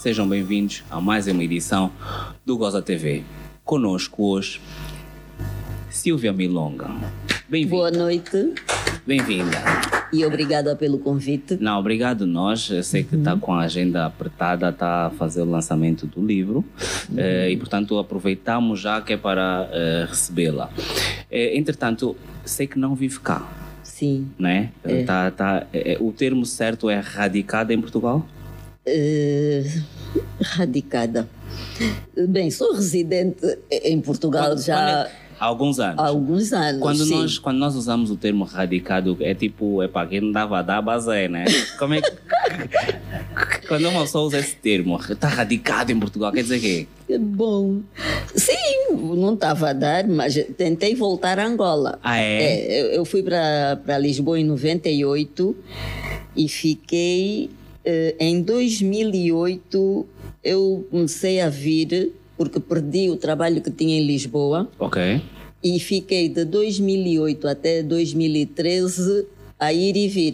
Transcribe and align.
sejam 0.00 0.26
bem-vindos 0.26 0.82
a 0.90 0.98
mais 0.98 1.26
uma 1.26 1.44
edição 1.44 1.92
do 2.42 2.56
Goza 2.56 2.80
TV. 2.80 3.22
Conosco 3.62 4.30
hoje, 4.30 4.58
Silvia 5.90 6.32
Milonga. 6.32 6.88
Bem-vinda. 7.46 7.76
Boa 7.76 7.90
noite 7.90 8.54
Bem-vinda. 9.06 9.58
e 10.10 10.24
obrigada 10.24 10.74
pelo 10.74 10.98
convite. 11.00 11.58
Não, 11.60 11.78
obrigado 11.78 12.26
nós. 12.26 12.70
Eu 12.70 12.82
sei 12.82 13.04
que 13.04 13.14
está 13.14 13.36
com 13.36 13.52
a 13.52 13.60
agenda 13.60 14.06
apertada, 14.06 14.70
está 14.70 15.08
a 15.08 15.10
fazer 15.10 15.42
o 15.42 15.50
lançamento 15.50 16.06
do 16.06 16.24
livro 16.24 16.64
eh, 17.14 17.50
e, 17.50 17.56
portanto, 17.58 17.98
aproveitamos 17.98 18.80
já 18.80 19.02
que 19.02 19.12
é 19.12 19.16
para 19.18 19.68
eh, 19.70 20.06
recebê-la. 20.08 20.70
Eh, 21.30 21.58
entretanto, 21.58 22.16
sei 22.42 22.66
que 22.66 22.78
não 22.78 22.94
vive 22.94 23.20
cá, 23.20 23.46
Sim. 23.82 24.30
né? 24.38 24.70
Tá, 25.04 25.30
tá, 25.30 25.66
eh, 25.74 25.98
o 26.00 26.10
termo 26.10 26.46
certo 26.46 26.88
é 26.88 26.98
radicada 26.98 27.74
em 27.74 27.80
Portugal? 27.82 28.26
Eh, 28.86 29.64
radicada. 30.40 31.28
Bem, 32.28 32.50
sou 32.50 32.74
residente 32.74 33.36
em 33.70 34.00
Portugal 34.00 34.48
Quando- 34.50 34.62
já 34.62 34.74
quando 34.76 34.88
é- 35.06 35.10
há 35.38 35.44
alguns 35.44 35.78
anos. 35.80 35.98
há 35.98 36.06
alguns 36.06 36.52
anos. 36.52 36.80
Quando 36.80 37.04
sim. 37.04 37.10
nós, 37.14 37.38
quando 37.38 37.58
nós 37.58 37.74
usamos 37.74 38.10
o 38.10 38.16
termo 38.16 38.44
radicado, 38.44 39.16
é 39.20 39.34
tipo, 39.34 39.82
é 39.82 39.88
para 39.88 40.08
quem 40.08 40.20
não 40.20 40.32
dava 40.32 40.58
a 40.58 40.62
dar 40.62 40.80
basé, 40.80 41.28
né? 41.28 41.44
Como 41.78 41.94
é 41.94 42.00
que. 42.00 42.10
quando 43.68 43.88
uma 43.88 44.00
pessoa 44.02 44.24
usa 44.26 44.38
esse 44.38 44.56
termo, 44.56 44.98
está 44.98 45.28
radicado 45.28 45.92
em 45.92 46.00
Portugal, 46.00 46.32
quer 46.32 46.42
dizer 46.42 46.58
quê? 46.60 46.86
Bom, 47.18 47.80
sim, 48.34 48.92
não 48.92 49.34
estava 49.34 49.70
a 49.70 49.72
dar, 49.72 50.06
mas 50.06 50.34
tentei 50.56 50.94
voltar 50.94 51.38
a 51.38 51.46
Angola. 51.46 51.98
Ah, 52.02 52.18
é? 52.18 52.82
eu, 52.82 52.86
eu 52.92 53.04
fui 53.04 53.22
para 53.22 53.98
Lisboa 53.98 54.40
em 54.40 54.44
98 54.44 55.54
e 56.34 56.48
fiquei. 56.48 57.50
Eh, 57.84 58.14
em 58.20 58.42
2008 58.42 60.06
eu 60.42 60.86
comecei 60.90 61.40
a 61.40 61.48
vir, 61.48 62.12
porque 62.36 62.58
perdi 62.60 63.10
o 63.10 63.16
trabalho 63.16 63.60
que 63.60 63.70
tinha 63.70 63.98
em 64.00 64.06
Lisboa. 64.06 64.68
Ok. 64.78 65.20
e 65.62 65.78
fiquei 65.78 66.26
de 66.30 66.42
2008 66.46 67.46
até 67.46 67.82
2013 67.82 69.26
a 69.58 69.74
ir 69.74 69.94
e 69.94 70.08
vir. 70.08 70.32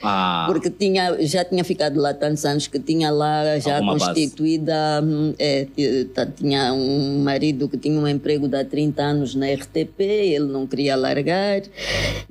Ah, 0.00 0.44
Porque 0.46 0.70
tinha, 0.70 1.16
já 1.26 1.44
tinha 1.44 1.64
ficado 1.64 2.00
lá 2.00 2.14
tantos 2.14 2.44
anos 2.44 2.68
que 2.68 2.78
tinha 2.78 3.10
lá 3.10 3.58
já 3.58 3.74
Alguma 3.78 3.98
constituída. 3.98 5.02
hum, 5.02 5.34
é, 5.40 5.64
t- 5.64 6.04
t- 6.04 6.26
tinha 6.36 6.72
um 6.72 7.20
marido 7.20 7.68
que 7.68 7.76
tinha 7.76 7.98
um 7.98 8.06
emprego 8.06 8.46
de 8.46 8.54
há 8.56 8.64
30 8.64 9.02
anos 9.02 9.34
na 9.34 9.46
RTP, 9.52 10.00
ele 10.00 10.46
não 10.46 10.68
queria 10.68 10.94
largar. 10.94 11.62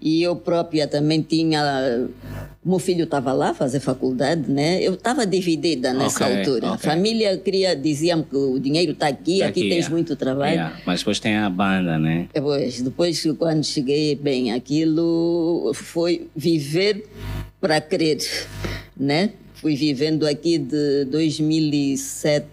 E 0.01 0.23
eu 0.23 0.33
própria 0.37 0.87
também 0.87 1.21
tinha. 1.21 2.07
Meu 2.63 2.77
filho 2.77 3.05
estava 3.05 3.31
lá 3.31 3.51
a 3.51 3.53
fazer 3.53 3.79
faculdade, 3.79 4.51
né? 4.51 4.81
Eu 4.83 4.95
estava 4.95 5.25
dividida 5.25 5.93
nessa 5.93 6.25
Ok, 6.25 6.37
altura. 6.39 6.67
A 6.67 6.71
ok. 6.73 6.89
família 6.91 7.37
queria, 7.37 7.73
diziam 7.73 8.21
que 8.21 8.35
o 8.35 8.59
dinheiro 8.59 8.91
está 8.91 9.07
aqui, 9.07 9.39
Tá 9.39 9.47
aqui, 9.47 9.61
aqui, 9.61 9.69
tens 9.69 9.85
é. 9.87 9.89
muito 9.89 10.13
trabalho. 10.17 10.51
yeah. 10.53 10.77
Mas 10.85 10.99
depois 10.99 11.19
tem 11.21 11.37
a 11.37 11.49
banda, 11.49 11.97
né? 11.97 12.27
Depois, 12.33 12.81
depois 12.81 13.23
quando 13.37 13.63
cheguei, 13.63 14.13
bem, 14.15 14.51
aquilo 14.51 15.71
foi 15.73 16.27
viver 16.35 17.05
para 17.61 17.79
crer, 17.79 18.19
né? 18.97 19.31
Fui 19.53 19.75
vivendo 19.75 20.27
aqui 20.27 20.57
de 20.57 21.05
2007, 21.05 22.45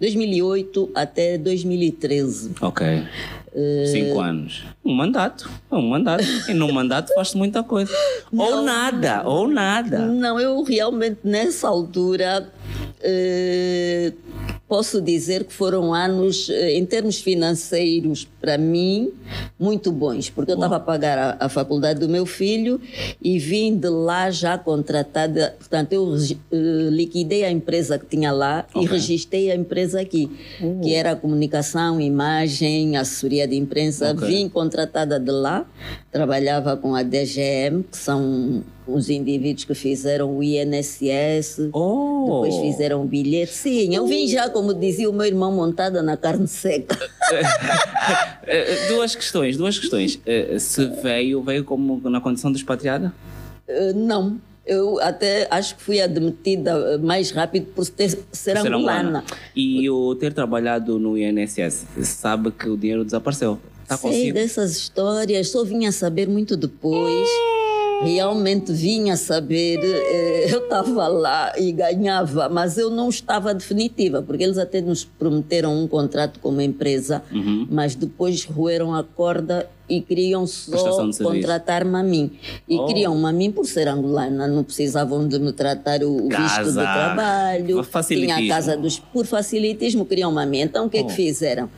2008 0.00 0.90
até 0.94 1.36
2013. 1.36 2.50
Ok. 2.62 2.86
Eh, 3.54 3.84
Cinco 3.86 4.20
anos. 4.20 4.64
Um 4.84 4.94
mandato. 4.94 5.48
É 5.70 5.74
um 5.74 5.88
mandato. 5.88 6.24
E 6.48 6.54
num 6.54 6.72
mandato 6.72 7.12
faz 7.14 7.34
muita 7.34 7.62
coisa. 7.62 7.92
Ou 8.36 8.62
nada, 8.62 9.22
ou 9.26 9.46
nada. 9.46 9.98
Não, 10.06 10.40
eu 10.40 10.62
realmente 10.62 11.18
nessa 11.22 11.68
altura 11.68 12.50
eh, 13.00 14.12
posso 14.66 15.02
dizer 15.02 15.44
que 15.44 15.52
foram 15.52 15.92
anos, 15.92 16.48
eh, 16.48 16.72
em 16.78 16.86
termos 16.86 17.20
financeiros, 17.20 18.26
para 18.42 18.58
mim, 18.58 19.12
muito 19.58 19.92
bons, 19.92 20.28
porque 20.28 20.50
eu 20.50 20.56
estava 20.56 20.76
a 20.76 20.80
pagar 20.80 21.16
a, 21.16 21.46
a 21.46 21.48
faculdade 21.48 22.00
do 22.00 22.08
meu 22.08 22.26
filho 22.26 22.80
e 23.22 23.38
vim 23.38 23.76
de 23.76 23.88
lá 23.88 24.32
já 24.32 24.58
contratada. 24.58 25.54
Portanto, 25.58 25.92
eu 25.92 26.14
eh, 26.16 26.88
liquidei 26.90 27.44
a 27.44 27.50
empresa 27.52 27.96
que 28.00 28.04
tinha 28.06 28.32
lá 28.32 28.66
e 28.74 28.78
Ok. 28.80 28.88
registrei 28.88 29.52
a 29.52 29.54
empresa 29.54 30.00
aqui, 30.00 30.28
que 30.82 30.92
era 30.92 31.14
comunicação, 31.14 32.00
imagem, 32.00 32.96
assessoria 32.96 33.46
de 33.46 33.56
imprensa. 33.56 34.10
Ok. 34.10 34.26
Vim 34.26 34.48
contratada 34.48 35.20
de 35.20 35.30
lá, 35.30 35.64
trabalhava 36.10 36.76
com 36.76 36.96
a 36.96 37.04
DGM, 37.04 37.84
que 37.84 37.96
são 37.96 38.64
os 38.88 39.08
indivíduos 39.08 39.64
que 39.64 39.74
fizeram 39.74 40.36
o 40.36 40.42
INSS, 40.42 41.70
Oh! 41.72 42.24
depois 42.24 42.56
fizeram 42.56 43.02
o 43.02 43.04
bilhete. 43.04 43.52
Sim, 43.52 43.94
eu 43.94 44.04
vim 44.06 44.26
já, 44.26 44.50
como 44.50 44.74
dizia 44.74 45.08
o 45.08 45.12
meu 45.12 45.24
irmão, 45.26 45.52
montada 45.52 46.02
na 46.02 46.16
carne 46.16 46.48
seca. 46.48 46.98
Eh, 48.44 48.88
duas 48.88 49.14
questões, 49.14 49.56
duas 49.56 49.78
questões. 49.78 50.20
Eh, 50.26 50.58
se 50.58 50.84
veio, 51.00 51.40
veio 51.42 51.62
como 51.64 52.00
na 52.10 52.20
condição 52.20 52.50
de 52.50 52.58
expatriada? 52.58 53.14
Eh, 53.68 53.92
não, 53.94 54.40
eu 54.66 55.00
até 55.00 55.46
acho 55.50 55.76
que 55.76 55.82
fui 55.82 56.00
admitida 56.00 56.72
eh, 56.72 56.98
mais 56.98 57.30
rápido 57.30 57.66
por 57.66 57.86
ter, 57.88 58.10
ser 58.10 58.18
Ser 58.32 58.58
angolana. 58.58 59.24
E 59.54 59.88
o 59.88 60.14
ter 60.16 60.32
trabalhado 60.32 60.98
no 60.98 61.16
INSS, 61.16 61.86
sabe 62.02 62.50
que 62.50 62.68
o 62.68 62.76
dinheiro 62.76 63.04
desapareceu. 63.04 63.60
Está 63.82 63.96
Sei 63.96 64.10
consigo? 64.10 64.34
dessas 64.34 64.76
histórias, 64.76 65.48
só 65.48 65.64
vinha 65.64 65.92
saber 65.92 66.28
muito 66.28 66.56
depois. 66.56 67.28
Realmente 68.04 68.72
vinha 68.72 69.16
saber, 69.16 69.78
eh, 69.82 70.46
eu 70.52 70.64
estava 70.64 71.06
lá 71.06 71.52
e 71.56 71.70
ganhava, 71.70 72.48
mas 72.48 72.76
eu 72.76 72.90
não 72.90 73.08
estava 73.08 73.54
definitiva, 73.54 74.20
porque 74.20 74.42
eles 74.42 74.58
até 74.58 74.80
nos 74.80 75.04
prometeram 75.04 75.72
um 75.80 75.86
contrato 75.86 76.40
com 76.40 76.48
uma 76.48 76.64
empresa, 76.64 77.22
Uhum. 77.30 77.66
mas 77.70 77.94
depois 77.94 78.44
roeram 78.44 78.92
a 78.94 79.04
corda 79.04 79.68
e 79.88 80.00
queriam 80.00 80.46
só 80.46 81.08
contratar-me 81.22 81.96
a 81.96 82.02
mim. 82.02 82.30
E 82.68 82.78
Oh. 82.78 82.86
queriam-me 82.86 83.26
a 83.26 83.32
mim 83.32 83.50
por 83.50 83.66
ser 83.66 83.88
angolana, 83.88 84.46
não 84.46 84.62
precisavam 84.64 85.26
de 85.26 85.38
me 85.38 85.52
tratar 85.52 86.02
o 86.02 86.26
o 86.26 86.28
visto 86.28 86.64
de 86.64 86.72
trabalho, 86.74 87.82
tinha 88.08 88.36
a 88.36 88.48
casa 88.48 88.76
dos 88.76 88.98
por 88.98 89.26
facilitismo 89.26 90.04
queriam-me 90.04 90.40
a 90.42 90.46
mim. 90.46 90.60
Então 90.60 90.86
o 90.86 90.90
que 90.90 90.98
é 90.98 91.02
Oh. 91.02 91.06
que 91.06 91.12
fizeram? 91.12 91.68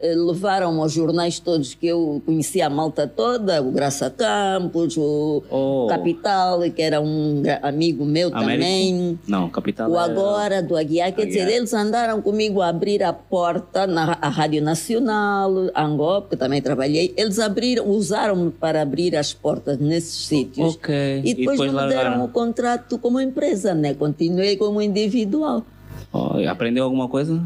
Eh, 0.00 0.14
Levaram 0.16 0.80
aos 0.82 0.92
jornais 0.92 1.38
todos 1.38 1.74
que 1.74 1.86
eu 1.86 2.20
conhecia 2.26 2.66
a 2.66 2.70
malta 2.70 3.06
toda, 3.06 3.62
o 3.62 3.70
Graça 3.70 4.10
Campos, 4.10 4.96
o 4.96 5.42
Oh. 5.48 5.86
Capital, 5.88 6.60
que 6.74 6.82
era 6.82 7.00
um 7.00 7.42
amigo 7.62 8.04
meu 8.04 8.28
Américo? 8.28 8.50
também. 8.52 9.18
Não, 9.28 9.48
capital. 9.48 9.90
O 9.90 9.96
é- 9.96 10.00
Agora, 10.02 10.60
do 10.62 10.76
Aguiar, 10.76 11.12
quer 11.12 11.22
Aguiar. 11.22 11.46
dizer, 11.46 11.56
eles 11.56 11.72
andaram 11.72 12.20
comigo 12.20 12.60
a 12.60 12.68
abrir 12.68 13.02
a 13.04 13.12
porta 13.12 13.86
na 13.86 14.18
a 14.20 14.28
Rádio 14.28 14.60
Nacional, 14.62 15.52
Angola, 15.74 16.26
que 16.28 16.36
também 16.36 16.60
trabalhei. 16.60 17.14
Eles 17.16 17.38
abriram, 17.38 17.51
usaram-me 17.84 18.50
para 18.50 18.82
abrir 18.82 19.16
as 19.16 19.32
portas 19.32 19.78
nesses 19.78 20.26
sítios. 20.26 20.74
Ok. 20.76 21.22
E 21.24 21.34
depois, 21.34 21.58
não 21.58 21.66
me 21.66 21.72
largaram. 21.72 22.10
deram 22.10 22.24
o 22.24 22.28
contrato 22.28 22.98
como 22.98 23.20
empresa, 23.20 23.74
né? 23.74 23.94
Continuei 23.94 24.56
como 24.56 24.80
individual. 24.80 25.64
Oh, 26.12 26.36
aprendeu 26.48 26.84
alguma 26.84 27.08
coisa? 27.08 27.42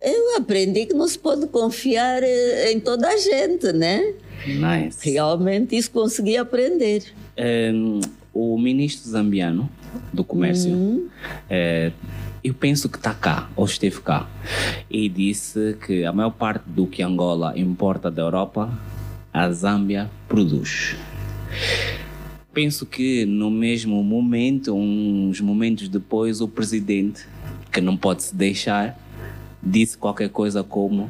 Eu 0.00 0.36
aprendi 0.36 0.86
que 0.86 0.94
não 0.94 1.08
se 1.08 1.18
pode 1.18 1.46
confiar 1.48 2.22
eh, 2.22 2.72
em 2.72 2.78
toda 2.80 3.08
a 3.08 3.16
gente, 3.16 3.72
né? 3.72 4.14
Nice. 4.46 4.98
Realmente 5.10 5.76
isso 5.76 5.90
consegui 5.90 6.36
aprender. 6.36 7.02
Ehm, 7.36 8.00
o 8.32 8.56
ministro 8.58 9.10
zambiano 9.10 9.68
do 10.12 10.22
comércio, 10.22 10.70
Uhum. 10.72 11.08
eh, 11.50 11.90
eu 12.44 12.54
penso 12.54 12.88
que 12.88 12.96
está 12.96 13.12
cá, 13.12 13.50
ou 13.56 13.64
esteve 13.64 14.00
cá, 14.00 14.28
e 14.88 15.08
disse 15.08 15.76
que 15.84 16.04
a 16.04 16.12
maior 16.12 16.30
parte 16.30 16.62
do 16.66 16.86
que 16.86 17.02
Angola 17.02 17.52
importa 17.58 18.08
da 18.10 18.22
Europa, 18.22 18.70
a 19.38 19.52
Zâmbia 19.52 20.10
produz. 20.28 20.96
Penso 22.52 22.84
que 22.84 23.24
no 23.24 23.52
mesmo 23.52 24.02
momento, 24.02 24.74
uns 24.74 25.40
momentos 25.40 25.88
depois, 25.88 26.40
o 26.40 26.48
presidente, 26.48 27.24
que 27.70 27.80
não 27.80 27.96
pode 27.96 28.24
se 28.24 28.34
deixar, 28.34 28.98
disse 29.62 29.96
qualquer 29.96 30.28
coisa 30.30 30.64
como 30.64 31.08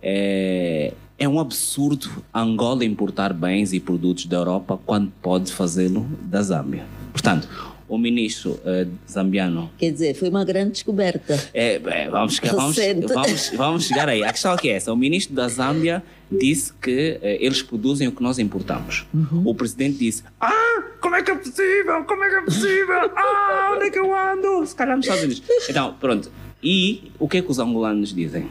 é, 0.00 0.94
é 1.18 1.28
um 1.28 1.38
absurdo 1.38 2.08
Angola 2.34 2.82
importar 2.82 3.34
bens 3.34 3.74
e 3.74 3.78
produtos 3.80 4.24
da 4.24 4.38
Europa 4.38 4.80
quando 4.86 5.12
pode 5.20 5.52
fazê-lo 5.52 6.08
da 6.22 6.42
Zâmbia. 6.42 6.86
Portanto, 7.12 7.46
o 7.86 7.98
ministro 7.98 8.58
eh, 8.64 8.86
zambiano. 9.06 9.70
Quer 9.76 9.92
dizer, 9.92 10.14
foi 10.14 10.30
uma 10.30 10.46
grande 10.46 10.70
descoberta. 10.72 11.38
É, 11.52 11.74
é, 11.74 12.08
vamos, 12.08 12.36
chegar- 12.36 12.54
vamos, 12.54 12.76
vamos, 13.12 13.52
vamos 13.54 13.84
chegar 13.84 14.08
aí. 14.08 14.24
A 14.24 14.32
questão 14.32 14.56
é 14.64 14.68
essa: 14.68 14.90
o 14.90 14.96
ministro 14.96 15.34
da 15.34 15.46
Zâmbia 15.46 16.02
disse 16.38 16.72
que 16.80 17.18
eh, 17.22 17.38
eles 17.40 17.62
produzem 17.62 18.08
o 18.08 18.12
que 18.12 18.22
nós 18.22 18.38
importamos. 18.38 19.06
O 19.44 19.54
presidente 19.54 19.98
disse: 19.98 20.22
Ah, 20.40 20.82
como 21.00 21.14
é 21.16 21.22
que 21.22 21.30
é 21.30 21.34
possível? 21.34 22.04
Como 22.04 22.22
é 22.24 22.28
que 22.30 22.34
é 22.36 22.42
possível? 22.42 23.10
Ah, 23.16 23.74
onde 23.76 23.86
é 23.86 23.90
que 23.90 23.98
eu 23.98 24.14
ando? 24.14 24.66
Se 24.66 24.74
calhar 24.74 24.96
nos 24.96 25.06
Estados 25.06 25.24
Unidos. 25.24 25.42
Então, 25.68 25.94
pronto. 26.00 26.30
E 26.62 27.10
o 27.18 27.28
que 27.28 27.38
é 27.38 27.42
que 27.42 27.50
os 27.50 27.58
angolanos 27.58 28.14
dizem? 28.14 28.48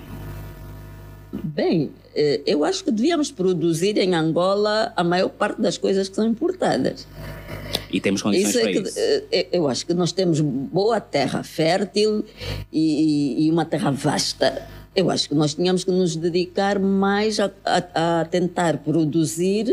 Bem, 1.34 1.92
eh, 2.14 2.42
eu 2.46 2.66
acho 2.66 2.84
que 2.84 2.92
devíamos 2.92 3.32
produzir 3.32 3.98
em 3.98 4.14
Angola 4.14 4.92
a 4.98 5.04
maior 5.04 5.30
parte 5.30 5.62
das 5.62 5.78
coisas 5.78 6.10
que 6.10 6.16
são 6.16 6.28
importadas. 6.28 7.08
E 7.90 8.02
temos 8.02 8.22
condições 8.22 8.50
Isso 8.50 8.60
é 8.60 8.64
para 8.64 8.72
que, 8.74 8.80
isso. 8.90 9.00
eh, 9.32 9.48
Eu 9.54 9.68
acho 9.68 9.86
que 9.86 9.94
nós 9.94 10.12
temos 10.12 10.42
boa 10.42 11.00
terra 11.00 11.42
fértil 11.44 12.26
e, 12.72 13.46
e 13.48 13.52
uma 13.52 13.64
terra 13.66 13.92
vasta. 13.92 14.68
Eu 14.96 15.10
acho 15.10 15.30
que 15.30 15.36
nós 15.36 15.54
tínhamos 15.54 15.84
que 15.84 15.92
nos 15.92 16.16
dedicar 16.16 16.78
mais 16.80 17.40
a, 17.40 17.52
a- 17.66 18.22
a 18.22 18.26
tentar 18.26 18.80
produzir 18.80 19.68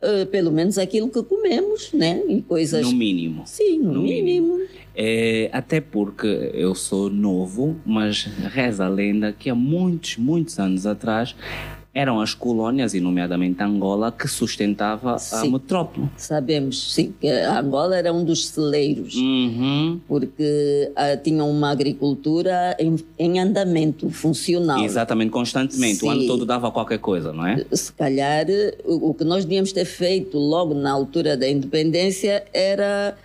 eh, 0.00 0.24
pelo 0.26 0.52
menos 0.52 0.78
aquilo 0.78 1.08
que 1.08 1.22
comemos, 1.22 1.92
né? 1.92 2.22
E 2.28 2.40
coisas. 2.42 2.82
No 2.86 2.92
mínimo. 2.92 3.42
Sim, 3.44 3.78
no, 3.80 3.92
no 3.94 4.02
mínimo. 4.02 4.60
É, 4.94 5.50
até 5.52 5.80
porque 5.80 6.26
eu 6.54 6.74
sou 6.74 7.10
novo, 7.10 7.76
mas 7.84 8.24
reza 8.24 8.84
a 8.84 8.88
lenda 8.88 9.32
que 9.36 9.50
há 9.50 9.54
muitos, 9.54 10.16
muitos 10.16 10.58
anos 10.58 10.86
atrás 10.86 11.34
eram 11.92 12.20
as 12.20 12.34
colónias, 12.34 12.94
e 12.94 13.00
nomeadamente 13.00 13.62
Angola, 13.62 14.12
que 14.12 14.28
sustentava 14.28 15.14
a 15.14 15.18
Sim. 15.18 15.50
metrópole. 15.50 16.08
Sabemos, 16.16 16.92
sim, 16.92 17.12
que 17.20 17.28
a 17.28 17.58
Angola 17.58 17.96
era 17.96 18.12
um 18.12 18.24
dos 18.24 18.48
celeiros. 18.48 19.14
Uhum. 19.14 20.00
porque 20.06 20.92
ah, 20.94 21.16
tinham 21.16 21.50
uma 21.50 21.70
agricultura 21.70 22.76
em, 22.78 22.96
em 23.18 23.40
andamento, 23.40 24.08
funcional. 24.10 24.82
Exatamente, 24.84 25.30
constantemente. 25.30 25.96
O 25.96 26.00
Sim. 26.00 26.10
ano 26.10 26.26
todo 26.26 26.46
dava 26.46 26.70
qualquer 26.70 26.98
coisa, 26.98 27.32
não 27.32 27.46
é? 27.46 27.64
Se 27.72 27.92
calhar 27.92 28.46
o, 28.84 29.10
o 29.10 29.14
que 29.14 29.24
nós 29.24 29.44
devíamos 29.44 29.72
ter 29.72 29.84
feito 29.84 30.38
logo 30.38 30.74
na 30.74 30.90
altura 30.90 31.36
da 31.36 31.48
independência 31.48 32.44
era 32.52 33.16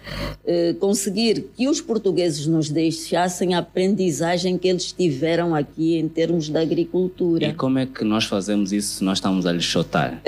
eh, 0.45 0.75
conseguir 0.79 1.49
que 1.55 1.67
os 1.67 1.81
portugueses 1.81 2.47
nos 2.47 2.69
deixassem 2.69 3.53
a 3.53 3.59
aprendizagem 3.59 4.57
que 4.57 4.67
eles 4.67 4.91
tiveram 4.91 5.53
aqui 5.53 5.97
em 5.97 6.07
termos 6.07 6.49
da 6.49 6.61
agricultura. 6.61 7.45
E 7.45 7.53
como 7.53 7.79
é 7.79 7.85
que 7.85 8.03
nós 8.03 8.25
fazemos 8.25 8.54
isso 8.63 8.97
se 8.97 9.03
nós 9.03 9.17
estamos 9.17 9.45
a? 9.45 9.53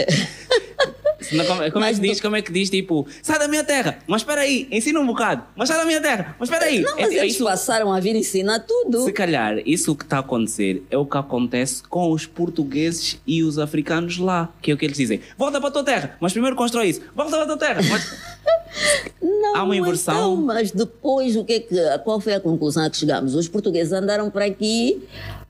Senão, 1.19 1.45
como, 1.45 1.71
como 1.71 1.83
é 1.83 1.93
que 1.93 1.99
diz, 1.99 2.21
como 2.21 2.35
é 2.35 2.41
que 2.41 2.51
diz, 2.51 2.69
tipo, 2.69 3.05
sai 3.21 3.39
da 3.39 3.47
minha 3.47 3.63
terra, 3.63 3.97
mas 4.07 4.21
espera 4.21 4.41
aí, 4.41 4.67
ensina 4.71 4.99
um 4.99 5.05
bocado, 5.05 5.43
mas 5.55 5.67
sai 5.67 5.77
da 5.77 5.83
minha 5.83 5.99
terra, 5.99 6.35
mas 6.39 6.47
espera 6.47 6.65
aí. 6.65 6.79
Não, 6.81 6.95
mas 6.95 7.11
É- 7.11 7.15
é 7.15 7.19
eles 7.19 7.33
isso- 7.35 7.43
passaram 7.43 7.91
a 7.91 7.99
vir 7.99 8.15
ensinar 8.15 8.59
tudo. 8.59 9.03
Se 9.03 9.11
calhar, 9.11 9.57
isso 9.65 9.95
que 9.95 10.03
está 10.03 10.17
a 10.17 10.19
acontecer 10.19 10.83
é 10.91 10.97
o 10.97 11.05
que 11.05 11.17
acontece 11.17 11.81
com 11.83 12.11
os 12.11 12.25
portugueses 12.25 13.19
e 13.25 13.43
os 13.43 13.57
africanos 13.57 14.17
lá. 14.19 14.49
Que 14.61 14.71
é 14.71 14.73
o 14.73 14.77
que 14.77 14.85
eles 14.85 14.97
dizem: 14.97 15.19
volta 15.37 15.59
para 15.59 15.69
a 15.69 15.71
tua 15.71 15.83
terra, 15.83 16.15
mas 16.21 16.31
primeiro 16.33 16.55
constrói 16.55 16.89
isso. 16.89 17.01
Volta 17.15 17.31
para 17.31 17.43
a 17.43 17.47
tua 17.47 17.57
terra. 17.57 17.81
Mas... 17.89 18.37
Não, 19.21 19.55
Há 19.55 19.63
uma 19.63 19.75
inversão. 19.75 20.13
Então, 20.15 20.35
mas 20.45 20.71
depois, 20.71 21.35
o 21.35 21.43
que 21.43 21.53
é 21.53 21.59
que, 21.59 21.75
qual 22.03 22.19
foi 22.21 22.35
a 22.35 22.39
conclusão 22.39 22.85
a 22.85 22.89
que 22.89 22.97
chegamos? 22.97 23.33
Os 23.33 23.47
portugueses 23.47 23.91
andaram 23.91 24.29
para 24.29 24.45
aqui 24.45 25.01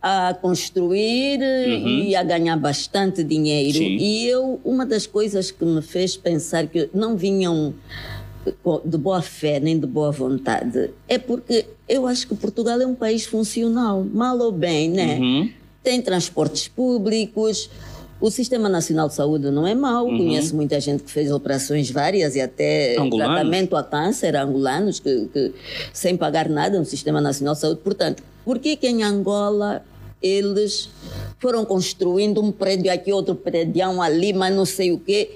a 0.01 0.33
construir 0.39 1.39
e 1.41 2.15
a 2.15 2.23
ganhar 2.23 2.55
bastante 2.57 3.23
dinheiro. 3.23 3.77
Uhum. 3.79 3.83
Sim. 3.85 3.97
E 3.97 4.27
eu, 4.27 4.61
uma 4.63 4.85
das 4.85 5.05
coisas 5.07 5.49
que 5.51 5.65
me 5.65 5.81
fez 5.81 6.15
pensar 6.15 6.67
que 6.67 6.89
não 6.94 7.17
vinham 7.17 7.73
de 8.85 8.97
boa 8.97 9.21
fé 9.21 9.59
nem 9.59 9.77
de 9.77 9.85
boa 9.85 10.09
vontade 10.11 10.91
é 11.09 11.17
porque 11.17 11.65
eu 11.89 12.07
acho 12.07 12.25
que 12.27 12.33
Portugal 12.35 12.79
é 12.79 12.85
um 12.88 12.95
país 12.95 13.25
funcional, 13.25 14.05
mal 14.13 14.38
ou 14.39 14.51
bem, 14.53 14.89
né? 14.89 15.17
Uhum. 15.19 15.49
tem 15.83 16.01
transportes 16.01 16.67
públicos, 16.67 17.69
o 18.21 18.31
Sistema 18.31 18.69
Nacional 18.69 19.07
de 19.09 19.15
Saúde 19.15 19.51
não 19.51 19.67
é 19.67 19.75
mau, 19.75 20.05
conheço 20.07 20.55
muita 20.55 20.79
gente 20.79 21.03
que 21.03 21.11
fez 21.11 21.29
operações 21.31 21.89
várias 21.91 22.35
e 22.35 22.41
até 22.41 22.97
Angolanos. 22.97 23.35
tratamento 23.35 23.75
a 23.75 23.83
câncer, 23.83 24.35
angolanos, 24.35 24.99
que, 24.99 25.27
que- 25.33 25.53
sem 25.94 26.15
pagar 26.15 26.47
nada 26.49 26.79
no 26.79 26.85
Sistema 26.85 27.19
Nacional 27.21 27.53
de 27.53 27.59
Saúde. 27.61 27.81
Portanto, 27.83 28.23
por 28.47 28.59
que 28.59 28.79
em 28.88 29.03
Angola 29.03 29.83
eles 30.21 30.89
foram 31.39 31.63
construindo 31.65 32.41
um 32.41 32.51
prédio 32.51 32.91
aqui, 32.91 33.11
outro 33.13 33.35
prédio 33.35 34.01
ali, 34.01 34.33
mas 34.33 34.55
não 34.55 34.65
sei 34.65 34.91
o 34.91 34.97
quê, 34.97 35.29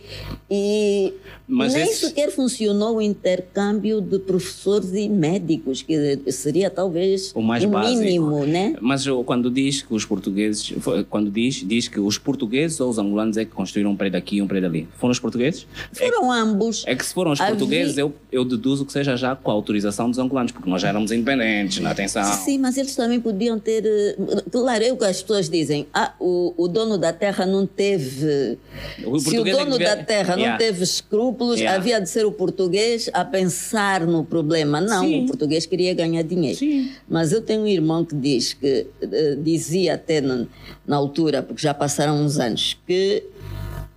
e 0.50 1.14
Mas 1.48 1.74
nem 1.74 1.84
esse- 1.84 2.08
sequer 2.08 2.32
funcionou 2.32 2.98
o 2.98 3.02
intercâmbio 3.02 4.02
de 4.02 4.18
professores 4.20 4.94
e 4.94 5.08
médicos, 5.08 5.82
que 5.82 6.20
seria 6.32 6.70
talvez 6.70 7.32
O 7.36 7.42
mais 7.42 7.64
o 7.64 7.68
básico. 7.68 8.00
mínimo, 8.02 8.46
né? 8.46 8.76
Mas 8.82 9.06
quando 9.26 9.52
diz 9.52 9.82
que 9.82 9.94
os 9.94 10.04
portugueses, 10.06 10.74
quando 11.10 11.30
diz, 11.30 11.56
diz 11.66 11.88
que 11.88 12.00
os 12.00 12.18
portugueses 12.18 12.80
ou 12.80 12.90
os 12.90 12.98
angolanos 12.98 13.38
é 13.38 13.46
que 13.46 13.52
construíram 13.52 13.92
um 13.92 13.96
prédio 13.96 14.18
aqui 14.18 14.38
e 14.38 14.42
um 14.42 14.48
prédio 14.48 14.68
ali. 14.70 14.88
Foram 14.98 15.12
os 15.12 15.20
portugueses? 15.20 15.68
Foram 15.94 16.32
ambos. 16.32 16.84
É 16.88 16.96
que 16.96 17.06
se 17.06 17.14
foram 17.14 17.32
os 17.32 17.40
Havia- 17.40 17.52
portugueses, 17.56 17.98
eu, 17.98 18.14
eu 18.32 18.44
deduzo 18.44 18.86
que 18.86 18.92
seja 18.92 19.16
já 19.16 19.36
com 19.36 19.52
a 19.52 19.54
autorização 19.54 20.10
dos 20.10 20.18
angolanos, 20.20 20.52
porque 20.52 20.70
nós 20.70 20.82
já 20.82 20.90
éramos 20.90 21.12
independentes, 21.12 21.80
na 21.80 21.92
atenção. 21.92 22.24
Sim, 22.24 22.58
mas 22.58 22.78
eles 22.78 22.96
também 22.96 23.20
podiam 23.20 23.60
ter. 23.60 23.86
eh, 23.86 24.16
Claro, 24.52 24.84
é 24.84 24.92
o 24.92 24.98
que 24.98 25.06
as 25.06 25.22
pessoas 25.22 25.48
dizem. 25.50 25.86
Ah, 25.94 26.14
o, 26.20 26.54
o 26.58 26.68
dono 26.70 26.98
da 26.98 27.12
terra 27.12 27.46
não 27.46 27.66
teve. 27.68 28.58
O 29.06 29.20
Se 29.20 29.38
o 29.38 29.46
é 29.46 29.52
dono 29.52 29.72
devia- 29.78 29.96
da 29.96 30.04
terra 30.04 30.36
não 30.38 30.42
Yeah. 30.44 30.58
teve 30.58 30.84
escrúpulos, 30.84 31.60
Yeah. 31.60 31.78
havia 31.78 32.00
de 32.00 32.10
ser 32.10 32.26
o 32.26 32.32
português 32.32 33.10
a 33.12 33.26
pensar 33.26 34.06
no 34.08 34.24
problema. 34.24 34.80
Não, 34.80 35.04
Sim. 35.04 35.24
o 35.24 35.28
português 35.28 35.66
queria 35.66 35.94
ganhar 35.94 36.22
dinheiro. 36.24 36.58
Sim. 36.58 36.92
Mas 37.10 37.34
eu 37.34 37.42
tenho 37.42 37.64
um 37.64 37.68
irmão 37.68 38.06
que 38.06 38.16
diz 38.16 38.54
que 38.54 38.88
eh, 39.02 39.36
dizia 39.44 39.96
até 39.96 40.22
na, 40.22 40.46
na 40.88 40.96
altura, 40.96 41.44
porque 41.44 41.62
já 41.62 41.74
passaram 41.74 42.16
uns 42.24 42.40
anos, 42.40 42.78
que 42.88 43.24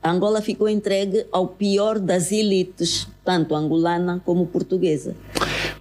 Angola 0.03 0.43
ficou 0.43 0.69
entregue 0.69 1.25
ao 1.33 1.47
pior 1.47 1.99
das 2.01 2.33
elites, 2.33 3.07
tanto 3.25 3.55
angolana 3.55 4.21
como 4.27 4.47
portuguesa. 4.47 5.15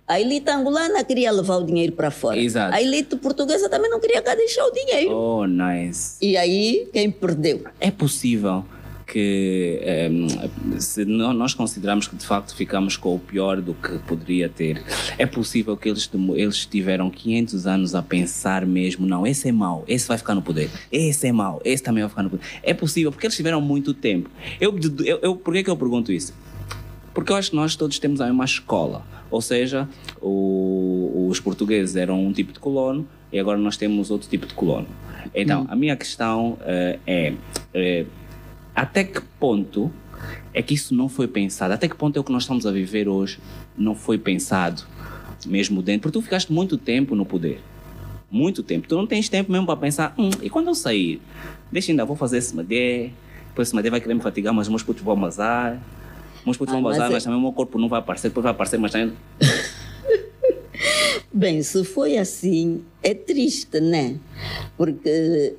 A 0.06 0.20
elite 0.20 0.50
angolana 0.50 1.04
queria 1.04 1.32
levar 1.32 1.58
o 1.58 1.66
dinheiro 1.66 1.94
para 1.94 2.12
fora. 2.12 2.38
Exato. 2.38 2.76
A 2.76 2.82
elite 2.82 3.16
portuguesa 3.16 3.70
também 3.70 3.90
não 3.90 4.00
queria 4.00 4.22
cá 4.22 4.36
deixar 4.36 4.66
o 4.66 4.72
dinheiro. 4.72 5.12
Oh, 5.16 5.46
nice. 5.46 6.18
E 6.22 6.36
aí, 6.36 6.90
quem 6.92 7.10
perdeu? 7.10 7.64
É 7.80 7.90
possível 7.90 8.66
que, 9.08 9.80
ehm, 9.82 10.28
se 10.80 11.06
nós 11.06 11.54
considerarmos 11.54 12.08
que 12.08 12.16
de 12.16 12.26
facto 12.26 12.56
ficamos 12.56 12.98
com 12.98 13.16
o 13.16 13.20
pior 13.20 13.62
do 13.62 13.74
que 13.74 13.98
poderia 14.00 14.50
ter, 14.50 14.84
é 15.18 15.26
possível 15.26 15.78
que 15.78 15.88
eles, 15.88 16.10
eles 16.36 16.66
tiveram 16.66 17.10
500 17.10 17.68
anos 17.68 17.96
a 17.96 18.02
pensar 18.02 18.66
mesmo, 18.66 19.06
não, 19.06 19.26
esse 19.26 19.50
é 19.50 19.52
mau, 19.52 19.84
esse 19.88 20.08
vai 20.08 20.18
ficar 20.18 20.36
no 20.36 20.42
poder, 20.42 20.70
esse 20.92 21.28
é 21.28 21.32
mau, 21.32 21.62
esse 21.64 21.84
também 21.84 22.02
vai 22.02 22.10
ficar 22.10 22.24
no 22.24 22.30
poder. 22.30 22.44
É 22.62 22.74
possível, 22.74 23.12
porque 23.12 23.28
eles 23.28 23.36
tiveram 23.36 23.62
muito 23.62 23.94
tempo. 23.94 24.30
Eu, 24.60 24.78
eu, 25.06 25.20
eu, 25.22 25.36
por 25.36 25.54
que, 25.54 25.64
que 25.64 25.70
eu 25.70 25.78
pergunto 25.78 26.12
isso? 26.12 26.34
Porque 27.14 27.32
eu 27.32 27.36
acho 27.36 27.52
que 27.52 27.56
nós 27.56 27.76
todos 27.76 28.00
temos 28.00 28.20
a 28.20 28.26
mesma 28.26 28.46
escola. 28.46 29.06
Ou 29.34 29.42
seja, 29.42 29.90
o- 30.22 31.28
os 31.28 31.40
portugueses 31.40 31.96
eram 31.96 32.24
um 32.24 32.32
tipo 32.32 32.54
de 32.54 32.60
colono 32.60 33.08
e 33.32 33.40
agora 33.40 33.58
nós 33.58 33.76
temos 33.76 34.12
outro 34.12 34.30
tipo 34.30 34.46
de 34.46 34.54
colono. 34.54 34.86
Então, 35.34 35.66
a 35.70 35.76
minha 35.76 35.96
questão 35.96 36.56
eh, 36.62 37.00
é, 37.08 37.34
eh, 37.74 38.06
até 38.76 39.04
que 39.04 39.20
ponto 39.40 39.92
é 40.54 40.62
que 40.62 40.76
isso 40.76 40.94
não 40.94 41.10
foi 41.10 41.28
pensado? 41.28 41.74
Até 41.74 41.88
que 41.88 41.96
ponto 41.96 42.16
é 42.16 42.20
o 42.20 42.24
que 42.24 42.32
nós 42.32 42.44
estamos 42.44 42.68
a 42.68 42.72
viver 42.72 43.08
hoje 43.10 43.40
não 43.76 43.96
foi 43.96 44.20
pensado 44.20 44.84
mesmo 45.48 45.82
dentro? 45.82 46.04
Porque 46.04 46.20
tu 46.20 46.22
ficaste 46.22 46.54
muito 46.54 46.78
tempo 46.78 47.16
no 47.16 47.26
poder. 47.26 47.60
Muito 48.30 48.62
tempo. 48.62 48.88
Tu 48.88 48.96
não 48.96 49.08
tens 49.08 49.30
tempo 49.30 49.52
mesmo 49.52 49.66
para 49.66 49.78
pensar, 49.78 50.14
hum, 50.16 50.30
e 50.44 50.50
quando 50.50 50.68
eu 50.68 50.76
sair? 50.76 51.20
Deixa 51.72 51.92
ainda, 51.92 52.06
vou 52.06 52.16
fazer 52.16 52.38
esse 52.38 52.56
madé, 52.56 53.10
depois 53.50 53.68
esse 53.68 53.76
madé 53.76 53.90
vai 53.90 54.00
querer 54.00 54.14
me 54.14 54.22
fatigar, 54.22 54.54
mas 54.54 54.68
meus 54.70 54.84
putos 54.84 55.02
vão 55.04 55.20
bazar. 55.20 55.80
Meus 56.46 56.58
putos 56.58 56.74
Ah, 56.74 56.76
vão 56.78 56.82
mas 56.84 56.98
bazar, 56.98 57.10
é- 57.10 57.14
mas 57.14 57.24
também 57.24 57.40
o 57.40 57.42
meu 57.42 57.52
corpo 57.54 57.78
não 57.80 57.88
vai 57.90 58.00
aparecer, 58.00 58.30
depois 58.30 58.44
vai 58.44 58.52
aparecer, 58.52 58.78
mas 58.80 58.92
também... 58.92 59.14
Bem, 61.32 61.64
se 61.64 61.84
foi 61.84 62.18
assim, 62.18 62.84
é 63.02 63.14
triste, 63.14 63.80
né? 63.80 64.18
Porque, 64.78 65.56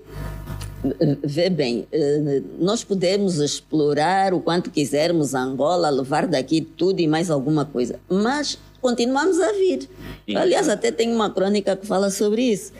vê 1.25 1.51
bem, 1.51 1.87
eh, 1.91 2.43
nós 2.61 2.85
podemos 2.85 3.39
explorar 3.41 4.33
o 4.35 4.41
quanto 4.41 4.71
quisermos 4.71 5.35
Angola, 5.35 5.91
levar 5.91 6.27
daqui 6.29 6.61
tudo 6.61 7.01
e 7.01 7.09
mais 7.09 7.29
alguma 7.31 7.65
coisa, 7.65 7.99
mas 8.09 8.57
continuamos 8.81 9.41
a 9.41 9.51
vir. 9.53 9.89
Aliás, 10.37 10.69
até 10.69 10.93
tem 10.93 11.13
uma 11.13 11.31
crônica 11.31 11.75
que 11.77 11.87
fala 11.87 12.09
sobre 12.11 12.43
isso. 12.43 12.73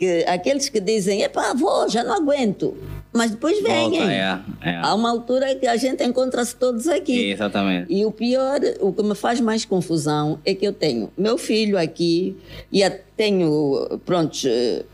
Que 0.00 0.24
aqueles 0.26 0.70
que 0.70 0.80
dizem, 0.80 1.20
epá, 1.20 1.52
vou, 1.52 1.86
já 1.86 2.02
não 2.02 2.14
aguento, 2.14 2.74
mas 3.12 3.32
depois 3.32 3.62
vêm. 3.62 3.90
Volta, 3.90 4.10
é, 4.10 4.40
é. 4.62 4.76
Há 4.76 4.94
uma 4.94 5.10
altura 5.10 5.54
que 5.56 5.66
a 5.66 5.76
gente 5.76 6.02
encontra-se 6.02 6.56
todos 6.56 6.88
aqui. 6.88 7.30
Exatamente. 7.32 7.92
E 7.92 8.06
o 8.06 8.10
pior, 8.10 8.58
o 8.80 8.94
que 8.94 9.02
me 9.02 9.14
faz 9.14 9.42
mais 9.42 9.66
confusão 9.66 10.38
é 10.42 10.54
que 10.54 10.66
eu 10.66 10.72
tenho 10.72 11.10
meu 11.18 11.36
filho 11.36 11.78
aqui 11.78 12.34
e 12.72 12.80
tenho, 13.14 14.00
prontos, 14.06 14.42
eh, 14.46 14.84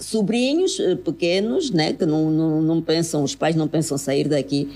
sobrinhos 0.00 0.80
eh, 0.80 0.96
pequenos, 0.96 1.70
né, 1.70 1.92
que 1.92 2.04
não, 2.04 2.28
não, 2.28 2.60
não 2.60 2.82
pensam, 2.82 3.22
os 3.22 3.36
pais 3.36 3.54
não 3.54 3.68
pensam 3.68 3.96
sair 3.96 4.26
daqui. 4.26 4.68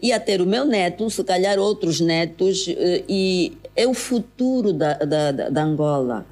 E 0.00 0.12
a 0.12 0.18
ter 0.18 0.40
o 0.40 0.46
meu 0.46 0.64
neto, 0.64 1.10
se 1.10 1.22
calhar 1.22 1.58
outros 1.58 2.00
netos, 2.00 2.66
eh, 2.68 3.04
e 3.06 3.52
é 3.76 3.86
o 3.86 3.92
futuro 3.92 4.72
da, 4.72 4.94
da, 4.94 5.30
da- 5.50 5.62
Angola 5.62 6.24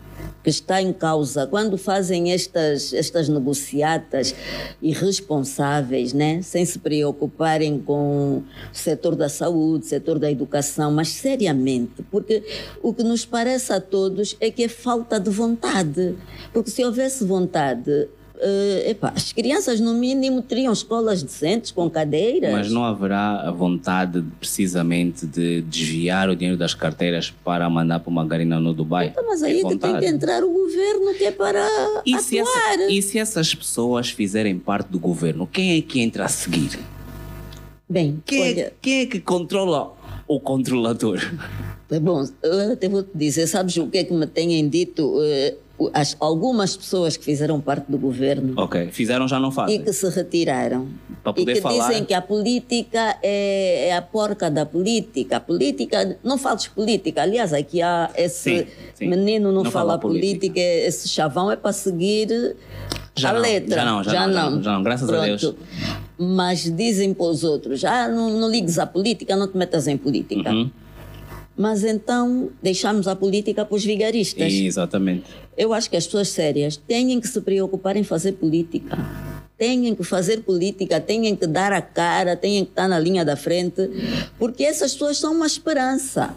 está 0.50 0.81
em 0.81 0.93
causa 0.93 1.47
quando 1.47 1.76
fazem 1.76 2.33
estas, 2.33 2.93
estas 2.93 3.29
negociatas 3.29 4.35
irresponsáveis, 4.81 6.12
né? 6.12 6.43
sem 6.43 6.65
se 6.65 6.79
preocuparem 6.79 7.79
com 7.79 8.38
o 8.38 8.45
setor 8.73 9.17
da 9.17 9.29
saúde, 9.29 9.87
setor 9.87 10.19
da 10.19 10.31
educação, 10.31 10.93
mas 10.93 11.09
seriamente, 11.09 12.03
porque 12.11 12.43
o 12.83 12.93
que 12.93 13.03
nos 13.03 13.25
parece 13.25 13.73
a 13.73 13.81
todos 13.81 14.37
é 14.41 14.50
que 14.50 14.65
é 14.65 14.69
falta 14.69 15.19
de 15.19 15.31
vontade. 15.31 16.17
Porque 16.53 16.71
se 16.71 16.85
houvesse 16.85 17.25
vontade, 17.25 18.09
Uh, 18.37 18.90
epá, 18.90 19.12
as 19.16 19.33
crianças, 19.33 19.81
no 19.81 19.95
mínimo, 19.95 20.43
teriam 20.43 20.73
escolas 20.73 21.23
decentes, 21.23 21.71
com 21.71 21.88
cadeiras. 21.88 22.52
Mas 22.52 22.71
não 22.71 22.85
haverá 22.85 23.49
a 23.49 23.50
vontade, 23.50 24.23
precisamente, 24.38 25.26
de 25.26 25.62
desviar 25.62 26.28
o 26.28 26.37
dinheiro 26.37 26.59
das 26.59 26.75
carteiras 26.75 27.31
para 27.43 27.69
mandar 27.71 28.00
para 28.00 28.11
uma 28.11 28.26
garina 28.26 28.61
no 28.61 28.75
Dubai? 28.75 29.09
Então, 29.09 29.25
mas 29.26 29.43
aí 29.43 29.61
é 29.61 29.64
que 29.64 29.76
tem 29.76 29.99
que 29.99 30.07
entrar 30.07 30.45
o 30.45 30.50
governo, 30.50 31.14
que 31.14 31.25
é 31.25 31.33
para 31.33 31.66
e 32.05 32.14
atuar. 32.14 32.23
Se 32.23 32.38
essa, 32.38 32.90
e 32.90 33.02
se 33.02 33.19
essas 33.19 33.55
pessoas 33.55 34.11
fizerem 34.11 34.59
parte 34.59 34.88
do 34.88 34.99
governo, 34.99 35.47
quem 35.47 35.78
é 35.78 35.81
que 35.81 36.00
entra 36.00 36.26
a 36.26 36.28
seguir? 36.28 36.78
Bem, 37.88 38.23
quem, 38.26 38.43
olha... 38.43 38.61
é, 38.61 38.73
quem 38.83 39.00
é 39.00 39.07
que 39.07 39.21
controla 39.21 39.95
o 40.28 40.38
controlador? 40.40 41.21
É 41.88 42.00
bom, 42.00 42.25
eu 42.43 42.73
até 42.73 42.88
vou 42.88 43.02
te 43.02 43.11
dizer, 43.14 43.47
sabes 43.47 43.76
o 43.76 43.87
que 43.87 43.99
é 43.99 44.05
que 44.05 44.12
me 44.12 44.26
têm 44.26 44.69
dito 44.69 45.07
uh, 45.07 45.65
as, 45.92 46.16
algumas 46.18 46.76
pessoas 46.76 47.16
que 47.16 47.25
fizeram 47.25 47.61
parte 47.61 47.90
do 47.90 47.99
governo? 47.99 48.54
Fizeram 48.90 49.28
já 49.28 49.38
não 49.38 49.50
fazem. 49.50 49.76
E 49.76 49.78
que 49.78 49.92
se 49.92 50.09
retiraram. 50.09 50.88
Para 51.23 51.33
poder 51.33 51.52
e 51.52 51.54
que 51.56 51.61
falar... 51.61 51.88
dizem 51.88 52.04
que 52.04 52.14
a 52.14 52.23
política 52.23 53.18
é, 53.23 53.88
é, 53.88 53.97
a 53.97 54.02
porca 54.02 54.50
da 54.50 54.64
política. 54.64 55.37
A 55.37 55.40
política, 55.40 56.18
não 56.25 56.38
fales 56.38 56.66
política, 56.68 57.23
aliás, 57.23 57.52
aqui 57.52 57.83
há 57.83 58.11
esse 58.16 58.61
sim, 58.61 58.66
sim. 58.95 59.09
menino 59.09 59.52
não, 59.52 59.64
não 59.64 59.71
fala, 59.71 59.90
fala 59.90 59.99
política. 59.99 60.38
política, 60.38 60.61
esse 60.61 61.09
chavão 61.09 61.50
é 61.50 61.56
para 61.56 61.73
seguir 61.73 62.56
já 63.14 63.30
a 63.30 63.33
não, 63.33 63.40
letra. 63.40 63.76
Já 63.76 63.85
não, 63.85 64.02
já, 64.02 64.11
já 64.11 64.26
não, 64.26 64.50
não, 64.50 64.62
já 64.62 64.73
não, 64.73 64.83
graças 64.83 65.06
Pronto. 65.06 65.23
a 65.23 65.26
Deus. 65.26 65.54
Mas 66.18 66.61
dizem 66.75 67.12
para 67.12 67.26
os 67.26 67.45
outros, 67.45 67.85
ah, 67.85 68.09
não, 68.09 68.30
não 68.30 68.50
ligues 68.50 68.78
à 68.78 68.87
política, 68.87 69.37
não 69.37 69.49
te 69.49 69.56
metas 69.56 69.87
em 69.87 69.97
política. 69.97 70.50
Uhum. 70.50 70.71
Mas 71.56 71.84
então 71.84 72.50
deixamos 72.62 73.08
a 73.08 73.16
política 73.16 73.64
para 73.64 73.75
os 73.75 73.84
vigaristas. 73.84 74.52
Exatamente. 74.52 75.25
Eu 75.56 75.72
acho 75.72 75.88
que 75.88 75.96
as 75.96 76.04
pessoas 76.04 76.28
sérias 76.28 76.76
têm 76.76 77.18
que 77.18 77.26
se 77.26 77.40
preocupar 77.40 77.96
em 77.96 78.04
fazer 78.04 78.32
política. 78.32 78.98
Têm 79.56 79.94
que 79.94 80.04
fazer 80.04 80.42
política, 80.42 81.00
têm 81.00 81.34
que 81.34 81.46
dar 81.46 81.72
a 81.72 81.80
cara, 81.80 82.36
têm 82.36 82.62
que 82.64 82.70
estar 82.72 82.86
na 82.86 82.98
linha 82.98 83.25
da 83.25 83.36
frente, 83.36 83.88
porque 84.38 84.62
essas 84.62 84.92
pessoas 84.92 85.16
são 85.16 85.32
uma 85.32 85.46
esperança. 85.46 86.34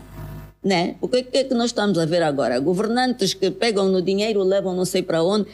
Né? 0.61 0.97
O 0.99 1.07
que 1.07 1.25
é 1.31 1.43
que 1.45 1.53
nós 1.53 1.67
estamos 1.67 1.97
a 1.97 2.05
ver 2.05 2.21
agora? 2.21 2.59
Governantes 2.59 3.33
que 3.33 3.49
pegam 3.49 3.87
no 3.87 4.01
dinheiro, 4.01 4.43
levam 4.43 4.75
não 4.75 4.83
sei 4.83 5.01
para 5.01 5.23
onde, 5.23 5.47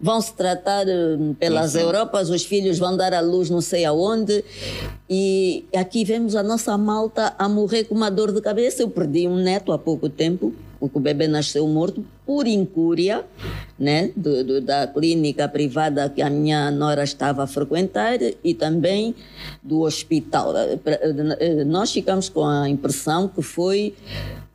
vão 0.00 0.18
se 0.18 0.32
tratar 0.32 0.86
pelas 1.38 1.74
Isso. 1.74 1.80
Europas, 1.80 2.30
os 2.30 2.42
filhos 2.42 2.78
vão 2.78 2.96
dar 2.96 3.12
à 3.12 3.20
luz 3.20 3.50
não 3.50 3.60
sei 3.60 3.84
aonde, 3.84 4.42
e 5.10 5.66
aqui 5.76 6.06
vemos 6.06 6.34
a 6.34 6.42
nossa 6.42 6.76
malta 6.78 7.34
a 7.38 7.46
morrer 7.50 7.84
com 7.84 7.94
uma 7.94 8.10
dor 8.10 8.32
de 8.32 8.40
cabeça. 8.40 8.82
Eu 8.82 8.88
perdi 8.88 9.28
um 9.28 9.36
neto 9.36 9.72
há 9.72 9.78
pouco 9.78 10.08
tempo, 10.08 10.54
porque 10.80 10.96
o 10.96 11.00
bebê 11.02 11.28
nasceu 11.28 11.68
morto 11.68 12.02
por 12.24 12.46
incúria, 12.46 13.26
né, 13.78 14.10
do, 14.16 14.42
do, 14.42 14.60
da 14.62 14.86
clínica 14.86 15.46
privada 15.48 16.08
que 16.08 16.22
a 16.22 16.30
minha 16.30 16.70
nora 16.70 17.04
estava 17.04 17.42
a 17.42 17.46
frequentar 17.46 18.18
e 18.42 18.54
também 18.54 19.14
do 19.62 19.82
hospital. 19.82 20.54
Nós 21.66 21.92
ficamos 21.92 22.30
com 22.30 22.44
a 22.44 22.68
impressão 22.68 23.28
que 23.28 23.42
foi 23.42 23.94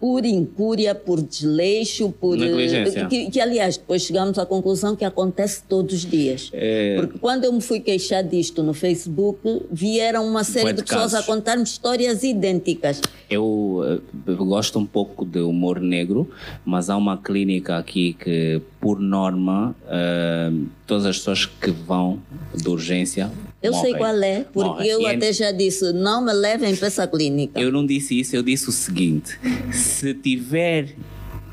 por 0.01 0.25
incúria, 0.25 0.95
por 0.95 1.21
desleixo, 1.21 2.11
por 2.11 2.35
negligência. 2.35 3.05
Que, 3.05 3.29
que, 3.29 3.39
aliás 3.39 3.77
depois 3.77 4.01
chegamos 4.01 4.39
à 4.39 4.47
conclusão 4.47 4.95
que 4.95 5.05
acontece 5.05 5.61
todos 5.69 5.93
os 5.93 6.05
dias. 6.05 6.49
É... 6.53 6.95
Porque 6.99 7.19
quando 7.19 7.45
eu 7.45 7.53
me 7.53 7.61
fui 7.61 7.79
queixar 7.79 8.23
disto 8.23 8.63
no 8.63 8.73
Facebook, 8.73 9.61
vieram 9.71 10.27
uma 10.27 10.43
série 10.43 10.73
de, 10.73 10.81
de 10.81 10.83
pessoas 10.83 11.13
a 11.13 11.21
contar-me 11.21 11.61
histórias 11.61 12.23
idênticas. 12.23 12.99
Eu, 13.29 14.01
eu 14.25 14.37
gosto 14.37 14.79
um 14.79 14.85
pouco 14.87 15.23
de 15.23 15.39
humor 15.39 15.79
negro, 15.79 16.27
mas 16.65 16.89
há 16.89 16.97
uma 16.97 17.15
clínica 17.15 17.77
aqui 17.77 18.13
que, 18.13 18.59
por 18.79 18.99
norma, 18.99 19.75
uh, 19.85 20.65
todas 20.87 21.05
as 21.05 21.19
pessoas 21.19 21.45
que 21.45 21.69
vão 21.69 22.19
de 22.55 22.67
urgência. 22.67 23.29
Eu 23.61 23.73
sei 23.75 23.93
qual 23.93 24.15
é, 24.23 24.45
porque 24.51 24.87
eu 24.87 25.05
até 25.05 25.29
é- 25.29 25.33
já 25.33 25.51
disse: 25.51 25.91
não 25.93 26.23
me 26.23 26.33
levem 26.33 26.75
para 26.75 26.87
essa 26.87 27.07
clínica. 27.07 27.59
Eu 27.59 27.71
não 27.71 27.85
disse 27.85 28.19
isso, 28.19 28.35
eu 28.35 28.41
disse 28.43 28.67
o 28.69 28.71
seguinte: 28.71 29.37
se 29.71 30.13
tiver, 30.15 30.95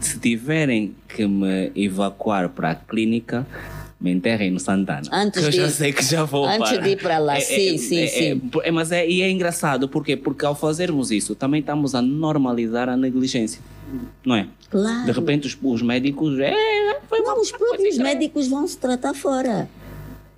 se 0.00 0.18
tiverem 0.18 0.94
que 1.08 1.26
me 1.26 1.70
evacuar 1.74 2.48
para 2.48 2.70
a 2.70 2.74
clínica, 2.74 3.46
me 4.00 4.10
enterrem 4.12 4.50
no 4.50 4.58
Santana. 4.60 5.02
Antes 5.12 5.40
que 5.40 5.46
eu 5.48 5.50
de- 5.50 5.56
já 5.56 5.68
sei 5.68 5.92
que 5.92 6.02
já 6.04 6.24
vou 6.24 6.46
antes 6.46 6.70
para. 6.70 6.82
de 6.82 6.88
ir 6.90 6.96
para 7.02 7.18
lá, 7.18 7.36
É- 7.36 7.40
sim, 7.40 7.74
é- 7.74 7.78
sim, 7.78 7.98
é- 7.98 8.06
sim. 8.06 8.42
é- 8.62 8.70
mas 8.70 8.90
é, 8.92 9.06
e 9.06 9.20
é 9.22 9.30
engraçado, 9.30 9.88
por 9.88 10.04
quê? 10.04 10.16
Porque 10.16 10.46
ao 10.46 10.54
fazermos 10.54 11.10
isso, 11.10 11.34
também 11.34 11.60
estamos 11.60 11.94
a 11.94 12.00
normalizar 12.00 12.88
a 12.88 12.96
negligência. 12.96 13.60
Não 14.24 14.34
é? 14.36 14.46
Claro. 14.70 15.04
De 15.06 15.12
repente 15.12 15.46
os, 15.46 15.58
os 15.62 15.82
médicos. 15.82 16.38
É, 16.38 16.52
foi 17.08 17.20
uma 17.20 17.34
Não, 17.34 17.40
os 17.42 17.50
próprios 17.50 17.96
médicos 17.98 18.46
vão 18.46 18.66
se 18.66 18.76
tratar 18.78 19.14
fora. 19.14 19.68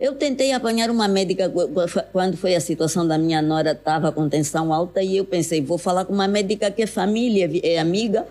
Eu 0.01 0.15
tentei 0.15 0.51
apanhar 0.53 0.89
uma 0.91 1.07
médica 1.07 1.47
qu- 1.51 1.69
qu- 1.69 2.03
quando 2.11 2.35
foi 2.35 2.55
a 2.55 2.61
situação 2.61 3.07
da 3.07 3.19
minha 3.19 3.43
nora, 3.43 3.73
estava 3.73 4.11
com 4.11 4.27
tensão 4.31 4.73
alta, 4.73 5.03
e 5.03 5.19
eu 5.19 5.27
pensei, 5.27 5.61
vou 5.61 5.77
falar 5.77 6.07
com 6.07 6.15
uma 6.15 6.27
médica 6.27 6.71
que 6.71 6.81
é 6.83 6.87
família, 6.87 7.51
é 7.63 7.79
amiga. 7.79 8.27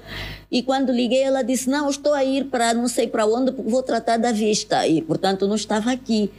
E 0.51 0.63
quando 0.63 0.91
liguei, 0.91 1.21
ela 1.21 1.43
disse: 1.43 1.69
Não, 1.69 1.87
estou 1.87 2.11
a 2.11 2.23
ir 2.25 2.45
para 2.45 2.73
não 2.73 2.87
sei 2.87 3.05
para 3.05 3.23
onde, 3.27 3.51
porque 3.51 3.69
vou 3.69 3.83
tratar 3.83 4.17
da 4.17 4.31
vista. 4.31 4.87
E, 4.87 4.99
portanto, 4.99 5.47
não 5.47 5.53
estava 5.55 5.91
aqui. 5.91 6.31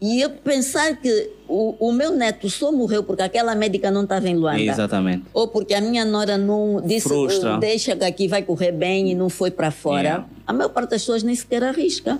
E 0.00 0.20
eu 0.20 0.30
pensar 0.30 0.96
que 0.96 1.30
o, 1.46 1.76
o 1.78 1.92
meu 1.92 2.10
neto 2.10 2.50
só 2.50 2.72
morreu 2.72 3.04
porque 3.04 3.22
aquela 3.22 3.54
médica 3.54 3.88
não 3.88 4.02
estava 4.02 4.28
em 4.28 4.34
Luanda. 4.34 4.60
Exatamente. 4.60 5.22
Ou 5.32 5.46
porque 5.46 5.74
a 5.74 5.80
minha 5.80 6.04
nora 6.04 6.36
não 6.36 6.82
disse, 6.84 7.06
Frustra. 7.06 7.56
deixa 7.58 7.94
que 7.94 8.04
aqui 8.04 8.26
vai 8.26 8.42
correr 8.42 8.72
bem 8.72 9.12
e 9.12 9.14
não 9.14 9.28
foi 9.28 9.52
para 9.52 9.70
fora. 9.70 10.02
Yeah. 10.02 10.26
A 10.44 10.52
maior 10.52 10.70
parte 10.70 10.90
das 10.90 11.02
pessoas 11.02 11.22
nem 11.22 11.36
sequer 11.36 11.62
arrisca. 11.62 12.18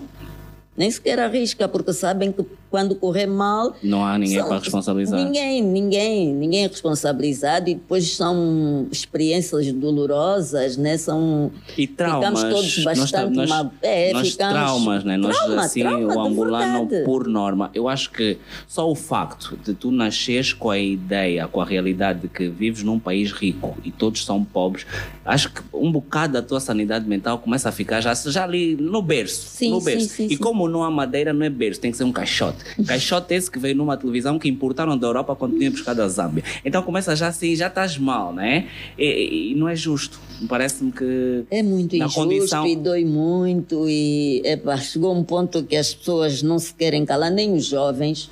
Nem 0.77 0.91
sequer 0.91 1.19
arrisca, 1.19 1.69
porque 1.69 1.93
sabem 1.93 2.33
que 2.33 2.45
quando 2.73 2.95
correr 2.97 3.27
mal. 3.27 3.77
Não 3.83 4.03
há 4.03 4.17
ninguém 4.19 4.39
são- 4.39 4.49
para 4.49 4.59
responsabilizar. 4.59 5.23
Ninguém, 5.23 5.63
ninguém, 5.63 6.35
ninguém 6.35 6.65
é 6.65 6.67
responsabilizado 6.67 7.69
e 7.69 7.75
depois 7.75 8.17
são 8.17 8.89
experiências 8.91 9.71
dolorosas, 9.73 10.79
né? 10.79 10.97
São. 10.97 11.51
E 11.77 11.87
traumas. 11.87 12.41
Ficamos 12.41 12.43
todos 12.55 12.85
nós, 12.85 12.99
bastante 12.99 13.37
nós, 13.37 13.49
mal- 13.51 13.71
é, 13.83 14.13
nós 14.15 14.31
ficamos- 14.31 14.55
traumas, 14.55 15.05
né? 15.05 15.17
Nós, 15.19 15.37
Trauma, 15.37 15.63
assim, 15.63 15.81
trauma, 15.81 16.15
o 16.17 16.21
angolano, 16.21 16.89
por 17.05 17.29
norma, 17.29 17.71
eu 17.75 17.89
acho 17.89 18.11
que 18.11 18.39
só 18.67 18.91
o 18.91 18.95
facto 18.95 19.59
de 19.63 19.75
tu 19.75 19.91
nasceres 19.91 20.55
com 20.55 20.71
a 20.71 20.79
ideia, 20.79 21.47
com 21.47 21.61
a 21.61 21.65
realidade 21.65 22.21
de 22.21 22.29
que 22.29 22.49
vives 22.49 22.83
num 22.83 22.99
país 22.99 23.33
rico 23.33 23.77
e 23.85 23.91
todos 23.91 24.25
são 24.25 24.43
pobres, 24.43 24.87
acho 25.27 25.51
que 25.53 25.61
um 25.75 25.93
bocado 25.93 26.33
da 26.33 26.43
tua 26.43 26.59
sanidade 26.59 27.07
mental 27.07 27.39
começa 27.39 27.69
a 27.69 27.73
ficar 27.73 28.01
já, 28.01 28.15
já 28.15 28.45
ali 28.45 28.77
no 28.77 29.03
berço. 29.03 29.47
Sim, 29.49 29.71
no 29.73 29.79
sim, 29.81 29.85
berço. 29.85 30.09
sim, 30.09 30.25
e 30.27 30.31
sim. 30.31 30.37
como 30.39 30.67
não 30.69 30.83
há 30.83 30.91
madeira, 30.91 31.33
não 31.35 31.45
é 31.45 31.51
berço, 31.51 31.81
tem 31.81 31.91
que 31.91 31.97
ser 31.99 32.05
um 32.05 32.13
caixote. 32.13 32.62
Caixote 32.87 33.35
esse 33.35 33.51
que 33.51 33.59
veio 33.59 33.75
numa 33.77 33.97
televisão 33.97 34.39
que 34.39 34.49
importaram 34.49 34.97
da 34.97 35.07
Europa 35.07 35.35
quando 35.37 35.57
tinha 35.59 35.71
buscado 35.71 36.03
a 36.03 36.09
Zâmbia. 36.09 36.43
Então 36.65 36.83
começa 36.83 37.15
já 37.17 37.29
assim, 37.29 37.55
já 37.57 37.67
estás 37.69 37.97
mal, 37.99 38.33
né? 38.33 38.67
E, 38.99 39.51
e- 39.53 39.55
não 39.55 39.69
é 39.69 39.77
justo. 39.77 40.19
Parece-me 40.49 40.91
que 40.93 41.45
É 41.51 41.63
muito 41.63 41.95
injusto 41.97 42.21
condição- 42.21 42.67
e 42.67 42.77
dói 42.77 43.05
muito 43.05 43.89
e 43.89 44.43
epá, 44.45 44.77
chegou 44.77 45.15
um 45.15 45.23
ponto 45.23 45.63
que 45.63 45.77
as 45.77 45.95
pessoas 45.95 46.43
não 46.43 46.59
se 46.59 46.75
querem 46.75 47.05
calar, 47.05 47.31
nem 47.31 47.53
os 47.55 47.65
jovens, 47.67 48.31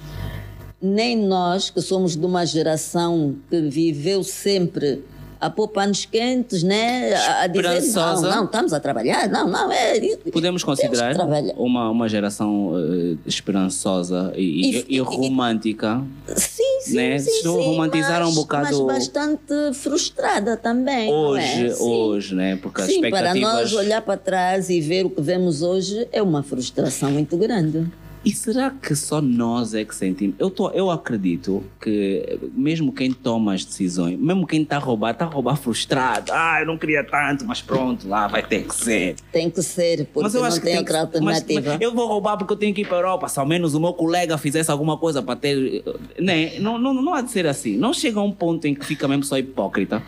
nem 0.83 1.17
nós 1.17 1.71
que 1.71 1.81
somos 1.81 2.17
de 2.17 2.25
uma 2.25 2.45
geração 2.45 3.37
que 3.51 3.61
viveu 3.63 4.23
sempre 4.25 5.03
a 5.41 5.49
pôr 5.49 5.69
panos 5.69 6.05
quentes, 6.05 6.63
né? 6.63 7.15
A, 7.15 7.47
dizer, 7.47 7.81
não, 7.95 8.21
não, 8.21 8.45
estamos 8.45 8.73
a 8.75 8.81
trabalhar, 8.81 9.29
não, 9.29 9.49
não, 9.49 9.73
é... 9.73 9.99
Podemos 10.31 10.63
considerar 10.63 11.17
uma, 11.57 11.89
uma 11.91 12.09
geração 12.09 12.73
eh, 12.77 13.17
esperançosa 13.27 14.33
e, 14.37 14.43
e- 14.43 14.77
E- 14.81 14.85
e 14.97 14.99
romântica. 15.01 16.03
Sim, 16.37 16.63
sim, 16.83 16.95
Né? 16.97 17.19
sim, 17.19 17.31
sim, 17.43 17.49
romantizar 17.49 18.21
mas, 18.21 18.29
um 18.31 18.35
bocado- 18.35 18.87
Mas 18.87 19.09
bastante 19.09 19.73
frustrada 19.75 20.57
também, 20.57 21.11
não 21.11 21.31
Hoje, 21.31 21.67
é? 21.67 21.71
Sim. 21.71 21.83
hoje, 21.83 22.35
né? 22.35 22.57
Porque 22.61 22.83
as 22.83 22.87
Sim, 22.89 23.01
para 23.01 23.09
expectativas. 23.09 23.53
nós 23.53 23.73
olhar 23.73 24.03
para 24.03 24.17
trás 24.19 24.69
e 24.69 24.81
ver 24.81 25.07
o 25.07 25.11
que 25.11 25.23
vemos 25.23 25.63
hoje 25.63 26.07
é 26.13 26.21
uma 26.23 26.43
frustração 26.43 27.11
muito 27.11 27.37
grande. 27.37 27.87
E 28.23 28.33
será 28.33 28.69
que 28.71 28.95
só 28.95 29.23
nós 29.23 29.73
é 29.73 29.83
que 29.83 29.95
sentimos? 29.95 30.35
Eu, 30.39 30.51
tô, 30.51 30.69
eu 30.73 30.91
acredito 30.91 31.65
que 31.81 32.39
mesmo 32.53 32.93
quem 32.93 33.13
toma 33.15 33.55
as 33.55 33.65
decisões, 33.65 34.19
mesmo 34.19 34.47
quem 34.47 34.61
está 34.61 34.77
a 34.77 34.79
roubar, 34.79 35.13
está 35.13 35.25
a 35.25 35.29
roubar 35.29 35.57
frustrado. 35.57 36.31
Ah, 36.31 36.59
eu 36.61 36.67
não 36.67 36.77
queria 36.77 37.03
tanto, 37.03 37.47
mas 37.47 37.63
pronto, 37.63 38.07
lá 38.07 38.29
vai 38.29 38.43
ter 38.43 38.67
que 38.67 38.75
ser. 38.75 39.17
Tem 39.33 39.49
que 39.49 39.63
ser, 39.63 40.05
porque 40.13 40.21
mas 40.25 40.35
eu 40.35 40.43
não 40.43 40.51
tem 40.61 40.77
outra 40.77 41.07
que, 41.07 41.21
mas- 41.21 41.37
alternativa. 41.39 41.73
mas 41.73 41.81
eu 41.81 41.95
vou 41.95 42.07
roubar 42.09 42.37
porque 42.37 42.53
eu 42.53 42.59
tenho 42.59 42.75
que 42.75 42.83
ir 42.83 42.87
para 42.87 42.99
a 42.99 43.01
Europa. 43.01 43.27
Se 43.27 43.41
ao 43.41 43.47
menos 43.47 43.75
o 43.75 43.81
meu 43.81 43.95
colega 43.95 44.37
fizesse 44.37 44.71
alguma 44.71 44.99
coisa 44.99 45.23
para 45.23 45.37
ter. 45.37 45.83
Né? 46.19 46.59
Não, 46.59 46.77
não, 46.79 46.93
não 46.93 47.15
há 47.15 47.23
de 47.23 47.31
ser 47.31 47.47
assim. 47.47 47.79
Não 47.79 47.95
chega 47.95 48.21
a 48.21 48.23
um 48.23 48.33
ponto 48.33 48.67
em 48.67 48.75
que 48.75 48.85
fica 48.85 49.09
mesmo 49.09 49.25
só 49.25 49.39
hipócrita. 49.39 50.03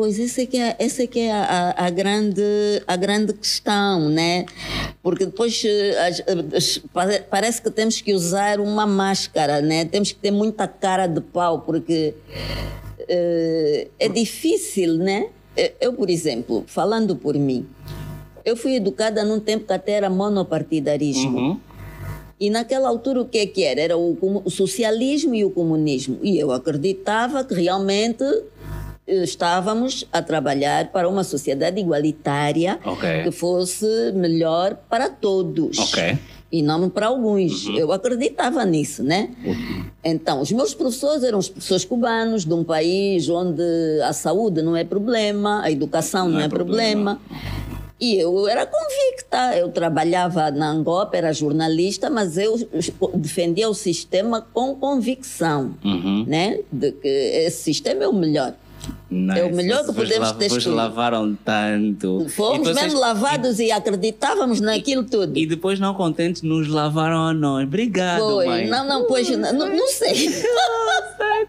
Pois 0.00 0.18
essa 0.18 0.40
é 0.40 0.46
que 0.46 0.56
é, 0.56 0.76
essa 0.78 1.02
é, 1.02 1.06
que 1.06 1.20
é 1.20 1.30
a, 1.30 1.42
a- 1.76 1.84
a 1.86 1.90
grande, 1.90 2.40
a 2.86 2.96
grande 2.96 3.34
questão, 3.34 4.08
né? 4.08 4.46
Porque 5.02 5.26
depois 5.26 5.62
eh, 5.62 7.22
parece 7.28 7.60
que 7.60 7.70
temos 7.70 8.00
que 8.00 8.14
usar 8.14 8.60
uma 8.60 8.86
máscara, 8.86 9.60
né? 9.60 9.84
Temos 9.84 10.10
que 10.10 10.18
ter 10.18 10.30
muita 10.30 10.66
cara 10.66 11.06
de 11.06 11.20
pau, 11.20 11.60
porque 11.60 12.14
eh, 13.06 13.88
é 13.98 14.08
difícil, 14.08 14.94
né? 14.94 15.26
Eu, 15.78 15.92
por 15.92 16.08
exemplo, 16.08 16.64
falando 16.66 17.14
por 17.14 17.34
mim, 17.34 17.68
eu 18.42 18.56
fui 18.56 18.76
educada 18.76 19.22
num 19.22 19.38
tempo 19.38 19.66
que 19.66 19.72
até 19.74 19.92
era 19.92 20.08
monopartidarismo. 20.08 21.38
Uhum. 21.38 21.60
E 22.40 22.48
naquela 22.48 22.88
altura 22.88 23.20
o 23.20 23.26
que 23.26 23.36
é 23.36 23.46
que 23.46 23.62
era? 23.64 23.82
Era 23.82 23.98
o, 23.98 24.16
o 24.46 24.48
socialismo 24.50 25.34
e 25.34 25.44
o 25.44 25.50
comunismo. 25.50 26.18
E 26.22 26.38
eu 26.38 26.52
acreditava 26.52 27.44
que 27.44 27.52
realmente 27.52 28.24
estávamos 29.22 30.06
a 30.12 30.22
trabalhar 30.22 30.90
para 30.92 31.08
uma 31.08 31.24
sociedade 31.24 31.80
igualitária 31.80 32.78
Ok. 32.84 33.24
que 33.24 33.30
fosse 33.30 33.86
melhor 34.14 34.76
para 34.88 35.08
todos. 35.08 35.76
E 36.52 36.62
não 36.62 36.88
para 36.90 37.06
alguns. 37.06 37.66
Eu 37.68 37.92
acreditava 37.92 38.64
nisso, 38.64 39.04
né? 39.04 39.30
Então, 40.02 40.40
os 40.40 40.50
meus 40.50 40.74
professores 40.74 41.22
eram 41.22 41.38
os 41.38 41.48
professores 41.48 41.84
cubanos 41.84 42.44
de 42.44 42.52
um 42.52 42.64
país 42.64 43.28
onde 43.28 43.62
a 44.04 44.12
saúde 44.12 44.60
não 44.60 44.74
é 44.76 44.82
problema, 44.84 45.62
a 45.62 45.70
educação 45.70 46.24
não, 46.26 46.34
Não 46.34 46.40
é 46.40 46.44
é 46.46 46.48
problema. 46.48 47.20
E 48.00 48.16
eu 48.16 48.48
era 48.48 48.64
convicta, 48.66 49.56
eu 49.58 49.68
trabalhava 49.68 50.50
na 50.50 50.70
Angola, 50.70 51.08
era 51.12 51.32
jornalista, 51.34 52.08
mas 52.08 52.36
eu 52.38 52.56
defendia 53.14 53.68
o 53.68 53.74
sistema 53.74 54.40
com 54.54 54.74
convicção, 54.74 55.74
Uhum. 55.84 56.24
né? 56.26 56.60
De 56.72 56.92
que 56.92 57.06
esse 57.08 57.62
sistema 57.62 58.02
é 58.04 58.08
o 58.08 58.12
melhor. 58.14 58.54
É 59.36 59.44
o 59.44 59.54
melhor 59.54 59.84
que 59.84 59.92
podemos 59.92 60.32
ter 60.32 60.48
Vos 60.48 60.58
escolhido. 60.58 60.74
lavaram 60.74 61.36
tanto. 61.44 62.26
Fomos 62.30 62.68
E 62.68 62.72
vocês- 62.72 62.82
mesmo 62.84 63.00
lavados 63.00 63.58
e, 63.58 63.70
acreditávamos 63.72 64.60
naquilo 64.60 65.04
tudo. 65.04 65.36
E 65.36 65.46
depois, 65.46 65.78
não 65.80 65.94
contentes, 65.94 66.42
nos 66.42 66.68
lavaram 66.68 67.26
a 67.26 67.32
nós. 67.34 67.64
Obrigado, 67.64 68.20
Foi, 68.20 68.46
mãe. 68.46 68.68
não, 68.68 68.86
não, 68.86 69.04
pois, 69.06 69.28
não, 69.30 69.52
não 69.52 69.88
sei. 69.88 70.14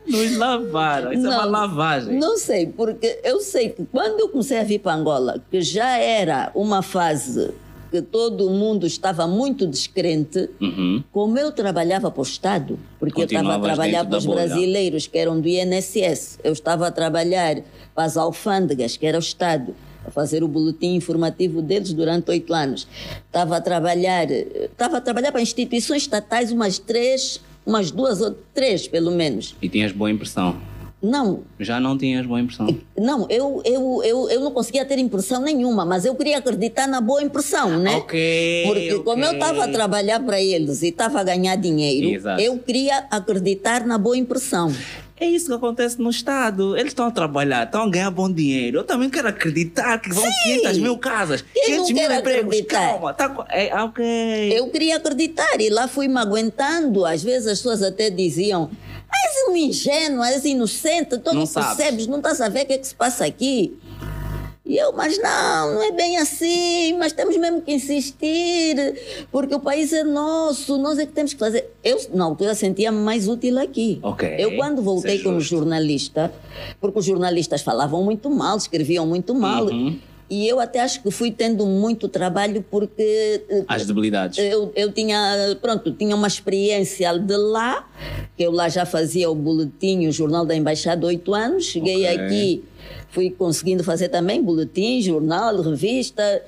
Nos 0.07 0.37
lavaram. 0.37 1.11
Isso 1.13 1.27
é 1.27 1.29
uma 1.29 1.45
lavagem. 1.45 2.17
Não 2.17 2.37
sei, 2.37 2.67
porque 2.67 3.19
eu 3.23 3.39
sei 3.41 3.69
que 3.69 3.85
quando 3.91 4.19
eu 4.19 4.29
comecei 4.29 4.57
a 4.59 4.63
vir 4.63 4.79
para 4.79 4.93
Angola, 4.95 5.41
que 5.49 5.61
já 5.61 5.97
era 5.97 6.51
uma 6.55 6.81
fase 6.81 7.51
que 7.91 8.01
todo 8.01 8.49
mundo 8.49 8.87
estava 8.87 9.27
muito 9.27 9.67
descrente, 9.67 10.49
Uhum. 10.61 11.03
como 11.11 11.37
eu 11.37 11.51
trabalhava 11.51 12.09
para 12.09 12.21
o 12.21 12.23
Estado, 12.23 12.79
porque 12.97 13.21
eu 13.21 13.25
estava 13.25 13.55
a 13.55 13.59
trabalhar 13.59 14.05
para 14.05 14.17
os 14.17 14.25
brasileiros 14.25 15.07
que 15.07 15.17
eram 15.17 15.39
do 15.41 15.47
INSS, 15.47 16.39
eu 16.43 16.53
estava 16.53 16.87
a 16.87 16.91
trabalhar 16.91 17.57
para 17.93 18.05
as 18.05 18.15
alfândegas, 18.15 18.95
que 18.95 19.05
era 19.05 19.17
o 19.17 19.19
Estado, 19.19 19.75
a 20.05 20.09
fazer 20.09 20.41
o 20.41 20.47
boletim 20.47 20.95
informativo 20.95 21.61
deles 21.61 21.91
durante 21.93 22.31
oito 22.31 22.53
anos. 22.53 22.87
Estava 23.27 23.57
a 23.57 23.61
trabalhar, 23.61 24.31
estava 24.31 24.97
a 24.97 25.01
trabalhar 25.01 25.31
para 25.33 25.41
instituições 25.41 26.03
estatais, 26.03 26.51
umas 26.51 26.79
três, 26.79 27.41
umas 27.65 27.91
duas 27.91 28.21
ou 28.21 28.35
três, 28.53 28.87
pelo 28.87 29.11
menos. 29.11 29.53
E 29.61 29.67
tinhas 29.69 29.91
boa 29.91 30.09
impressão. 30.09 30.55
Não, 31.01 31.41
Já 31.59 31.79
não 31.79 31.97
tinhas 31.97 32.25
boa 32.27 32.39
impressão. 32.39 32.67
não, 32.95 33.25
eu, 33.29 33.61
eu, 33.65 34.01
eu, 34.03 34.29
eu 34.29 34.39
não 34.39 34.51
conseguia 34.51 34.85
ter 34.85 34.99
impressão 34.99 35.41
nenhuma, 35.41 35.83
mas 35.83 36.05
eu 36.05 36.13
queria 36.13 36.37
acreditar 36.37 36.85
na 36.87 37.01
boa 37.01 37.23
impressão, 37.23 37.79
né? 37.79 37.95
Ok, 37.95 38.63
Porque 38.67 38.99
como 38.99 39.23
eu 39.25 39.33
estava 39.33 39.63
a 39.63 39.67
trabalhar 39.67 40.19
para 40.19 40.39
eles 40.39 40.83
e 40.83 40.89
estava 40.89 41.19
a 41.19 41.23
ganhar 41.23 41.55
dinheiro, 41.55 42.07
Exato. 42.09 42.39
eu 42.41 42.57
queria 42.59 43.05
acreditar 43.09 43.83
na 43.85 43.97
boa 43.97 44.15
impressão. 44.15 44.71
É 45.19 45.25
isso 45.27 45.45
que 45.47 45.53
acontece 45.53 46.01
no 46.01 46.09
Estado. 46.09 46.75
Eles 46.75 46.87
estão 46.91 47.05
a 47.05 47.11
trabalhar, 47.11 47.65
estão 47.65 47.83
a 47.83 47.89
ganhar 47.89 48.09
bom 48.09 48.31
dinheiro. 48.31 48.79
Eu 48.79 48.83
também 48.83 49.07
quero 49.07 49.27
acreditar 49.27 49.99
que 49.99 50.11
vão 50.11 50.23
500 50.43 50.77
mil 50.79 50.97
casas, 50.97 51.43
Quem 51.53 51.77
não 51.77 51.85
500 51.85 51.91
mil 51.91 52.19
empregos. 52.19 52.45
acreditar? 52.47 52.89
Calma, 52.89 53.13
tá, 53.13 53.45
é, 53.49 53.75
ok. 53.83 54.03
Eu 54.57 54.67
queria 54.69 54.97
acreditar 54.97 55.61
e 55.61 55.69
lá 55.69 55.87
fui 55.87 56.07
me 56.07 56.17
aguentando. 56.17 57.05
Às 57.05 57.21
vezes 57.23 57.47
as 57.47 57.59
pessoas 57.59 57.83
até 57.83 58.09
diziam: 58.09 58.71
és 59.13 59.49
um 59.49 59.55
ingênuo, 59.55 60.23
és 60.23 60.43
inocente, 60.45 61.17
tu 61.17 61.33
não, 61.33 61.45
percebes, 61.47 62.07
não 62.07 62.17
estás 62.17 62.41
a 62.41 62.49
ver 62.49 62.63
o 62.63 62.65
que 62.67 62.73
é 62.73 62.77
que 62.77 62.87
se 62.87 62.95
passa 62.95 63.25
aqui. 63.25 63.77
E 64.63 64.77
eu, 64.77 64.93
mas 64.93 65.17
não, 65.17 65.73
não 65.73 65.83
é 65.83 65.91
bem 65.91 66.17
assim, 66.17 66.95
mas 66.97 67.11
temos 67.11 67.35
mesmo 67.35 67.61
que 67.61 67.73
insistir, 67.73 68.75
porque 69.31 69.53
o 69.55 69.59
país 69.59 69.91
é 69.91 70.03
nosso, 70.03 70.77
nós 70.77 70.97
é 70.99 71.05
que 71.05 71.11
temos 71.11 71.33
que 71.33 71.39
fazer. 71.39 71.69
Eu, 71.83 71.99
na 72.13 72.25
altura, 72.25 72.53
sentia-me 72.55 72.99
mais 72.99 73.27
útil 73.27 73.59
aqui. 73.59 73.99
Ok, 74.03 74.33
Eu, 74.37 74.55
quando 74.55 74.81
voltei 74.81 75.19
é 75.19 75.23
como 75.23 75.39
justo. 75.41 75.57
jornalista, 75.57 76.31
porque 76.79 76.99
os 76.99 77.05
jornalistas 77.05 77.61
falavam 77.61 78.03
muito 78.03 78.29
mal, 78.29 78.55
escreviam 78.55 79.05
muito 79.05 79.33
mal, 79.33 79.65
Uhum. 79.65 79.99
E 80.31 80.47
eu 80.47 80.61
até 80.61 80.79
acho 80.79 81.03
que 81.03 81.11
fui 81.11 81.29
tendo 81.29 81.65
muito 81.65 82.07
trabalho 82.07 82.63
porque 82.71 83.43
eh, 83.49 83.65
As 83.67 83.85
debilidades. 83.85 84.37
eu, 84.37 84.71
eu 84.77 84.89
tinha, 84.89 85.57
pronto, 85.61 85.91
tinha 85.91 86.15
uma 86.15 86.27
experiência 86.27 87.19
de 87.19 87.35
lá, 87.35 87.85
que 88.37 88.43
eu 88.43 88.49
lá 88.51 88.69
já 88.69 88.85
fazia 88.85 89.29
o 89.29 89.35
boletim, 89.35 90.07
o 90.07 90.11
Jornal 90.11 90.45
da 90.45 90.55
Embaixada, 90.55 91.05
oito 91.05 91.33
anos. 91.33 91.65
Cheguei 91.65 92.05
Ok. 92.05 92.07
aqui, 92.25 92.63
fui 93.09 93.29
conseguindo 93.29 93.83
fazer 93.83 94.07
também 94.07 94.41
boletim, 94.41 95.01
jornal, 95.01 95.61
revista, 95.61 96.41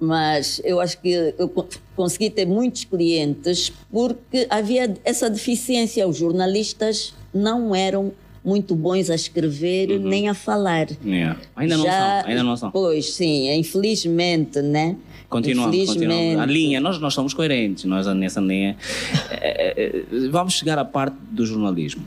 mas 0.00 0.60
eu 0.64 0.80
acho 0.80 1.00
que 1.00 1.32
eu 1.38 1.48
co- 1.48 1.68
consegui 1.94 2.28
ter 2.28 2.44
muitos 2.44 2.82
clientes 2.84 3.72
porque 3.90 4.48
havia 4.50 4.92
essa 5.04 5.30
deficiência. 5.30 6.08
Os 6.08 6.16
jornalistas 6.16 7.14
não 7.32 7.72
eram 7.72 8.12
muito 8.44 8.74
bons 8.74 9.08
a 9.10 9.14
escrever 9.14 9.98
nem 10.00 10.28
a 10.28 10.34
falar. 10.34 10.88
Yeah. 11.04 11.38
Ainda 11.54 11.76
não 11.76 11.84
Já- 11.84 12.20
são, 12.22 12.30
ainda 12.30 12.42
não 12.42 12.56
são. 12.56 12.70
Pois, 12.70 13.14
sim, 13.14 13.50
infelizmente, 13.54 14.60
né? 14.60 14.96
Continuamos, 15.28 15.86
continuamos. 15.86 16.40
A 16.40 16.44
linha, 16.46 16.78
nós, 16.78 16.98
nós 16.98 17.14
somos 17.14 17.32
coerentes, 17.32 17.84
nós 17.84 18.06
nessa 18.14 18.40
linha. 18.40 18.76
É, 19.30 19.82
é, 19.82 19.86
é, 19.86 20.28
vamos 20.28 20.52
chegar 20.54 20.78
à 20.78 20.84
parte 20.84 21.16
do 21.30 21.46
jornalismo, 21.46 22.02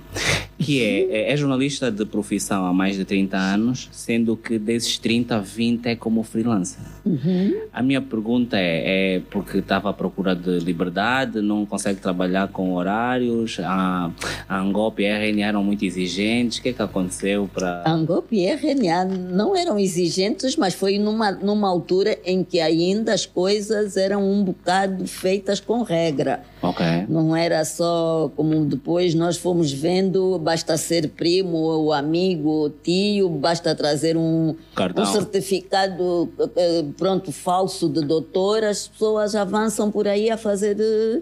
que 0.58 0.82
é, 0.82 1.30
é, 1.30 1.34
é 1.34 1.38
jornalista 1.38 1.92
de 1.92 2.06
profissão 2.06 2.66
há 2.66 2.74
mais 2.74 2.96
de 2.96 3.06
30 3.06 3.38
anos, 3.38 3.90
sendo 3.92 4.38
que 4.38 4.58
desses 4.58 4.98
30, 4.98 5.40
20 5.40 5.86
é 5.88 5.96
como 5.96 6.24
freelancer. 6.24 6.80
Uhum. 7.06 7.54
A 7.74 7.84
minha 7.84 8.02
pergunta 8.02 8.58
é, 8.58 9.16
é 9.16 9.22
porque 9.30 9.60
estava 9.60 9.90
à 9.90 9.94
procura 9.94 10.36
de 10.36 10.60
liberdade, 10.60 11.42
não 11.42 11.66
consegue 11.66 12.00
trabalhar 12.00 12.48
com 12.48 12.74
horários, 12.74 13.60
a, 13.62 14.12
a 14.48 14.60
Angop 14.60 15.02
e 15.02 15.08
a 15.08 15.18
RNA 15.18 15.46
eram 15.46 15.64
muito 15.64 15.84
exigentes, 15.84 16.58
o 16.58 16.62
que 16.62 16.70
é 16.70 16.74
que 16.74 16.82
aconteceu 16.82 17.50
para... 17.54 17.84
Angop 17.86 18.34
e 18.36 18.46
RNA 18.46 19.06
não 19.06 19.56
eram 19.56 19.78
exigentes, 19.78 20.56
mas 20.56 20.74
foi 20.74 20.98
numa, 20.98 21.32
numa 21.32 21.68
altura 21.68 22.18
em 22.26 22.44
que 22.44 22.60
ainda 22.60 23.14
as 23.14 23.26
coisas 23.26 23.98
eram 23.98 24.24
um 24.24 24.44
bocado 24.44 25.06
feitas 25.06 25.60
com 25.60 25.84
regra. 25.84 26.44
Ok. 26.66 26.84
Não 27.08 27.36
era 27.36 27.64
só 27.64 28.32
como 28.36 28.66
depois 28.66 29.14
nós 29.14 29.38
fomos 29.38 29.72
vendo, 29.72 30.40
basta 30.40 30.76
ser 30.78 31.10
primo 31.10 31.58
ou 31.58 31.94
amigo 31.94 32.50
ou 32.50 32.70
tio, 32.72 33.30
basta 33.30 33.76
trazer 33.76 34.18
um, 34.18 34.56
um 34.98 35.06
certificado 35.06 36.28
eh, 36.56 36.84
pronto 36.98 37.32
falso 37.32 37.88
de 37.88 38.02
doutor, 38.02 38.64
as 38.64 38.88
pessoas 38.88 39.36
avançam 39.36 39.92
por 39.92 40.08
aí 40.08 40.32
a 40.32 40.38
fazer 40.38 40.76
eh, 40.80 41.22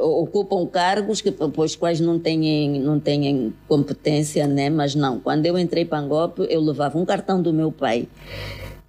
ocupam 0.00 0.66
cargos 0.66 1.20
que 1.20 1.30
pois 1.30 1.76
quais 1.76 2.00
não 2.00 2.18
têm 2.18 2.80
não 2.80 2.98
têm 2.98 3.54
competência, 3.68 4.48
né? 4.48 4.68
Mas 4.68 4.96
não, 4.96 5.20
quando 5.20 5.46
eu 5.46 5.56
entrei 5.56 5.84
para 5.84 5.98
Angope, 5.98 6.44
eu 6.50 6.60
levava 6.60 6.98
um 6.98 7.04
cartão 7.04 7.40
do 7.40 7.52
meu 7.52 7.70
pai. 7.70 8.08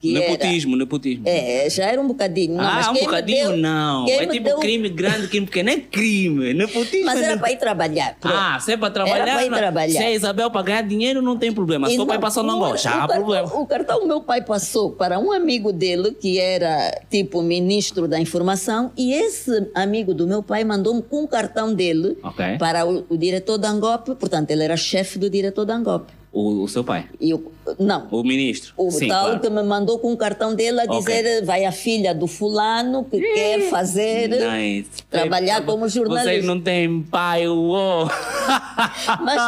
Que 0.02 0.18
era, 0.18 0.32
Nepotismo, 0.32 0.76
nepotismo. 0.76 1.24
é, 1.28 1.70
já 1.70 1.86
era 1.86 2.02
um 2.02 2.08
bocadinho. 2.08 2.56
Não, 2.56 2.64
ah, 2.64 2.90
um 2.90 2.94
bocadinho 3.06 3.50
deu- 3.50 3.58
não. 3.58 4.08
É 4.10 4.26
tipo 4.26 4.46
deu- 4.46 4.58
crime 4.60 4.90
grande, 4.90 5.28
crime 5.28 5.46
pequeno. 5.46 5.70
É 5.70 5.78
crime. 5.80 6.54
Nepotismo. 6.56 7.06
Mas 7.06 7.22
é 7.22 7.26
era 7.26 7.38
para 7.38 7.52
ir 7.52 7.58
trabalhar. 7.58 8.16
pronto. 8.20 8.36
Ah, 8.36 8.60
se 8.60 8.72
é 8.72 8.78
para 8.78 8.90
trabalhar. 8.92 9.18
Era 9.20 9.32
para 9.34 9.46
ir 9.46 9.50
não- 9.52 9.58
trabalhar. 9.60 10.00
Se 10.00 10.04
é 10.04 10.14
Isabel 10.16 10.50
para 10.50 10.62
ganhar 10.64 10.82
dinheiro, 10.82 11.22
não 11.22 11.38
tem 11.38 11.52
problema. 11.52 11.88
Se 11.88 12.00
o 12.00 12.06
pai 12.08 12.18
não, 12.18 12.22
passou 12.22 12.42
no 12.42 12.50
o- 12.50 12.56
Angola, 12.56 12.78
já 12.78 12.98
o 12.98 13.02
há 13.04 13.08
problema. 13.08 13.48
O 13.56 13.68
cartão 13.68 14.08
meu 14.08 14.22
pai 14.22 14.42
passou 14.44 14.90
para 14.92 15.20
um 15.20 15.32
amigo 15.32 15.72
dele, 15.72 16.12
que 16.20 16.40
era 16.40 17.00
tipo 17.10 17.44
ministro 17.44 18.08
da 18.08 18.20
informação, 18.20 18.92
e 18.98 19.14
esse 19.14 19.68
amigo 19.76 20.16
do 20.16 20.26
meu 20.26 20.42
pai 20.42 20.64
mandou-me 20.64 21.04
com 21.04 21.24
o 21.24 21.28
cartão 21.28 21.74
dele 21.76 22.18
Ok. 22.24 22.58
para 22.58 22.86
o, 22.88 23.06
o 23.08 23.16
diretor 23.18 23.60
da 23.60 23.70
Angop, 23.70 24.16
portanto, 24.16 24.50
ele 24.50 24.64
era 24.64 24.76
chefe 24.76 25.20
do 25.20 25.30
diretor 25.30 25.64
da 25.64 25.76
Angop. 25.76 26.10
O, 26.34 26.64
o 26.64 26.68
seu 26.70 26.82
pai, 26.82 27.08
E 27.20 27.32
eu, 27.32 27.52
não, 27.78 28.08
o 28.10 28.24
ministro. 28.24 28.74
o 28.78 28.90
Sim, 28.90 29.10
tal 29.10 29.26
claro. 29.26 29.40
que 29.42 29.50
me 29.50 29.62
mandou 29.64 30.00
com 30.00 30.14
o 30.14 30.18
cartão 30.18 30.56
dele 30.56 30.80
a 30.80 30.86
dizer 30.86 31.44
vai 31.44 31.66
a 31.66 31.74
filha 31.74 32.16
do 32.16 32.26
fulano 32.26 33.04
que 33.04 33.20
quer 33.20 33.70
fazer 33.70 34.30
Nice. 34.30 35.04
trabalhar 35.10 35.66
como 35.66 35.90
jornalista. 35.90 36.30
Vocês 36.30 36.46
não 36.46 36.62
têm 36.62 37.02
pai, 37.04 37.50
uou. 37.50 38.08
Mas 39.26 39.42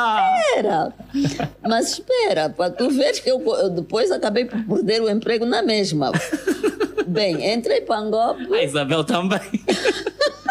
espera, 0.49 0.93
mas 1.61 1.91
espera, 1.93 2.49
para 2.49 2.69
tu 2.71 2.89
veres 2.89 3.19
que 3.19 3.31
eu, 3.31 3.41
eu 3.55 3.69
depois 3.69 4.11
acabei 4.11 4.43
por 4.45 4.61
perder 4.65 5.01
o 5.01 5.09
emprego 5.09 5.45
na 5.45 5.61
mesma. 5.61 6.11
Bem, 7.07 7.53
entrei 7.53 7.81
para 7.81 7.97
Angop. 7.99 8.39
A 8.53 8.63
Isabel 8.63 9.03
também. 9.03 9.39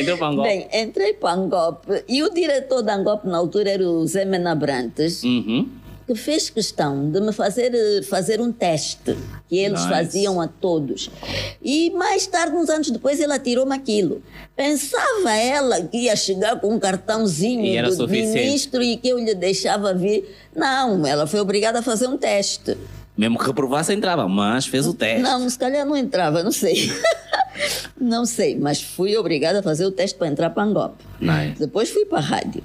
Entrou 0.00 0.18
para 0.18 0.26
Angola. 0.28 0.48
Bem, 0.48 0.68
entrei 0.72 1.14
para 1.14 1.34
Angop 1.34 1.86
e 2.08 2.22
o 2.22 2.30
diretor 2.32 2.82
da 2.82 2.94
Angop 2.94 3.26
na 3.26 3.36
altura 3.38 3.70
era 3.70 3.88
o 3.88 4.06
Zé 4.06 4.24
Menabrantes, 4.24 5.22
Uhum. 5.22 5.68
que 6.06 6.14
fez 6.16 6.50
questão 6.50 7.08
de 7.10 7.20
me 7.20 7.32
fazer, 7.32 7.72
eh, 7.74 8.02
fazer 8.02 8.40
um 8.40 8.50
teste 8.50 9.16
que 9.48 9.56
eles 9.58 9.80
Nice. 9.80 9.88
faziam 9.92 10.40
a 10.40 10.48
todos. 10.48 11.08
E 11.62 11.90
mais 11.90 12.26
tarde, 12.26 12.56
uns 12.56 12.68
anos 12.68 12.90
depois, 12.90 13.20
ele 13.20 13.32
atirou-me 13.32 13.74
aquilo. 13.74 14.20
Pensava 14.56 15.32
ela 15.34 15.80
que 15.82 15.98
ia 15.98 16.16
chegar 16.16 16.58
com 16.60 16.74
um 16.74 16.80
cartãozinho 16.80 17.64
E 17.64 17.96
do 17.96 18.08
ministro 18.08 18.82
e 18.82 18.96
que 18.96 19.08
eu 19.08 19.18
lhe 19.18 19.34
deixava 19.34 19.94
vir. 19.94 20.28
Não, 20.54 21.06
ela 21.06 21.26
foi 21.28 21.38
obrigada 21.40 21.78
a 21.78 21.82
fazer 21.82 22.08
um 22.08 22.16
teste. 22.18 22.76
Mesmo 23.20 23.38
que 23.38 23.44
reprovasse, 23.44 23.92
entrava, 23.92 24.26
mas 24.26 24.64
fez 24.64 24.86
o 24.86 24.94
teste. 24.94 25.20
Não, 25.20 25.46
se 25.50 25.58
calhar 25.58 25.84
não 25.84 25.94
entrava, 25.94 26.42
não 26.42 26.50
sei. 26.50 26.90
Não 28.00 28.24
sei, 28.24 28.58
mas 28.58 28.80
fui 28.80 29.14
obrigada 29.18 29.58
a 29.60 29.62
fazer 29.62 29.84
o 29.84 29.90
teste 29.90 30.16
para 30.16 30.28
entrar 30.28 30.48
para 30.48 30.62
Angola. 30.62 30.94
Nice. 31.20 31.58
Depois 31.58 31.90
fui 31.90 32.06
para 32.06 32.16
a 32.16 32.22
rádio. 32.22 32.62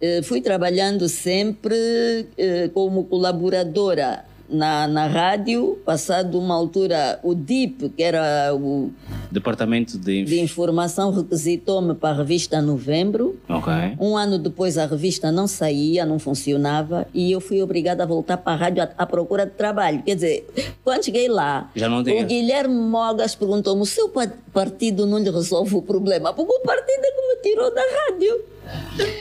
Eh, 0.00 0.22
fui 0.22 0.40
trabalhando 0.40 1.06
sempre 1.06 2.26
eh, 2.38 2.70
como 2.72 3.04
colaboradora 3.04 4.24
na, 4.48 4.88
na 4.88 5.06
rádio, 5.06 5.78
passado 5.84 6.38
uma 6.38 6.54
altura 6.54 7.20
o 7.22 7.34
DIP, 7.34 7.90
que 7.90 8.02
era 8.02 8.54
o 8.54 8.90
Departamento 9.34 9.98
de... 9.98 10.24
de 10.24 10.40
informação, 10.40 11.10
requisitou-me 11.10 11.94
para 11.94 12.10
a 12.14 12.18
revista 12.18 12.62
Novembro. 12.62 13.36
Ok. 13.48 13.72
Um 14.00 14.16
ano 14.16 14.38
depois 14.38 14.78
a 14.78 14.86
revista 14.86 15.32
não 15.32 15.46
saía, 15.48 16.06
não 16.06 16.18
funcionava 16.18 17.06
e 17.12 17.32
eu 17.32 17.40
fui 17.40 17.60
obrigada 17.60 18.04
a 18.04 18.06
voltar 18.06 18.36
para 18.36 18.52
a 18.52 18.56
rádio 18.56 18.82
à, 18.84 18.88
à 18.96 19.04
procura 19.06 19.44
de 19.44 19.52
trabalho. 19.52 20.02
Quer 20.04 20.14
dizer, 20.14 20.46
quando 20.84 21.04
cheguei 21.04 21.28
lá, 21.28 21.70
o 21.76 22.24
Guilherme 22.24 22.74
Mogas 22.74 23.34
perguntou-me: 23.34 23.82
o 23.82 23.86
seu 23.86 24.08
pa- 24.08 24.30
partido 24.52 25.04
não 25.04 25.18
lhe 25.18 25.30
resolve 25.30 25.74
o 25.74 25.82
problema? 25.82 26.32
Porque 26.32 26.52
o 26.54 26.60
partido 26.60 27.00
é 27.04 27.10
que 27.10 27.28
me 27.28 27.42
tirou 27.42 27.74
da 27.74 27.82
rádio. 27.82 28.44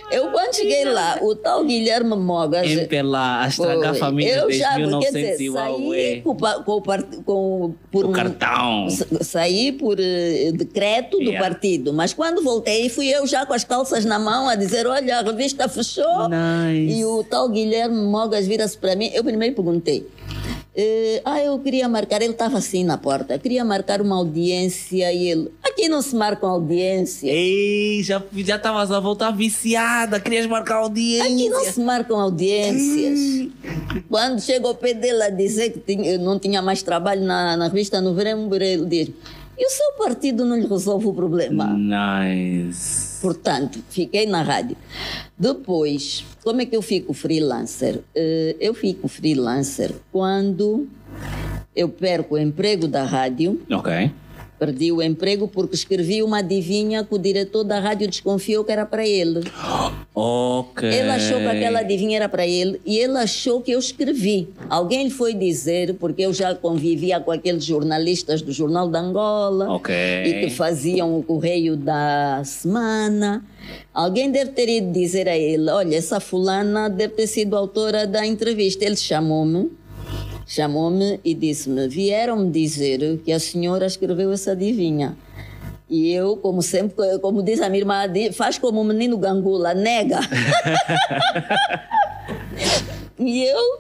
Eu, 0.09 0.31
quando 0.31 0.53
cheguei 0.55 0.85
lá, 0.85 1.19
o 1.21 1.35
tal 1.35 1.65
Guilherme 1.65 2.15
Mogas. 2.15 2.69
Empela 2.69 3.41
a 3.43 3.47
estragar 3.49 3.89
a 3.91 3.93
família 3.93 4.35
eu 4.37 4.51
já, 4.51 4.69
quer 4.69 4.77
1900 4.79 5.11
dizer, 5.31 5.41
e 5.43 5.51
saí 5.51 6.21
com, 6.21 6.35
com, 6.37 6.81
com, 7.25 7.73
por 7.91 8.05
O 8.05 8.11
cartão. 8.11 8.89
Sa- 8.89 9.05
Saí 9.21 9.73
por 9.73 9.97
decreto 10.55 11.17
do 11.17 11.23
Yeah. 11.31 11.39
partido, 11.47 11.93
mas 11.93 12.13
quando 12.13 12.43
voltei, 12.43 12.89
fui 12.89 13.07
eu 13.07 13.25
já 13.27 13.45
com 13.45 13.53
as 13.53 13.63
calças 13.63 14.05
na 14.05 14.19
mão 14.19 14.47
a 14.47 14.55
dizer: 14.55 14.85
Olha, 14.87 15.19
a 15.19 15.21
revista 15.21 15.67
fechou. 15.69 16.27
Nice. 16.29 16.99
E 16.99 17.05
o 17.05 17.23
tal 17.23 17.49
Guilherme 17.49 17.95
Mogas 18.01 18.45
vira-se 18.47 18.77
para 18.77 18.95
mim. 18.95 19.09
Eu 19.13 19.23
primeiro 19.23 19.55
perguntei: 19.55 20.07
eh, 20.75 21.21
Ah, 21.25 21.39
eu 21.41 21.57
queria 21.59 21.87
marcar. 21.89 22.21
Ele 22.21 22.31
estava 22.33 22.57
assim 22.57 22.83
na 22.83 22.97
porta, 22.97 23.37
queria 23.39 23.63
marcar 23.65 24.01
uma 24.01 24.15
audiência 24.15 25.11
e 25.13 25.27
ele: 25.29 25.51
Aqui 25.63 25.87
não 25.89 26.01
se 26.01 26.15
marca 26.15 26.45
audiência. 26.47 27.31
Ei, 27.31 28.01
já 28.03 28.21
já 28.37 28.55
estavas 28.57 28.91
a 28.91 28.99
voltar 28.99 29.31
viciada, 29.31 30.19
querias 30.19 30.45
marcar 30.45 30.75
audiência. 30.77 31.31
Aqui 31.33 31.49
não 31.49 31.63
se 31.65 31.79
marcam 31.81 32.19
audiências. 32.19 33.49
Quando 34.09 34.39
chega 34.41 34.67
ao 34.67 34.75
pé 34.75 34.93
dele 34.93 35.23
a 35.23 35.29
dizer 35.29 35.71
que 35.71 35.79
tinha- 35.79 36.17
não 36.17 36.37
tinha 36.39 36.61
mais 36.61 36.81
trabalho 36.83 37.21
na, 37.23 37.57
na 37.57 37.67
revista 37.67 37.99
Novembro, 38.01 38.63
ele 38.63 38.85
diz: 38.85 39.09
E 39.57 39.65
o 39.65 39.69
seu 39.69 39.93
partido 40.03 40.43
não 40.45 40.55
lhe 40.57 40.65
resolve 40.67 41.07
o 41.07 41.13
problema? 41.13 41.67
Nice. 41.77 43.21
Portanto, 43.21 43.79
fiquei 43.89 44.25
na 44.25 44.41
rádio. 44.41 44.75
Depois, 45.37 46.25
como 46.43 46.61
é 46.61 46.65
que 46.65 46.75
eu 46.75 46.81
fico 46.81 47.13
freelancer? 47.13 47.99
Eh, 48.15 48.55
Eu 48.59 48.73
fico 48.73 49.07
freelancer 49.07 49.91
quando 50.11 50.87
eu 51.75 51.87
perco 51.89 52.35
o 52.35 52.37
emprego 52.37 52.87
da 52.87 53.03
rádio. 53.03 53.61
Ok. 53.71 54.11
Perdi 54.65 54.93
o 54.93 55.01
emprego 55.01 55.45
porque 55.45 55.75
escrevi 55.75 56.23
uma 56.23 56.37
adivinha 56.37 57.03
que 57.03 57.13
o 57.13 57.17
diretor 57.17 57.65
da 57.65 57.81
rádio 57.81 58.07
desconfiou 58.07 58.63
que 58.63 58.71
era 58.71 58.85
para 58.85 59.05
ele. 59.05 59.41
Ok. 60.15 60.87
Ele 60.87 61.09
achou 61.09 61.37
que 61.39 61.47
aquela 61.47 61.79
adivinha 61.79 62.15
era 62.15 62.29
para 62.29 62.47
ele 62.47 62.79
e 62.85 62.97
ele 62.97 63.17
achou 63.17 63.61
que 63.61 63.71
eu 63.71 63.79
escrevi. 63.79 64.47
Alguém 64.69 65.03
lhe 65.03 65.09
foi 65.09 65.33
dizer, 65.33 65.95
porque 65.95 66.21
eu 66.21 66.31
já 66.33 66.55
convivia 66.55 67.19
com 67.19 67.31
aqueles 67.31 67.65
jornalistas 67.65 68.41
do 68.41 68.53
Jornal 68.53 68.87
da 68.87 69.01
Angola 69.01 69.69
Ok. 69.69 69.93
e 69.93 70.45
que 70.45 70.49
faziam 70.49 71.19
o 71.19 71.21
correio 71.21 71.75
da 71.75 72.41
semana. 72.45 73.43
Alguém 73.93 74.31
deve 74.31 74.51
ter 74.51 74.69
ido 74.69 74.93
dizer 74.93 75.27
a 75.27 75.37
ele: 75.37 75.69
Olha, 75.69 75.95
essa 75.97 76.21
fulana 76.21 76.89
deve 76.89 77.15
ter 77.15 77.27
sido 77.27 77.57
autora 77.57 78.07
da 78.07 78.25
entrevista. 78.25 78.85
Ele 78.85 78.95
chamou-me. 78.95 79.69
Chamou-me 80.45 81.19
e 81.23 81.33
disse-me: 81.33 81.87
Vieram-me 81.87 82.49
dizer 82.51 83.19
que 83.23 83.31
a 83.31 83.39
senhora 83.39 83.85
escreveu 83.85 84.31
essa 84.31 84.51
adivinha. 84.51 85.15
E 85.89 86.11
eu, 86.11 86.37
como 86.37 86.61
sempre, 86.61 87.17
como 87.19 87.43
diz 87.43 87.61
a 87.61 87.69
minha 87.69 87.81
irmã, 87.81 88.03
faz 88.33 88.57
como 88.57 88.81
o 88.81 88.83
menino 88.83 89.17
gangula, 89.17 89.73
nega. 89.73 90.19
e 93.19 93.43
eu, 93.43 93.79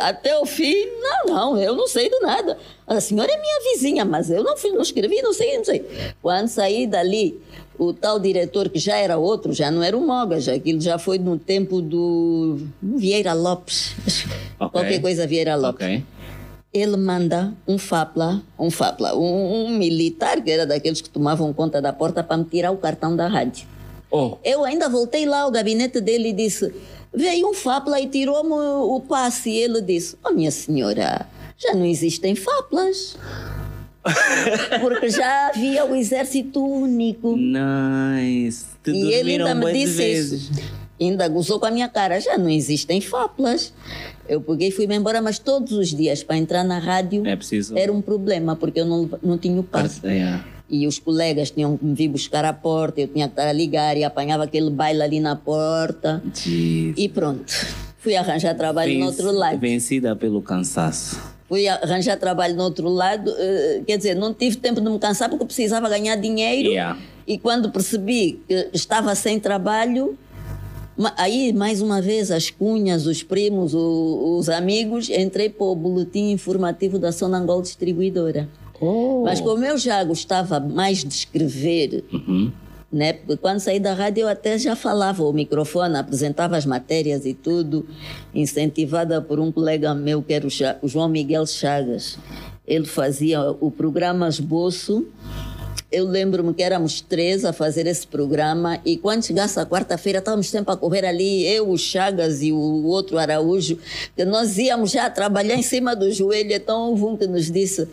até 0.00 0.36
o 0.38 0.46
fim, 0.46 0.74
não, 1.00 1.34
não, 1.34 1.58
eu 1.60 1.74
não 1.76 1.86
sei 1.86 2.10
de 2.10 2.18
nada. 2.20 2.58
A 2.86 3.00
senhora 3.00 3.30
é 3.32 3.40
minha 3.40 3.60
vizinha, 3.72 4.04
mas 4.04 4.30
eu 4.30 4.42
não, 4.42 4.56
fui- 4.56 4.72
não 4.72 4.82
escrevi, 4.82 5.22
não 5.22 5.32
sei, 5.32 5.56
não 5.56 5.64
sei. 5.64 5.84
Quando 6.20 6.48
saí 6.48 6.86
dali, 6.86 7.40
o 7.78 7.92
tal 7.92 8.18
diretor, 8.18 8.68
que 8.68 8.78
já 8.78 8.96
era 8.96 9.16
outro, 9.18 9.52
já 9.52 9.70
não 9.70 9.82
era 9.82 9.96
o 9.96 10.06
Mogas, 10.06 10.48
aquilo 10.48 10.80
já 10.80 10.98
foi 10.98 11.18
no 11.18 11.38
tempo 11.38 11.80
do 11.82 12.58
Vieira 12.82 13.32
Lopes. 13.32 13.94
Ok. 14.58 14.70
Qualquer 14.80 15.00
coisa 15.02 15.26
Vieira 15.26 15.54
Lopes 15.54 15.86
Ok. 15.86 16.02
ele 16.72 16.96
manda 16.96 17.52
um 17.68 17.76
FAPLA, 17.76 18.40
um 18.58 18.70
FAPLA, 18.70 19.14
um, 19.14 19.66
um 19.66 19.76
militar 19.76 20.42
que 20.42 20.50
era 20.50 20.64
daqueles 20.64 21.02
que 21.02 21.10
tomavam 21.10 21.52
conta 21.52 21.78
da 21.82 21.92
porta 21.92 22.24
para 22.24 22.38
me 22.38 22.44
tirar 22.44 22.70
o 22.70 22.78
cartão 22.78 23.14
da 23.14 23.28
rádio. 23.28 23.66
Oh, 24.10 24.38
Eu 24.42 24.64
ainda 24.64 24.88
voltei 24.88 25.26
lá 25.26 25.42
ao 25.42 25.50
gabinete 25.50 26.00
dele 26.00 26.30
e 26.30 26.32
disse: 26.32 26.72
veio 27.14 27.50
um 27.50 27.52
FAPLA 27.52 28.00
e 28.00 28.06
tirou-me 28.06 28.52
o 28.52 28.98
passe. 29.00 29.50
E 29.50 29.58
ele 29.58 29.82
disse: 29.82 30.16
Oh, 30.24 30.30
minha 30.32 30.50
senhora, 30.50 31.26
já 31.58 31.74
não 31.74 31.84
existem 31.84 32.34
FAPLAs. 32.34 33.16
Porque 34.80 35.10
já 35.10 35.48
havia 35.48 35.84
o 35.84 35.94
exército 35.94 36.64
único. 36.64 37.36
nice. 37.36 38.64
Te 38.82 38.90
E 38.90 39.12
ele 39.12 39.32
ainda 39.32 39.54
me 39.54 39.72
disse 39.72 39.96
vezes. 39.96 40.50
isso. 40.50 40.86
Ainda 41.00 41.28
gozou 41.28 41.60
com 41.60 41.66
a 41.66 41.70
minha 41.70 41.88
cara. 41.88 42.20
Já 42.20 42.38
não 42.38 42.48
existem 42.48 43.00
FAPLAs. 43.00 43.72
Eu 44.28 44.40
peguei 44.40 44.68
e 44.68 44.70
fui-me 44.70 44.96
embora, 44.96 45.20
mas 45.20 45.38
todos 45.38 45.72
os 45.72 45.94
dias 45.94 46.22
para 46.22 46.36
entrar 46.36 46.64
na 46.64 46.78
rádio 46.78 47.22
É 47.26 47.38
era 47.80 47.92
um 47.92 48.00
problema, 48.00 48.56
porque 48.56 48.80
eu 48.80 48.86
não, 48.86 49.08
não 49.22 49.38
tinha 49.38 49.60
o 49.60 49.62
passe. 49.62 50.00
É. 50.04 50.40
E 50.68 50.86
os 50.86 50.98
colegas 50.98 51.50
tinham 51.50 51.76
que 51.76 51.84
me 51.84 51.94
vir 51.94 52.08
buscar 52.08 52.44
à 52.44 52.52
porta, 52.52 53.00
eu 53.00 53.06
tinha 53.06 53.28
que 53.28 53.32
estar 53.32 53.46
a 53.48 53.52
ligar 53.52 53.96
e 53.96 54.02
apanhava 54.02 54.44
aquele 54.44 54.68
baile 54.68 55.00
ali 55.02 55.20
na 55.20 55.36
porta. 55.36 56.20
Jesus. 56.34 56.94
E 56.96 57.08
pronto. 57.08 57.52
Fui 57.98 58.16
arranjar 58.16 58.54
trabalho 58.54 58.98
no 58.98 59.06
outro 59.06 59.30
lado. 59.30 59.58
Vencida 59.58 60.16
pelo 60.16 60.42
cansaço. 60.42 61.20
Fui 61.48 61.68
arranjar 61.68 62.16
trabalho 62.16 62.56
no 62.56 62.64
outro 62.64 62.88
lado. 62.88 63.32
eh, 63.38 63.82
quer 63.86 63.96
dizer, 63.98 64.14
não 64.16 64.34
tive 64.34 64.56
tempo 64.56 64.80
de 64.80 64.90
me 64.90 64.98
cansar 64.98 65.28
porque 65.30 65.44
precisava 65.44 65.88
ganhar 65.88 66.16
dinheiro. 66.16 66.68
Yeah. 66.70 66.98
E 67.26 67.38
quando 67.38 67.70
percebi 67.70 68.40
que 68.48 68.68
estava 68.72 69.14
sem 69.14 69.38
trabalho, 69.38 70.16
aí 71.16 71.52
mais 71.52 71.80
uma 71.82 72.00
vez 72.00 72.30
as 72.30 72.50
cunhas, 72.50 73.06
os 73.06 73.22
primos, 73.22 73.74
o- 73.74 74.36
os 74.38 74.48
amigos, 74.48 75.08
entrei 75.10 75.48
para 75.48 75.66
o 75.66 75.74
boletim 75.74 76.30
informativo 76.30 76.98
da 76.98 77.12
Sonangol 77.12 77.62
Distribuidora. 77.62 78.48
Oh. 78.80 79.22
Mas 79.24 79.40
como 79.40 79.64
eu 79.64 79.78
já 79.78 80.02
gostava 80.04 80.58
mais 80.60 80.98
de 81.04 81.12
escrever, 81.14 82.04
Uhum. 82.12 82.50
Né? 82.92 83.12
Porque 83.12 83.36
quando 83.36 83.60
saí 83.60 83.80
da 83.80 83.94
rádio 83.94 84.22
eu 84.22 84.28
até 84.28 84.58
já 84.58 84.76
falava 84.76 85.22
o 85.24 85.32
microfone, 85.32 85.96
apresentava 85.96 86.56
as 86.56 86.64
matérias 86.64 87.26
e 87.26 87.34
tudo, 87.34 87.86
incentivada 88.34 89.20
por 89.20 89.40
um 89.40 89.50
colega 89.50 89.94
meu 89.94 90.22
que 90.22 90.32
era 90.32 90.46
o, 90.46 90.88
João 90.88 91.08
Miguel 91.08 91.46
Chagas. 91.46 92.18
Ele 92.66 92.86
fazia 92.86 93.40
o 93.60 93.70
programa 93.70 94.28
Esboço. 94.28 95.06
Eu 95.90 96.04
lembro-me 96.04 96.52
que 96.52 96.64
éramos 96.64 97.00
três 97.00 97.44
a 97.44 97.52
fazer 97.52 97.86
esse 97.86 98.04
programa 98.04 98.80
e 98.84 98.96
quando 98.96 99.24
chegasse 99.24 99.60
a 99.60 99.64
quarta-feira 99.64 100.18
estávamos 100.18 100.50
sempre 100.50 100.74
a 100.74 100.76
correr 100.76 101.04
ali, 101.04 101.46
eu, 101.46 101.70
o 101.70 101.78
Chagas 101.78 102.42
e 102.42 102.50
o 102.50 102.84
outro 102.86 103.16
Araújo, 103.18 103.78
que 104.16 104.24
nós 104.24 104.58
íamos 104.58 104.90
já 104.90 105.08
trabalhar 105.08 105.54
em 105.54 105.62
cima 105.62 105.94
do 105.94 106.10
joelho. 106.10 106.52
Então 106.52 106.90
houve 106.90 107.04
um 107.04 107.16
que 107.16 107.28
nos 107.28 107.50
disse, 107.50 107.88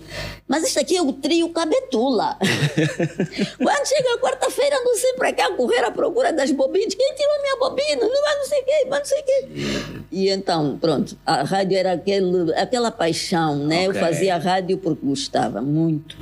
mas 0.47 0.63
isto 0.63 0.79
aqui 0.79 0.97
é 0.97 1.03
o 1.03 1.13
trio 1.13 1.49
Cabetula. 1.49 2.35
Quando 3.61 3.87
chega 3.87 4.13
a 4.15 4.17
quarta-feira, 4.17 4.75
ando 4.79 4.95
sempre 4.97 5.27
aqui 5.27 5.41
a 5.41 5.51
correr 5.55 5.85
à 5.85 5.91
procura 5.91 6.33
das 6.33 6.49
bobinas. 6.51 6.95
Quem 6.95 7.13
tirou 7.13 7.35
a 7.35 7.41
minha 7.41 7.57
bobina? 7.57 8.01
Não 8.01 8.21
vai 8.23 8.35
não 8.37 8.45
sei 8.45 8.61
quem, 8.63 8.85
mas 8.89 8.99
não 8.99 9.05
sei 9.05 9.21
quem. 9.21 10.03
E 10.11 10.29
então, 10.29 10.79
pronto, 10.79 11.15
a 11.25 11.43
rádio 11.43 11.77
era 11.77 11.93
aquele, 11.93 12.53
aquela 12.55 12.89
paixão, 12.89 13.55
né? 13.55 13.87
Ok. 13.87 14.01
Eu 14.01 14.05
fazia 14.05 14.37
rádio 14.37 14.79
porque 14.79 15.05
gostava 15.05 15.61
muito. 15.61 16.17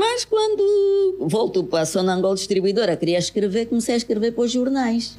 Mas 0.00 0.24
quando 0.24 1.16
volto 1.28 1.62
para 1.62 1.82
a 1.82 1.86
Sonangol 1.86 2.34
Distribuidora, 2.34 2.96
queria 2.96 3.18
escrever, 3.18 3.66
comecei 3.66 3.92
a 3.94 3.98
escrever 3.98 4.32
para 4.32 4.44
os 4.44 4.50
jornais. 4.50 5.14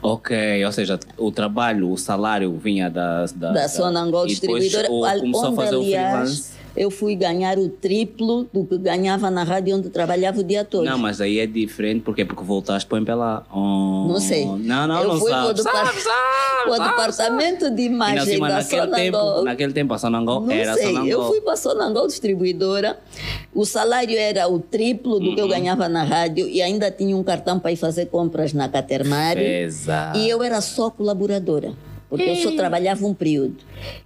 Ok, 0.00 0.64
ou 0.64 0.70
seja, 0.70 1.00
o 1.16 1.32
trabalho, 1.32 1.90
o 1.90 1.96
salário 1.98 2.56
vinha 2.56 2.88
da... 2.88 3.26
Da, 3.34 3.52
da 3.52 3.68
Sonangol 3.68 4.24
depois 4.24 4.62
Distribuidora, 4.62 4.88
o- 4.92 5.04
al- 5.04 5.18
começou 5.18 5.44
a 5.44 5.48
onde, 5.48 5.56
fazer 5.56 5.76
o 5.76 5.80
aliás, 5.80 6.10
freelance. 6.12 6.52
Eu 6.78 6.90
fui 6.90 7.16
ganhar 7.16 7.58
o 7.58 7.68
triplo 7.68 8.48
do 8.52 8.64
que 8.64 8.78
ganhava 8.78 9.30
na 9.30 9.42
rádio 9.42 9.76
onde 9.76 9.90
trabalhava 9.90 10.38
o 10.40 10.44
dia 10.44 10.64
todo. 10.64 10.84
Não, 10.84 10.96
mas 10.96 11.20
aí 11.20 11.40
é 11.40 11.46
diferente, 11.46 12.02
porque 12.02 12.24
Porque 12.24 12.44
voltaste 12.44 12.88
para 12.88 12.98
MPLA. 12.98 13.44
Oh. 13.52 14.06
Não 14.08 14.20
sei. 14.20 14.44
Não, 14.46 14.86
não, 14.86 15.02
eu 15.02 15.08
não 15.08 15.18
fui 15.18 15.30
sabe. 15.30 15.62
para 15.62 15.72
Sabe, 15.72 16.00
sabe, 16.00 16.70
o 16.70 16.76
sabe, 16.76 16.90
departamento 16.90 17.70
de 17.70 17.82
imagem 17.82 18.34
cima, 18.34 18.48
da 18.48 18.54
naquele 18.58 18.86
tempo, 18.86 19.16
Sonangol. 19.18 19.44
naquele 19.44 19.72
tempo 19.72 19.94
a 19.94 19.98
Sonangol 19.98 20.40
Não 20.42 20.50
era 20.52 20.74
sei, 20.74 20.86
Sonangol. 20.86 21.08
eu 21.10 21.24
fui 21.24 21.40
para 21.40 21.52
a 21.52 21.56
Sonangol 21.56 22.06
Distribuidora, 22.06 22.98
o 23.54 23.64
salário 23.64 24.16
era 24.16 24.46
o 24.48 24.58
triplo 24.60 25.18
do 25.18 25.34
que 25.34 25.40
Uhum. 25.40 25.46
eu 25.46 25.48
ganhava 25.48 25.88
na 25.88 26.04
rádio 26.04 26.46
e 26.48 26.62
ainda 26.62 26.90
tinha 26.90 27.16
um 27.16 27.22
cartão 27.24 27.58
para 27.58 27.72
ir 27.72 27.76
fazer 27.76 28.06
compras 28.06 28.52
na 28.52 28.68
Catermar. 28.68 29.36
Exato. 29.38 30.18
E 30.18 30.28
eu 30.28 30.42
era 30.42 30.60
só 30.60 30.90
colaboradora. 30.90 31.72
Porque 32.08 32.24
eu 32.24 32.36
só 32.36 32.50
trabalhava 32.52 33.06
um 33.06 33.14
período. 33.14 33.56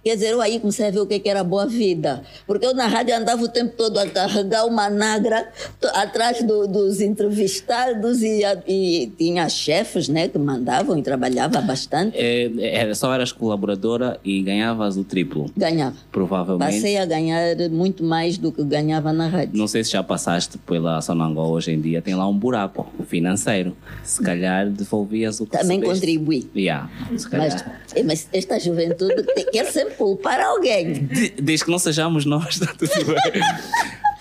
Quer 0.03 0.15
dizer, 0.15 0.31
eu 0.31 0.41
aí 0.41 0.59
comecei 0.59 0.87
a 0.87 0.91
ver 0.91 0.99
o 0.99 1.05
que, 1.05 1.21
era 1.27 1.43
boa 1.43 1.65
vida. 1.65 2.21
Porque 2.45 2.65
eu 2.65 2.73
na 2.73 2.87
rádio 2.87 3.15
andava 3.15 3.41
o 3.43 3.47
tempo 3.47 3.73
todo 3.77 3.97
a 3.97 4.07
carregar 4.07 4.65
uma 4.65 4.89
nagra 4.89 5.47
atrás 5.93 6.43
do- 6.43 6.67
dos 6.67 7.01
entrevistados 7.01 8.21
e, 8.21 8.43
a- 8.43 8.61
e 8.67 9.11
tinha 9.17 9.47
chefes 9.49 10.07
né, 10.09 10.27
que 10.27 10.37
mandavam 10.37 10.97
e 10.97 11.01
trabalhava 11.01 11.59
bastante. 11.61 12.15
É, 12.17 12.93
só 12.93 13.13
eras 13.13 13.31
colaboradora 13.31 14.19
e 14.23 14.41
ganhavas 14.41 14.97
o 14.97 15.03
triplo, 15.03 15.49
Ganhava. 15.55 15.95
provavelmente. 16.11 16.73
Passei 16.75 16.97
a 16.97 17.05
ganhar 17.05 17.55
muito 17.71 18.03
mais 18.03 18.37
do 18.37 18.51
que 18.51 18.63
ganhava 18.63 19.11
na 19.13 19.27
rádio. 19.27 19.57
Não 19.57 19.67
sei 19.67 19.83
se 19.83 19.91
já 19.91 20.03
passaste 20.03 20.57
pela 20.59 21.01
Sonangol 21.01 21.51
hoje 21.51 21.71
em 21.71 21.81
dia, 21.81 22.01
tem 22.01 22.15
lá 22.15 22.27
um 22.27 22.37
buraco 22.37 22.91
financeiro. 23.07 23.75
Se 24.03 24.21
calhar 24.21 24.69
devolvias 24.69 25.39
o 25.39 25.45
que 25.45 25.57
Também 25.57 25.79
recebeste. 25.79 26.01
contribuí. 26.01 26.49
Yeah, 26.55 26.89
se 27.07 27.11
Mas, 27.13 27.25
calhar. 27.25 27.81
eh, 27.92 27.92
mas 28.03 28.27
esta 28.33 28.59
juventude 28.59 29.23
quer 29.51 29.65
sempre 29.65 29.95
culpar 29.95 30.39
alguém. 30.41 30.93
De- 30.93 31.29
Desde 31.41 31.65
que 31.65 31.71
não 31.71 31.77
sejamos 31.79 32.25
nós, 32.25 32.55
está 32.61 32.73
tudo 32.73 32.89
bem. 33.05 33.41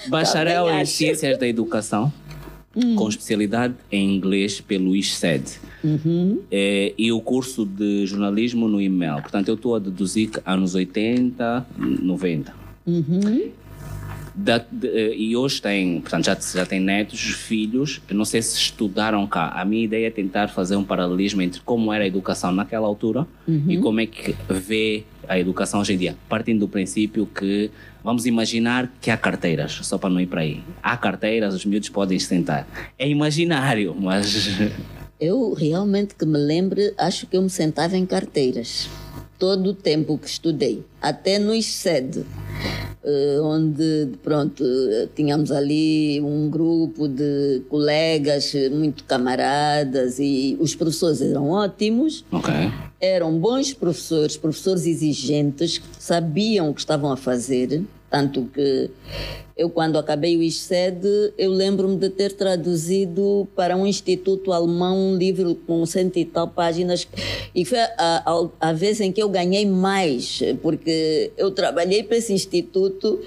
Bacharel 0.09 0.69
em. 0.71 0.85
Ciências 0.85 1.39
da 1.39 1.47
Educação, 1.47 2.13
com 2.97 3.09
especialidade 3.09 3.75
em 3.91 4.15
inglês 4.17 4.61
pelo 4.61 4.95
ISCED. 4.97 5.45
Eh, 6.51 6.95
e 6.97 7.11
o 7.13 7.21
curso 7.21 7.65
de 7.67 8.07
jornalismo 8.07 8.69
no 8.69 8.81
e-mail. 8.81 9.21
Portanto, 9.23 9.49
eu 9.49 9.55
estou 9.55 9.75
a 9.75 9.79
deduzir 9.79 10.31
que 10.31 10.41
anos 10.45 10.75
80, 10.75 11.67
90. 11.79 12.55
Da- 14.35 14.64
de- 14.71 15.14
e 15.14 15.37
hoje 15.37 15.61
tem, 15.61 16.01
portanto, 16.01 16.25
já, 16.25 16.37
já 16.55 16.64
tem 16.66 16.81
netos, 16.81 17.21
filhos. 17.21 18.01
Não 18.11 18.25
sei 18.25 18.40
se 18.40 18.57
estudaram 18.57 19.27
cá. 19.27 19.49
A 19.49 19.64
minha 19.64 19.85
ideia 19.85 20.07
é 20.07 20.11
tentar 20.11 20.49
fazer 20.49 20.77
um 20.77 20.85
paralelismo 20.85 21.42
entre 21.42 21.61
como 21.61 21.92
era 21.92 22.05
a 22.05 22.07
educação 22.07 22.51
naquela 22.53 22.87
altura 22.87 23.27
e 23.68 23.77
como 23.79 24.01
é 24.01 24.07
que 24.07 24.35
vê 24.49 25.05
a 25.29 25.38
educação 25.38 25.81
hoje 25.81 25.92
em 25.95 25.99
dia. 25.99 26.16
Partindo 26.29 26.61
do 26.61 26.68
princípio 26.68 27.27
que 27.27 27.71
vamos 28.03 28.25
imaginar 28.27 28.90
que 29.01 29.11
há 29.11 29.16
carteiras, 29.16 29.73
só 29.83 29.99
para 29.99 30.09
não 30.11 30.21
ir 30.21 30.27
para 30.27 30.40
aí. 30.40 30.61
Há 30.83 30.97
carteiras, 30.97 31.55
os 31.55 31.64
miúdos 31.66 31.88
podem 31.90 32.18
se 32.18 32.27
sentar. 32.27 32.66
É 32.99 33.09
imaginário, 33.09 33.95
mas 33.99 34.49
Eu 35.21 35.53
realmente 35.53 36.16
que 36.16 36.27
me 36.27 36.37
lembre, 36.37 36.92
acho 36.99 37.29
que 37.29 37.37
eu 37.37 37.42
me 37.42 37.51
sentava 37.51 37.97
em 37.97 38.05
carteiras. 38.05 38.88
Todo 39.38 39.71
o 39.71 39.75
tempo 39.75 40.18
que 40.18 40.27
estudei, 40.27 40.83
até 41.03 41.38
no 41.38 41.53
ISED, 41.53 42.25
eh, 43.05 43.38
onde, 43.43 44.11
pronto, 44.23 44.62
eh, 44.65 45.09
tínhamos 45.17 45.51
ali 45.51 46.21
um 46.21 46.49
grupo 46.49 47.09
de 47.09 47.62
colegas, 47.69 48.55
eh, 48.55 48.69
muito 48.69 49.03
camaradas, 49.03 50.21
e 50.21 50.57
os 50.61 50.77
professores 50.77 51.21
eram 51.21 51.51
ótimos, 51.51 52.25
Ok. 52.31 52.55
eram 53.01 53.37
bons 53.37 53.73
professores, 53.73 54.37
professores 54.37 54.87
exigentes, 54.87 55.79
que 55.79 55.85
sabiam 55.99 56.71
o 56.71 56.75
que 56.75 56.81
estavam 56.81 57.11
a 57.11 57.17
fazer, 57.17 57.83
tanto 58.09 58.45
que 58.55 58.88
eu 59.57 59.69
quando 59.69 59.99
acabei 59.99 60.37
o 60.37 60.43
ISED, 60.43 61.07
eu 61.37 61.51
lembro-me 61.51 61.97
de 61.97 62.09
ter 62.09 62.33
traduzido 62.33 63.47
para 63.55 63.77
um 63.77 63.87
instituto 63.87 64.53
alemão 64.53 64.97
um 64.97 65.17
livro 65.17 65.55
com 65.67 65.85
cento 65.85 66.19
e 66.19 66.25
tal 66.25 66.49
páginas 66.49 67.07
e 67.55 67.65
foi 67.65 67.79
a, 67.79 67.91
a, 67.99 68.49
a 68.69 68.73
vez 68.73 69.01
em 69.01 69.12
que 69.12 69.23
eu 69.23 69.29
ganhei 69.29 69.67
mais, 69.67 70.41
porque 70.62 70.91
eu 71.37 71.50
trabalhei 71.50 72.02
para 72.02 72.16
esse 72.16 72.33
instituto 72.33 73.20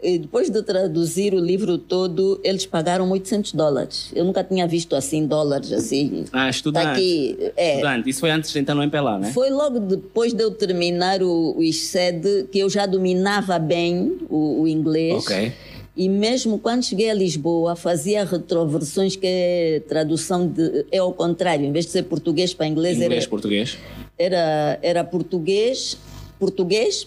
e 0.00 0.18
depois 0.18 0.48
de 0.48 0.62
traduzir 0.62 1.34
o 1.34 1.40
livro 1.40 1.76
todo, 1.76 2.40
eles 2.44 2.64
pagaram 2.64 3.10
800 3.10 3.52
dólares. 3.52 4.12
Eu 4.14 4.24
nunca 4.24 4.44
tinha 4.44 4.66
visto 4.66 4.94
assim 4.94 5.26
dólares 5.26 5.72
assim. 5.72 6.24
Ah, 6.32 6.48
estudante. 6.48 6.84
Tá 6.84 6.92
aqui, 6.92 7.36
é. 7.56 7.74
Estudante. 7.76 8.10
Isso 8.10 8.20
foi 8.20 8.30
antes 8.30 8.52
de 8.52 8.58
entrar 8.60 8.76
no 8.76 8.82
MPLA, 8.82 9.18
né? 9.18 9.32
Foi 9.32 9.50
logo 9.50 9.80
depois 9.80 10.32
de 10.32 10.42
eu 10.42 10.52
terminar 10.52 11.20
o, 11.20 11.56
o 11.56 11.62
ISED 11.62 12.48
que 12.52 12.60
eu 12.60 12.70
já 12.70 12.86
dominava 12.86 13.58
bem 13.58 14.18
o, 14.30 14.62
o 14.62 14.68
inglês. 14.68 15.24
Ok. 15.24 15.52
E 15.96 16.08
mesmo 16.08 16.60
quando 16.60 16.84
cheguei 16.84 17.10
a 17.10 17.14
Lisboa, 17.14 17.74
fazia 17.74 18.24
retroversões, 18.24 19.16
que 19.16 19.26
é 19.26 19.82
tradução 19.88 20.46
de. 20.46 20.86
É 20.92 20.98
ao 20.98 21.12
contrário, 21.12 21.66
em 21.66 21.72
vez 21.72 21.86
de 21.86 21.90
ser 21.90 22.04
português 22.04 22.54
para 22.54 22.68
inglês, 22.68 22.98
Inglês, 22.98 23.24
era, 23.24 23.28
português. 23.28 23.78
era, 24.16 24.78
era 24.80 25.02
português, 25.02 25.98
português 26.38 27.06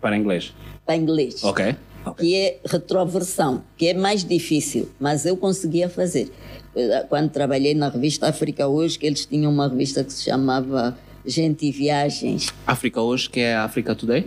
Para 0.00 0.16
inglês. 0.16 0.52
para 0.84 0.96
inglês. 0.96 1.42
Ok. 1.44 1.76
Ok. 2.04 2.26
que 2.26 2.34
é 2.34 2.58
retroversão, 2.64 3.62
que 3.76 3.86
é 3.86 3.94
mais 3.94 4.24
difícil, 4.24 4.88
mas 4.98 5.24
eu 5.24 5.36
conseguia 5.36 5.88
fazer. 5.88 6.32
Eh, 6.74 7.06
Quando 7.08 7.30
trabalhei 7.30 7.74
na 7.74 7.88
revista 7.88 8.28
África 8.28 8.66
Hoje, 8.66 8.98
que 8.98 9.06
eles 9.06 9.24
tinham 9.24 9.52
uma 9.52 9.68
revista 9.68 10.02
que 10.02 10.12
se 10.12 10.24
chamava 10.24 10.98
Gente 11.24 11.64
e 11.66 11.70
Viagens. 11.70 12.48
África 12.66 13.00
hoje, 13.00 13.30
que 13.30 13.38
é 13.38 13.54
a 13.54 13.62
África 13.64 13.94
Today? 13.94 14.26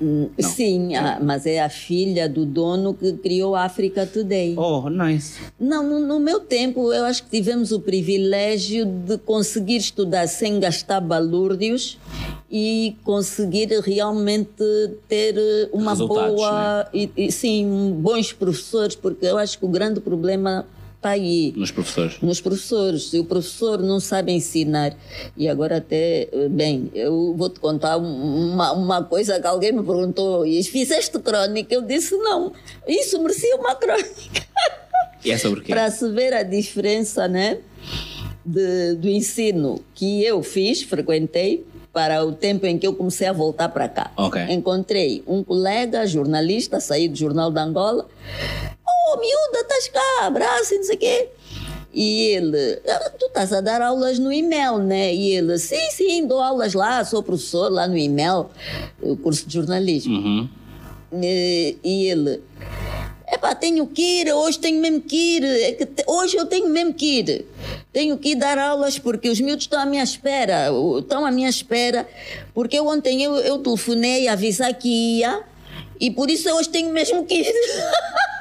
Hum, 0.00 0.28
Sim, 0.40 0.94
a- 0.96 1.18
mas 1.22 1.46
é 1.46 1.60
a 1.62 1.68
filha 1.68 2.28
do 2.28 2.44
dono 2.44 2.94
que 2.94 3.12
criou 3.14 3.54
a 3.54 3.64
África 3.64 4.06
Today. 4.06 4.54
Oh, 4.56 4.88
nice. 4.90 5.40
Não, 5.58 5.82
no, 5.82 6.00
no 6.00 6.18
meu 6.20 6.40
tempo, 6.40 6.92
eu 6.92 7.04
acho 7.04 7.22
que 7.24 7.30
tivemos 7.30 7.72
o 7.72 7.80
privilégio 7.80 8.84
de 8.84 9.18
conseguir 9.18 9.76
estudar 9.76 10.26
sem 10.26 10.58
gastar 10.60 11.00
balúrdios 11.00 11.98
e 12.50 12.96
conseguir 13.04 13.68
realmente 13.80 14.62
ter 15.08 15.36
eh, 15.36 15.68
uma 15.72 15.92
Resultados, 15.92 16.34
boa. 16.36 16.88
E, 16.92 17.10
e, 17.16 17.32
sim, 17.32 17.96
bons 17.98 18.32
professores, 18.32 18.94
porque 18.94 19.26
eu 19.26 19.38
acho 19.38 19.58
que 19.58 19.64
o 19.64 19.68
grande 19.68 20.00
problema 20.00 20.66
está 21.04 21.10
aí. 21.10 21.52
Nos 21.54 21.70
professores. 21.70 22.20
Nos 22.22 22.40
professores, 22.40 23.10
se 23.10 23.18
o 23.20 23.24
professor 23.24 23.78
não 23.82 24.00
sabe 24.00 24.32
ensinar, 24.32 24.96
e 25.36 25.46
agora 25.48 25.76
até, 25.76 26.28
eh, 26.32 26.48
bem, 26.48 26.90
eu 26.94 27.34
vou 27.36 27.50
te 27.50 27.60
contar 27.60 27.98
um- 27.98 28.52
uma, 28.52 28.72
uma 28.72 29.04
coisa 29.04 29.38
que 29.38 29.46
alguém 29.46 29.72
me 29.72 29.82
perguntou, 29.82 30.46
e 30.46 30.62
fizeste 30.64 31.18
crónica? 31.18 31.74
Eu 31.74 31.82
disse, 31.82 32.16
não, 32.16 32.52
isso 32.88 33.20
merecia 33.22 33.54
uma 33.56 33.74
crónica 33.74 34.42
E 35.22 35.30
é 35.30 35.36
sobre 35.38 35.60
quê? 35.60 35.72
para 35.72 35.90
se 35.90 36.08
ver 36.10 36.32
a 36.32 36.42
diferença 36.42 37.28
né, 37.28 37.58
de- 38.44 38.94
do 38.94 39.08
ensino 39.08 39.80
que 39.94 40.24
eu 40.24 40.42
fiz, 40.42 40.82
frequentei, 40.82 41.66
para 41.92 42.24
o 42.24 42.32
tempo 42.32 42.66
em 42.66 42.76
que 42.76 42.84
eu 42.84 42.92
comecei 42.92 43.24
a 43.28 43.32
voltar 43.32 43.68
para 43.68 43.88
cá. 43.88 44.10
Ok. 44.16 44.42
Encontrei 44.48 45.22
um 45.28 45.44
colega, 45.44 46.04
jornalista, 46.08 46.80
saí 46.80 47.06
do 47.08 47.14
Jornal 47.16 47.52
da 47.52 47.62
Angola. 47.62 48.08
Oh, 49.06 49.16
miúda, 49.18 49.60
estás 49.60 49.88
cá, 49.88 50.26
abraço 50.26 50.74
e 50.74 50.78
não 50.78 50.84
sei 50.84 50.96
o 50.96 50.98
quê. 50.98 51.28
E 51.92 52.20
ele, 52.30 52.80
"Ah, 52.88 53.10
tu 53.18 53.26
estás 53.26 53.52
a 53.52 53.60
dar 53.60 53.80
aulas 53.80 54.18
no 54.18 54.32
e-mail, 54.32 54.78
né? 54.78 55.14
E 55.14 55.30
ele, 55.36 55.56
sim, 55.58 55.90
sim, 55.90 56.26
dou 56.26 56.40
aulas 56.40 56.74
lá, 56.74 57.04
sou 57.04 57.22
professor 57.22 57.70
lá 57.70 57.86
no 57.86 57.96
e-mail, 57.96 58.46
curso 59.22 59.46
de 59.46 59.54
jornalismo. 59.54 60.16
Uhum. 60.16 60.48
E, 61.22 61.76
e 61.84 62.06
ele, 62.08 62.42
epá, 63.32 63.54
tenho 63.54 63.86
que 63.86 64.02
ir, 64.22 64.32
hoje 64.34 64.58
tenho 64.58 64.80
mesmo 64.80 65.00
que 65.02 65.16
ir, 65.36 65.44
é 65.44 65.72
que 65.72 65.86
te- 65.86 66.02
hoje 66.08 66.36
eu 66.36 66.46
tenho 66.46 66.68
mesmo 66.68 66.92
que 66.94 67.20
ir. 67.20 67.46
Tenho 67.92 68.18
que 68.18 68.30
ir 68.30 68.34
dar 68.34 68.58
aulas 68.58 68.98
porque 68.98 69.28
os 69.28 69.40
miúdos 69.40 69.64
estão 69.66 69.78
à 69.80 69.86
minha 69.86 70.02
espera, 70.02 70.70
estão 70.98 71.24
à 71.24 71.30
minha 71.30 71.48
espera, 71.48 72.08
porque 72.52 72.80
ontem 72.80 73.22
eu, 73.22 73.36
eu 73.36 73.58
telefonei 73.58 74.26
a 74.26 74.32
avisar 74.32 74.74
que 74.74 74.88
ia 75.18 75.44
e 76.00 76.10
por 76.10 76.28
isso 76.28 76.50
hoje 76.52 76.70
tenho 76.70 76.90
mesmo 76.92 77.24
que 77.24 77.34
ir. 77.34 77.52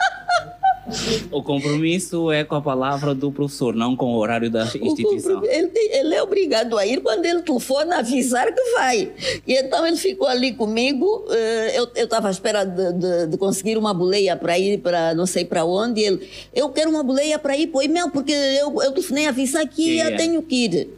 O 1.32 1.42
compromisso 1.42 2.32
é 2.32 2.44
com 2.44 2.56
a 2.56 2.62
palavra 2.62 3.16
do 3.16 3.32
professor, 3.32 3.74
não 3.74 3.96
com 3.96 4.14
o 4.14 4.18
horário 4.18 4.50
da 4.52 4.64
instituição. 4.66 5.44
Ele, 5.46 5.72
ele 5.76 6.14
é 6.16 6.22
obrigado 6.22 6.78
a 6.78 6.86
ir 6.86 7.02
quando 7.02 7.26
ele 7.26 7.42
telefona 7.42 8.00
avisar 8.00 8.54
que 8.54 8.62
vai. 8.74 9.12
E 9.48 9.54
então 9.54 9.86
ele 9.88 9.98
ficou 9.98 10.28
ali 10.28 10.54
comigo. 10.54 11.26
eh, 11.30 11.78
Eu 11.78 11.88
estava 12.04 12.28
à 12.28 12.32
espera 12.32 12.66
de, 12.66 12.94
de- 12.94 13.28
de 13.28 13.38
conseguir 13.38 13.78
uma 13.78 13.94
boleia 13.94 14.36
para 14.36 14.58
ir 14.60 14.80
para 14.80 15.14
não 15.16 15.26
sei 15.26 15.46
para 15.46 15.64
onde. 15.64 16.02
E 16.02 16.06
ele, 16.06 16.30
eu 16.54 16.70
quero 16.70 16.90
uma 16.90 17.04
boleia 17.04 17.40
para 17.40 17.56
ir 17.58 17.68
para 17.68 17.80
o 17.80 17.84
porque 18.12 18.32
eu, 18.34 18.82
eu 18.82 18.92
telefonei 18.92 19.28
avisar 19.28 19.68
que 19.68 19.84
Yeah. 19.94 20.12
eu 20.12 20.18
tenho 20.18 20.42
que 20.42 20.66
ir. 20.66 20.90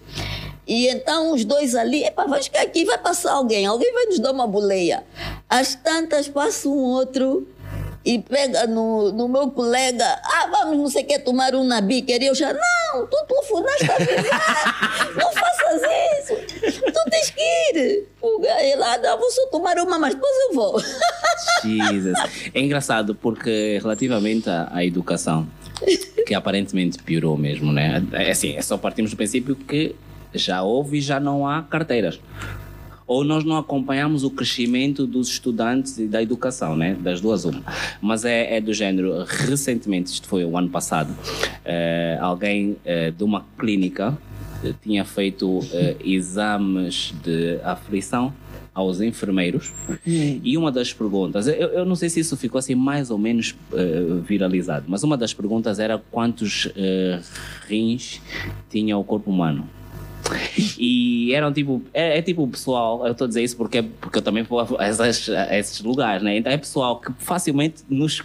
E 0.68 0.88
então 0.88 1.32
os 1.34 1.46
dois 1.46 1.76
ali, 1.76 2.04
epá, 2.04 2.24
vamos 2.26 2.46
ficar 2.46 2.62
aqui, 2.64 2.86
vai 2.86 2.98
passar 2.98 3.34
alguém, 3.34 3.66
alguém 3.68 3.94
vai 3.94 4.06
nos 4.08 4.18
dar 4.20 4.32
uma 4.32 4.48
boleia. 4.48 5.04
Às 5.48 5.76
tantas 5.76 6.28
passa 6.28 6.68
um 6.68 6.78
outro 6.78 7.48
e 8.06 8.20
pega 8.20 8.68
no, 8.68 9.12
no 9.12 9.28
meu 9.28 9.50
colega, 9.50 10.06
ah, 10.24 10.48
vamos 10.52 10.78
não 10.78 10.88
sei 10.88 11.04
o 11.04 11.08
que 11.08 11.18
tomar 11.20 11.56
um 11.56 11.64
na 11.64 11.82
biqueira. 11.82 12.24
E 12.24 12.28
eu 12.28 12.36
já, 12.36 12.54
não, 12.54 13.08
tu 13.08 13.18
telefonaste 13.28 13.86
a 13.92 15.20
não 15.20 15.32
faças 15.32 15.82
isso, 16.20 16.36
tu 16.94 17.10
tens 17.10 17.32
que 17.32 17.42
ir. 17.42 18.08
Ele, 18.24 18.84
ah, 18.84 19.16
vou 19.16 19.32
só 19.32 19.48
tomar 19.48 19.78
uma, 19.80 19.98
mas 19.98 20.14
depois 20.14 20.32
eu 20.50 20.54
vou. 20.54 20.80
Jesus. 21.64 22.18
É 22.54 22.62
engraçado 22.62 23.16
porque 23.16 23.80
relativamente 23.82 24.50
à, 24.50 24.70
à 24.72 24.86
educação, 24.86 25.48
que 26.28 26.36
aparentemente 26.36 27.02
piorou 27.02 27.36
mesmo, 27.36 27.72
né? 27.72 28.04
É 28.14 28.30
assim, 28.30 28.56
é 28.56 28.62
só 28.62 28.78
partimos 28.78 29.12
do 29.12 29.18
princípio 29.18 29.56
que 29.56 29.96
já 30.34 30.62
houve 30.62 30.98
e 30.98 31.02
já 31.02 31.20
não 31.20 31.48
há 31.48 31.64
carteiras. 31.64 32.20
Ou 33.08 33.24
nós 33.24 33.44
não 33.44 33.58
acompanhamos 33.58 34.24
o 34.24 34.32
crescimento 34.32 35.06
dos 35.06 35.30
estudantes 35.30 35.98
e 36.00 36.08
da 36.08 36.22
educação, 36.24 36.76
né? 36.76 36.96
Das 36.96 37.22
duas 37.22 37.46
uma. 37.46 37.62
Mas 38.02 38.26
é, 38.26 38.58
é 38.58 38.62
do 38.62 38.74
género, 38.74 39.24
recentemente, 39.24 40.12
isto 40.12 40.28
foi 40.28 40.44
o 40.44 40.58
ano 40.58 40.70
passado, 40.70 41.16
eh, 41.64 42.18
alguém 42.20 42.78
eh, 42.84 43.12
de 43.12 43.24
uma 43.24 43.46
clínica 43.58 44.18
tinha 44.82 45.06
feito 45.06 45.60
eh, 45.72 45.96
exames 46.04 47.14
de 47.24 47.60
aflição 47.64 48.34
aos 48.74 49.00
enfermeiros 49.00 49.72
e 50.06 50.58
uma 50.58 50.70
das 50.70 50.92
perguntas, 50.92 51.48
eu, 51.48 51.54
eu 51.54 51.86
não 51.86 51.96
sei 51.96 52.10
se 52.10 52.20
isso 52.20 52.36
ficou 52.36 52.60
assim 52.60 52.76
mais 52.76 53.10
ou 53.10 53.18
menos 53.18 53.56
eh, 53.74 54.20
viralizado, 54.28 54.86
mas 54.90 55.02
uma 55.02 55.16
das 55.16 55.34
perguntas 55.34 55.80
era 55.80 55.98
quantos 56.12 56.70
eh, 56.76 57.22
rins 57.68 58.22
tinha 58.70 58.98
o 58.98 59.04
corpo 59.04 59.32
humano. 59.32 59.70
E 60.78 61.34
eram 61.34 61.52
tipo, 61.54 61.82
é, 61.94 62.18
é 62.18 62.22
tipo 62.22 62.44
o 62.44 62.48
pessoal, 62.48 63.06
eu 63.06 63.12
estou 63.12 63.26
a 63.26 63.28
dizer 63.28 63.44
isso 63.44 63.56
porque, 63.58 63.82
porque 63.84 64.18
eu 64.18 64.22
também 64.22 64.44
vou 64.44 64.60
a, 64.60 64.88
esses, 64.88 65.30
a 65.30 65.58
esses 65.58 65.82
lugares, 65.82 66.24
né? 66.24 66.38
Então 66.38 66.52
é 66.52 66.58
pessoal 66.58 67.00
que 67.00 67.12
facilmente 67.20 67.84
nos 67.90 68.24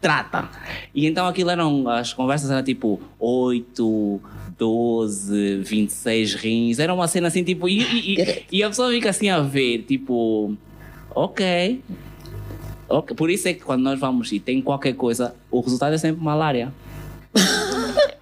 trata. 0.00 0.48
E 0.94 1.06
então 1.06 1.26
aquilo 1.26 1.50
eram, 1.50 1.88
as 1.88 2.12
conversas 2.12 2.50
eram 2.50 2.62
tipo 2.62 3.00
8, 3.18 4.20
12, 4.58 5.58
26 5.58 6.34
rins, 6.34 6.78
era 6.78 6.92
uma 6.92 7.08
cena 7.08 7.28
assim 7.28 7.42
tipo, 7.42 7.68
e, 7.68 7.82
e, 7.82 8.44
e, 8.52 8.62
a 8.62 8.68
pessoa 8.68 8.90
fica 8.90 9.10
assim 9.10 9.28
a 9.28 9.40
ver, 9.40 9.84
tipo, 9.88 10.54
ok. 11.14 11.80
ok. 12.88 13.16
Por 13.16 13.30
isso 13.30 13.48
é 13.48 13.54
que 13.54 13.60
quando 13.60 13.82
nós 13.82 13.98
vamos 13.98 14.30
e 14.32 14.38
tem 14.38 14.60
qualquer 14.60 14.94
coisa, 14.94 15.34
o 15.50 15.60
resultado 15.60 15.94
é 15.94 15.98
sempre 15.98 16.22
malária. 16.22 16.72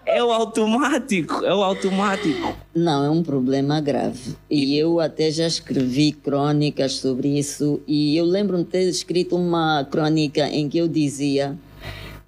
É 0.04 0.22
o 0.22 0.30
automático, 0.30 1.44
é 1.44 1.54
o 1.54 1.62
automático. 1.62 2.54
Não, 2.74 3.04
é 3.04 3.10
um 3.10 3.22
problema 3.22 3.80
grave. 3.80 4.36
E 4.50 4.76
eu 4.76 5.00
até 5.00 5.30
já 5.30 5.46
escrevi 5.46 6.12
crônicas 6.12 6.94
sobre 6.94 7.38
isso. 7.38 7.80
E 7.86 8.16
eu 8.16 8.24
lembro-me 8.24 8.64
de 8.64 8.70
ter 8.70 8.82
escrito 8.82 9.36
uma 9.36 9.84
crônica 9.90 10.46
em 10.48 10.68
que 10.68 10.78
eu 10.78 10.86
dizia 10.86 11.56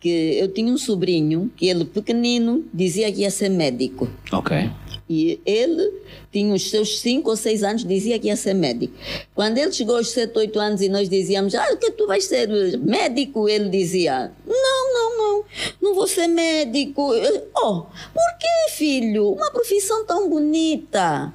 que 0.01 0.09
eu 0.39 0.49
tinha 0.49 0.71
um 0.73 0.77
sobrinho 0.77 1.51
que 1.57 1.67
ele 1.67 1.85
pequenino 1.85 2.65
dizia 2.73 3.11
que 3.11 3.23
ia 3.23 3.31
ser 3.31 3.49
médico. 3.49 4.09
Ok. 4.33 4.71
E 5.09 5.41
ele 5.45 5.93
tinha 6.35 6.53
os 6.53 6.69
seus 6.69 6.99
5 6.99 7.31
ou 7.31 7.37
6 7.37 7.63
anos, 7.63 7.85
dizia 7.85 8.19
que 8.19 8.27
ia 8.27 8.35
ser 8.35 8.55
médico. 8.55 8.93
Quando 9.37 9.57
ele 9.57 9.71
chegou 9.71 9.97
aos 9.97 10.11
7, 10.11 10.37
8 10.37 10.59
anos 10.59 10.81
e 10.81 10.89
nós 10.89 11.09
dizíamos, 11.09 11.55
ah, 11.55 11.77
que 11.77 11.93
tu 11.93 12.09
vais 12.09 12.25
ser 12.25 12.49
médico, 12.79 13.49
ele 13.49 13.69
dizia, 13.69 14.33
não, 14.45 14.95
não, 14.95 15.17
não, 15.17 15.45
não 15.81 15.95
vou 15.95 16.09
ser 16.09 16.27
médico. 16.27 17.13
Oh, 17.57 17.83
por 17.83 18.39
que, 18.41 18.73
filho? 18.73 19.31
Uma 19.31 19.51
profissão 19.53 20.05
tão 20.05 20.29
bonita. 20.29 21.33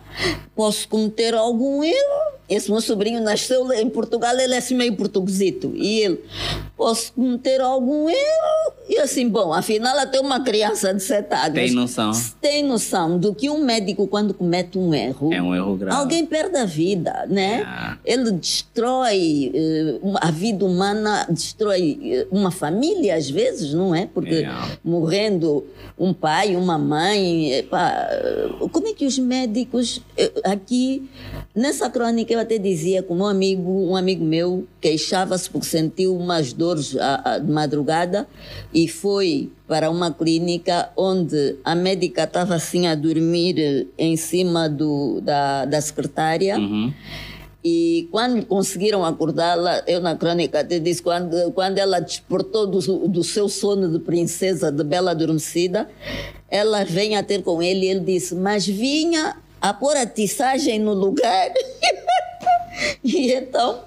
Posso 0.54 0.86
cometer 0.90 1.34
algum 1.34 1.82
erro? 1.82 2.40
Esse 2.50 2.72
meu 2.72 2.82
sobrinho 2.82 3.22
nasceu 3.22 3.72
em 3.74 3.88
Portugal, 3.88 4.38
ele 4.38 4.56
é 4.56 4.58
assim 4.58 4.74
meio 4.74 4.96
portuguesito. 4.96 5.72
E 5.76 6.00
ele, 6.00 6.24
posso 6.76 7.14
cometer 7.14 7.62
algum 7.62 8.10
erro? 8.10 8.74
E 8.90 8.98
assim, 8.98 9.30
bom, 9.30 9.54
afinal 9.54 9.96
até 10.00 10.20
uma 10.20 10.44
criança 10.44 10.92
de 10.92 11.04
7 11.04 11.32
anos... 11.32 11.54
Tem 11.54 11.72
noção. 11.72 12.12
Tem 12.42 12.64
noção 12.64 13.20
do 13.20 13.36
que 13.36 13.52
um 13.52 13.64
médico, 13.64 14.08
quando 14.08 14.34
comete 14.34 14.80
um 14.80 14.89
erro... 14.94 15.34
É 15.34 15.42
um 15.42 15.56
erro 15.56 15.76
grave. 15.76 15.98
Alguém 15.98 16.26
perde 16.26 16.58
a 16.58 16.66
vida, 16.66 17.26
né? 17.28 17.98
É. 18.06 18.14
Ele 18.14 18.32
destrói 18.32 19.52
uh, 20.04 20.18
a 20.22 20.32
vida 20.32 20.66
humana, 20.66 21.26
destrói 21.30 22.00
eh, 22.02 22.28
uma 22.32 22.52
família, 22.52 23.16
às 23.16 23.30
vezes, 23.30 23.74
não 23.74 23.94
é? 23.94 24.06
Porque 24.06 24.36
é. 24.36 24.50
morrendo 24.84 25.66
um 25.98 26.14
pai, 26.14 26.56
uma 26.56 26.78
mãe... 26.78 27.68
Como 28.72 28.88
é 28.88 28.94
que 28.94 29.06
os 29.06 29.18
médicos 29.20 30.02
aqui... 30.44 31.10
Nessa 31.56 31.90
crônica 31.90 32.32
eu 32.32 32.40
até 32.40 32.58
dizia 32.58 33.02
que 33.02 33.12
um 33.12 33.26
amigo, 33.26 33.70
um 33.90 33.96
amigo 33.96 34.24
meu 34.24 34.66
queixava-se 34.80 35.50
porque 35.50 35.66
sentiu 35.66 36.16
umas 36.16 36.54
dores 36.54 36.96
de 36.96 37.52
madrugada 37.52 38.28
e 38.74 38.88
foi 38.88 39.52
para 39.70 39.92
uma 39.92 40.12
clínica 40.12 40.90
onde 40.98 41.56
a 41.64 41.76
médica 41.76 42.24
estava 42.24 42.56
assim 42.56 42.88
a 42.88 42.96
dormir 42.96 43.88
em 44.00 44.18
cima 44.18 44.68
do, 44.68 45.22
da, 45.22 45.64
da 45.66 45.80
secretária. 45.80 46.58
Uhum. 46.58 46.92
E 47.64 48.08
quando 48.12 48.44
conseguiram 48.48 49.06
acordá-la, 49.06 49.84
eu 49.86 50.00
na 50.00 50.16
crônica 50.16 50.62
até 50.62 50.80
disse, 50.80 51.04
quando, 51.04 51.52
quando 51.52 51.78
ela 51.78 52.00
despertou 52.00 52.66
do, 52.66 52.80
do 53.08 53.24
seu 53.24 53.48
sono 53.48 53.92
de 53.92 54.00
princesa, 54.00 54.72
de 54.72 54.84
bela 54.84 55.12
adormecida, 55.12 55.88
ela 56.50 56.84
vem 56.84 57.16
a 57.16 57.22
ter 57.22 57.44
com 57.44 57.62
ele 57.62 57.86
e 57.86 57.90
ele 57.90 58.00
disse, 58.00 58.34
mas 58.34 58.66
vinha 58.66 59.38
a 59.62 59.72
pôr 59.72 59.96
a 59.96 60.06
tiçagem 60.08 60.80
no 60.80 60.94
lugar. 60.94 61.52
e 63.04 63.34
então, 63.34 63.84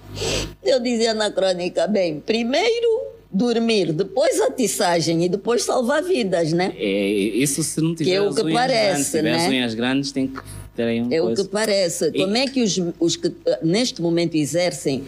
eu 0.62 0.79
dizia 0.79 1.12
na 1.12 1.29
crônica, 1.33 1.88
bem, 1.88 2.21
primeiro 2.21 3.12
dormir, 3.33 3.92
depois 3.92 4.40
a 4.40 4.51
tiçagem 4.51 5.25
e 5.25 5.29
depois 5.29 5.62
salvar 5.64 6.03
vidas, 6.03 6.53
né? 6.53 6.75
É, 6.77 7.09
isso 7.11 7.62
se 7.62 7.81
não 7.81 7.95
tiver 7.95 8.11
que 8.11 8.16
é 8.16 8.21
o 8.21 8.35
que 8.35 8.42
unhas 8.42 8.55
parece, 8.55 9.12
grandes, 9.23 9.23
né? 9.23 9.47
as 9.47 9.51
unhas 9.53 9.75
grandes 9.75 10.12
tem 10.12 10.27
que 10.29 10.40
ter 10.77 10.83
aí 10.85 11.01
um 11.01 11.12
É 11.12 11.21
coisa. 11.21 11.42
o 11.42 11.45
que 11.45 11.51
parece. 11.51 12.09
E- 12.09 12.12
Como 12.18 12.37
é 12.37 12.47
que 12.47 12.62
os, 12.62 12.79
os 13.01 13.16
que 13.16 13.33
neste 13.62 14.03
momento 14.03 14.35
exercem 14.37 15.05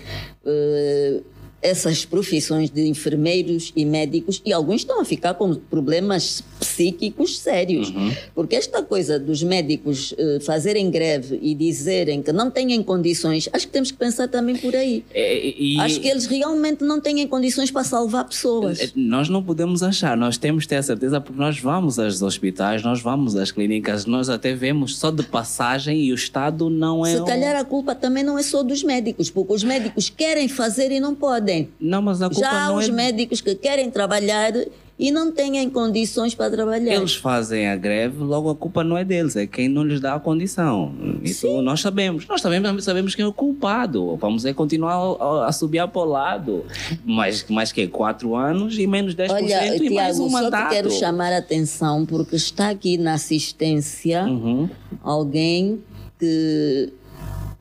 eh, 0.46 1.20
essas 1.64 2.04
profissões 2.04 2.68
de 2.68 2.86
enfermeiros 2.86 3.72
e 3.74 3.86
médicos, 3.86 4.42
e 4.44 4.52
alguns 4.52 4.82
estão 4.82 5.00
a 5.00 5.04
ficar 5.04 5.32
com 5.32 5.54
problemas 5.54 6.44
psíquicos 6.60 7.38
sérios. 7.38 7.88
Uhum. 7.88 8.12
Porque 8.34 8.54
esta 8.54 8.82
coisa 8.82 9.18
dos 9.18 9.42
médicos 9.42 10.14
eh, 10.18 10.40
fazerem 10.44 10.90
greve 10.90 11.38
e 11.40 11.54
dizerem 11.54 12.20
que 12.22 12.32
não 12.32 12.50
têm 12.50 12.82
condições, 12.82 13.48
acho 13.50 13.66
que 13.66 13.72
temos 13.72 13.90
que 13.90 13.96
pensar 13.96 14.28
também 14.28 14.56
por 14.56 14.76
aí. 14.76 15.02
É, 15.14 15.46
e- 15.46 15.80
Acho 15.80 16.00
que 16.00 16.08
eles 16.08 16.26
realmente 16.26 16.84
não 16.84 17.00
têm 17.00 17.26
condições 17.26 17.70
para 17.70 17.82
salvar 17.82 18.26
pessoas. 18.28 18.78
É, 18.80 18.90
Nós 18.94 19.30
não 19.30 19.42
podemos 19.42 19.82
achar, 19.82 20.16
nós 20.18 20.36
temos 20.36 20.64
que 20.64 20.68
ter 20.68 20.76
a 20.76 20.82
certeza 20.82 21.18
porque 21.20 21.40
nós 21.40 21.58
vamos 21.58 21.98
aos 21.98 22.20
hospitais, 22.20 22.82
nós 22.82 23.00
vamos 23.00 23.36
às 23.36 23.50
clínicas, 23.50 24.04
nós 24.04 24.28
até 24.28 24.54
vemos 24.54 24.96
só 24.98 25.10
de 25.10 25.22
passagem 25.22 25.98
e 26.02 26.12
o 26.12 26.14
Estado 26.14 26.68
não 26.68 27.06
é. 27.06 27.14
Se 27.14 27.20
um- 27.22 27.24
calhar 27.24 27.56
a 27.56 27.64
culpa 27.64 27.94
também 27.94 28.22
não 28.22 28.38
é 28.38 28.42
só 28.42 28.62
dos 28.62 28.82
médicos, 28.82 29.30
porque 29.30 29.54
os 29.54 29.64
médicos 29.64 30.10
querem 30.10 30.46
fazer 30.46 30.90
e 30.92 31.00
não 31.00 31.14
podem. 31.14 31.53
Não, 31.80 32.00
mas 32.02 32.20
a 32.22 32.28
culpa 32.28 32.40
Já 32.40 32.50
há 32.64 32.68
não 32.68 32.76
os 32.76 32.88
é. 32.88 32.92
médicos 32.92 33.40
que 33.40 33.54
querem 33.54 33.90
trabalhar 33.90 34.52
e 34.96 35.10
não 35.10 35.32
têm 35.32 35.68
condições 35.70 36.36
para 36.36 36.48
trabalhar. 36.50 36.94
Eles 36.94 37.16
fazem 37.16 37.68
a 37.68 37.74
greve, 37.74 38.18
logo 38.22 38.48
a 38.48 38.54
culpa 38.54 38.84
não 38.84 38.96
é 38.96 39.04
deles, 39.04 39.34
é 39.34 39.44
quem 39.44 39.68
não 39.68 39.82
lhes 39.82 40.00
dá 40.00 40.14
a 40.14 40.20
condição. 40.20 40.94
Isso 41.20 41.60
nós 41.62 41.80
sabemos. 41.80 42.26
Nós 42.28 42.40
também 42.40 42.80
sabemos 42.80 43.12
quem 43.14 43.24
é 43.24 43.28
o 43.28 43.32
culpado. 43.32 44.14
Vamos 44.16 44.44
é 44.44 44.52
continuar 44.52 44.94
a, 44.94 45.48
a 45.48 45.52
subir 45.52 45.86
para 45.88 46.00
o 46.00 46.04
lado. 46.04 46.64
Mas, 47.04 47.44
mais 47.48 47.72
que 47.72 47.88
quatro 47.88 48.36
anos 48.36 48.78
e 48.78 48.86
menos 48.86 49.16
10% 49.16 49.30
Olha, 49.32 49.76
e 49.76 49.90
mais 49.90 50.14
Tiago, 50.16 50.26
um 50.26 50.30
só 50.30 50.42
mandato. 50.42 50.68
te 50.68 50.74
quero 50.76 50.90
chamar 50.92 51.32
a 51.32 51.38
atenção 51.38 52.06
porque 52.06 52.36
está 52.36 52.70
aqui 52.70 52.96
na 52.96 53.14
assistência 53.14 54.22
Uhum. 54.24 54.68
alguém 55.02 55.82
que 56.18 56.92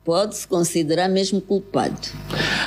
pode 0.04 0.36
se 0.36 0.46
considerar 0.46 1.08
mesmo 1.08 1.40
culpado. 1.40 1.96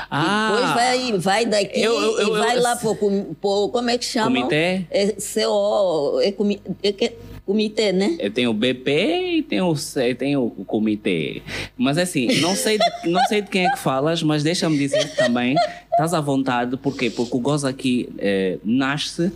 Ah, 0.09 0.49
Depois 0.51 0.73
vai, 0.73 1.17
vai 1.19 1.45
daqui 1.45 1.79
Eu- 1.81 1.93
eu- 2.01 2.19
eu- 2.19 2.35
e 2.35 2.39
vai 2.39 2.57
eu- 2.57 2.61
lá 2.63 2.75
para 2.75 2.89
o. 2.89 3.69
Como 3.69 3.89
é 3.89 3.97
que 3.97 4.05
chama? 4.05 4.35
Comitê? 4.35 4.85
É 4.89 5.13
CO. 5.19 6.19
É, 6.21 6.31
comi, 6.31 6.59
é 6.81 6.91
que- 6.91 7.13
comitê, 7.45 7.93
né? 7.93 8.17
Eu 8.19 8.29
tenho 8.31 8.49
o 8.49 8.53
BP 8.53 9.37
e 9.37 9.41
tenho, 9.43 9.67
o 9.67 9.75
C- 9.75 10.13
tenho 10.15 10.43
o 10.45 10.65
comitê. 10.65 11.41
Mas 11.77 11.97
assim, 11.97 12.41
não 12.41 12.55
sei, 12.55 12.77
de, 12.77 12.85
não 13.09 13.23
sei 13.25 13.41
de 13.41 13.49
quem 13.49 13.65
é 13.65 13.71
que 13.71 13.79
falas, 13.79 14.21
mas 14.23 14.43
deixa-me 14.43 14.77
dizer 14.77 15.15
também, 15.15 15.55
estás 15.91 16.13
à 16.13 16.19
vontade, 16.19 16.75
por 16.75 16.97
quê? 16.97 17.09
Porque 17.09 17.37
o 17.37 17.39
Goza 17.39 17.69
aqui 17.69 18.09
eh, 18.17 18.57
nasce 18.65 19.31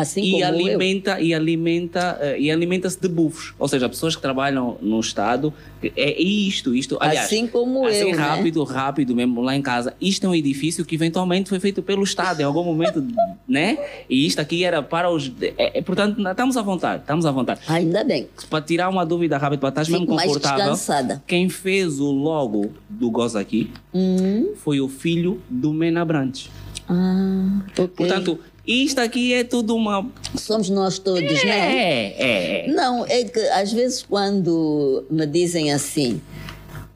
Assim 0.00 0.22
e 0.22 0.30
como 0.32 0.42
eu. 0.44 0.48
alimenta 0.48 1.20
e 1.20 1.34
alimenta 1.34 2.18
eh, 2.20 2.40
e 2.40 2.50
alimenta-se 2.50 3.00
de 3.00 3.08
bufos 3.08 3.54
ou 3.58 3.66
seja 3.66 3.88
pessoas 3.88 4.14
que 4.14 4.22
trabalham 4.22 4.76
no 4.80 5.00
estado 5.00 5.52
é 5.96 6.20
isto 6.22 6.74
isto 6.74 6.96
aliás 7.00 7.26
Assim 7.26 7.46
como 7.46 7.86
assim 7.86 7.98
eu, 8.10 8.10
né? 8.10 8.16
rápido 8.16 8.62
rápido 8.64 9.14
mesmo 9.16 9.40
lá 9.40 9.56
em 9.56 9.62
casa 9.62 9.94
isto 10.00 10.24
é 10.26 10.28
um 10.28 10.34
edifício 10.34 10.84
que 10.84 10.94
eventualmente 10.94 11.48
foi 11.48 11.58
feito 11.60 11.82
pelo 11.82 12.02
estado 12.04 12.40
em 12.40 12.44
algum 12.44 12.62
momento 12.64 13.04
né 13.48 13.76
e 14.08 14.26
isto 14.26 14.40
aqui 14.40 14.62
era 14.64 14.82
para 14.82 15.10
os 15.10 15.30
é, 15.40 15.78
é, 15.78 15.82
portanto 15.82 16.20
estamos 16.28 16.56
à 16.56 16.62
vontade 16.62 17.00
estamos 17.02 17.26
à 17.26 17.30
vontade 17.30 17.60
Ainda 17.68 18.04
bem. 18.04 18.28
para 18.48 18.60
tirar 18.62 18.88
uma 18.88 19.04
dúvida 19.04 19.36
rápida 19.38 19.60
para 19.60 19.68
estar 19.70 19.80
mesmo 19.90 20.00
Fico 20.06 20.14
mais 20.14 20.26
confortável 20.28 20.58
descansada. 20.72 21.22
quem 21.26 21.48
fez 21.48 21.98
o 22.00 22.10
logo 22.10 22.70
do 22.88 23.10
Goza 23.10 23.40
aqui 23.40 23.70
Hum, 23.92 24.52
foi 24.56 24.80
o 24.80 24.88
filho 24.88 25.40
do 25.48 25.72
Mena 25.72 26.04
Brandes 26.04 26.50
ah, 26.88 27.60
ok. 27.72 27.88
portanto 27.88 28.38
isto 28.68 28.98
aqui 29.00 29.32
é 29.32 29.44
tudo 29.44 29.74
uma 29.74 30.06
Somos 30.36 30.68
nós 30.68 30.98
todos, 30.98 31.44
né? 31.44 31.74
é 31.74 32.14
é, 32.18 32.66
é. 32.66 32.72
Não, 32.72 33.04
é 33.06 33.24
que 33.24 33.40
às 33.40 33.72
vezes 33.72 34.02
quando 34.02 35.06
me 35.10 35.26
dizem 35.26 35.72
assim, 35.72 36.20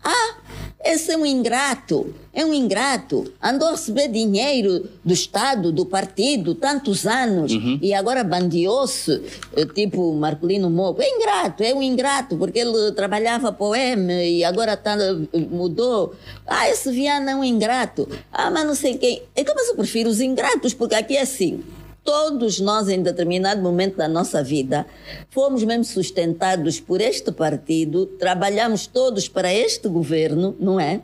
ah, 0.04 0.36
esse 0.84 1.12
é 1.12 1.16
um 1.16 1.24
ingrato, 1.24 2.14
é 2.32 2.44
um 2.44 2.52
ingrato, 2.52 3.32
andou 3.42 3.68
a 3.68 3.70
receber 3.72 4.08
dinheiro 4.08 4.88
do 5.04 5.12
Estado, 5.12 5.70
do 5.70 5.86
partido, 5.86 6.54
tantos 6.54 7.06
anos, 7.06 7.52
e 7.80 7.94
agora 7.94 8.24
bandeou-se, 8.24 9.22
eh, 9.56 9.66
tipo 9.66 10.12
Marcolino 10.14 10.68
Moco. 10.70 11.00
É 11.02 11.08
ingrato, 11.08 11.62
é 11.62 11.74
um 11.74 11.82
ingrato, 11.82 12.36
porque 12.36 12.58
ele 12.58 12.92
trabalhava 12.92 13.52
para 13.52 13.66
o 13.66 13.74
M 13.74 14.12
e 14.12 14.42
agora 14.44 14.76
tá, 14.76 14.96
eh, 14.96 15.38
mudou. 15.50 16.14
Ah, 16.46 16.68
esse 16.68 16.90
Viana 16.90 17.32
é 17.32 17.36
um 17.36 17.44
ingrato. 17.44 18.08
Ah, 18.32 18.50
mas 18.50 18.66
não 18.66 18.74
sei 18.74 18.96
quem. 18.96 19.22
Então, 19.36 19.54
mas 19.54 19.68
eu 19.68 19.76
prefiro 19.76 20.08
os 20.10 20.20
ingratos, 20.20 20.74
porque 20.74 20.94
aqui 20.94 21.16
é 21.16 21.22
assim. 21.22 21.62
Todos 22.04 22.60
nós, 22.60 22.88
em 22.88 23.02
determinado 23.02 23.62
momento 23.62 23.96
da 23.96 24.08
nossa 24.08 24.42
vida, 24.42 24.86
fomos 25.30 25.62
mesmo 25.64 25.84
sustentados 25.84 26.80
por 26.80 27.00
este 27.00 27.30
partido, 27.32 28.06
trabalhamos 28.06 28.86
todos 28.86 29.28
para 29.28 29.52
este 29.52 29.88
governo, 29.88 30.56
não 30.58 30.78
é? 30.78 31.00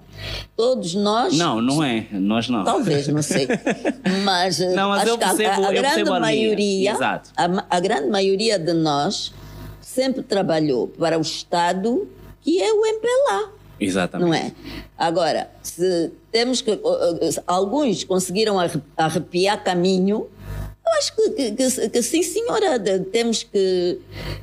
Todos 0.57 0.95
nós. 0.95 1.37
Não, 1.37 1.61
não 1.61 1.83
é. 1.83 2.07
Nós 2.13 2.49
não. 2.49 2.65
Talvez, 2.65 3.09
não 3.09 3.23
sei. 3.23 3.47
Mas, 4.25 4.59
não, 4.59 4.89
mas 4.89 5.03
acho 5.03 5.19
percebo, 5.19 5.37
que 5.39 5.45
a, 5.45 5.69
a 5.69 5.73
grande 5.73 6.11
a 6.11 6.21
maioria, 6.21 6.93
Exato. 6.93 7.31
A, 7.37 7.77
a 7.77 7.81
grande 7.81 8.09
maioria 8.09 8.59
de 8.59 8.73
nós 8.73 9.33
sempre 9.81 10.23
trabalhou 10.23 10.89
para 10.89 11.19
o 11.19 11.21
Estado 11.23 12.09
que 12.49 12.63
é 12.63 12.73
o 12.73 12.87
MPLA. 12.87 13.53
Exatamente. 13.79 14.27
Não 14.27 14.35
é? 14.35 14.53
Agora, 14.97 15.51
se 15.63 16.11
temos 16.33 16.61
que. 16.61 16.81
Alguns 17.47 18.05
conseguiram 18.05 18.57
arrepiar 18.97 19.63
caminho. 19.63 20.29
Eu 20.89 20.99
acho 20.99 21.15
que, 21.15 21.31
que, 21.31 21.51
que, 21.53 21.89
que 21.91 22.03
sim, 22.03 22.23
senhora, 22.23 22.79
temos 23.13 23.43
que, 23.43 23.99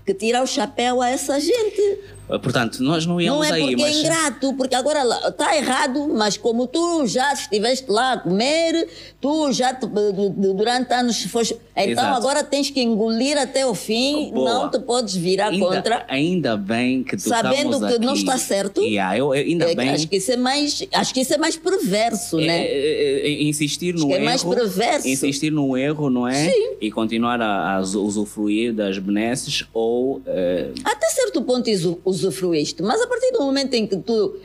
que 0.05 0.13
tirar 0.13 0.43
o 0.43 0.47
chapéu 0.47 1.01
a 1.01 1.09
essa 1.09 1.39
gente. 1.39 1.99
Portanto, 2.27 2.81
nós 2.81 3.05
não 3.05 3.21
íamos 3.21 3.45
aí. 3.51 3.61
Não 3.61 3.67
é 3.67 3.71
porque 3.71 3.81
mas... 3.81 3.95
é 3.95 3.99
ingrato, 3.99 4.53
porque 4.53 4.75
agora 4.75 5.03
está 5.27 5.55
errado, 5.55 6.07
mas 6.07 6.37
como 6.37 6.65
tu 6.67 7.05
já 7.05 7.33
estiveste 7.33 7.89
lá 7.89 8.13
a 8.13 8.19
comer, 8.19 8.87
tu 9.25 9.51
já 9.51 9.73
te, 9.73 9.87
durante 9.87 10.93
anos 10.93 11.23
foste. 11.23 11.57
Então 11.75 11.91
Exato. 11.91 12.17
agora 12.17 12.43
tens 12.43 12.69
que 12.69 12.79
engolir 12.79 13.37
até 13.37 13.65
o 13.65 13.73
fim, 13.73 14.31
Boa. 14.31 14.53
não 14.53 14.69
te 14.69 14.79
podes 14.79 15.15
virar 15.15 15.47
ainda, 15.47 15.65
contra. 15.65 16.05
Ainda 16.07 16.55
bem 16.55 17.03
que 17.03 17.17
tu 17.17 17.27
Sabendo 17.27 17.79
que 17.79 17.85
aqui. 17.95 18.05
não 18.05 18.13
está 18.13 18.37
certo. 18.37 18.81
Yeah, 18.81 19.17
eu, 19.17 19.33
eu, 19.33 19.43
ainda 19.43 19.71
é, 19.71 19.75
bem. 19.75 19.89
Acho 19.89 20.07
que 20.07 20.17
isso 20.17 20.31
é 20.31 20.37
mais, 20.37 20.83
acho 20.93 21.13
que 21.13 21.21
isso 21.21 21.33
é 21.33 21.37
mais 21.37 21.57
perverso, 21.57 22.39
é, 22.39 22.45
né? 22.45 22.65
É, 22.65 23.27
é, 23.27 23.43
insistir 23.43 23.95
no 23.95 24.01
acho 24.01 24.07
que 24.07 24.13
erro. 24.13 24.21
é 24.21 24.25
mais 24.25 24.43
perverso. 24.43 25.07
Insistir 25.07 25.51
no 25.51 25.75
erro, 25.75 26.09
não 26.11 26.27
é? 26.27 26.51
Sim. 26.51 26.75
E 26.79 26.91
continuar 26.91 27.41
a, 27.41 27.77
a 27.77 27.79
usufruir 27.81 28.71
das 28.73 28.99
benesses 28.99 29.65
ou. 29.73 30.21
eh, 30.27 30.69
Até 30.83 31.07
certo 31.07 31.41
ponto 31.41 31.69
usufruíste, 32.05 32.83
mas 32.83 33.01
a 33.01 33.07
partir 33.07 33.31
do 33.31 33.39
momento 33.39 33.73
em 33.73 33.87
que 33.87 33.97
tu 33.97 34.35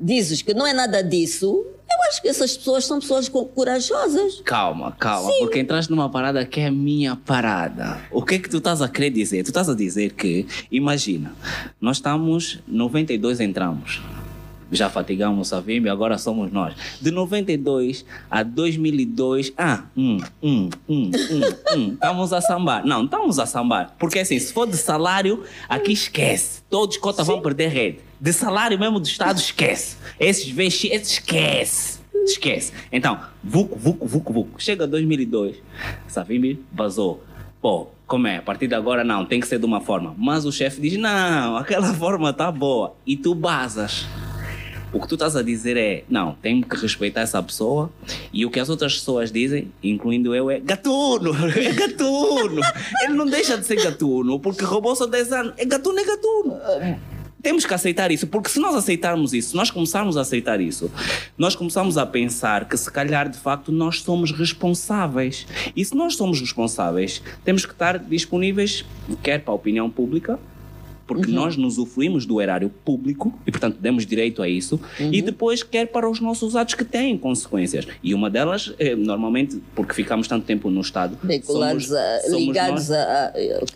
dizes 0.00 0.42
que 0.42 0.54
não 0.54 0.66
é 0.66 0.72
nada 0.72 1.02
disso, 1.02 1.64
eu 1.90 2.08
acho 2.08 2.22
que 2.22 2.28
essas 2.28 2.56
pessoas 2.56 2.84
são 2.84 3.00
pessoas 3.00 3.28
corajosas. 3.28 4.40
Calma, 4.44 4.92
calma, 4.92 5.30
Sim. 5.30 5.38
porque 5.40 5.58
entraste 5.58 5.90
numa 5.90 6.08
parada 6.08 6.44
que 6.46 6.60
é 6.60 6.66
a 6.66 6.70
minha 6.70 7.16
parada. 7.16 8.00
O 8.10 8.22
que 8.22 8.36
é 8.36 8.38
que 8.38 8.48
tu 8.48 8.58
estás 8.58 8.80
a 8.80 8.88
querer 8.88 9.10
dizer? 9.10 9.42
Tu 9.42 9.48
estás 9.48 9.68
a 9.68 9.74
dizer 9.74 10.12
que, 10.12 10.46
imagina, 10.70 11.32
nós 11.80 11.98
estamos, 11.98 12.60
92 12.66 13.40
entramos. 13.40 14.00
Já 14.72 14.88
fatigamos 14.88 15.52
a 15.52 15.60
Vimbi, 15.60 15.88
agora 15.88 16.16
somos 16.16 16.52
nós. 16.52 16.74
De 17.00 17.10
92 17.10 18.04
a 18.30 18.44
2002, 18.44 19.52
ah, 19.58 19.82
hum, 19.96 20.18
hum, 20.40 20.70
hum, 20.88 21.10
hum, 21.10 21.40
hum, 21.74 21.92
estamos 21.94 22.32
a 22.32 22.40
sambar. 22.40 22.86
Não, 22.86 23.04
estamos 23.04 23.40
a 23.40 23.46
sambar. 23.46 23.96
Porque 23.98 24.20
assim, 24.20 24.38
se 24.38 24.52
for 24.52 24.68
de 24.68 24.76
salário, 24.76 25.42
aqui 25.68 25.92
esquece. 25.92 26.62
Todos 26.70 26.96
cotas 26.98 27.26
vão 27.26 27.40
perder 27.40 27.68
rede. 27.68 28.09
De 28.20 28.34
salário 28.34 28.78
mesmo 28.78 29.00
do 29.00 29.06
Estado, 29.06 29.38
esquece. 29.38 29.96
Esses 30.18 30.56
esses 30.58 31.12
esquece. 31.12 32.00
Esquece. 32.24 32.72
Então, 32.92 33.18
vuco, 33.42 33.78
vuco, 33.78 34.06
vuco, 34.06 34.32
vuco. 34.32 34.62
Chega 34.62 34.86
2002, 34.86 35.56
Savimbi 36.06 36.62
vazou. 36.70 37.24
Pô, 37.62 37.88
como 38.06 38.26
é? 38.26 38.36
A 38.36 38.42
partir 38.42 38.66
de 38.66 38.74
agora 38.74 39.02
não, 39.04 39.24
tem 39.24 39.40
que 39.40 39.46
ser 39.46 39.58
de 39.58 39.64
uma 39.64 39.80
forma. 39.80 40.14
Mas 40.18 40.44
o 40.44 40.52
chefe 40.52 40.82
diz: 40.82 40.98
não, 40.98 41.56
aquela 41.56 41.92
forma 41.94 42.30
tá 42.32 42.52
boa. 42.52 42.94
E 43.06 43.16
tu 43.16 43.34
basas. 43.34 44.06
O 44.92 45.00
que 45.00 45.06
tu 45.06 45.14
estás 45.14 45.34
a 45.34 45.42
dizer 45.42 45.76
é: 45.78 46.04
não, 46.08 46.34
tenho 46.42 46.62
que 46.62 46.76
respeitar 46.76 47.22
essa 47.22 47.42
pessoa. 47.42 47.90
E 48.32 48.44
o 48.44 48.50
que 48.50 48.60
as 48.60 48.68
outras 48.68 48.96
pessoas 48.96 49.32
dizem, 49.32 49.72
incluindo 49.82 50.34
eu, 50.34 50.50
é 50.50 50.60
gatuno, 50.60 51.32
é 51.56 51.72
gatuno. 51.72 52.60
Ele 53.02 53.14
não 53.14 53.26
deixa 53.26 53.56
de 53.56 53.64
ser 53.64 53.82
gatuno 53.82 54.38
porque 54.38 54.62
roubou 54.64 54.94
só 54.94 55.06
10 55.06 55.32
anos. 55.32 55.54
É 55.56 55.64
gatuno, 55.64 55.98
é 55.98 56.04
gatuno. 56.04 56.60
Temos 57.42 57.64
que 57.64 57.72
aceitar 57.72 58.10
isso, 58.10 58.26
porque 58.26 58.50
se 58.50 58.60
nós 58.60 58.74
aceitarmos 58.74 59.32
isso, 59.32 59.50
se 59.50 59.56
nós 59.56 59.70
começarmos 59.70 60.16
a 60.16 60.20
aceitar 60.20 60.60
isso, 60.60 60.90
nós 61.38 61.56
começamos 61.56 61.96
a 61.96 62.04
pensar 62.04 62.68
que 62.68 62.76
se 62.76 62.90
calhar 62.90 63.28
de 63.28 63.38
facto 63.38 63.72
nós 63.72 64.02
somos 64.02 64.30
responsáveis. 64.30 65.46
E 65.74 65.84
se 65.84 65.94
nós 65.94 66.16
somos 66.16 66.40
responsáveis, 66.40 67.22
temos 67.44 67.64
que 67.64 67.72
estar 67.72 67.98
disponíveis, 67.98 68.84
quer 69.22 69.40
para 69.40 69.52
a 69.52 69.56
opinião 69.56 69.88
pública, 69.88 70.38
porque 71.10 71.28
uhum. 71.28 71.34
nós 71.34 71.56
nos 71.56 71.76
usufruímos 71.76 72.24
do 72.24 72.40
erário 72.40 72.70
público 72.84 73.36
e, 73.44 73.50
portanto, 73.50 73.78
demos 73.80 74.06
direito 74.06 74.40
a 74.40 74.48
isso, 74.48 74.78
uhum. 75.00 75.12
e 75.12 75.20
depois 75.20 75.60
quer 75.64 75.88
para 75.88 76.08
os 76.08 76.20
nossos 76.20 76.54
atos 76.54 76.74
que 76.74 76.84
têm 76.84 77.18
consequências. 77.18 77.84
E 78.00 78.14
uma 78.14 78.30
delas, 78.30 78.72
é, 78.78 78.94
normalmente, 78.94 79.60
porque 79.74 79.92
ficamos 79.92 80.28
tanto 80.28 80.46
tempo 80.46 80.70
no 80.70 80.80
Estado, 80.80 81.18
Vinculados 81.20 81.88
somos, 81.88 82.00
a, 82.00 82.20
somos 82.20 82.38
ligados 82.38 82.88
nós, 82.88 82.92
a, 82.92 83.32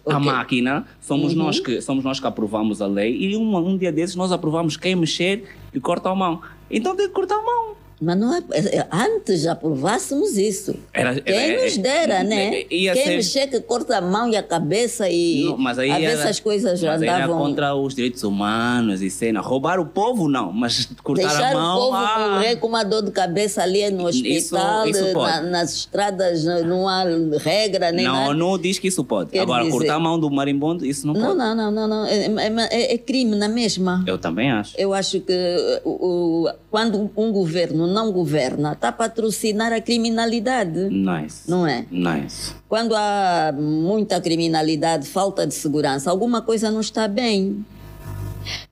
a, 0.06 0.14
a 0.14 0.20
máquina, 0.20 0.86
somos, 1.00 1.32
uhum. 1.32 1.40
nós 1.40 1.58
que, 1.58 1.80
somos 1.80 2.04
nós 2.04 2.20
que 2.20 2.26
aprovamos 2.28 2.80
a 2.80 2.86
lei, 2.86 3.16
e 3.16 3.36
um, 3.36 3.56
um 3.56 3.76
dia 3.76 3.90
desses 3.90 4.14
nós 4.14 4.30
aprovamos 4.30 4.76
quem 4.76 4.94
mexer 4.94 5.44
e 5.74 5.80
corta 5.80 6.10
a 6.10 6.14
mão. 6.14 6.40
Então 6.70 6.94
tem 6.94 7.08
que 7.08 7.14
cortar 7.14 7.34
a 7.34 7.42
mão. 7.42 7.74
Mas 8.00 8.16
não 8.16 8.34
é, 8.34 8.42
antes 8.90 9.42
já 9.42 9.52
aprovássemos 9.52 10.36
isso. 10.36 10.74
Era, 10.92 11.10
era, 11.10 11.22
Quem 11.22 11.64
nos 11.64 11.76
dera, 11.78 12.14
é, 12.14 12.24
né? 12.24 12.64
Quem 12.64 12.94
ser... 12.94 13.08
mexer 13.16 13.46
que 13.46 13.60
corta 13.60 13.98
a 13.98 14.00
mão 14.00 14.28
e 14.30 14.36
a 14.36 14.42
cabeça 14.42 15.08
e 15.08 15.44
não, 15.44 15.56
mas 15.56 15.78
aí 15.78 15.90
a 15.90 15.98
ver 15.98 16.04
essas 16.04 16.40
coisas 16.40 16.80
já 16.80 16.92
mas 16.92 17.02
andavam... 17.02 17.22
era 17.22 17.32
contra 17.32 17.74
os 17.74 17.94
direitos 17.94 18.22
humanos 18.22 19.00
e 19.02 19.10
cena. 19.10 19.40
Roubar 19.40 19.78
o 19.78 19.86
povo, 19.86 20.28
não, 20.28 20.52
mas 20.52 20.88
cortar 21.02 21.28
Deixar 21.28 21.52
a 21.52 21.54
mão... 21.54 21.76
o 21.76 21.80
povo 21.84 21.96
ah, 21.96 22.28
morrer 22.34 22.56
com 22.56 22.66
uma 22.66 22.82
dor 22.82 23.02
de 23.02 23.10
cabeça 23.10 23.62
ali 23.62 23.90
no 23.90 24.06
hospital, 24.06 24.86
isso, 24.86 25.04
isso 25.04 25.18
na, 25.18 25.40
nas 25.42 25.74
estradas, 25.74 26.44
não 26.44 26.88
há 26.88 27.04
regra 27.42 27.92
nem 27.92 28.04
não, 28.04 28.12
nada. 28.14 28.34
Não, 28.34 28.58
diz 28.58 28.78
que 28.78 28.88
isso 28.88 29.04
pode. 29.04 29.30
Quer 29.30 29.40
Agora, 29.40 29.64
dizer... 29.64 29.76
cortar 29.76 29.94
a 29.94 30.00
mão 30.00 30.18
do 30.18 30.30
marimbondo, 30.30 30.84
isso 30.84 31.06
não, 31.06 31.14
não 31.14 31.26
pode. 31.26 31.38
Não, 31.38 31.54
não, 31.54 31.70
não, 31.70 31.88
não. 31.88 32.06
É, 32.06 32.26
é, 32.70 32.94
é, 32.94 32.98
crime 32.98 33.36
na 33.36 33.48
mesma. 33.48 34.04
Eu 34.06 34.18
também 34.18 34.50
acho. 34.50 34.74
Eu 34.78 34.92
acho 34.92 35.20
que 35.20 35.80
o, 35.84 35.90
o, 35.90 36.50
quando 36.74 37.08
um 37.16 37.30
governo 37.30 37.86
não 37.86 38.10
governa, 38.10 38.72
está 38.72 38.88
a 38.88 38.92
patrocinar 38.92 39.72
a 39.72 39.80
criminalidade. 39.80 40.88
Nice. 40.90 41.48
Não 41.48 41.64
é? 41.64 41.86
Nice. 41.88 42.52
Quando 42.68 42.96
há 42.96 43.54
muita 43.56 44.20
criminalidade, 44.20 45.06
falta 45.06 45.46
de 45.46 45.54
segurança, 45.54 46.10
alguma 46.10 46.42
coisa 46.42 46.72
não 46.72 46.80
está 46.80 47.06
bem. 47.06 47.64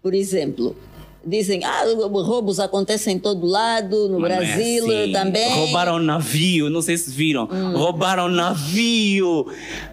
Por 0.03 0.15
exemplo, 0.15 0.77
dizem, 1.25 1.65
ah, 1.65 1.85
roubos 2.25 2.59
acontecem 2.59 3.17
em 3.17 3.19
todo 3.19 3.47
lado, 3.47 4.09
no 4.09 4.21
Mas 4.21 4.37
Brasil 4.37 4.91
é 4.91 5.03
assim. 5.03 5.13
também. 5.13 5.55
Roubaram 5.55 5.99
navio, 5.99 6.71
não 6.71 6.83
sei 6.83 6.97
se 6.97 7.11
viram. 7.11 7.49
Hum. 7.51 7.77
Roubaram 7.77 8.29
navio. 8.29 9.47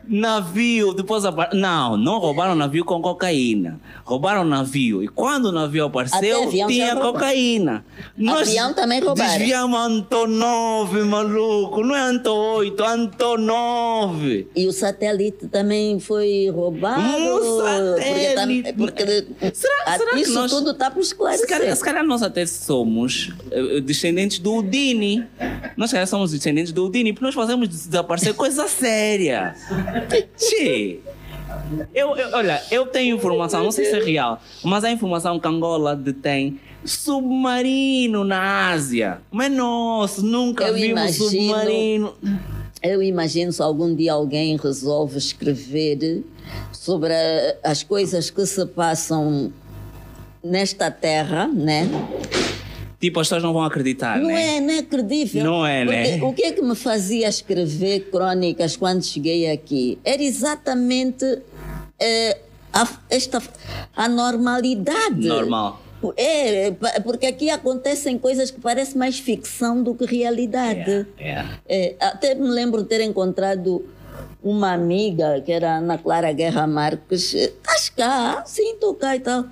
Navio, 0.08 0.94
depois. 0.94 1.24
Não, 1.54 1.96
não 1.96 2.18
roubaram 2.18 2.56
navio 2.56 2.84
com 2.84 3.02
cocaína. 3.02 3.80
Roubaram 4.04 4.44
navio. 4.44 5.04
E 5.04 5.08
quando 5.08 5.46
o 5.46 5.52
navio 5.52 5.86
apareceu, 5.86 6.50
tinha 6.50 6.96
cocaína. 6.96 7.86
Nós 8.18 8.48
avião 8.48 8.74
também 8.74 9.00
roubaram. 9.00 9.38
Desviamos 9.38 9.80
Antonov, 9.80 10.94
maluco. 11.04 11.84
Não 11.84 11.96
é 11.96 12.02
Anto 12.02 12.32
8, 12.32 12.84
Antonov. 12.84 14.48
E 14.56 14.68
o 14.68 14.72
satélite 14.72 15.48
também 15.48 16.00
foi 16.00 16.50
roubado. 16.50 17.02
Um 17.02 17.96
satélite. 17.96 18.74
Porque, 18.74 19.04
porque 19.04 19.56
será, 19.56 19.98
será 19.98 20.16
isso 20.16 20.32
que 20.32 20.36
nós... 20.36 20.52
tudo 20.52 20.72
está 20.72 20.90
por 20.90 21.04
esclarecer. 21.20 21.48
Se 21.48 21.48
calhar, 21.48 21.76
se 21.76 21.84
calhar 21.84 22.04
nós 22.04 22.22
até 22.22 22.46
somos 22.46 23.30
uh, 23.52 23.82
descendentes 23.82 24.40
do 24.40 24.56
Udini. 24.56 25.26
Nós 25.76 25.92
calhar 25.92 26.08
somos 26.08 26.32
descendentes 26.32 26.72
do 26.72 26.86
Udini, 26.86 27.14
porque 27.14 27.26
nós 27.26 27.36
fazemos 27.36 27.68
desaparecer 27.68 28.34
coisa 28.34 28.68
séria. 28.68 29.56
Che. 30.38 31.00
Eu, 31.94 32.16
eu, 32.16 32.30
olha, 32.34 32.62
eu 32.72 32.86
tenho 32.86 33.16
informação, 33.16 33.64
não 33.64 33.72
sei 33.72 33.86
se 33.86 33.96
é 33.96 34.04
real, 34.04 34.42
mas 34.64 34.84
a 34.84 34.92
informação 34.92 35.40
que 35.40 35.48
Angola 35.48 35.96
detém 35.96 36.60
submarino 36.86 38.24
na 38.24 38.70
Ásia. 38.70 39.22
Mas 39.32 39.52
nossa, 39.52 40.22
nunca 40.22 40.66
eu 40.66 40.74
vimos 40.74 40.92
imagino, 40.92 41.30
submarino. 41.30 42.16
Eu 42.82 43.04
imagino 43.04 43.52
se 43.52 43.62
algum 43.62 43.94
dia 43.94 44.14
alguém 44.14 44.56
resolve 44.58 45.18
escrever 45.18 46.24
sobre 46.72 47.14
a, 47.14 47.56
as 47.64 47.84
coisas 47.84 48.30
que 48.30 48.46
se 48.46 48.66
passam 48.66 49.52
nesta 50.44 50.90
terra, 50.90 51.48
né? 51.48 51.88
Tipo, 53.00 53.22
as 53.22 53.28
pessoas 53.28 53.44
não 53.44 53.54
vão 53.54 53.64
acreditar, 53.64 54.20
não 54.20 54.28
né? 54.28 54.58
É, 54.58 54.62
não 54.62 54.74
é 54.74 54.82
credível. 54.84 55.44
Não 55.44 55.66
é, 55.66 55.86
Porque 55.86 55.98
né? 55.98 56.24
O 56.24 56.34
que 56.34 56.44
é 56.44 56.52
que 56.52 56.62
me 56.62 56.76
fazia 56.76 57.30
escrever 57.30 58.10
crônicas 58.12 58.76
quando 58.76 59.04
cheguei 59.04 59.50
aqui? 59.50 59.98
Era 60.04 60.22
exatamente 60.22 61.26
eh, 61.98 62.38
a, 62.74 62.88
esta 63.10 63.42
a 63.96 64.10
normalidade. 64.10 65.28
Normal. 65.28 65.82
É, 66.16 66.72
porque 67.04 67.26
aqui 67.26 67.50
acontecem 67.50 68.18
coisas 68.18 68.52
que 68.52 68.60
parecem 68.60 68.98
mais 68.98 69.20
ficção 69.20 69.84
do 69.84 69.94
que 69.94 70.06
realidade. 70.06 70.80
Yeah, 70.90 71.10
yeah. 71.20 71.60
É, 71.68 71.96
até 72.00 72.36
me 72.36 72.48
lembro 72.48 72.84
de 72.84 72.90
ter 72.90 73.02
encontrado 73.02 73.86
uma 74.42 74.72
amiga, 74.72 75.42
que 75.42 75.52
era 75.52 75.78
Ana 75.78 75.98
Clara 75.98 76.32
Guerra 76.32 76.66
Marques, 76.66 77.34
estás 77.34 77.90
cá? 77.90 78.44
Sim, 78.46 78.76
cá 78.98 79.16
e 79.16 79.20
tal. 79.20 79.46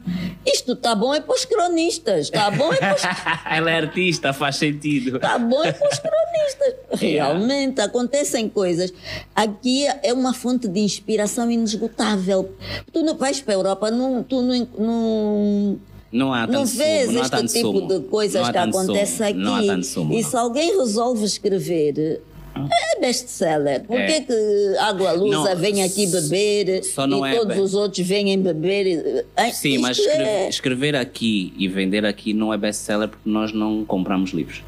Isto 0.46 0.74
está 0.74 0.96
bom 0.96 1.14
é 1.14 1.20
para 1.20 1.36
os 1.36 1.44
cronistas, 1.44 2.28
está 2.28 2.50
bom 2.50 2.72
é 2.72 2.78
para 2.78 2.96
os... 2.96 3.02
Ela 3.52 3.72
é 3.72 3.78
artista, 3.78 4.32
faz 4.32 4.56
sentido. 4.56 5.18
Está 5.18 5.38
bom 5.38 5.62
é 5.64 5.74
para 5.74 5.90
os 5.90 6.00
cronistas. 6.00 6.76
Realmente, 7.02 7.82
acontecem 7.82 8.48
coisas. 8.48 8.94
Aqui 9.36 9.86
é 10.02 10.14
uma 10.14 10.34
fonte 10.34 10.70
de 10.70 10.80
inspiração 10.80 11.52
inesgotável. 11.52 12.50
Tu 12.94 13.04
não 13.04 13.18
vais 13.18 13.42
para 13.42 13.56
a 13.56 13.58
Europa, 13.58 13.92
não, 13.92 14.24
tu 14.24 14.42
não, 14.42 14.68
não 14.78 15.80
não 16.10 16.34
há 16.34 16.48
não 16.48 16.66
vês 16.66 17.14
este 17.14 17.48
tipo 17.48 17.86
de 17.88 18.00
coisas 18.08 18.50
que 18.50 18.58
acontece 18.58 19.22
aqui. 19.22 19.34
Não 19.38 19.56
há 19.56 19.64
tanto 19.64 19.86
sumo, 19.86 20.14
e 20.14 20.24
se 20.24 20.36
alguém 20.36 20.78
resolve 20.78 21.26
escrever, 21.26 22.22
é 22.66 23.00
best-seller. 23.00 23.84
Por 23.84 24.00
É. 24.00 24.22
que, 24.22 24.76
Água 24.80 25.12
Lusa 25.12 25.54
Não, 25.54 25.62
vem 25.62 25.84
aqui 25.84 26.08
beber 26.08 26.82
e 27.26 27.36
é 27.36 27.36
todos 27.38 27.56
be- 27.56 27.62
os 27.62 27.74
outros 27.74 28.06
vêm 28.08 28.40
beber? 28.42 29.26
Ai, 29.36 29.52
Sim, 29.52 29.78
mas 29.80 29.98
escrever, 29.98 30.26
é- 30.28 30.50
escrever 30.50 30.96
aqui 30.96 31.54
e 31.58 31.68
vender 31.68 32.06
aqui 32.06 32.34
não 32.34 32.54
é 32.54 32.58
best-seller 32.58 33.08
porque 33.10 33.30
nós 33.30 33.52
não 33.54 33.84
compramos 33.86 34.32
livros. 34.32 34.62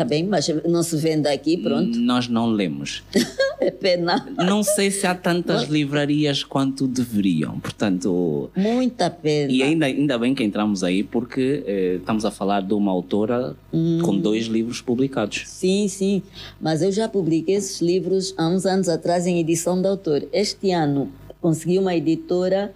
Tá 0.00 0.04
bem, 0.06 0.24
mas 0.24 0.48
não 0.66 0.82
se 0.82 0.96
vende 0.96 1.28
aqui, 1.28 1.58
pronto. 1.58 1.98
Nós 1.98 2.26
não 2.26 2.46
lemos. 2.46 3.02
É 3.62 3.70
pena. 3.70 4.26
Não 4.38 4.62
sei 4.62 4.90
se 4.90 5.06
há 5.06 5.14
tantas 5.14 5.64
livrarias 5.68 6.42
quanto 6.42 6.88
deveriam. 6.88 7.60
Portanto, 7.60 8.48
Muita 8.56 9.10
pena. 9.10 9.52
e 9.52 9.62
ainda, 9.62 9.84
ainda 9.84 10.16
bem 10.16 10.34
que 10.34 10.42
entramos 10.42 10.82
aí 10.82 11.04
porque 11.04 11.62
eh, 11.66 11.96
estamos 12.00 12.24
a 12.24 12.30
falar 12.30 12.62
de 12.62 12.72
uma 12.72 12.90
autora 12.90 13.54
com 13.70 14.16
dois 14.18 14.46
livros 14.46 14.80
publicados. 14.80 15.42
Sim, 15.44 15.88
sim. 15.88 16.22
Mas 16.58 16.80
eu 16.80 16.90
já 16.90 17.06
publiquei 17.06 17.54
esses 17.56 17.82
livros 17.82 18.32
há 18.38 18.48
uns 18.48 18.64
anos 18.64 18.88
atrás 18.88 19.26
em 19.26 19.38
edição 19.38 19.78
de 19.78 19.86
autor. 19.86 20.26
Este 20.32 20.70
ano 20.70 21.12
consegui 21.38 21.76
uma 21.78 21.94
editora 21.94 22.72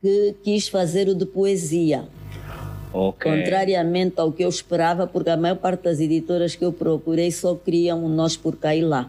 que 0.00 0.34
quis 0.42 0.66
fazer 0.66 1.08
o 1.08 1.14
de 1.14 1.26
poesia. 1.26 2.08
Ok. 2.92 3.30
Contrariamente 3.30 4.14
ao 4.18 4.30
que 4.32 4.44
eu 4.44 4.48
esperava, 4.48 5.06
porque 5.06 5.30
a 5.30 5.36
maior 5.36 5.56
parte 5.56 5.84
das 5.84 5.98
editoras 6.00 6.54
que 6.54 6.64
eu 6.64 6.72
procurei 6.72 7.30
só 7.30 7.54
criam 7.54 8.04
o 8.04 8.08
Nós 8.08 8.36
por 8.36 8.56
Cá 8.56 8.74
e 8.76 8.82
Lá. 8.82 9.08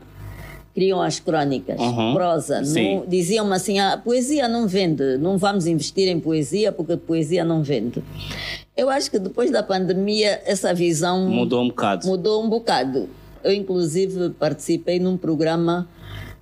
Criam 0.73 1.01
as 1.01 1.19
crônicas, 1.19 1.79
Uhum. 1.79 2.13
prosa. 2.15 2.61
Diziam-me 3.07 3.53
assim: 3.53 3.77
a 3.79 3.95
poesia 3.97 4.47
não 4.47 4.67
vende, 4.67 5.17
não 5.17 5.38
vamos 5.38 5.67
investir 5.67 6.07
em 6.07 6.19
poesia 6.19 6.71
porque 6.71 6.97
poesia 6.97 7.43
não 7.45 7.61
vende. 7.61 8.01
Eu 8.75 8.89
acho 8.89 9.11
que 9.11 9.19
depois 9.19 9.51
da 9.51 9.61
pandemia 9.61 10.41
essa 10.45 10.73
visão 10.73 11.27
Mudou 11.29 11.61
um 11.61 11.67
bocado. 11.67 12.07
mudou 12.07 12.43
um 12.43 12.49
bocado. 12.49 13.07
Eu, 13.43 13.51
inclusive, 13.53 14.29
participei 14.31 14.99
num 14.99 15.15
programa 15.15 15.88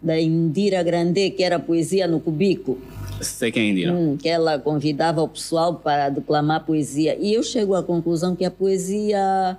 da 0.02 0.18
Indira 0.20 0.82
Grande, 0.82 1.30
que 1.32 1.44
era 1.44 1.60
Poesia 1.60 2.08
no 2.08 2.20
Cubico, 2.22 2.78
Sei 3.22 3.52
quem 3.52 3.74
dirá. 3.76 3.94
hum, 3.94 4.18
que 4.18 4.28
ela 4.28 4.58
convidava 4.60 5.22
o 5.22 5.28
pessoal 5.28 5.76
para 5.76 6.10
declamar 6.10 6.66
poesia. 6.66 7.18
E 7.20 7.34
eu 7.34 7.44
chego 7.44 7.76
à 7.76 7.84
conclusão 7.84 8.36
que 8.36 8.44
a 8.46 8.52
poesia 8.52 9.58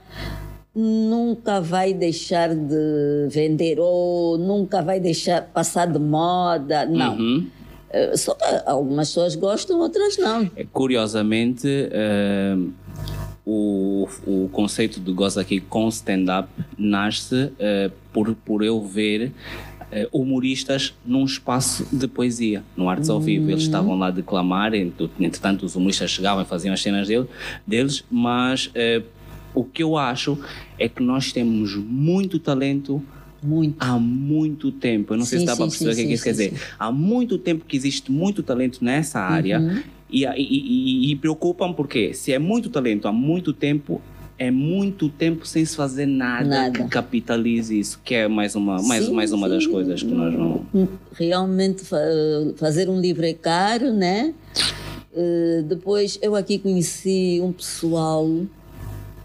nunca 0.74 1.60
vai 1.60 1.92
deixar 1.92 2.54
de 2.54 3.28
vender 3.28 3.78
ou 3.78 4.38
nunca 4.38 4.80
vai 4.82 4.98
deixar 4.98 5.42
passar 5.42 5.86
de 5.86 5.98
moda. 5.98 6.86
Não. 6.86 7.16
Uhum. 7.16 7.46
Eh, 7.90 8.16
Só 8.16 8.34
que 8.34 8.44
algumas 8.66 9.08
pessoas 9.08 9.34
gostam, 9.34 9.78
outras 9.80 10.16
não. 10.16 10.50
É, 10.56 10.64
Curiosamente, 10.72 11.68
eh, 11.68 12.56
o, 13.44 14.08
o 14.26 14.48
conceito 14.50 14.98
do 14.98 15.14
Goza 15.14 15.40
aqui 15.42 15.60
com 15.60 15.88
stand-up 15.88 16.48
nasce 16.78 17.52
eh, 17.58 17.90
por, 18.12 18.34
por 18.34 18.62
eu 18.64 18.80
ver 18.80 19.32
humoristas 20.12 20.94
num 21.04 21.24
espaço 21.24 21.86
de 21.92 22.06
poesia, 22.08 22.62
no 22.76 22.88
Artes 22.88 23.10
ao 23.10 23.20
Vivo. 23.20 23.50
Eles 23.50 23.62
estavam 23.62 23.98
lá 23.98 24.06
a 24.08 24.10
declamar, 24.10 24.74
ent- 24.74 24.94
entretanto 25.20 25.64
os 25.66 25.76
humoristas 25.76 26.10
chegavam 26.10 26.42
e 26.42 26.46
faziam 26.46 26.72
as 26.72 26.80
cenas 26.82 27.08
dele, 27.08 27.26
deles, 27.66 28.04
mas 28.10 28.70
eh, 28.74 29.02
o 29.54 29.64
que 29.64 29.82
eu 29.82 29.96
acho 29.98 30.38
é 30.78 30.88
que 30.88 31.02
nós 31.02 31.30
temos 31.32 31.74
muito 31.76 32.38
talento 32.38 33.02
Muito. 33.42 33.76
há 33.80 33.98
muito 33.98 34.70
tempo. 34.72 35.12
Eu 35.14 35.18
não 35.18 35.24
sei 35.26 35.40
Sim, 35.40 35.44
se 35.44 35.50
dá 35.50 35.56
para 35.56 35.66
perceber 35.66 35.90
o 35.92 35.94
que 35.96 36.00
é 36.00 36.06
que 36.06 36.12
isso 36.14 36.22
sim, 36.22 36.30
quer 36.30 36.34
sim, 36.36 36.50
dizer. 36.54 36.62
Há 36.78 36.90
muito 36.92 37.36
tempo 37.38 37.64
que 37.66 37.76
existe 37.76 38.10
muito 38.10 38.42
talento 38.42 38.82
nessa 38.84 39.20
área 39.20 39.60
Uhum. 39.60 39.82
e, 40.10 40.24
e, 40.24 40.30
e, 40.38 41.12
e 41.12 41.16
preocupam 41.16 41.72
porque 41.72 42.14
se 42.14 42.32
é 42.32 42.38
muito 42.38 42.70
talento 42.70 43.08
há 43.08 43.12
muito 43.12 43.52
tempo, 43.52 44.00
é 44.46 44.50
muito 44.50 45.08
tempo 45.08 45.46
sem 45.46 45.64
se 45.64 45.76
fazer 45.76 46.06
nada, 46.06 46.48
Nada. 46.48 46.70
que 46.82 46.88
capitalize 46.88 47.78
isso, 47.78 48.00
que 48.04 48.14
é 48.14 48.26
mais 48.26 48.54
uma, 48.56 48.82
mais, 48.82 49.04
Sim, 49.06 49.12
mais 49.12 49.32
uma 49.32 49.48
das 49.48 49.66
coisas 49.66 50.02
que 50.02 50.10
nós 50.12 50.34
não. 50.34 50.64
realmente 51.12 51.84
fa- 51.84 51.96
fazer 52.56 52.88
um 52.88 53.00
livro 53.00 53.24
é 53.24 53.32
caro, 53.34 53.92
né? 53.92 54.34
Eh, 55.14 55.62
depois 55.66 56.18
eu 56.22 56.34
aqui 56.34 56.58
conheci 56.58 57.38
um 57.42 57.52
pessoal 57.52 58.28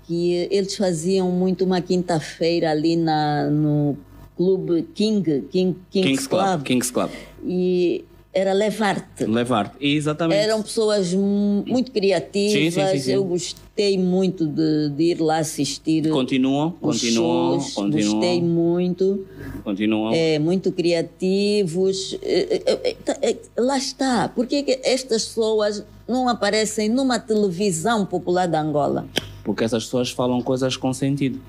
que 0.05 0.47
eles 0.51 0.75
faziam 0.75 1.31
muito 1.31 1.65
uma 1.65 1.81
quinta-feira 1.81 2.69
ali 2.71 2.95
na, 2.95 3.49
no 3.49 3.97
clube 4.35 4.83
King, 4.93 5.23
King 5.49 5.75
King's, 5.89 6.07
Kings 6.07 6.29
Club. 6.29 6.43
Club, 6.45 6.63
Kings 6.63 6.91
Club. 6.93 7.09
e 7.45 8.05
era 8.37 8.53
levar-te. 8.53 9.25
Levar. 9.25 9.75
Exatamente. 9.81 10.37
Eram 10.39 10.61
pessoas 10.61 11.11
mu- 11.11 11.63
muito 11.65 11.91
criativas, 11.91 12.51
Sim, 12.53 12.69
sim, 12.91 12.99
sim, 12.99 13.11
eu 13.13 13.23
gostei 13.23 13.97
muito 13.97 14.45
de, 14.45 14.89
de 14.95 15.03
ir 15.05 15.19
lá 15.19 15.39
assistir 15.39 16.07
Continuam, 16.07 16.69
continuam, 16.79 17.59
shows, 17.59 17.73
continuam, 17.73 18.11
gostei 18.19 18.41
muito. 18.43 19.25
continuam. 19.63 20.13
é, 20.13 20.37
muito 20.37 20.71
criativos. 20.71 22.15
É, 22.21 22.61
é, 22.63 22.89
é, 22.91 22.93
tá, 22.93 23.17
lá 23.57 23.75
está. 23.79 24.29
Por 24.29 24.45
que 24.45 24.61
que 24.61 24.79
estas 24.83 25.25
pessoas 25.25 25.83
não 26.07 26.29
aparecem 26.29 26.89
numa 26.89 27.17
televisão 27.17 28.05
popular 28.05 28.47
da 28.47 28.61
Angola? 28.61 29.07
Porque 29.43 29.63
essas 29.63 29.85
pessoas 29.85 30.11
falam 30.11 30.41
coisas 30.43 30.77
com 30.77 30.93
sentido. 30.93 31.41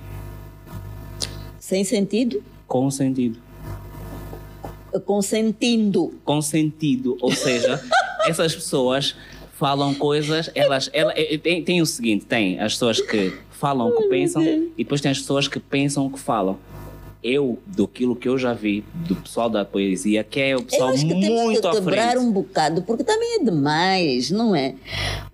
Sem 1.60 1.84
sentido? 1.84 2.42
Com 2.66 2.90
sentido. 2.90 3.38
Consentindo. 5.04 6.14
com 6.24 6.40
sentido, 6.40 7.16
ou 7.20 7.32
seja, 7.32 7.82
essas 8.26 8.54
pessoas 8.54 9.14
falam 9.58 9.92
coisas, 9.92 10.50
elas, 10.54 10.88
ela, 10.92 11.12
eh, 11.16 11.34
eh, 11.34 11.38
tem, 11.38 11.64
tem 11.64 11.82
o 11.82 11.86
seguinte, 11.86 12.24
tem 12.24 12.60
as 12.60 12.74
pessoas 12.74 13.00
que 13.00 13.32
falam 13.50 13.88
o 13.88 13.96
que 13.96 14.08
pensam 14.08 14.42
e 14.42 14.84
depois 14.84 15.00
tem 15.00 15.10
as 15.10 15.18
pessoas 15.18 15.48
que 15.48 15.58
pensam 15.58 16.06
o 16.06 16.10
que 16.10 16.18
falam. 16.18 16.56
Eu, 17.20 17.58
do 17.66 17.82
aquilo 17.84 18.14
que 18.14 18.28
eu 18.28 18.38
já 18.38 18.52
vi 18.52 18.84
do 18.94 19.16
pessoal 19.16 19.50
da 19.50 19.64
poesia, 19.64 20.22
que 20.22 20.38
é 20.38 20.54
o 20.54 20.60
Eu 20.60 20.62
pessoal 20.62 20.90
acho 20.90 21.04
que 21.04 21.20
temos 21.20 21.58
que 21.58 21.66
à 21.66 21.70
quebrar 21.72 22.10
frente. 22.12 22.24
um 22.24 22.30
bocado, 22.30 22.82
porque 22.82 23.02
também 23.02 23.40
é 23.40 23.44
demais, 23.44 24.30
não 24.30 24.54
é? 24.54 24.76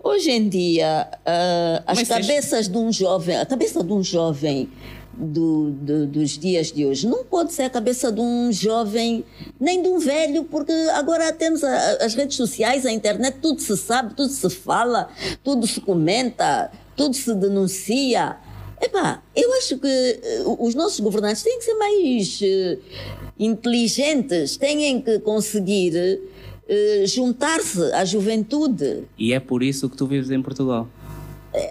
Hoje 0.02 0.30
em 0.30 0.48
dia, 0.48 1.06
ah, 1.26 1.82
as 1.86 1.98
Mas 1.98 2.08
cabeças 2.08 2.68
de 2.68 2.78
um 2.78 2.90
jovem, 2.90 3.36
a 3.36 3.44
cabeça 3.44 3.84
de 3.84 3.92
um 3.92 4.02
jovem 4.02 4.70
do, 5.18 5.70
do- 5.70 6.06
dos 6.06 6.38
dias 6.38 6.70
de 6.72 6.84
hoje 6.86 7.06
não 7.06 7.24
pode 7.24 7.52
ser 7.52 7.62
a 7.64 7.70
cabeça 7.70 8.10
de 8.12 8.20
um 8.20 8.50
jovem 8.52 9.24
nem 9.60 9.82
de 9.82 9.88
um 9.88 9.98
velho, 9.98 10.44
porque 10.44 10.72
agora 10.92 11.32
temos 11.32 11.62
a- 11.64 11.98
as 12.04 12.14
redes 12.14 12.36
sociais, 12.36 12.84
a 12.86 12.92
internet, 12.92 13.38
tudo 13.40 13.60
se 13.60 13.76
sabe, 13.76 14.14
tudo 14.14 14.28
se 14.30 14.48
fala, 14.50 15.08
tudo 15.42 15.66
se 15.66 15.80
comenta, 15.80 16.70
tudo 16.96 17.14
se 17.14 17.34
denuncia. 17.34 18.36
Epá, 18.82 19.22
eu 19.34 19.52
acho 19.54 19.78
que 19.78 19.86
eh, 19.88 20.42
os 20.58 20.74
nossos 20.74 21.00
governantes 21.00 21.42
têm 21.42 21.58
que 21.58 21.64
ser 21.64 21.74
mais 21.74 22.40
eh, 22.42 22.78
inteligentes, 23.38 24.56
têm 24.56 25.00
que 25.00 25.18
conseguir 25.20 26.20
eh, 26.68 27.04
juntar-se 27.06 27.80
à 27.92 28.04
juventude. 28.04 29.04
E 29.18 29.32
é 29.32 29.40
por 29.40 29.62
isso 29.62 29.88
que 29.88 29.96
tu 29.96 30.06
vives 30.06 30.30
em 30.30 30.42
Portugal. 30.42 30.88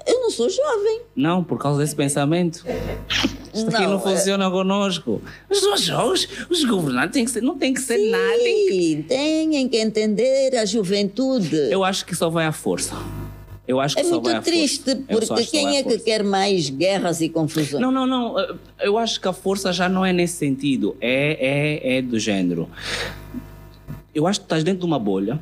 Eu 0.08 0.22
não 0.22 0.32
sou 0.32 0.50
jovem. 0.50 1.02
Não, 1.16 1.44
por 1.44 1.58
causa 1.60 1.80
desse 1.80 1.96
pensamento. 1.96 2.66
Isto 3.54 3.70
aqui 3.70 3.84
não, 3.84 3.90
Não, 3.92 3.98
é- 3.98 4.02
funciona 4.02 4.50
conosco. 4.50 5.22
Os 5.50 5.82
jovens, 5.82 6.28
os 6.50 6.64
governantes 6.64 7.14
têm 7.14 7.26
que 7.26 7.32
ser, 7.32 7.42
não 7.42 7.58
tem 7.58 7.74
que 7.74 7.82
ser 7.82 7.98
nada. 8.10 8.38
tem 8.38 8.68
que- 8.68 8.74
Sim, 8.74 9.02
têm 9.04 9.70
que 9.70 9.78
entender 9.78 10.56
a 10.56 10.66
juventude. 10.66 11.56
Eu 11.70 11.84
acho 11.84 12.06
que 12.06 12.16
só 12.16 12.30
vai 12.30 12.46
à 12.46 12.52
força. 12.52 12.96
Eu 13.68 13.80
acho 13.80 13.96
que 13.96 14.02
é 14.02 14.04
só 14.04 14.20
vai 14.20 14.34
à 14.34 14.36
muito 14.38 14.46
triste, 14.46 14.84
força. 15.10 15.28
Porque 15.36 15.46
quem 15.46 15.78
é 15.78 15.84
que 15.84 15.90
força. 15.92 16.04
quer 16.06 16.24
mais 16.24 16.70
guerras 16.70 17.22
e 17.22 17.30
confusões? 17.30 17.82
Não, 17.82 17.92
não, 17.92 18.06
não. 18.08 18.36
Eu 18.82 18.98
acho 18.98 19.22
que 19.22 19.28
a 19.28 19.34
força 19.34 19.72
já 19.72 19.88
não 19.88 20.06
é 20.06 20.12
nesse 20.12 20.36
sentido. 20.38 20.98
É, 21.00 21.82
é, 21.86 21.98
é 21.98 22.02
do 22.02 22.20
género. 22.20 22.70
Eu 24.14 24.28
acho 24.28 24.40
que 24.42 24.46
estás 24.46 24.64
dentro 24.64 24.82
de 24.82 24.86
uma 24.86 25.00
bolha, 25.00 25.40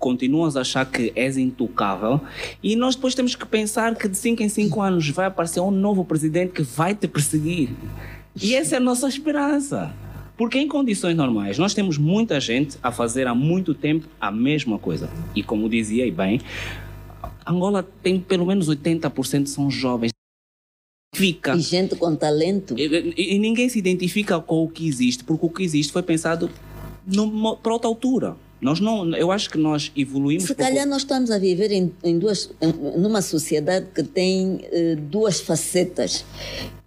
continuas 0.00 0.56
a 0.56 0.62
achar 0.62 0.84
que 0.90 1.12
és 1.14 1.36
intocável 1.36 2.20
e 2.62 2.74
nós 2.74 2.96
depois 2.96 3.14
temos 3.14 3.36
que 3.36 3.46
pensar 3.46 3.94
que 3.94 4.08
de 4.08 4.16
5 4.16 4.42
em 4.42 4.48
5 4.48 4.80
anos 4.80 5.08
vai 5.10 5.26
aparecer 5.26 5.60
um 5.60 5.70
novo 5.70 6.04
presidente 6.04 6.52
que 6.52 6.62
vai 6.62 6.94
te 6.94 7.06
perseguir. 7.06 7.70
E 8.40 8.54
essa 8.56 8.74
é 8.74 8.78
a 8.78 8.80
nossa 8.80 9.06
esperança. 9.06 9.94
Porque 10.36 10.58
em 10.58 10.66
condições 10.66 11.14
normais, 11.14 11.58
nós 11.58 11.74
temos 11.74 11.98
muita 11.98 12.40
gente 12.40 12.78
a 12.82 12.90
fazer 12.90 13.26
há 13.26 13.34
muito 13.34 13.74
tempo 13.74 14.08
a 14.18 14.30
mesma 14.32 14.78
coisa. 14.78 15.10
E 15.36 15.42
como 15.42 15.68
dizia 15.68 16.06
e 16.06 16.10
bem, 16.10 16.40
Angola 17.46 17.86
tem 18.02 18.18
pelo 18.18 18.46
menos 18.46 18.68
80% 18.68 19.46
são 19.46 19.70
jovens. 19.70 20.10
Fica. 21.14 21.54
E 21.54 21.60
gente 21.60 21.94
com 21.96 22.16
talento. 22.16 22.74
E, 22.78 22.84
e- 23.16 23.34
e 23.34 23.38
ninguém 23.38 23.68
se 23.68 23.78
identifica 23.78 24.40
com 24.40 24.64
o 24.64 24.68
que 24.68 24.88
existe, 24.88 25.22
porque 25.24 25.44
o 25.44 25.50
que 25.50 25.62
existe 25.62 25.92
foi 25.92 26.02
pensado 26.02 26.48
para 27.62 27.72
outra 27.72 27.88
altura. 27.88 28.36
Nós 28.60 28.78
não, 28.80 29.14
eu 29.16 29.30
acho 29.32 29.48
que 29.48 29.56
nós 29.58 29.90
evoluímos. 29.96 30.44
Se 30.44 30.54
pouco- 30.54 30.62
calhar 30.70 30.86
nós 30.86 31.02
estamos 31.02 31.30
a 31.30 31.38
viver 31.38 31.72
em, 31.72 31.92
em 32.04 32.18
duas, 32.18 32.50
numa 32.96 33.22
sociedade 33.22 33.86
que 33.94 34.02
tem 34.02 34.60
eh, 34.70 34.96
duas 34.96 35.40
facetas, 35.40 36.24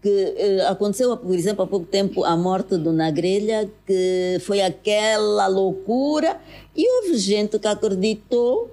que 0.01 0.09
eh, 0.37 0.65
aconteceu, 0.67 1.15
por 1.17 1.33
exemplo, 1.33 1.63
há 1.63 1.67
pouco 1.67 1.85
tempo 1.87 2.23
a 2.23 2.37
morte 2.37 2.77
do 2.77 2.93
Nagrelha, 2.93 3.69
que 3.87 4.37
foi 4.41 4.61
aquela 4.61 5.47
loucura, 5.47 6.39
e 6.75 6.87
houve 6.87 7.17
gente 7.17 7.57
que 7.57 7.67
acreditou. 7.67 8.69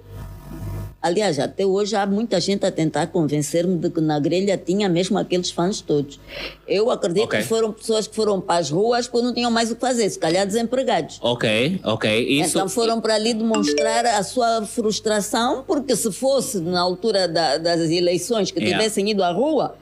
Aliás, 1.01 1.39
até 1.39 1.65
hoje 1.65 1.95
há 1.95 2.05
muita 2.05 2.39
gente 2.39 2.63
a 2.63 2.71
tentar 2.71 3.07
convencer-me 3.07 3.75
de 3.75 3.89
que 3.89 3.99
na 3.99 4.19
grelha 4.19 4.55
tinha 4.55 4.87
mesmo 4.87 5.17
aqueles 5.17 5.49
fãs 5.49 5.81
todos. 5.81 6.19
Eu 6.67 6.91
acredito 6.91 7.23
Ok. 7.23 7.39
que 7.39 7.45
foram 7.47 7.71
pessoas 7.73 8.05
que 8.07 8.15
foram 8.15 8.39
para 8.39 8.59
as 8.59 8.69
ruas 8.69 9.07
porque 9.07 9.25
não 9.25 9.33
tinham 9.33 9.49
mais 9.49 9.71
o 9.71 9.75
que 9.75 9.81
fazer, 9.81 10.07
se 10.09 10.19
calhar 10.19 10.45
desempregados. 10.45 11.17
Ok, 11.21 11.79
ok. 11.83 12.27
Isso, 12.39 12.57
Então 12.57 12.69
foram 12.69 13.01
para 13.01 13.15
ali 13.15 13.33
demonstrar 13.33 14.05
a 14.05 14.21
sua 14.21 14.63
frustração, 14.65 15.63
porque 15.65 15.95
se 15.95 16.11
fosse 16.11 16.59
na 16.59 16.79
altura 16.79 17.27
da- 17.27 17.57
das 17.57 17.79
eleições 17.89 18.51
que 18.51 18.59
Yeah. 18.59 18.77
tivessem 18.77 19.09
ido 19.09 19.23
à 19.23 19.31
rua, 19.31 19.73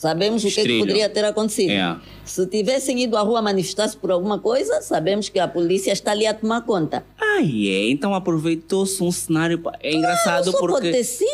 sabemos 0.00 0.42
o 0.42 0.46
que, 0.46 0.52
é 0.52 0.54
que 0.54 0.60
Estrilho. 0.60 0.80
poderia 0.80 1.08
ter 1.10 1.24
acontecido. 1.26 1.70
Yeah. 1.70 2.00
Se 2.24 2.46
tivessem 2.46 3.02
ido 3.02 3.16
à 3.16 3.20
rua 3.22 3.42
manifestar-se 3.42 3.96
por 3.96 4.10
alguma 4.10 4.38
coisa, 4.38 4.80
sabemos 4.80 5.28
que 5.28 5.38
a 5.38 5.46
polícia 5.48 5.92
está 5.92 6.12
ali 6.12 6.26
a 6.26 6.32
tomar 6.32 6.62
conta. 6.62 7.04
Ah, 7.20 7.40
é. 7.42 7.90
Então 7.90 8.14
aproveitou-se 8.14 9.02
um 9.02 9.10
cenário. 9.10 9.60
É 9.82 9.92
engraçado 9.94 10.52
porque. 10.52 10.88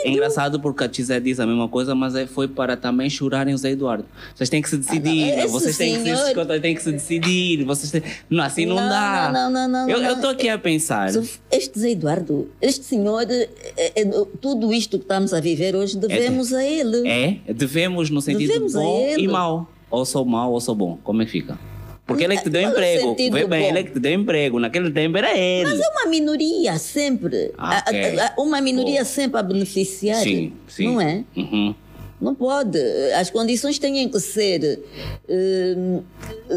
É 0.05 0.09
engraçado 0.11 0.59
porque 0.61 0.85
a 0.85 0.89
Tizé 0.89 1.21
diz 1.21 1.39
a 1.39 1.47
mesma 1.47 1.69
coisa, 1.69 1.95
mas 1.95 2.15
é- 2.15 2.27
foi 2.27 2.49
para 2.49 2.77
também 2.77 3.09
chorarem 3.11 3.55
o 3.55 3.59
Zé 3.59 3.71
Eduardo. 3.71 4.05
Vocês 4.35 4.49
têm 4.49 4.61
que 4.63 4.69
se 4.71 4.77
decidir. 4.79 5.29
esse 5.39 5.49
vocês 5.49 5.77
têm 5.77 5.93
que, 6.03 6.17
se, 6.17 6.17
senhor- 6.33 6.61
têm 6.61 6.75
que 6.75 6.83
se 6.83 6.93
decidir. 6.93 7.65
Vocês 7.65 7.91
têm... 7.93 8.03
Não, 8.29 8.43
assim 8.45 8.67
não, 8.67 8.77
Não, 8.77 8.89
dá. 8.89 9.31
não, 9.33 9.51
não, 9.51 9.69
não, 9.69 9.91
Eu 9.91 10.15
estou 10.15 10.31
aqui 10.31 10.49
a 10.49 10.59
pensar. 10.59 11.11
Este 11.51 11.79
Zé 11.79 11.91
Eduardo, 11.91 12.51
este 12.61 12.85
senhor, 12.85 13.23
é- 13.31 13.49
é- 13.95 14.25
tudo 14.41 14.73
isto 14.73 14.97
que 14.99 15.05
estamos 15.05 15.33
a 15.35 15.41
viver 15.41 15.77
hoje, 15.77 15.97
devemos 15.99 16.53
a 16.53 16.65
ele. 16.65 17.07
É, 17.07 17.53
devemos 17.53 18.09
no 18.11 18.21
sentido 18.23 18.47
Devemos 18.49 18.56
a 18.57 18.69
bom 18.81 19.07
ele. 19.07 19.23
e 19.23 19.29
mau. 19.29 19.69
Ou 19.91 20.05
sou 20.05 20.25
mau 20.25 20.53
ou 20.53 20.61
sou 20.61 20.75
bom. 20.75 20.99
Como 21.05 21.23
é 21.23 21.25
que 21.25 21.31
fica? 21.31 21.59
Porque 22.07 22.23
ele 22.23 22.35
é 22.35 22.37
que 22.37 22.45
te 22.45 22.51
deu 22.51 22.63
Qual 22.63 22.71
o 22.71 22.77
emprego. 22.77 23.17
Vê 23.17 23.47
bem, 23.47 23.63
bom? 23.63 23.69
ele 23.69 23.79
é 23.79 23.83
que 23.83 23.91
te 23.93 23.99
deu 23.99 24.13
emprego. 24.13 24.61
Naquele 24.61 24.91
tempo 24.93 25.17
era 25.19 25.37
ele. 25.37 25.69
Mas 25.71 25.81
é 25.81 25.89
uma 25.89 26.07
minoria 26.11 26.79
sempre. 26.79 27.53
Ah, 27.59 27.79
A- 27.79 27.91
a- 27.91 28.27
a- 28.27 28.35
uma 28.41 28.61
minoria 28.61 29.05
sempre 29.05 29.41
a 29.41 29.43
beneficiar. 29.43 30.23
Sim, 30.23 30.53
sim. 30.69 30.87
Não 30.87 31.01
é? 31.01 31.25
Uhum. 31.37 31.75
Não 32.21 32.35
pode. 32.35 32.79
As 33.19 33.29
condições 33.29 33.79
têm 33.79 34.09
que 34.09 34.21
ser 34.21 34.81
hum, 35.29 36.03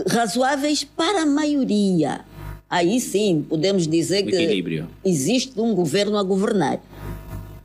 razoáveis 0.07 0.83
para 0.83 1.23
a 1.23 1.25
maioria. 1.25 2.21
Aí 2.69 2.99
sim 2.99 3.43
podemos 3.49 3.87
dizer 3.87 4.23
que 4.23 4.35
Equilíbrio. 4.35 4.87
existe 5.03 5.59
um 5.59 5.73
governo 5.73 6.17
a 6.17 6.23
governar. 6.23 6.79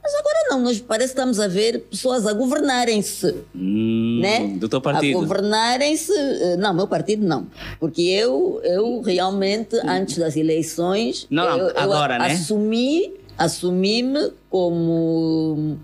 Mas 0.04 0.14
agora 0.16 0.38
não, 0.50 0.60
nós 0.60 0.78
parece 0.80 1.14
que 1.14 1.18
estamos 1.18 1.40
a 1.40 1.48
ver 1.48 1.80
pessoas 1.90 2.26
a 2.26 2.34
governarem-se. 2.34 3.34
Hum, 3.56 4.18
né? 4.20 4.48
Do 4.58 4.68
teu 4.68 4.78
A 4.78 4.82
partido. 4.82 5.18
governarem-se. 5.18 6.12
eh, 6.12 6.56
Não, 6.58 6.74
meu 6.74 6.86
partido 6.86 7.26
não. 7.26 7.46
Porque 7.80 8.02
eu, 8.02 8.60
eu 8.64 9.00
realmente, 9.00 9.76
antes 9.88 10.18
das 10.18 10.36
eleições, 10.36 11.26
Não, 11.30 11.44
não, 11.44 11.56
eu, 11.58 11.68
eu 11.68 11.78
agora, 11.80 12.16
a- 12.16 12.18
né? 12.18 12.32
assumi, 12.34 13.14
assumi-me 13.38 14.30
como 14.50 15.78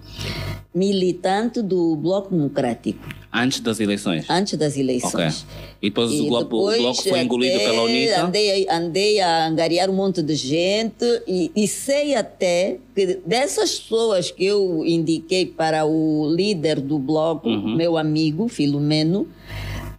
militante 0.74 1.62
do 1.62 1.96
Bloco 1.96 2.30
Democrático, 2.34 3.00
Antes 3.32 3.60
das 3.60 3.78
eleições. 3.78 4.26
antes 4.28 4.58
das 4.58 4.76
eleições. 4.76 5.46
E 5.80 5.88
depois 5.88 6.10
o, 6.10 6.14
E 6.14 6.28
bloco, 6.28 6.44
o 6.56 6.58
depois 6.70 6.78
bloco 6.78 7.02
foi 7.08 7.20
engolido 7.20 7.54
até 7.56 7.64
pela 7.70 7.82
UNITA. 7.82 8.22
Andei, 8.24 8.68
a- 8.68 8.76
andei 8.76 9.20
a 9.20 9.46
angariar 9.46 9.88
um 9.88 9.92
monte 9.94 10.20
de 10.20 10.34
gente 10.34 11.04
e, 11.28 11.50
e 11.54 11.68
sei 11.68 12.16
até 12.16 12.78
que 12.94 13.20
dessas 13.24 13.78
pessoas 13.78 14.32
que 14.32 14.44
eu 14.44 14.82
indiquei 14.84 15.46
para 15.46 15.84
o 15.86 16.28
líder 16.34 16.80
do 16.80 16.98
bloco, 16.98 17.48
Uhum. 17.48 17.76
meu 17.76 17.96
amigo 17.96 18.48
Filomeno, 18.48 19.28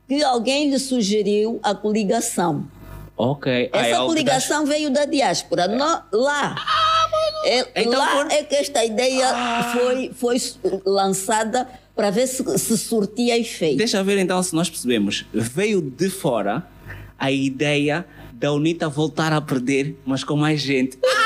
que 0.10 0.22
alguém 0.22 0.70
lhe 0.70 0.78
sugeriu 0.78 1.58
a 1.64 1.74
coligação. 1.74 2.66
Ok. 3.16 3.70
Ah, 3.72 3.78
é 3.88 3.92
Essa 3.92 4.00
que 4.02 4.06
coligação 4.08 4.66
veio 4.66 4.90
da 4.90 5.06
diáspora. 5.06 5.68
No- 5.70 6.02
lá. 6.20 6.56
É, 7.46 7.82
Então 7.82 7.98
lá 8.00 8.08
por- 8.24 8.28
Ah. 8.32 8.34
é 8.36 8.44
que 8.44 8.56
esta 8.56 8.84
ideia 8.84 9.26
foi, 9.74 10.12
foi 10.14 10.38
lançada 10.86 11.68
para 11.96 12.10
ver 12.10 12.28
se, 12.28 12.44
se 12.58 12.78
surtia 12.78 13.38
efeito. 13.38 13.78
Deixa 13.78 14.04
ver 14.04 14.18
então 14.18 14.42
se 14.42 14.56
nós 14.56 14.70
percebemos. 14.70 15.26
Veio 15.34 15.82
de 15.82 16.10
fora 16.10 16.68
a 17.18 17.32
ideia 17.32 18.06
da 18.34 18.52
UNITA 18.52 18.90
voltar 18.90 19.32
a 19.32 19.40
perder, 19.40 19.96
mas 20.06 20.24
com 20.24 20.36
mais 20.36 20.60
gente. 20.60 20.98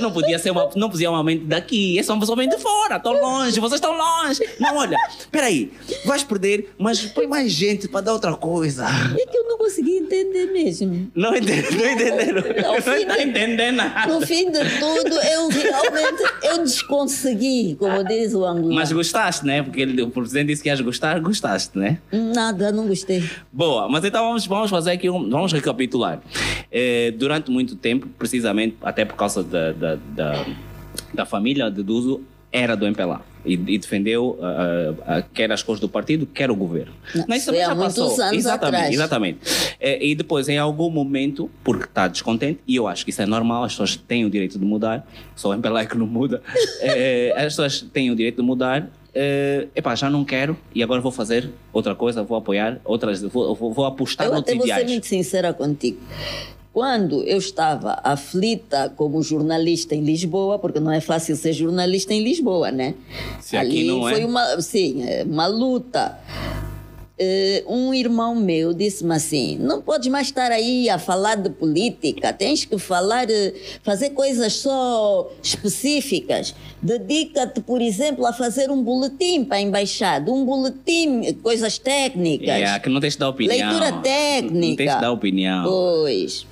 Não 0.00 0.10
podia 0.10 0.38
ser 0.38 0.50
uma, 0.50 0.68
não 0.76 0.90
podia 0.90 1.10
uma 1.10 1.22
mente 1.22 1.44
daqui, 1.44 1.98
é 1.98 2.02
só 2.02 2.14
uma 2.14 2.36
mente 2.36 2.56
de 2.56 2.62
fora, 2.62 2.96
estão 2.96 3.12
longe, 3.12 3.58
vocês 3.60 3.80
estão 3.80 3.96
longe. 3.96 4.40
Não, 4.60 4.76
olha, 4.76 4.96
peraí, 5.30 5.72
vais 6.04 6.22
perder, 6.22 6.72
mas 6.78 7.00
põe 7.02 7.26
mais 7.26 7.50
gente 7.52 7.88
para 7.88 8.00
dar 8.02 8.12
outra 8.12 8.34
coisa. 8.34 8.86
É 8.86 9.26
que 9.26 9.36
eu 9.36 9.44
não 9.44 9.58
consegui 9.58 9.96
entender 9.98 10.46
mesmo. 10.52 11.10
Não 11.14 11.34
entenderam, 11.34 11.70
não 11.72 11.90
entenderam. 11.90 12.42
Não 12.66 12.76
está 12.76 12.96
de- 13.16 13.22
entendendo 13.22 13.76
nada. 13.76 14.12
No 14.12 14.24
fim 14.26 14.50
de 14.50 14.58
tudo, 14.78 15.14
eu 15.20 15.48
realmente 15.48 16.22
eu 16.42 16.58
desconsegui, 16.62 17.76
como 17.78 18.02
diz 18.04 18.34
o 18.34 18.44
angolano. 18.44 18.74
Mas 18.74 18.92
gostaste, 18.92 19.44
né? 19.46 19.62
Porque 19.62 19.80
ele, 19.80 20.02
o 20.02 20.10
presidente 20.10 20.48
disse 20.48 20.62
que 20.62 20.68
ias 20.68 20.80
gostar, 20.80 21.18
gostaste, 21.20 21.78
né? 21.78 21.98
Nada, 22.12 22.72
não 22.72 22.86
gostei. 22.86 23.28
Boa, 23.52 23.88
mas 23.88 24.04
então 24.04 24.24
vamos, 24.26 24.46
vamos 24.46 24.70
fazer 24.70 24.92
aqui, 24.92 25.08
um, 25.10 25.28
vamos 25.28 25.52
recapitular. 25.52 26.20
Eh, 26.70 27.12
durante 27.16 27.50
muito 27.50 27.76
tempo, 27.76 28.08
precisamente 28.18 28.76
até 28.82 29.04
por 29.04 29.14
causa 29.16 29.42
da, 29.42 29.72
da, 29.72 29.85
da, 29.94 30.44
da 31.14 31.24
família 31.24 31.70
de 31.70 31.82
Duzo, 31.82 32.22
era 32.50 32.74
do 32.76 32.86
MPLA 32.86 33.20
e, 33.46 33.52
e 33.54 33.78
defendeu 33.78 34.38
ah, 34.42 34.94
ah, 35.06 35.22
quer 35.22 35.50
as 35.52 35.62
cores 35.62 35.80
do 35.80 35.88
partido, 35.88 36.26
quer 36.26 36.50
o 36.50 36.56
governo. 36.56 36.92
Não, 37.14 37.24
Mas 37.28 37.44
foi 37.44 37.62
há 37.62 37.74
muitos 37.74 37.98
anos 38.18 38.36
exatamente, 38.36 38.76
atrás. 38.76 38.94
exatamente. 38.94 39.38
Eh, 39.78 40.06
e 40.06 40.14
depois, 40.14 40.48
em 40.48 40.58
algum 40.58 40.90
momento, 40.90 41.48
porque 41.62 41.84
está 41.84 42.08
descontente, 42.08 42.60
e 42.66 42.74
eu 42.74 42.88
acho 42.88 43.04
que 43.04 43.10
isso 43.10 43.22
é 43.22 43.26
normal, 43.26 43.64
as 43.64 43.72
pessoas 43.72 43.96
têm 43.96 44.24
o 44.24 44.30
direito 44.30 44.58
de 44.58 44.64
mudar, 44.64 45.06
só 45.34 45.50
o 45.50 45.54
MPLA 45.54 45.82
é 45.82 45.86
que 45.86 45.96
não 45.96 46.06
muda, 46.06 46.42
Eh, 46.80 47.32
as 47.36 47.44
pessoas 47.44 47.80
têm 47.92 48.10
o 48.10 48.16
direito 48.16 48.36
de 48.36 48.42
mudar, 48.42 48.88
eh, 49.14 49.68
epá, 49.74 49.94
já 49.94 50.10
não 50.10 50.24
quero 50.24 50.56
e 50.74 50.82
agora 50.82 51.00
vou 51.00 51.12
fazer 51.12 51.50
outra 51.72 51.94
coisa, 51.94 52.22
vou 52.22 52.36
apoiar 52.36 52.80
outras, 52.84 53.22
vou, 53.22 53.54
vou, 53.54 53.72
vou 53.72 53.86
apostar 53.86 54.26
Eu 54.26 54.32
noutros 54.32 54.54
até 54.56 54.66
vou 54.66 54.74
ser 54.74 54.84
muito 54.86 55.06
sincera 55.06 55.54
contigo. 55.54 55.98
Quando 56.76 57.22
eu 57.22 57.38
estava 57.38 57.98
aflita 58.04 58.92
como 58.94 59.22
jornalista 59.22 59.94
em 59.94 60.04
Lisboa, 60.04 60.58
porque 60.58 60.78
não 60.78 60.92
é 60.92 61.00
fácil 61.00 61.34
ser 61.34 61.54
jornalista 61.54 62.12
em 62.12 62.22
Lisboa, 62.22 62.70
né? 62.70 62.92
Se 63.40 63.56
aqui 63.56 63.78
Ali 63.78 63.86
não 63.86 64.06
é. 64.06 64.12
foi 64.12 64.24
uma, 64.26 64.60
sim, 64.60 65.02
é 65.02 65.24
uma 65.24 65.46
luta. 65.46 66.20
Eh, 67.18 67.64
um 67.66 67.94
irmão 67.94 68.34
meu 68.34 68.74
disse-me 68.74 69.14
assim: 69.14 69.56
não 69.56 69.80
podes 69.80 70.08
mais 70.08 70.26
estar 70.26 70.52
aí 70.52 70.90
a 70.90 70.98
falar 70.98 71.36
de 71.36 71.48
política, 71.48 72.30
tens 72.30 72.66
que 72.66 72.76
falar, 72.76 73.30
eh, 73.30 73.54
fazer 73.82 74.10
coisas 74.10 74.52
só 74.52 75.32
específicas. 75.42 76.54
Dedica-te, 76.82 77.62
por 77.62 77.80
exemplo, 77.80 78.26
a 78.26 78.34
fazer 78.34 78.70
um 78.70 78.82
boletim 78.82 79.44
para 79.44 79.56
a 79.56 79.60
embaixada, 79.62 80.30
um 80.30 80.44
boletim, 80.44 81.32
coisas 81.42 81.78
técnicas. 81.78 82.48
É, 82.48 82.78
que 82.78 82.90
não 82.90 83.00
tens 83.00 83.14
de 83.14 83.20
dar 83.20 83.30
opinião. 83.30 83.70
Leitura 83.70 83.92
técnica. 84.02 84.66
Não 84.66 84.76
tens 84.76 84.94
de 84.94 85.00
dar 85.00 85.12
opinião. 85.12 85.64
Pois. 85.64 86.46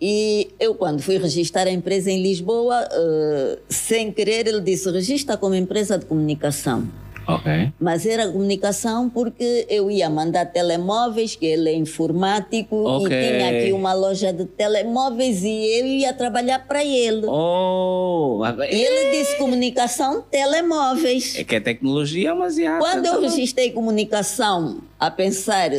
E 0.00 0.48
eu, 0.58 0.74
quando 0.74 1.00
fui 1.00 1.18
registrar 1.18 1.66
a 1.66 1.70
empresa 1.70 2.10
em 2.10 2.20
Lisboa, 2.22 2.86
eh, 2.90 3.58
sem 3.68 4.10
querer, 4.12 4.46
ele 4.46 4.60
disse: 4.60 4.90
registra 4.90 5.36
como 5.36 5.54
empresa 5.54 5.96
de 5.98 6.04
comunicação. 6.04 6.86
Ok. 7.26 7.72
Mas 7.80 8.04
era 8.04 8.28
comunicação 8.28 9.08
porque 9.08 9.64
eu 9.70 9.90
ia 9.90 10.10
mandar 10.10 10.44
telemóveis, 10.44 11.34
que 11.34 11.46
ele 11.46 11.70
é 11.70 11.74
informático, 11.74 12.76
Ok. 12.84 13.06
e 13.06 13.08
tinha 13.08 13.48
aqui 13.60 13.72
uma 13.72 13.94
loja 13.94 14.30
de 14.30 14.44
telemóveis 14.44 15.42
e 15.42 15.78
eu 15.80 15.86
ia 15.86 16.12
trabalhar 16.12 16.66
para 16.66 16.84
ele. 16.84 17.24
Oh, 17.26 18.42
E 18.70 18.74
ele 18.74 19.10
disse 19.18 19.38
comunicação, 19.38 20.22
telemóveis. 20.30 21.38
é 21.38 21.44
que 21.44 21.54
é 21.54 21.60
tecnologia, 21.60 22.34
mas 22.34 22.56
já. 22.56 22.78
Quando 22.78 23.06
eu 23.06 23.18
registrei 23.22 23.70
comunicação 23.70 24.82
a 25.00 25.10
pensar 25.10 25.70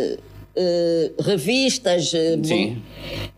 eh, 0.56 1.12
revistas, 1.20 2.14
eh, 2.14 2.38
Sim. 2.44 2.76
bom, 2.76 2.82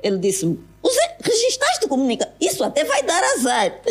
ele 0.03 0.17
disse-me: 0.17 0.59
"Você 0.81 0.99
registraste 1.21 1.87
comunicação? 1.87 2.33
Isso 2.39 2.63
até 2.63 2.83
vai 2.83 3.03
dar 3.03 3.23
azar. 3.35 3.73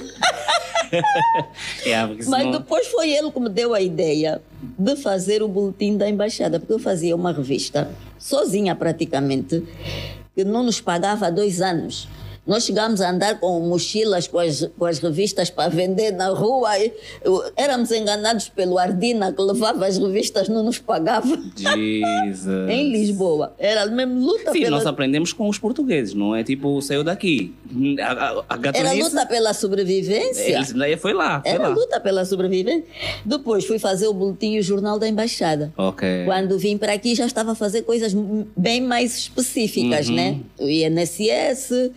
É, 1.85 2.07
Mas 2.29 2.53
depois 2.53 2.87
foi 2.87 3.11
ele 3.11 3.31
que 3.33 3.41
me 3.41 3.49
deu 3.49 3.75
a 3.75 3.81
ideia 3.81 4.41
de 4.79 4.97
fazer 4.97 5.43
o 5.43 5.49
boletim 5.49 5.97
da 5.97 6.09
embaixada, 6.09 6.61
porque 6.61 6.73
eu 6.73 6.79
fazia 6.79 7.15
uma 7.17 7.33
revista 7.33 7.91
sozinha 8.19 8.75
praticamente, 8.75 9.65
que 10.35 10.45
não 10.45 10.63
nos 10.63 10.81
pagava 10.81 11.27
há 11.27 11.31
dois 11.31 11.61
anos. 11.61 12.09
Nós 12.47 12.65
chegámos 12.65 13.01
a 13.01 13.11
andar 13.11 13.41
com 13.41 13.59
mochilas 13.61 14.29
com 14.29 14.39
as, 14.39 14.69
com 14.79 14.85
as 14.85 14.99
revistas 14.99 15.51
para 15.51 15.69
vender 15.69 16.13
na 16.13 16.29
rua. 16.29 16.79
E, 16.79 16.93
eu- 17.25 17.43
éramos 17.57 17.91
enganados 17.91 18.49
pelo 18.49 18.79
Ardina, 18.79 19.33
que 19.33 19.43
levava 19.43 19.87
as 19.87 19.99
revistas, 19.99 20.49
não 20.49 20.63
nos 20.63 20.79
pagava. 20.79 21.27
Jesus. 21.57 22.71
em 22.71 22.91
Lisboa. 22.93 23.55
Era 23.59 23.87
mesmo 23.87 24.19
luta 24.25 24.53
Sim, 24.53 24.61
pela... 24.61 24.77
nós 24.77 24.87
aprendemos 24.87 25.33
com 25.33 25.49
os 25.49 25.59
portugueses, 25.59 26.15
não 26.15 26.35
é 26.37 26.45
tipo, 26.45 26.81
saiu 26.83 27.03
daqui. 27.03 27.55
A, 28.01 28.13
a, 28.13 28.45
a 28.49 28.61
Era 28.75 28.93
luta 28.93 29.27
pela 29.27 29.53
sobrevivência. 29.53 30.43
eles- 30.57 30.73
daí 30.73 30.97
foi 30.97 31.13
lá, 31.13 31.41
foi 31.43 31.51
Era 31.51 31.69
lá. 31.69 31.75
luta 31.75 31.99
pela 32.01 32.25
sobrevivência. 32.25 32.85
Depois 33.25 33.65
fui 33.65 33.79
fazer 33.79 34.07
o 34.07 34.15
boletim 34.15 34.53
e 34.55 34.59
o 34.61 34.63
jornal 34.63 34.99
da 34.99 35.09
embaixada. 35.09 35.73
Ok. 35.77 36.25
Quando 36.25 36.59
vim 36.59 36.77
para 36.79 36.93
aqui 36.93 37.15
já 37.15 37.27
estava 37.27 37.53
a 37.53 37.55
fazer 37.55 37.83
coisas 37.83 38.13
bem 38.57 38.81
mais 38.81 39.17
específicas, 39.17 40.09
Uhum. 40.09 40.15
né? 40.15 40.39
O 40.59 40.69
INSS, 40.69 41.91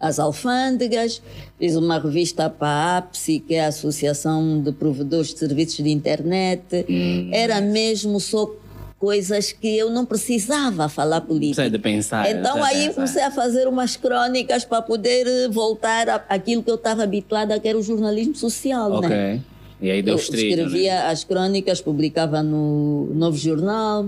as 0.00 0.18
alfândegas, 0.18 1.22
fiz 1.58 1.76
uma 1.76 1.98
revista 1.98 2.48
para 2.50 2.68
a 2.68 2.96
APSI, 2.98 3.40
que 3.40 3.54
é 3.54 3.64
a 3.64 3.68
Associação 3.68 4.60
de 4.60 4.72
Provedores 4.72 5.32
de 5.32 5.38
Serviços 5.38 5.76
de 5.84 5.90
Internet. 5.90 6.84
Hum. 6.88 7.30
Era 7.32 7.60
mesmo 7.60 8.20
só 8.20 8.50
coisas 8.98 9.52
que 9.52 9.76
eu 9.76 9.90
não 9.90 10.06
precisava 10.06 10.88
falar 10.88 11.20
política. 11.20 11.62
Precisa 11.62 11.70
de 11.70 11.78
pensar. 11.78 12.30
Então 12.30 12.62
aí 12.64 12.84
pensar. 12.86 12.94
comecei 12.94 13.22
a 13.22 13.30
fazer 13.30 13.68
umas 13.68 13.96
crônicas 13.96 14.64
para 14.64 14.80
poder 14.82 15.26
eh, 15.26 15.48
voltar 15.48 16.24
àquilo 16.28 16.62
que 16.62 16.70
eu 16.70 16.76
estava 16.76 17.02
habituada, 17.02 17.58
que 17.60 17.68
era 17.68 17.76
o 17.78 17.82
jornalismo 17.82 18.34
social, 18.34 18.92
Ok. 18.92 19.08
né? 19.08 19.40
E 19.80 19.90
aí 19.90 20.02
deu 20.02 20.14
Eu 20.14 20.18
estrilho, 20.18 20.62
escrevia 20.64 20.94
né? 20.94 21.06
as 21.08 21.24
crônicas, 21.24 21.80
publicava 21.82 22.42
no 22.42 23.10
Novo 23.14 23.36
Jornal. 23.36 24.06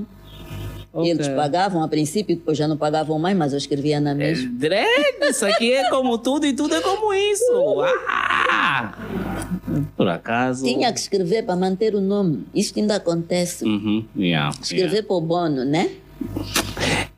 Ok. 0.99 1.11
Eles 1.11 1.29
pagavam 1.29 1.83
a 1.83 1.89
princípio, 1.89 2.35
depois 2.35 2.59
já 2.59 2.67
não 2.67 2.77
pagavam 2.77 3.19
mais, 3.19 3.37
mas 3.37 3.53
eu 3.53 3.59
escrevia 3.59 4.01
na 4.01 4.15
mesma. 4.15 4.51
Dread, 4.53 5.19
isso 5.23 5.47
aqui 5.47 5.73
é 5.73 5.89
como 5.91 6.19
tudo 6.19 6.45
e 6.45 6.53
tudo 6.53 6.75
é 6.75 6.81
como 6.81 7.15
isso. 7.15 7.53
Ah! 8.09 8.95
Por 9.97 10.09
acaso. 10.09 10.65
Tinha 10.65 10.93
que 10.93 10.99
escrever 10.99 11.45
para 11.45 11.55
manter 11.55 11.95
o 11.95 12.01
nome. 12.01 12.45
Isto 12.53 12.81
ainda 12.81 12.97
acontece. 12.97 13.65
Uhum, 13.65 14.05
yeah, 14.17 14.51
Escrever 14.61 15.05
para 15.05 15.17
o 15.17 15.21
bono, 15.21 15.65
né? 15.65 15.91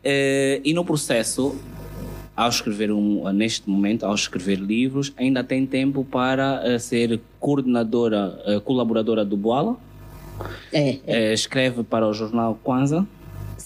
Eh, 0.05 0.61
e 0.63 0.75
no 0.75 0.85
processo, 0.85 1.57
ao 2.37 2.49
escrever 2.51 2.93
um, 2.93 3.31
neste 3.33 3.69
momento, 3.69 4.05
ao 4.05 4.15
escrever 4.15 4.59
livros, 4.59 5.13
ainda 5.17 5.43
tem 5.43 5.65
tempo 5.65 6.05
para 6.05 6.61
eh, 6.65 6.79
ser 6.79 7.19
coordenadora, 7.39 8.39
eh, 8.45 8.61
colaboradora 8.61 9.25
do 9.25 9.37
Boala, 9.39 9.77
É, 10.73 10.91
é, 10.91 11.01
eh, 11.07 11.33
escreve 11.35 11.83
para 11.83 12.07
o 12.07 12.13
jornal 12.13 12.59
Kwanza 12.63 13.07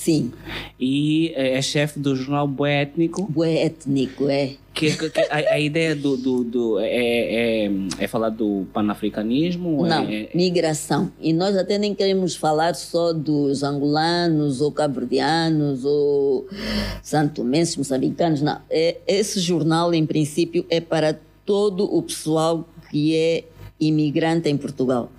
sim. 0.05 0.32
e 0.78 1.32
eh, 1.34 1.57
é 1.59 1.62
chefe 1.62 1.98
do 1.98 2.14
jornal 2.14 2.46
Boé 2.46 2.82
Étnico. 2.82 3.22
Bué 3.30 3.64
étnico, 3.64 4.28
é. 4.28 4.50
Que, 4.74 4.90
que- 4.96 5.20
a, 5.30 5.55
a 5.55 5.61
ideia 5.61 5.94
do, 5.94 6.16
do, 6.16 6.42
do- 6.44 6.78
é, 6.80 6.86
é, 7.66 7.70
é 8.00 8.07
falar 8.09 8.30
do 8.30 8.66
panafricanismo? 8.72 9.86
Não, 9.86 10.02
É, 10.05 10.28
migração. 10.34 11.11
E 11.20 11.32
nós 11.32 11.57
até 11.57 11.78
nem 11.78 11.94
queremos 11.94 12.34
falar 12.34 12.74
só 12.74 13.12
dos 13.12 13.62
angolanos 13.62 14.61
ou 14.61 14.72
cabo-verdianos 14.72 15.84
ou 15.84 16.48
santomenses, 17.02 17.76
moçambicanos, 17.76 18.42
não. 18.42 18.59
É, 18.68 18.96
esse 19.07 19.38
jornal, 19.40 19.94
em 19.94 20.05
princípio, 20.05 20.66
é 20.68 20.80
para 20.80 21.18
todo 21.46 21.84
o 21.84 22.02
pessoal 22.02 22.68
que 22.90 23.14
é 23.16 23.44
imigrante 23.78 24.48
em 24.48 24.57
Portugal. 24.57 25.11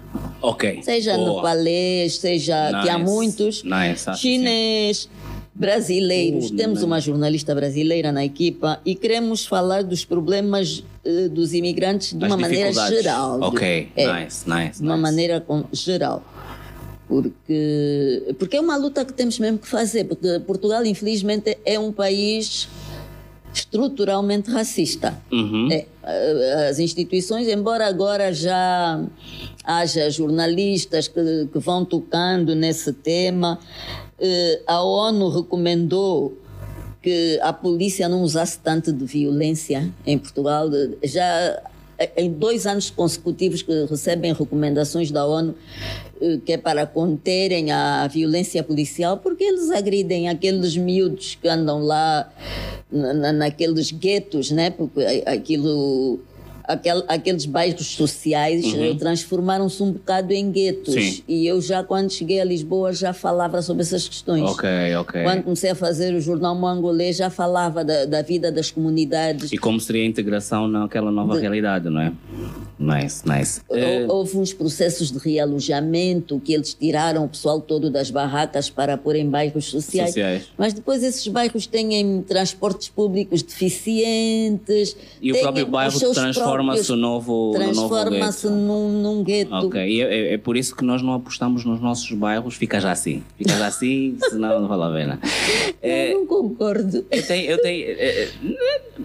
Ok. 0.42 0.82
Seja 0.84 1.16
Boa. 1.18 1.36
nepalês, 1.36 2.18
seja 2.18 2.82
que 2.84 2.90
há 2.90 2.98
Nice, 2.98 3.12
muitos, 3.12 3.64
nice, 3.64 4.14
chinês, 4.18 5.10
brasileiros. 5.54 6.52
Oh, 6.52 6.56
Temos 6.56 6.76
nice. 6.80 6.86
uma 6.86 7.00
jornalista 7.00 7.56
brasileira 7.56 8.12
na 8.12 8.24
equipa 8.26 8.80
e 8.86 8.94
queremos 8.96 9.46
falar 9.46 9.84
dos 9.84 10.04
problemas 10.06 10.84
eh, 11.06 11.30
dos 11.30 11.54
imigrantes 11.54 12.14
de 12.14 12.26
As 12.26 12.32
uma 12.32 12.38
maneira 12.38 12.72
geral. 12.74 13.40
Ok, 13.42 13.90
É, 13.96 14.22
nice, 14.24 14.50
nice. 14.50 14.80
de 14.82 14.86
uma 14.88 14.96
nice. 14.98 15.02
maneira 15.02 15.40
com- 15.42 15.64
geral. 15.72 16.24
Porque, 17.08 18.34
porque 18.40 18.58
é 18.58 18.60
uma 18.62 18.76
luta 18.76 19.06
que 19.06 19.14
temos 19.14 19.38
mesmo 19.40 19.60
que 19.60 19.68
fazer, 19.68 20.06
porque 20.06 20.40
Portugal, 20.40 20.84
infelizmente, 20.86 21.56
é 21.64 21.80
um 21.80 21.92
país 21.92 22.68
estruturalmente 23.56 24.52
racista. 24.52 25.18
Uhum. 25.32 25.70
É, 25.72 25.86
as 26.70 26.78
instituições, 26.78 27.48
embora 27.48 27.88
agora 27.88 28.34
já 28.34 29.02
haja 29.64 30.10
jornalistas 30.10 31.08
que, 31.08 31.48
que 31.52 31.60
vão 31.60 31.86
tocando 31.86 32.54
nesse 32.54 32.92
tema, 32.92 33.58
eh, 34.20 34.62
a 34.68 34.84
ONU 34.84 35.30
recomendou 35.30 36.38
que 37.02 37.40
a 37.42 37.54
polícia 37.54 38.10
não 38.10 38.22
usasse 38.22 38.60
tanto 38.60 38.92
de 38.92 39.06
violência 39.06 39.92
em 40.06 40.18
Portugal. 40.18 40.68
Já 41.04 41.62
eh, 41.98 42.12
em 42.18 42.32
dois 42.32 42.68
anos 42.68 42.90
consecutivos 42.90 43.62
que 43.62 43.86
recebem 43.86 44.34
recomendações 44.34 45.12
da 45.12 45.26
ONU 45.26 45.56
que 46.46 46.54
é 46.54 46.58
para 46.58 46.86
conterem 46.86 47.72
a 47.72 48.08
violência 48.08 48.64
policial, 48.64 49.18
porque 49.18 49.44
eles 49.44 49.70
agridem 49.70 50.30
aqueles 50.30 50.76
miúdos 50.78 51.38
que 51.42 51.48
andam 51.48 51.80
lá 51.80 52.32
na, 52.92 53.14
na- 53.14 53.34
naqueles 53.34 53.92
guetos, 53.92 54.52
né? 54.52 54.70
Porque 54.70 55.02
aquilo 55.26 56.20
aquel, 56.68 57.04
aqueles 57.08 57.46
bairros 57.46 57.86
sociais 57.88 58.64
eh, 58.74 58.94
transformaram-se 58.96 59.82
um 59.82 59.92
bocado 59.92 60.34
em 60.34 60.52
guetos. 60.52 60.94
Sim. 60.94 61.24
E 61.28 61.46
eu 61.48 61.62
já, 61.62 61.84
quando 61.84 62.12
cheguei 62.12 62.40
a 62.40 62.44
Lisboa, 62.46 62.92
já 62.94 63.14
falava 63.14 63.62
sobre 63.62 63.84
essas 63.84 64.08
questões. 64.08 64.44
Ok, 64.44 64.68
ok. 64.98 65.24
Quando 65.24 65.44
comecei 65.44 65.70
a 65.72 65.76
fazer 65.76 66.14
o 66.14 66.22
jornal 66.22 66.56
Mangolês, 66.56 67.18
já 67.18 67.30
falava 67.30 67.84
da, 67.84 68.06
da 68.06 68.22
vida 68.22 68.52
das 68.52 68.72
comunidades. 68.72 69.52
E 69.52 69.58
como 69.58 69.80
seria 69.80 70.04
a 70.04 70.06
integração 70.06 70.68
naquela 70.68 71.12
nova 71.12 71.38
realidade, 71.40 71.90
não 71.90 72.02
é? 72.02 72.12
Nice, 72.78 73.22
nice. 73.28 73.62
Eh, 73.72 74.06
Hou- 74.08 74.18
Houve 74.18 74.38
uns 74.38 74.54
processos 74.54 75.12
de 75.12 75.18
realojamento 75.20 76.40
que 76.44 76.54
eles 76.54 76.74
tiraram 76.74 77.26
o 77.26 77.30
pessoal 77.30 77.62
todo 77.62 77.90
das 77.90 78.10
barracas 78.10 78.70
para 78.70 78.98
pôr 78.98 79.16
em 79.16 79.30
bairros 79.30 79.66
sociais. 79.66 80.10
Sociais. 80.10 80.44
Mas 80.58 80.74
depois 80.74 81.02
esses 81.04 81.28
bairros 81.28 81.66
têm 81.68 82.22
transportes 82.24 82.90
públicos 82.90 83.42
deficientes. 83.42 84.96
e 85.22 85.32
o 85.32 85.40
próprio 85.40 85.66
bairro 85.68 85.92
seus 85.98 86.18
transforma-se 86.56 86.92
no 86.92 86.98
novo, 86.98 87.54
no 87.54 87.74
novo 87.74 87.90
Transforma-se 87.90 88.48
gueto. 88.48 88.56
num, 88.60 89.02
num 89.02 89.24
gueto. 89.24 89.54
Ok, 89.54 89.86
e 89.88 90.02
é, 90.02 90.06
é- 90.06 90.34
é 90.34 90.38
por 90.38 90.56
isso 90.58 90.76
que 90.76 90.84
nós 90.84 91.02
não 91.02 91.14
apostamos 91.14 91.64
nos 91.66 91.80
nossos 91.82 92.12
bairros, 92.12 92.56
fica 92.56 92.80
já 92.80 92.92
assim. 92.92 93.24
Fica 93.38 93.56
já 93.58 93.68
assim, 93.68 94.18
senão 94.30 94.60
não 94.62 94.68
vale 94.68 94.84
a 94.84 94.90
pena. 95.00 95.20
É, 95.82 96.14
Eu 96.14 96.20
não 96.20 96.26
concordo. 96.28 97.06
eu 97.12 97.26
tenho, 97.28 97.52
eu 97.52 97.62
tenho. 97.62 97.86
é, 97.88 97.94
é, 98.24 98.30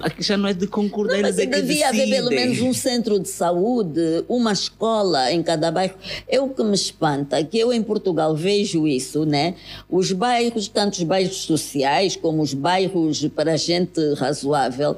aqui 0.00 0.22
já 0.22 0.36
não 0.36 0.48
é 0.48 0.54
de 0.54 0.66
concordar, 0.66 1.14
Não, 1.16 1.22
mas 1.22 1.38
é 1.38 1.46
que 1.46 1.56
devia 1.56 1.88
haver 1.88 2.08
pelo 2.08 2.30
menos 2.30 2.60
um 2.60 2.72
centro 2.72 3.18
de 3.18 3.28
saúde, 3.28 4.00
uma 4.28 4.52
escola 4.52 5.32
em 5.32 5.42
cada 5.42 5.70
bairro. 5.70 5.94
É 6.28 6.40
o 6.40 6.48
que 6.48 6.62
me 6.62 6.74
espanta, 6.74 7.42
que 7.44 7.58
eu 7.58 7.72
em 7.72 7.82
Portugal 7.82 8.34
vejo 8.34 8.86
isso, 8.86 9.24
né? 9.24 9.54
Os 9.88 10.12
bairros, 10.12 10.68
tanto 10.68 10.94
os 10.94 11.02
bairros 11.02 11.36
sociais 11.42 12.16
como 12.16 12.42
os 12.42 12.54
bairros 12.54 13.26
para 13.34 13.56
gente 13.56 14.00
razoável, 14.14 14.96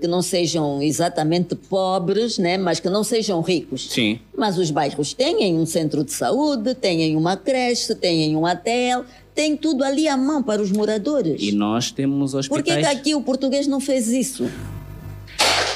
que 0.00 0.06
não 0.08 0.20
sejam 0.20 0.82
exatamente 0.82 1.54
pobres, 1.54 2.38
né? 2.38 2.58
Mas 2.58 2.80
que 2.80 2.90
não 2.90 3.04
sejam 3.04 3.40
ricos. 3.40 3.88
Sim. 3.90 4.18
Mas 4.36 4.58
os 4.58 4.70
bairros 4.70 5.12
têm 5.12 5.54
um 5.54 5.66
centro 5.66 6.02
de 6.04 6.12
saúde, 6.12 6.74
têm 6.74 7.16
uma 7.16 7.36
creche, 7.36 7.94
têm 7.94 8.36
um 8.36 8.44
hotel, 8.44 9.04
tem 9.34 9.56
tudo 9.56 9.84
ali 9.84 10.08
à 10.08 10.16
mão 10.16 10.42
para 10.42 10.60
os 10.60 10.70
moradores. 10.72 11.40
E 11.42 11.52
nós 11.52 11.90
temos 11.90 12.32
Por 12.32 12.62
que, 12.62 12.70
hospitais. 12.70 12.80
que 12.80 12.86
aqui 12.86 13.14
o 13.14 13.22
português 13.22 13.66
não 13.66 13.80
fez 13.80 14.08
isso? 14.08 14.48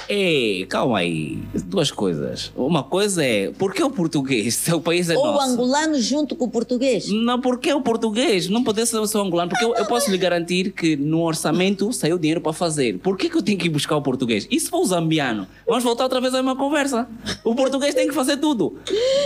Ei, 0.09 0.65
calma 0.67 0.99
aí. 0.99 1.39
Duas 1.67 1.91
coisas. 1.91 2.51
Uma 2.57 2.83
coisa 2.83 3.23
é, 3.25 3.51
por 3.51 3.75
que 3.75 3.83
o 3.83 3.91
português? 3.91 4.55
Seu 4.69 4.81
país 4.81 5.11
é 5.11 5.17
Ou 5.17 5.23
o 5.23 5.33
nosso. 5.33 5.51
angolano 5.53 6.01
junto 6.01 6.35
com 6.35 6.47
o 6.47 6.51
português. 6.51 7.09
Não, 7.11 7.39
porque 7.41 7.73
o 7.73 7.81
português 7.83 8.49
não 8.49 8.65
pode 8.65 8.85
ser 8.87 9.07
só 9.07 9.23
angolano, 9.23 9.51
porque 9.51 9.65
eu, 9.65 9.75
eu 9.75 9.85
posso 9.87 10.11
lhe 10.11 10.17
garantir 10.17 10.73
que 10.73 10.97
no 10.97 11.23
orçamento 11.23 11.93
saiu 11.93 12.19
dinheiro 12.19 12.41
para 12.41 12.53
fazer. 12.55 12.99
Por 13.01 13.19
que, 13.19 13.29
que 13.29 13.37
eu 13.37 13.43
tenho 13.43 13.59
que 13.59 13.67
ir 13.67 13.71
buscar 13.71 13.97
o 13.97 14.03
português? 14.03 14.47
E 14.51 14.59
se 14.59 14.71
for 14.71 14.81
o 14.81 14.87
zambiano? 14.87 15.47
Vamos 15.67 15.85
voltar 15.85 16.05
outra 16.05 16.21
vez 16.21 16.33
à 16.33 16.39
mesma 16.39 16.57
conversa. 16.57 17.07
O 17.45 17.55
português 17.55 17.95
tem 17.95 18.09
que 18.09 18.15
fazer 18.15 18.39
tudo. 18.39 18.77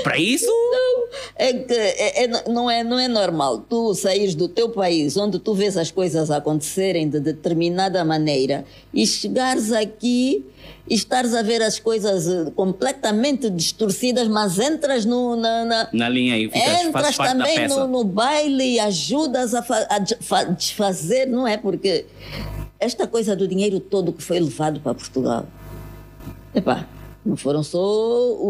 Para 0.03 0.19
isso, 0.19 0.51
É 1.37 1.53
que 1.53 1.73
é- 1.75 2.25
é- 2.25 2.29
não, 2.49 2.71
é, 2.71 2.83
não 2.83 2.99
é 2.99 3.07
normal 3.07 3.59
tu 3.69 3.95
saís 3.95 4.35
do 4.35 4.49
teu 4.49 4.69
país, 4.71 5.17
onde 5.17 5.39
tu 5.39 5.55
vês 5.55 5.77
as 5.77 5.91
coisas 5.91 6.31
acontecerem 6.31 7.09
de 7.09 7.21
determinada 7.21 8.05
maneira, 8.05 8.65
e 8.93 9.07
chegares 9.07 9.71
aqui 9.73 10.45
estares 10.89 11.35
a 11.35 11.43
ver 11.43 11.63
as 11.63 11.79
coisas 11.79 12.27
eh, 12.29 12.51
completamente 12.57 13.49
distorcidas, 13.49 14.27
mas 14.29 14.59
entras 14.59 15.05
no, 15.05 15.37
na, 15.37 15.65
na- 15.65 15.89
na 15.93 16.09
linha 16.09 16.35
aí, 16.35 16.49
ficas, 16.51 16.83
Entras 16.85 17.17
também 17.17 17.69
no, 17.69 17.87
no 17.89 18.05
baile 18.05 18.75
e 18.75 18.81
ajudas 18.81 19.55
a, 19.55 19.63
fa- 19.63 19.87
a 19.89 19.99
de- 19.99 20.17
fa- 20.21 20.45
desfazer, 20.45 21.27
não 21.27 21.47
é? 21.47 21.57
Porque 21.57 22.05
esta 22.81 23.07
coisa 23.07 23.37
do 23.37 23.47
dinheiro 23.47 23.79
todo 23.81 24.13
que 24.13 24.23
foi 24.23 24.41
levado 24.41 24.81
para 24.81 24.93
Portugal, 24.95 25.47
epá, 26.55 26.87
não 27.25 27.37
foram 27.37 27.63
só 27.63 27.81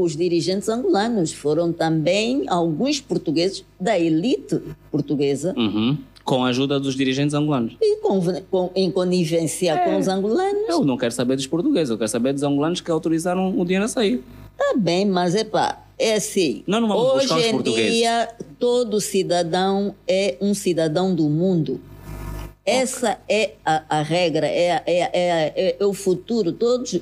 os 0.00 0.16
dirigentes 0.16 0.68
angolanos, 0.70 1.32
foram 1.32 1.70
também 1.72 2.44
alguns 2.48 2.98
portugueses 3.00 3.62
da 3.78 3.98
elite 3.98 4.58
portuguesa 4.90 5.52
Uhum. 5.56 5.98
Com 6.24 6.44
a 6.44 6.48
ajuda 6.48 6.78
dos 6.78 6.94
dirigentes 6.94 7.34
angolanos. 7.34 7.76
E 7.80 7.96
com, 7.96 8.20
com, 8.50 8.70
em 8.74 8.90
conivência 8.90 9.76
com 9.78 9.98
os 9.98 10.08
angolanos. 10.08 10.68
Eu 10.68 10.84
não 10.84 10.96
quero 10.96 11.12
saber 11.12 11.36
dos 11.36 11.46
portugueses, 11.46 11.90
eu 11.90 11.98
quero 11.98 12.08
saber 12.08 12.32
dos 12.32 12.42
angolanos 12.42 12.80
que 12.80 12.90
autorizaram 12.90 13.58
o 13.58 13.64
dinheiro 13.64 13.84
a 13.84 13.88
sair. 13.88 14.22
Tá 14.56 14.74
bem, 14.76 15.04
mas 15.06 15.34
é 15.34 15.44
pá, 15.44 15.82
é 15.98 16.14
assim. 16.14 16.62
Nós 16.66 16.80
não 16.80 16.88
vamos 16.88 17.04
Hoje 17.04 17.20
buscar 17.20 17.38
os 17.38 17.44
em 17.46 17.52
portugueses. 17.52 17.92
dia, 17.92 18.28
todo 18.58 19.00
cidadão 19.00 19.94
é 20.06 20.36
um 20.40 20.54
cidadão 20.54 21.14
do 21.14 21.24
mundo. 21.28 21.80
Essa 22.64 23.18
é 23.28 23.54
a, 23.64 23.98
a 23.98 24.02
regra, 24.02 24.46
é, 24.46 24.82
é, 24.86 25.00
é, 25.00 25.10
é, 25.12 25.76
é 25.80 25.84
o 25.84 25.92
futuro. 25.92 26.52
Todos 26.52 26.96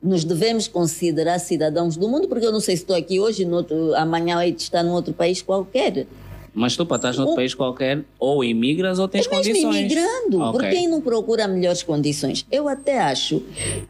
nos 0.00 0.22
devemos 0.22 0.68
considerar 0.68 1.40
cidadãos 1.40 1.96
do 1.96 2.08
mundo, 2.08 2.28
porque 2.28 2.46
eu 2.46 2.52
não 2.52 2.60
sei 2.60 2.76
se 2.76 2.84
estou 2.84 2.94
aqui 2.94 3.18
hoje, 3.18 3.44
no 3.44 3.56
outro, 3.56 3.92
amanhã 3.96 4.44
estar 4.46 4.84
num 4.84 4.92
outro 4.92 5.12
país 5.12 5.42
qualquer. 5.42 6.06
Mas 6.52 6.76
tu, 6.76 6.84
para 6.84 7.12
noutro 7.12 7.32
O- 7.32 7.36
país 7.36 7.54
qualquer, 7.54 8.02
ou 8.18 8.42
imigras 8.42 8.98
ou 8.98 9.06
tens 9.06 9.26
É 9.26 9.30
mesmo 9.30 9.52
condições. 9.52 9.76
imigrando, 9.76 10.40
Ok. 10.40 10.52
por 10.60 10.68
quem 10.68 10.88
não 10.88 11.00
procura 11.00 11.46
melhores 11.46 11.82
condições? 11.82 12.44
Eu 12.50 12.68
até 12.68 12.98
acho 13.00 13.42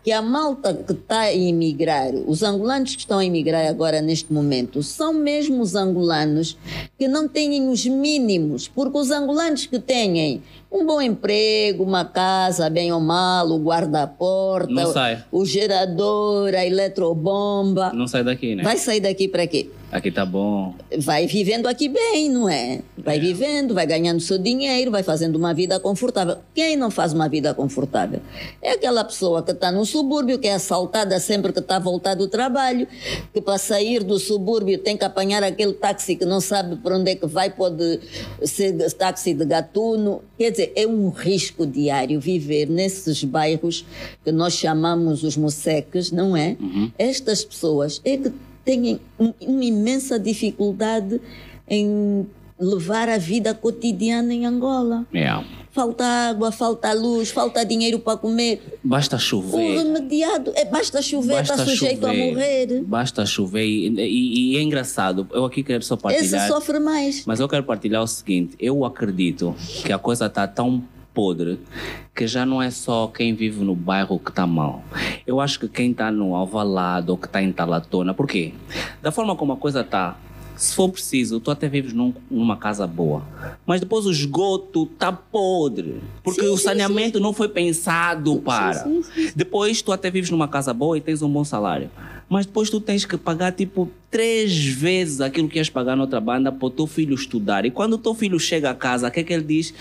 que 0.04 0.12
a 0.12 0.20
malta 0.20 0.74
que 0.74 0.92
está 0.92 1.20
a 1.20 1.32
imigrar, 1.32 2.12
os 2.14 2.42
angolanos 2.42 2.94
que 2.94 3.00
estão 3.00 3.18
a 3.18 3.24
imigrar 3.24 3.66
agora 3.66 4.00
neste 4.02 4.32
momento, 4.32 4.82
são 4.82 5.12
mesmo 5.12 5.62
os 5.62 5.74
angolanos 5.74 6.56
que 6.98 7.08
não 7.08 7.26
têm 7.28 7.68
os 7.68 7.86
mínimos, 7.86 8.68
porque 8.68 8.96
os 8.98 9.10
angolanos 9.10 9.66
que 9.66 9.78
têm 9.78 10.42
um 10.70 10.84
bom 10.86 11.00
emprego, 11.00 11.82
uma 11.82 12.04
casa, 12.04 12.68
bem 12.70 12.92
ou 12.92 13.00
mal, 13.00 13.48
o 13.50 13.58
guarda-porta, 13.58 14.86
sai. 14.92 15.24
o 15.32 15.44
gerador, 15.44 16.54
a 16.54 16.64
eletrobomba, 16.66 17.92
Não 17.92 18.06
sai 18.06 18.22
daqui, 18.22 18.54
né? 18.54 18.62
vai 18.62 18.76
sair 18.76 19.00
daqui 19.00 19.26
para 19.28 19.46
quê? 19.46 19.68
Aqui 19.92 20.12
tá 20.12 20.24
bom. 20.24 20.74
vai 21.00 21.26
vivendo 21.26 21.66
aqui 21.66 21.88
bem, 21.88 22.30
não 22.30 22.48
é? 22.48 22.80
Vai 22.96 23.18
vivendo, 23.18 23.74
vai 23.74 23.84
ganhando 23.84 24.20
seu 24.20 24.38
dinheiro, 24.38 24.88
vai 24.88 25.02
fazendo 25.02 25.34
uma 25.34 25.52
vida 25.52 25.80
confortável. 25.80 26.36
Quem 26.54 26.76
não 26.76 26.92
faz 26.92 27.12
uma 27.12 27.28
vida 27.28 27.52
confortável? 27.54 28.20
É 28.62 28.72
aquela 28.72 29.02
pessoa 29.02 29.42
que 29.42 29.50
está 29.50 29.72
no 29.72 29.84
subúrbio, 29.84 30.38
que 30.38 30.46
é 30.46 30.54
assaltada 30.54 31.18
sempre 31.18 31.52
que 31.52 31.58
está 31.58 31.76
a 31.76 31.78
voltar 31.80 32.14
do 32.14 32.28
trabalho, 32.28 32.86
que 33.34 33.40
para 33.40 33.58
sair 33.58 34.04
do 34.04 34.16
subúrbio 34.20 34.78
tem 34.78 34.96
que 34.96 35.04
apanhar 35.04 35.42
aquele 35.42 35.72
táxi 35.72 36.14
que 36.14 36.24
não 36.24 36.40
sabe 36.40 36.76
para 36.76 36.96
onde 36.96 37.10
é 37.10 37.16
que 37.16 37.26
vai, 37.26 37.50
pode 37.50 37.98
ser 38.44 38.72
táxi 38.92 39.34
de 39.34 39.44
gatuno. 39.44 40.22
Quer 40.38 40.52
dizer, 40.52 40.72
é 40.76 40.86
um 40.86 41.08
risco 41.08 41.66
diário 41.66 42.20
viver 42.20 42.68
nesses 42.68 43.24
bairros 43.24 43.84
que 44.24 44.30
nós 44.30 44.52
chamamos 44.52 45.24
os 45.24 45.36
moceques, 45.36 46.12
não 46.12 46.36
é? 46.36 46.56
Estas 46.96 47.44
pessoas 47.44 48.00
é 48.04 48.16
que 48.16 48.32
têm 48.64 49.00
um- 49.18 49.32
uma 49.40 49.64
imensa 49.64 50.18
dificuldade 50.18 51.20
em 51.68 52.26
levar 52.58 53.08
a 53.08 53.16
vida 53.18 53.54
cotidiana 53.54 54.34
em 54.34 54.44
Angola. 54.44 55.06
Yeah. 55.14 55.46
Falta 55.72 56.04
água, 56.04 56.50
falta 56.50 56.92
luz, 56.92 57.30
falta 57.30 57.64
dinheiro 57.64 58.00
para 58.00 58.18
comer. 58.18 58.60
Basta 58.82 59.16
O 59.16 59.18
chover. 59.20 59.78
remediado 59.78 60.52
é 60.56 60.64
basta 60.64 61.00
chover, 61.00 61.42
está 61.42 61.56
sujeito 61.64 62.04
a 62.06 62.12
morrer. 62.12 62.82
Basta 62.84 63.24
chover. 63.24 63.64
E, 63.64 63.86
e- 63.88 64.52
e 64.52 64.56
é 64.56 64.62
engraçado. 64.62 65.28
Eu 65.32 65.44
aqui 65.44 65.62
quero 65.62 65.82
só 65.84 65.94
Esse 65.94 66.02
partilhar. 66.02 66.48
sofre 66.48 66.80
mais. 66.80 67.24
Mas 67.24 67.38
eu 67.38 67.48
quero 67.48 67.62
partilhar 67.62 68.02
o 68.02 68.06
seguinte: 68.06 68.56
eu 68.58 68.84
acredito 68.84 69.54
que 69.84 69.92
a 69.92 69.98
coisa 69.98 70.26
está 70.26 70.46
tão 70.48 70.82
podre 71.14 71.58
que 72.14 72.26
já 72.26 72.44
não 72.44 72.60
é 72.62 72.70
só 72.70 73.06
quem 73.06 73.34
vive 73.34 73.64
no 73.64 73.74
bairro 73.74 74.18
que 74.18 74.30
está 74.30 74.46
mal. 74.46 74.82
Eu 75.26 75.40
acho 75.40 75.58
que 75.60 75.68
quem 75.68 75.90
está 75.92 76.10
no 76.10 76.34
Alvalado 76.34 77.12
ou 77.12 77.18
que 77.18 77.26
está 77.26 77.42
em 77.42 77.52
Talatona, 77.52 78.12
por 78.14 78.26
quê? 78.26 78.52
Da 79.02 79.10
forma 79.10 79.34
como 79.36 79.52
a 79.52 79.56
coisa 79.56 79.80
está, 79.80 80.16
se 80.56 80.74
for 80.74 80.90
preciso, 80.90 81.40
tu 81.40 81.50
até 81.50 81.68
vives 81.68 81.92
num- 81.94 82.12
numa 82.30 82.56
casa 82.56 82.86
boa. 82.86 83.22
Mas 83.64 83.80
depois 83.80 84.04
o 84.04 84.10
esgoto 84.10 84.88
está 84.92 85.10
podre. 85.10 86.00
Porque 86.22 86.42
Sim, 86.42 86.48
o 86.48 86.56
sim, 86.58 86.64
saneamento 86.64 87.18
não 87.18 87.32
foi 87.32 87.48
pensado 87.48 88.36
para. 88.40 88.74
sim, 88.84 89.02
Depois 89.34 89.80
tu 89.80 89.90
até 89.92 90.10
vives 90.10 90.30
numa 90.30 90.48
casa 90.48 90.74
boa 90.74 90.98
e 90.98 91.00
tens 91.00 91.22
um 91.22 91.32
bom 91.32 91.44
salário. 91.44 91.90
Mas 92.30 92.46
depois 92.46 92.70
tu 92.70 92.80
tens 92.80 93.04
que 93.04 93.16
pagar 93.16 93.50
tipo 93.50 93.90
três 94.08 94.64
vezes 94.64 95.20
aquilo 95.20 95.48
que 95.48 95.58
ias 95.58 95.68
pagar 95.68 95.96
noutra 95.96 96.20
banda 96.20 96.52
para 96.52 96.64
o 96.64 96.70
teu 96.70 96.86
filho 96.86 97.12
estudar. 97.12 97.66
E 97.66 97.72
quando 97.72 97.94
o 97.94 97.98
teu 97.98 98.14
filho 98.14 98.38
chega 98.38 98.70
a 98.70 98.74
casa, 98.74 99.08
o 99.08 99.10
que 99.10 99.18
é 99.18 99.24
que 99.24 99.32
ele 99.32 99.42
diz? 99.42 99.74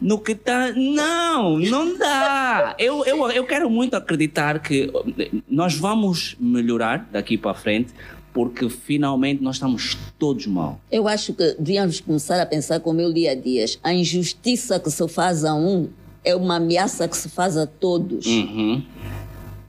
No 0.00 0.20
que 0.20 0.36
tá. 0.36 0.72
Não, 0.72 1.58
não 1.58 1.98
dá. 1.98 2.76
Eu, 2.78 3.04
eu, 3.04 3.28
eu 3.32 3.44
quero 3.44 3.68
muito 3.68 3.94
acreditar 3.94 4.60
que 4.60 4.88
eh, 5.18 5.30
nós 5.48 5.74
vamos 5.74 6.36
melhorar 6.38 7.08
daqui 7.10 7.36
para 7.36 7.54
frente, 7.54 7.92
porque 8.32 8.68
finalmente 8.68 9.42
nós 9.42 9.56
estamos 9.56 9.98
todos 10.16 10.46
mal. 10.46 10.80
Eu 10.92 11.08
acho 11.08 11.34
que 11.34 11.56
devíamos 11.58 11.98
começar 11.98 12.40
a 12.40 12.46
pensar 12.46 12.78
como 12.78 13.00
eu 13.00 13.10
li 13.10 13.28
há 13.28 13.34
dias. 13.34 13.80
A 13.82 13.92
injustiça 13.92 14.78
que 14.78 14.92
se 14.92 15.08
faz 15.08 15.44
a 15.44 15.52
um 15.56 15.88
é 16.24 16.36
uma 16.36 16.56
ameaça 16.56 17.08
que 17.08 17.16
se 17.16 17.28
faz 17.28 17.56
a 17.56 17.66
todos. 17.66 18.26
Uhum. 18.26 18.80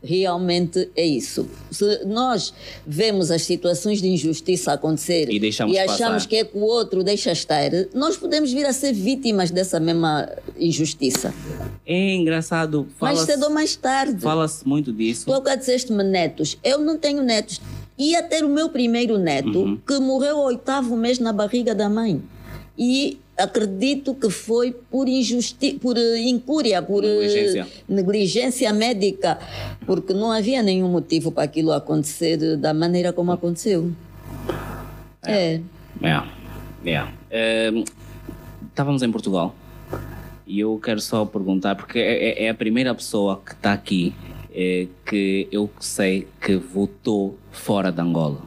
Realmente 0.05 0.89
é 0.95 1.05
isso. 1.05 1.47
Se 1.71 2.05
nós 2.05 2.53
vemos 2.85 3.31
as 3.31 3.41
situações 3.41 4.01
de 4.01 4.07
injustiça 4.07 4.71
acontecer 4.73 5.29
E 5.29 5.39
deixamos 5.39 5.75
achamos 5.77 6.23
passar. 6.23 6.27
que 6.29 6.35
é 6.37 6.43
que 6.45 6.57
o 6.57 6.61
outro 6.61 7.03
deixa 7.03 7.31
estar, 7.31 7.71
nós 7.93 8.15
podemos 8.17 8.51
vir 8.51 8.65
a 8.65 8.71
ser 8.73 8.93
vítimas 8.93 9.51
dessa 9.51 9.79
mesma 9.79 10.29
injustiça. 10.57 11.33
É 11.85 12.13
engraçado. 12.15 12.87
mais 13.01 13.19
cedo 13.19 13.43
ou 13.43 13.49
mais 13.49 13.75
tarde. 13.75 14.21
fala-se 14.21 14.67
muito 14.67 14.93
disso. 14.93 15.25
Tu 15.25 15.33
agora 15.33 15.55
disseste-me 15.57 16.03
netos. 16.03 16.57
Eu 16.63 16.79
não 16.79 16.97
tenho 16.97 17.21
netos. 17.23 17.59
Ia 17.97 18.21
ter 18.23 18.43
o 18.43 18.49
meu 18.49 18.69
primeiro 18.69 19.17
neto, 19.17 19.59
Uhum. 19.59 19.77
que 19.87 19.97
morreu 19.99 20.37
ao 20.37 20.45
oitavo 20.47 20.95
mês 20.97 21.17
na 21.19 21.31
barriga 21.31 21.73
da 21.73 21.87
mãe. 21.89 22.21
E 22.77 23.17
acredito 23.37 24.13
que 24.15 24.29
foi 24.29 24.71
por 24.71 25.07
injustiça, 25.09 25.77
por 25.79 25.97
eh, 25.97 26.19
incúria, 26.19 26.81
por 26.81 27.03
eh, 27.03 27.07
Negligência. 27.07 27.67
negligência 27.87 28.73
médica, 28.73 29.37
porque 29.85 30.13
não 30.13 30.31
havia 30.31 30.61
nenhum 30.63 30.87
motivo 30.89 31.31
para 31.31 31.43
aquilo 31.43 31.71
acontecer 31.71 32.55
da 32.57 32.73
maneira 32.73 33.11
como 33.13 33.31
aconteceu. 33.31 33.91
É. 35.25 35.59
É, 36.01 36.89
é. 36.91 37.07
Ehm, 37.31 37.83
Estávamos 38.69 39.01
em 39.03 39.09
Portugal 39.11 39.55
e 40.45 40.59
eu 40.59 40.77
quero 40.83 40.99
só 40.99 41.23
perguntar, 41.25 41.75
porque 41.75 41.97
é, 41.97 42.43
é- 42.43 42.45
é 42.45 42.49
a 42.49 42.53
primeira 42.53 42.93
pessoa 42.93 43.41
que 43.45 43.53
está 43.53 43.71
aqui 43.71 44.13
eh, 44.53 44.87
que 45.05 45.47
eu 45.51 45.69
sei 45.79 46.27
que 46.41 46.55
votou 46.57 47.37
fora 47.51 47.89
de 47.91 48.01
Angola. 48.01 48.39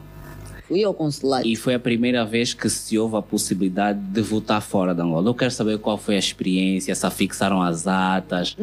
Fui 0.69 0.83
ao 0.83 0.93
consulado. 0.93 1.47
E 1.47 1.55
foi 1.55 1.73
a 1.73 1.79
primeira 1.79 2.23
vez 2.23 2.53
que 2.53 2.69
se 2.69 2.95
houve 2.97 3.15
a 3.17 3.21
possibilidade 3.23 3.99
de 3.99 4.21
votar 4.21 4.61
fora 4.61 4.93
de 4.93 5.01
Angola. 5.01 5.27
Eu 5.27 5.33
quero 5.33 5.49
saber 5.49 5.79
qual 5.79 5.97
foi 5.97 6.15
a 6.15 6.19
experiência, 6.19 6.93
se 6.93 7.09
fixaram 7.09 7.59
as 7.59 7.87
atas. 7.87 8.55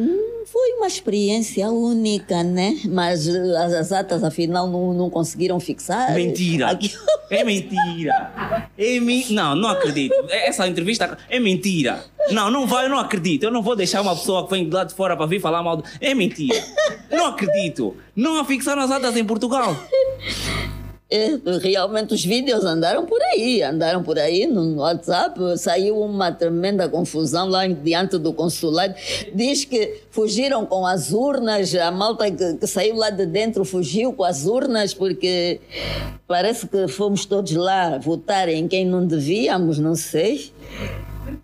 Foi 0.45 0.71
uma 0.77 0.87
experiência 0.87 1.69
única, 1.69 2.41
né? 2.43 2.79
Mas 2.85 3.27
eh, 3.27 3.57
as, 3.57 3.73
as 3.73 3.91
atas, 3.91 4.23
afinal, 4.23 4.69
não, 4.69 4.93
não 4.93 5.09
conseguiram 5.09 5.59
fixar. 5.59 6.13
Mentira! 6.15 6.69
Aqui- 6.71 6.93
É 7.29 7.43
mentira! 7.43 8.31
É 8.77 9.01
mi... 9.01 9.25
Não, 9.31 9.53
não 9.53 9.67
acredito. 9.67 10.15
Essa 10.29 10.65
entrevista 10.65 11.17
é 11.29 11.41
mentira. 11.41 12.05
Não, 12.31 12.49
não 12.49 12.65
vai, 12.65 12.85
eu 12.85 12.89
não 12.89 12.99
acredito. 12.99 13.43
Eu 13.43 13.51
não 13.51 13.61
vou 13.61 13.75
deixar 13.75 13.99
uma 14.01 14.15
pessoa 14.15 14.45
que 14.45 14.51
vem 14.51 14.63
de 14.63 14.73
lá 14.73 14.85
de 14.85 14.93
fora 14.93 15.17
para 15.17 15.25
vir 15.25 15.41
falar 15.41 15.61
mal. 15.61 15.75
Do... 15.75 15.83
É 15.99 16.15
mentira. 16.15 16.63
Não 17.11 17.25
acredito. 17.25 17.97
Não 18.15 18.39
afixaram 18.39 18.81
as 18.81 18.91
atas 18.91 19.17
em 19.17 19.25
Portugal. 19.25 19.75
Realmente 21.61 22.13
os 22.13 22.23
vídeos 22.25 22.65
andaram 22.65 23.05
por 23.05 23.21
aí, 23.21 23.63
andaram 23.63 24.03
por 24.03 24.19
aí 24.19 24.45
no 24.45 24.75
WhatsApp, 24.81 25.39
saiu 25.57 25.99
uma 26.01 26.31
tremenda 26.31 26.89
confusão 26.89 27.47
lá 27.47 27.65
diante 27.65 28.17
do 28.17 28.33
consulado. 28.33 28.93
Diz 29.33 29.63
que 29.63 30.01
fugiram 30.11 30.65
com 30.65 30.85
as 30.85 31.13
urnas, 31.13 31.73
a 31.75 31.91
malta 31.91 32.29
que, 32.29 32.55
que 32.55 32.67
saiu 32.67 32.95
lá 32.97 33.09
de 33.09 33.25
dentro 33.25 33.63
fugiu 33.63 34.11
com 34.11 34.25
as 34.25 34.45
urnas, 34.45 34.93
porque 34.93 35.61
parece 36.27 36.67
que 36.67 36.87
fomos 36.89 37.25
todos 37.25 37.53
lá 37.53 37.97
votar 37.97 38.49
em 38.49 38.67
quem 38.67 38.85
não 38.85 39.05
devíamos, 39.07 39.79
não 39.79 39.95
sei. 39.95 40.51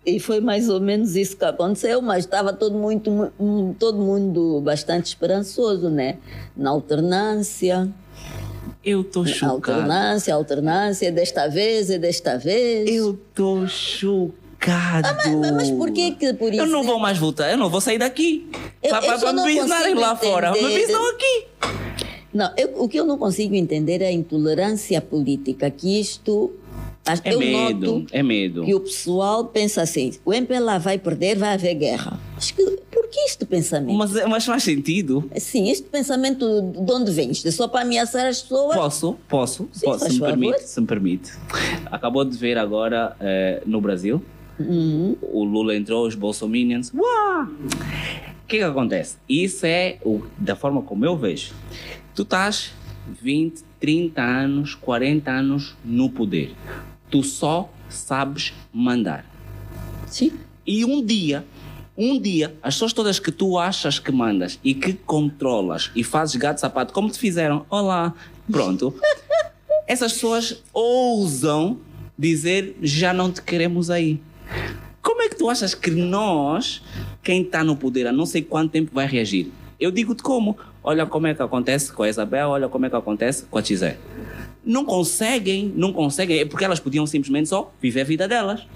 E 0.04 0.20
foi 0.20 0.40
mais 0.40 0.68
ou 0.68 0.80
menos 0.80 1.16
isso 1.16 1.36
que 1.36 1.44
aconteceu, 1.44 2.02
mas 2.02 2.24
estava 2.24 2.52
todo, 2.52 2.76
muito, 2.76 3.10
mu- 3.10 3.74
todo 3.78 3.96
mundo 3.98 4.60
bastante 4.62 5.06
esperançoso, 5.06 5.88
né? 5.88 6.18
Na 6.54 6.70
alternância. 6.70 7.88
Eu 8.84 9.00
estou 9.00 9.26
chocado. 9.26 9.52
Alternância, 9.80 10.34
alternância, 10.34 11.10
desta 11.12 11.48
vez 11.48 11.88
e 11.90 11.98
desta 11.98 12.36
vez. 12.38 12.88
Eu 12.90 13.12
estou 13.12 13.66
chocado. 13.66 15.08
Mas, 15.40 15.50
mas 15.52 15.70
por 15.70 15.90
que 15.90 16.12
que 16.12 16.32
por 16.34 16.52
isso? 16.52 16.62
Eu 16.62 16.66
não 16.66 16.82
vou 16.82 16.98
mais 16.98 17.18
votar. 17.18 17.50
Eu 17.50 17.56
não 17.58 17.68
vou 17.70 17.80
sair 17.80 17.98
daqui. 17.98 18.46
Eu- 18.82 18.90
Para 18.90 19.06
eu 19.16 19.32
não 19.32 19.46
me 19.46 19.60
pisarem 19.60 19.94
lá 19.94 20.16
fora. 20.16 20.52
Me 20.52 20.58
entender. 20.58 20.86
pisam 20.86 21.10
aqui. 21.10 21.46
Não, 22.32 22.50
eu- 22.56 22.82
o 22.82 22.88
que 22.88 22.98
eu 22.98 23.04
não 23.06 23.16
consigo 23.16 23.54
entender 23.54 24.02
é 24.02 24.08
a 24.08 24.12
intolerância 24.12 25.00
política, 25.00 25.70
que 25.70 26.00
isto... 26.00 26.52
É 27.22 27.34
eu 27.34 27.38
medo. 27.38 27.98
noto 28.00 28.06
É 28.12 28.22
medo. 28.22 28.64
que 28.64 28.74
o 28.74 28.80
pessoal 28.80 29.44
pensa 29.44 29.82
assim, 29.82 30.14
o 30.24 30.32
MPLA 30.32 30.78
vai 30.78 30.98
perder, 30.98 31.36
vai 31.36 31.52
haver 31.52 31.74
guerra. 31.74 32.18
Mas 32.44 32.50
que, 32.50 32.64
por 32.90 33.08
que 33.08 33.20
este 33.20 33.44
pensamento? 33.44 33.96
Mas, 33.96 34.12
mas 34.28 34.44
faz 34.44 34.62
sentido. 34.62 35.30
Sim, 35.36 35.70
este 35.70 35.88
pensamento 35.88 36.62
de 36.62 36.92
onde? 36.92 37.10
Isto 37.30 37.48
é 37.48 37.50
só 37.50 37.68
para 37.68 37.82
ameaçar 37.82 38.26
as 38.26 38.42
pessoas? 38.42 38.76
Posso, 38.76 39.16
posso, 39.28 39.68
Sim, 39.72 39.86
posso 39.86 40.06
se 40.06 40.14
me 40.14 40.20
permite, 40.20 40.62
se 40.62 40.80
me 40.80 40.86
permite. 40.86 41.32
Acabou 41.86 42.24
de 42.24 42.36
ver 42.36 42.58
agora 42.58 43.16
eh, 43.20 43.62
no 43.64 43.80
Brasil 43.80 44.22
Uhum. 44.58 45.16
O 45.20 45.44
Lula 45.44 45.74
entrou, 45.76 46.06
os 46.06 46.14
bolsominions. 46.14 46.92
Uau! 46.94 47.44
O 47.44 48.46
que 48.46 48.58
que 48.58 48.62
acontece? 48.62 49.16
Isso 49.28 49.66
é 49.66 49.98
o, 50.04 50.22
da 50.38 50.54
forma 50.54 50.82
como 50.82 51.04
eu 51.04 51.16
vejo. 51.16 51.52
Tu 52.14 52.22
estás 52.22 52.72
20, 53.20 53.62
30 53.80 54.22
anos, 54.22 54.74
40 54.74 55.30
anos 55.30 55.76
no 55.84 56.10
poder. 56.10 56.54
Tu 57.10 57.22
só 57.22 57.70
sabes 57.88 58.52
mandar. 58.72 59.24
Sim. 60.06 60.32
E 60.66 60.84
um 60.84 61.04
dia, 61.04 61.44
um 61.96 62.20
dia, 62.20 62.54
as 62.62 62.74
pessoas 62.74 62.92
todas 62.92 63.18
que 63.18 63.30
tu 63.30 63.58
achas 63.58 63.98
que 63.98 64.10
mandas 64.10 64.58
e 64.64 64.74
que 64.74 64.94
controlas 64.94 65.90
e 65.94 66.02
fazes 66.02 66.36
gato 66.36 66.58
sapato, 66.58 66.92
como 66.92 67.08
te 67.08 67.18
fizeram, 67.18 67.64
olá, 67.70 68.12
pronto. 68.50 68.94
Essas 69.86 70.14
pessoas 70.14 70.62
ousam 70.72 71.78
dizer 72.18 72.76
já 72.82 73.12
não 73.12 73.30
te 73.30 73.42
queremos 73.42 73.90
aí. 73.90 74.20
Como 75.00 75.22
é 75.22 75.28
que 75.28 75.36
tu 75.36 75.48
achas 75.48 75.74
que 75.74 75.90
nós, 75.90 76.82
quem 77.22 77.42
está 77.42 77.62
no 77.62 77.76
poder 77.76 78.06
há 78.06 78.12
não 78.12 78.26
sei 78.26 78.42
quanto 78.42 78.72
tempo, 78.72 78.90
vai 78.92 79.06
reagir? 79.06 79.52
Eu 79.78 79.90
digo-te 79.90 80.22
como. 80.22 80.56
Olha 80.82 81.06
como 81.06 81.26
é 81.26 81.34
que 81.34 81.42
acontece 81.42 81.92
com 81.92 82.02
a 82.02 82.08
Isabel, 82.08 82.48
olha 82.48 82.68
como 82.68 82.86
é 82.86 82.90
que 82.90 82.96
acontece 82.96 83.44
com 83.44 83.58
a 83.58 83.62
Tizé. 83.62 83.98
Não 84.64 84.84
conseguem, 84.84 85.72
não 85.76 85.92
conseguem, 85.92 86.40
é 86.40 86.44
porque 86.44 86.64
elas 86.64 86.80
podiam 86.80 87.06
simplesmente 87.06 87.48
só 87.48 87.72
viver 87.80 88.02
a 88.02 88.04
vida 88.04 88.28
delas. 88.28 88.66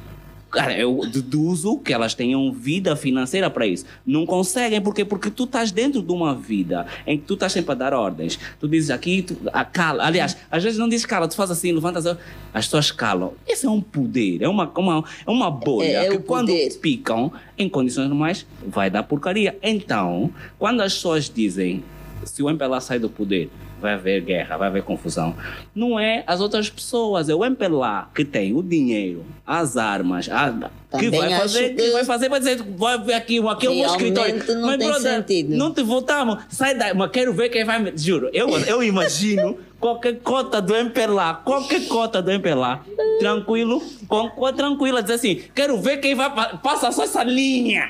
Cara, 0.51 0.77
eu 0.79 1.01
deduzo 1.13 1.79
que 1.79 1.93
elas 1.93 2.15
tenham 2.15 2.51
vida 2.51 2.97
financeira 2.97 3.51
para 3.51 3.67
isso. 3.67 3.85
Não 4.07 4.25
conseguem, 4.25 4.81
porque 4.81 5.05
Porque 5.05 5.31
tu 5.31 5.45
estás 5.45 5.71
dentro 5.71 6.01
de 6.03 6.11
uma 6.11 6.35
vida 6.35 6.87
em 7.07 7.19
que 7.19 7.25
tu 7.25 7.35
estás 7.35 7.53
sempre 7.53 7.73
a 7.73 7.75
dar 7.75 7.93
ordens. 7.93 8.39
Tu 8.59 8.67
dizes 8.67 8.91
aqui, 8.91 9.23
tu, 9.23 9.37
a 9.53 9.63
cala. 9.65 10.05
Aliás, 10.07 10.37
às 10.51 10.63
vezes 10.65 10.79
não 10.79 10.89
dizes 10.89 11.05
cala, 11.05 11.29
tu 11.29 11.35
faz 11.37 11.51
assim, 11.51 11.71
levantas, 11.73 12.07
as 12.07 12.17
pessoas 12.65 12.91
calam. 12.91 13.35
Esse 13.47 13.67
é 13.67 13.71
um 13.71 13.81
poder, 13.81 14.41
é 14.43 14.49
uma, 14.49 14.71
uma, 14.77 15.05
é 15.27 15.31
uma 15.31 15.51
bolha 15.51 15.87
É- 15.87 16.07
é 16.07 16.09
que 16.11 16.19
quando 16.19 16.51
picam 16.81 17.31
em 17.59 17.69
condições 17.69 18.09
normais 18.09 18.47
vai 18.67 18.89
dar 18.91 19.03
porcaria. 19.03 19.57
Então, 19.63 20.31
quando 20.59 20.81
as 20.81 20.95
pessoas 20.95 21.29
dizem 21.29 21.85
se 22.25 22.43
o 22.43 22.49
MPLA 22.49 22.81
sai 22.81 22.99
do 22.99 23.09
poder, 23.11 23.51
vai 23.81 23.95
haver 23.95 24.21
guerra, 24.23 24.57
vai 24.57 24.69
haver 24.69 24.83
confusão. 24.83 25.35
Não 25.75 25.99
é 25.99 26.25
as 26.27 26.41
outras 26.41 26.69
pessoas, 26.69 27.29
é 27.29 27.35
o 27.35 27.45
MPLA 27.45 28.09
que 28.15 28.25
tem 28.25 28.55
o 28.55 28.63
dinheiro, 28.63 29.25
as 29.47 29.77
armas, 29.77 30.29
a, 30.29 30.71
que 30.99 31.11
vai 31.11 31.31
fazer, 31.39 31.69
que... 31.71 31.83
que 31.83 31.91
vai 31.91 32.05
fazer, 32.05 32.29
vai 32.29 32.39
dizer, 32.41 32.63
vai 32.77 32.99
ver 32.99 33.15
aqui, 33.15 33.39
aqui 33.47 33.67
é 33.67 33.71
o 33.71 33.75
meu 33.75 33.87
escritório. 33.87 34.35
não 34.57 34.67
Mas, 34.67 34.79
tem 34.79 34.89
brother, 34.89 35.17
sentido. 35.17 35.57
não 35.57 35.73
te 35.73 35.83
votamos, 35.83 36.39
sai 36.49 36.75
daí, 36.75 36.95
mas 36.95 37.11
quero 37.11 37.33
ver 37.33 37.49
quem 37.49 37.65
vai. 37.65 37.93
Juro, 37.97 38.29
eu, 38.33 38.49
eu 38.61 38.83
imagino 38.83 39.59
qualquer 39.79 40.19
cota 40.21 40.61
do 40.61 40.75
MPLA, 40.75 41.35
qualquer 41.45 41.87
cota 41.87 42.21
do 42.21 42.31
MPLA, 42.31 42.81
tranquilo, 43.21 43.83
com, 44.09 44.29
com 44.31 44.53
tranquila, 44.53 45.03
dizer 45.03 45.15
assim, 45.15 45.43
quero 45.55 45.79
ver 45.81 45.99
quem 45.99 46.15
vai 46.15 46.35
pa- 46.35 46.59
passa 46.63 46.91
só 46.91 47.05
essa 47.05 47.23
linha. 47.23 47.89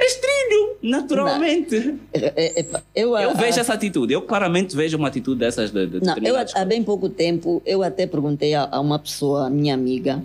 É 0.00 0.06
estrilho, 0.06 0.76
naturalmente. 0.82 1.94
É, 2.14 2.60
é, 2.62 2.66
eu, 2.94 3.16
Eu 3.18 3.34
vejo 3.34 3.58
a- 3.58 3.60
essa 3.60 3.74
atitude, 3.74 4.12
eu 4.14 4.22
claramente 4.22 4.74
vejo 4.74 4.96
uma 4.96 5.08
atitude 5.08 5.38
dessas 5.40 5.70
de, 5.70 5.86
de 5.86 6.00
Não, 6.00 6.16
eu 6.16 6.34
há 6.54 6.64
bem 6.64 6.82
pouco 6.82 7.08
tempo, 7.10 7.60
eu 7.66 7.82
até 7.82 8.06
perguntei 8.06 8.54
a, 8.54 8.66
a 8.72 8.80
uma 8.80 8.98
pessoa, 8.98 9.50
minha 9.50 9.74
amiga, 9.74 10.22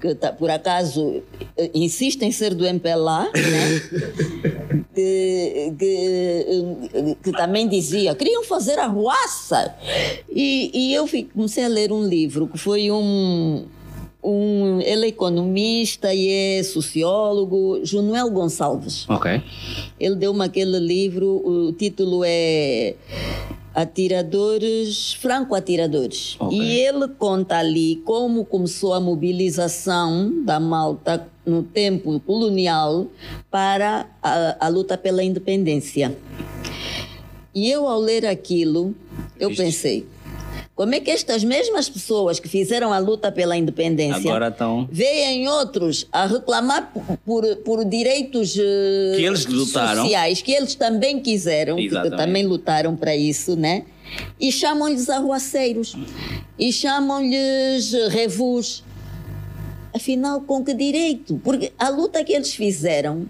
que 0.00 0.14
tá, 0.14 0.32
por 0.32 0.50
acaso 0.50 1.22
eh, 1.58 1.70
insiste 1.74 2.22
em 2.22 2.32
ser 2.32 2.54
do 2.54 2.64
MPLA, 2.66 3.24
né? 3.24 3.30
que, 4.94 5.72
que, 5.78 6.46
eh, 6.94 7.16
que 7.22 7.32
também 7.32 7.68
dizia, 7.68 8.14
queriam 8.14 8.44
fazer 8.44 8.78
arruaça. 8.78 9.74
E, 10.30 10.70
e 10.72 10.94
eu 10.94 11.06
comecei 11.34 11.64
a 11.64 11.68
ler 11.68 11.92
um 11.92 12.02
livro 12.06 12.46
que 12.48 12.56
foi 12.58 12.90
um, 12.90 13.66
um. 14.26 14.80
Ele 14.80 15.06
é 15.06 15.08
economista 15.08 16.12
e 16.12 16.28
é 16.28 16.62
sociólogo, 16.62 17.80
Junuel 17.84 18.30
Gonçalves. 18.30 19.08
Ok. 19.08 19.42
Ele 19.98 20.16
deu-me 20.16 20.44
aquele 20.44 20.78
livro, 20.78 21.42
o 21.46 21.72
título 21.72 22.22
é 22.26 22.94
Atiradores, 23.74 25.12
Franco-Atiradores. 25.14 26.36
Ok. 26.40 26.58
E 26.58 26.80
ele 26.80 27.08
conta 27.08 27.58
ali 27.58 27.96
como 28.04 28.44
começou 28.44 28.94
a 28.94 29.00
mobilização 29.00 30.42
da 30.44 30.58
malta 30.58 31.28
no 31.44 31.62
tempo 31.62 32.18
colonial 32.20 33.06
para 33.50 34.08
a, 34.22 34.66
a 34.66 34.68
luta 34.68 34.98
pela 34.98 35.22
independência. 35.22 36.16
E 37.54 37.70
eu, 37.70 37.86
ao 37.86 38.00
ler 38.00 38.26
aquilo, 38.26 38.94
eu 39.38 39.48
Viste? 39.48 39.62
pensei, 39.62 40.06
como 40.76 40.94
é 40.94 41.00
que 41.00 41.10
estas 41.10 41.42
mesmas 41.42 41.88
pessoas 41.88 42.38
que 42.38 42.48
fizeram 42.50 42.92
a 42.92 42.98
luta 42.98 43.32
pela 43.32 43.56
independência 43.56 44.18
Agora 44.30 44.48
estão. 44.48 44.86
veem 44.92 45.48
outros 45.48 46.06
a 46.12 46.26
reclamar 46.26 46.92
por, 47.24 47.56
por, 47.64 47.82
direitos 47.82 48.54
eh, 48.58 49.16
Que 49.16 49.24
eles 49.24 49.46
lutaram. 49.46 50.02
sociais 50.02 50.42
que 50.42 50.52
eles 50.52 50.74
também 50.74 51.18
quiseram, 51.18 51.76
que 51.76 51.86
Exatamente. 51.86 52.16
também 52.18 52.46
lutaram 52.46 52.94
para 52.94 53.16
isso, 53.16 53.56
né? 53.56 53.86
E 54.38 54.52
chamam-lhes 54.52 55.08
arruaceiros 55.08 55.96
e 56.58 56.70
chamam-lhes 56.70 57.92
revus. 58.10 58.84
Afinal, 59.94 60.42
com 60.42 60.62
que 60.62 60.74
direito? 60.74 61.40
Porque 61.42 61.72
a 61.78 61.88
luta 61.88 62.22
que 62.22 62.34
eles 62.34 62.54
fizeram, 62.54 63.26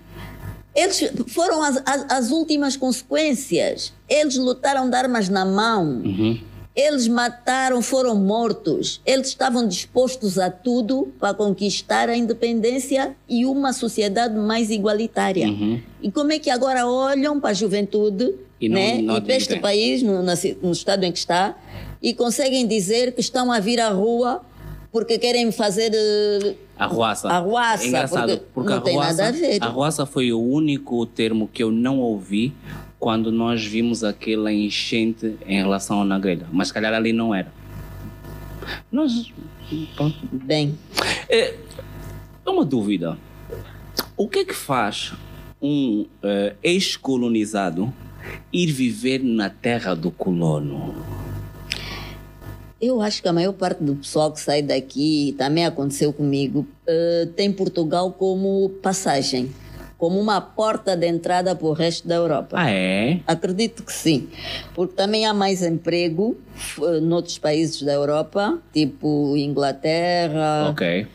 eles 0.75 1.13
foram 1.29 1.63
as, 1.63 1.81
as, 1.87 2.07
as 2.11 2.31
últimas 2.33 2.77
consequências. 2.77 3.93
Eles 4.09 4.37
lutaram 4.37 4.91
de 4.91 4.97
armas 4.97 5.29
na 5.29 5.45
mão. 5.45 6.03
Uhum. 6.05 6.41
Eles 6.77 7.09
mataram, 7.09 7.81
foram 7.81 8.15
mortos. 8.15 9.01
Eles 9.07 9.29
estavam 9.29 9.67
dispostos 9.67 10.39
a 10.39 10.51
tudo 10.51 11.11
para 11.19 11.33
conquistar 11.33 12.11
a 12.11 12.17
independência 12.17 13.17
e 13.27 13.47
uma 13.47 13.73
sociedade 13.73 14.35
mais 14.39 14.69
igualitária. 14.71 15.49
Uhum. 15.49 15.81
E 16.03 16.11
como 16.11 16.33
é 16.33 16.39
que 16.39 16.51
agora 16.51 16.87
olham 16.87 17.41
para 17.41 17.51
a 17.51 17.55
juventude 17.55 18.35
E 18.61 18.69
não- 18.69 18.75
né? 18.77 19.01
não 19.01 19.17
e 19.17 19.21
para 19.23 19.35
este 19.37 19.59
país, 19.59 20.03
no, 20.03 20.23
no 20.23 20.73
estado 20.73 21.05
em 21.05 21.13
que 21.13 21.19
está, 21.19 21.57
e 22.03 22.13
conseguem 22.13 22.67
dizer 22.67 23.13
que 23.15 23.21
estão 23.23 23.51
a 23.51 23.59
vir 23.59 23.81
à 23.81 23.89
rua 23.89 24.43
porque 24.93 25.19
querem 25.19 25.51
fazer. 25.51 25.93
eh, 25.95 26.55
Arruaça. 26.79 27.29
Arruaça, 27.29 27.85
É 27.85 27.89
engraçado, 27.89 28.29
porque 28.29 28.45
porque, 28.53 28.71
não 28.71 28.77
a 28.79 28.81
tem 28.83 28.95
arruaça, 28.99 29.23
nada 29.25 29.29
a 29.37 29.41
ver. 29.41 29.63
Arruaça 29.63 30.05
foi 30.07 30.31
o 30.31 30.41
único 30.41 31.07
termo 31.07 31.49
que 31.51 31.63
eu 31.63 31.71
não 31.73 32.01
ouvi 32.01 32.53
quando 33.07 33.31
nós 33.31 33.65
vimos 33.65 34.03
aquela 34.03 34.53
enchente 34.53 35.37
em 35.47 35.59
relação 35.59 36.01
ao 36.01 36.05
na 36.05 36.19
grelha. 36.19 36.45
Mas 36.53 36.67
se 36.67 36.75
calhar 36.75 36.93
ali 36.93 37.13
não 37.13 37.33
era. 37.33 37.53
Nós. 38.91 39.33
pronto. 39.95 40.17
Bem, 40.33 40.77
É 41.29 41.55
uma 42.45 42.65
dúvida. 42.65 43.17
O 44.17 44.29
que 44.29 44.41
é 44.41 44.45
que 44.45 44.53
faz 44.53 45.13
um 45.63 46.05
eh, 46.21 46.57
ex-colonizado 46.65 47.95
ir 48.53 48.73
viver 48.73 49.23
na 49.23 49.49
terra 49.49 49.95
do 49.95 50.11
colono? 50.11 50.93
eu 52.81 53.01
acho 53.01 53.23
que 53.23 53.29
a 53.29 53.33
maior 53.33 53.53
parte 53.53 53.85
do 53.85 53.95
pessoal 53.95 54.33
que 54.33 54.41
sai 54.41 54.63
daqui, 54.63 55.33
também 55.39 55.65
aconteceu 55.65 56.13
comigo, 56.13 56.67
eh, 56.85 57.29
tem 57.37 57.53
Portugal 57.53 58.11
como 58.13 58.69
passagem, 58.83 59.51
como 59.99 60.21
uma 60.21 60.41
porta 60.41 60.95
de 60.97 61.07
entrada 61.07 61.55
para 61.55 61.67
o 61.67 61.73
resto 61.73 62.07
da 62.07 62.17
Europa. 62.17 62.57
Ah, 62.59 62.71
é? 62.71 63.21
Acredito 63.27 63.83
que 63.83 63.93
sim, 63.93 64.29
porque 64.75 64.95
também 64.95 65.25
há 65.27 65.33
mais 65.33 65.63
emprego 65.63 66.37
f- 66.55 67.01
noutros 67.01 67.39
países 67.39 67.83
da 67.83 67.93
Europa, 67.95 68.59
tipo 68.73 69.35
Inglaterra, 69.37 70.69
Ok. 70.71 71.07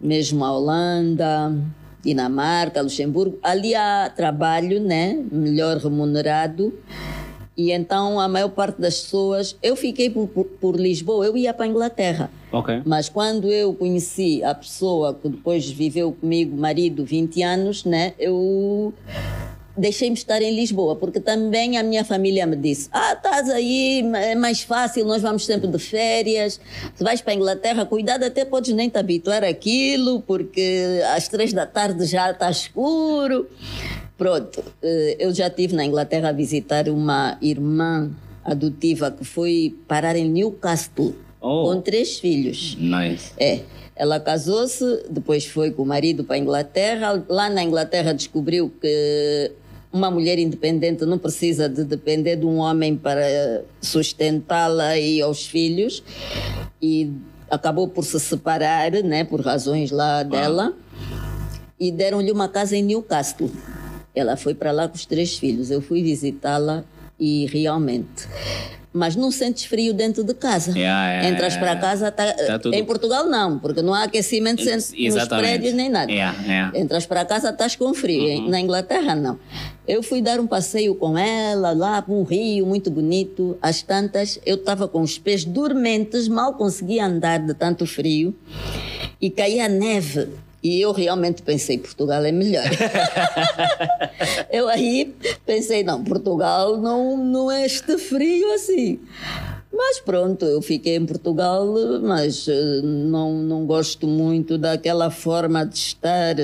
mesmo 0.00 0.44
a 0.44 0.52
Holanda, 0.52 1.54
Dinamarca, 2.02 2.82
Luxemburgo. 2.82 3.38
Ali 3.42 3.74
há 3.74 4.12
trabalho, 4.14 4.80
né, 4.80 5.18
melhor 5.32 5.78
remunerado. 5.78 6.74
E 7.56 7.70
então 7.70 8.18
a 8.18 8.28
maior 8.28 8.48
parte 8.48 8.80
das 8.80 9.00
pessoas, 9.00 9.56
eu 9.62 9.76
fiquei 9.76 10.10
por, 10.10 10.26
por, 10.26 10.44
por 10.44 10.76
Lisboa, 10.76 11.24
eu 11.24 11.36
ia 11.36 11.54
para 11.54 11.66
a 11.66 11.68
Inglaterra. 11.68 12.30
Ok. 12.50 12.82
Mas 12.84 13.08
quando 13.08 13.50
eu 13.50 13.72
conheci 13.74 14.42
a 14.42 14.54
pessoa 14.54 15.14
que 15.14 15.28
depois 15.28 15.68
viveu 15.70 16.12
comigo, 16.12 16.56
marido, 16.56 17.04
20 17.04 17.42
anos, 17.42 17.84
né, 17.84 18.12
eu 18.18 18.92
deixei-me 19.76 20.14
estar 20.14 20.40
em 20.40 20.54
Lisboa, 20.54 20.96
porque 20.96 21.20
também 21.20 21.76
a 21.76 21.82
minha 21.82 22.04
família 22.04 22.46
me 22.46 22.56
disse: 22.56 22.88
Ah, 22.92 23.12
estás 23.12 23.48
aí, 23.48 24.02
é 24.14 24.34
mais 24.34 24.62
fácil, 24.62 25.04
nós 25.04 25.22
vamos 25.22 25.44
sempre 25.44 25.68
de 25.68 25.78
férias. 25.78 26.60
Se 26.94 27.02
vais 27.04 27.20
para 27.20 27.32
a 27.32 27.36
Inglaterra, 27.36 27.84
cuidado, 27.84 28.24
até 28.24 28.44
podes 28.44 28.74
nem 28.74 28.88
te 28.88 28.98
habituar 28.98 29.44
àquilo, 29.44 30.20
porque 30.22 31.00
às 31.14 31.28
três 31.28 31.52
da 31.52 31.66
tarde 31.66 32.04
já 32.06 32.30
está 32.30 32.50
escuro. 32.50 33.48
Pronto, 34.16 34.62
eh, 34.82 35.16
eu 35.18 35.34
já 35.34 35.48
estive 35.48 35.74
na 35.74 35.84
Inglaterra 35.84 36.28
a 36.28 36.32
visitar 36.32 36.88
uma 36.88 37.36
irmã 37.42 38.10
adotiva 38.44 39.10
que 39.10 39.24
foi 39.24 39.76
parar 39.88 40.16
em 40.16 40.28
Newcastle 40.28 41.14
Oh. 41.40 41.64
com 41.64 41.80
três 41.82 42.18
filhos. 42.18 42.74
Nice. 42.80 43.32
É. 43.36 43.60
Ela 43.94 44.18
casou-se, 44.18 45.04
depois 45.10 45.44
foi 45.44 45.70
com 45.70 45.82
o 45.82 45.86
marido 45.86 46.24
para 46.24 46.36
a 46.36 46.38
Inglaterra. 46.38 47.22
Lá 47.28 47.50
na 47.50 47.62
Inglaterra 47.62 48.14
descobriu 48.14 48.72
que 48.80 49.52
uma 49.92 50.10
mulher 50.10 50.38
independente 50.38 51.04
não 51.04 51.18
precisa 51.18 51.68
de 51.68 51.84
depender 51.84 52.36
de 52.36 52.46
um 52.46 52.56
homem 52.56 52.96
para 52.96 53.62
sustentá-la 53.80 54.96
e 54.98 55.20
aos 55.20 55.44
filhos. 55.46 56.02
E 56.80 57.12
acabou 57.50 57.88
por 57.88 58.04
se 58.04 58.18
separar, 58.18 58.90
né, 59.02 59.22
por 59.24 59.40
razões 59.42 59.90
lá 59.90 60.22
dela. 60.22 60.72
e 61.78 61.92
deram-lhe 61.92 62.32
uma 62.32 62.48
casa 62.48 62.74
em 62.76 62.82
Newcastle. 62.82 63.50
Ela 64.14 64.36
foi 64.36 64.54
para 64.54 64.70
lá 64.72 64.88
com 64.88 64.94
os 64.94 65.04
três 65.06 65.36
filhos. 65.36 65.70
Eu 65.70 65.80
fui 65.80 66.02
visitá-la 66.02 66.84
e 67.18 67.46
realmente. 67.46 68.26
Mas 68.96 69.16
não 69.16 69.28
sentes 69.32 69.64
frio 69.64 69.92
dentro 69.92 70.22
de 70.22 70.32
casa. 70.34 70.70
Yeah, 70.70 71.10
yeah, 71.10 71.28
Entras 71.30 71.56
para 71.56 71.74
casa, 71.74 72.12
tá, 72.12 72.32
Tá 72.32 72.58
tudo- 72.60 72.74
em 72.74 72.84
Portugal 72.84 73.26
não, 73.26 73.58
porque 73.58 73.82
não 73.82 73.92
há 73.92 74.04
aquecimento 74.04 74.60
Ex- 74.62 74.84
sem- 74.84 75.06
nos 75.06 75.16
exatamente. 75.16 75.48
prédios 75.48 75.74
nem 75.74 75.88
nada. 75.88 76.12
Yeah, 76.12 76.40
yeah. 76.44 76.78
Entras 76.78 77.04
para 77.04 77.24
casa, 77.24 77.50
estás 77.50 77.74
com 77.74 77.92
frio. 77.92 78.22
Em- 78.28 78.48
Na 78.48 78.60
Inglaterra, 78.60 79.16
não. 79.16 79.36
Eu 79.86 80.00
fui 80.00 80.22
dar 80.22 80.38
um 80.38 80.46
passeio 80.46 80.94
com 80.94 81.18
ela 81.18 81.72
lá 81.72 82.00
para 82.02 82.14
um 82.14 82.22
rio 82.22 82.64
muito 82.66 82.88
bonito. 82.88 83.58
Às 83.60 83.82
tantas, 83.82 84.38
eu 84.46 84.54
estava 84.54 84.86
com 84.86 85.00
os 85.00 85.18
pés 85.18 85.44
dormentes, 85.44 86.28
mal 86.28 86.54
conseguia 86.54 87.04
andar 87.06 87.40
de 87.40 87.52
tanto 87.52 87.84
frio. 87.86 88.32
E 89.20 89.28
caía 89.28 89.68
neve. 89.68 90.28
E 90.64 90.80
eu 90.80 90.92
realmente 90.92 91.42
pensei, 91.42 91.76
Portugal 91.76 92.24
é 92.24 92.32
melhor. 92.32 92.64
eu 94.50 94.66
aí 94.68 95.14
pensei, 95.44 95.82
não, 95.84 96.02
Portugal 96.02 96.78
não, 96.78 97.16
não 97.22 97.50
é 97.50 97.66
este 97.66 97.98
frio 97.98 98.50
assim. 98.54 98.98
Mas 99.76 99.98
pronto, 99.98 100.44
eu 100.44 100.62
fiquei 100.62 100.94
em 100.96 101.04
Portugal, 101.04 101.66
mas 102.00 102.46
eh, 102.48 102.80
não, 102.82 103.32
não 103.42 103.66
gosto 103.66 104.06
muito 104.06 104.56
daquela 104.56 105.10
forma 105.10 105.66
de 105.66 105.76
estar 105.76 106.36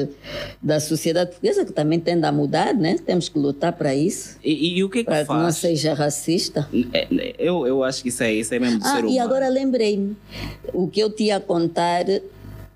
da 0.60 0.80
sociedade 0.80 1.30
portuguesa, 1.30 1.64
que 1.64 1.72
também 1.72 2.00
tende 2.00 2.26
a 2.26 2.32
mudar, 2.32 2.74
né? 2.74 2.96
Temos 3.06 3.28
que 3.28 3.38
lutar 3.38 3.72
para 3.72 3.94
isso, 3.94 4.36
E, 4.44 4.76
e 4.76 4.82
o 4.84 4.90
que 4.90 4.98
é 4.98 5.02
que 5.02 5.06
para 5.06 5.24
que 5.24 5.32
não 5.32 5.52
seja 5.52 5.94
racista. 5.94 6.68
É, 6.92 7.06
Eu, 7.38 7.66
eu 7.68 7.84
acho 7.84 8.02
que 8.02 8.08
isso 8.08 8.22
é, 8.24 8.32
isso 8.34 8.52
é 8.52 8.58
mesmo 8.58 8.80
do 8.80 8.84
Ah, 8.84 8.88
ser 8.96 8.98
humano. 8.98 9.10
e 9.14 9.18
agora 9.20 9.48
lembrei-me 9.48 10.16
o 10.74 10.88
que 10.88 10.98
eu 11.00 11.08
te 11.08 11.24
ia 11.24 11.38
contar 11.38 12.04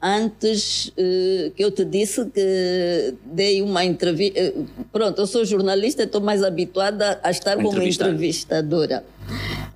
antes 0.05 0.93
eh, 0.99 1.51
que 1.57 1.65
eu 1.65 1.71
te 1.71 1.83
disse 1.83 2.27
que 2.27 3.15
dei 3.25 3.63
uma 3.63 3.83
entrevista. 3.83 4.39
eh, 4.39 4.53
pronto, 4.93 5.19
eu 5.23 5.27
sou 5.27 5.47
jornalista, 5.47 6.03
estou 6.03 6.21
mais 6.21 6.43
habituada 6.43 7.19
a 7.23 7.31
estar 7.31 7.57
como 7.57 7.83
entrevistadora. 7.83 9.03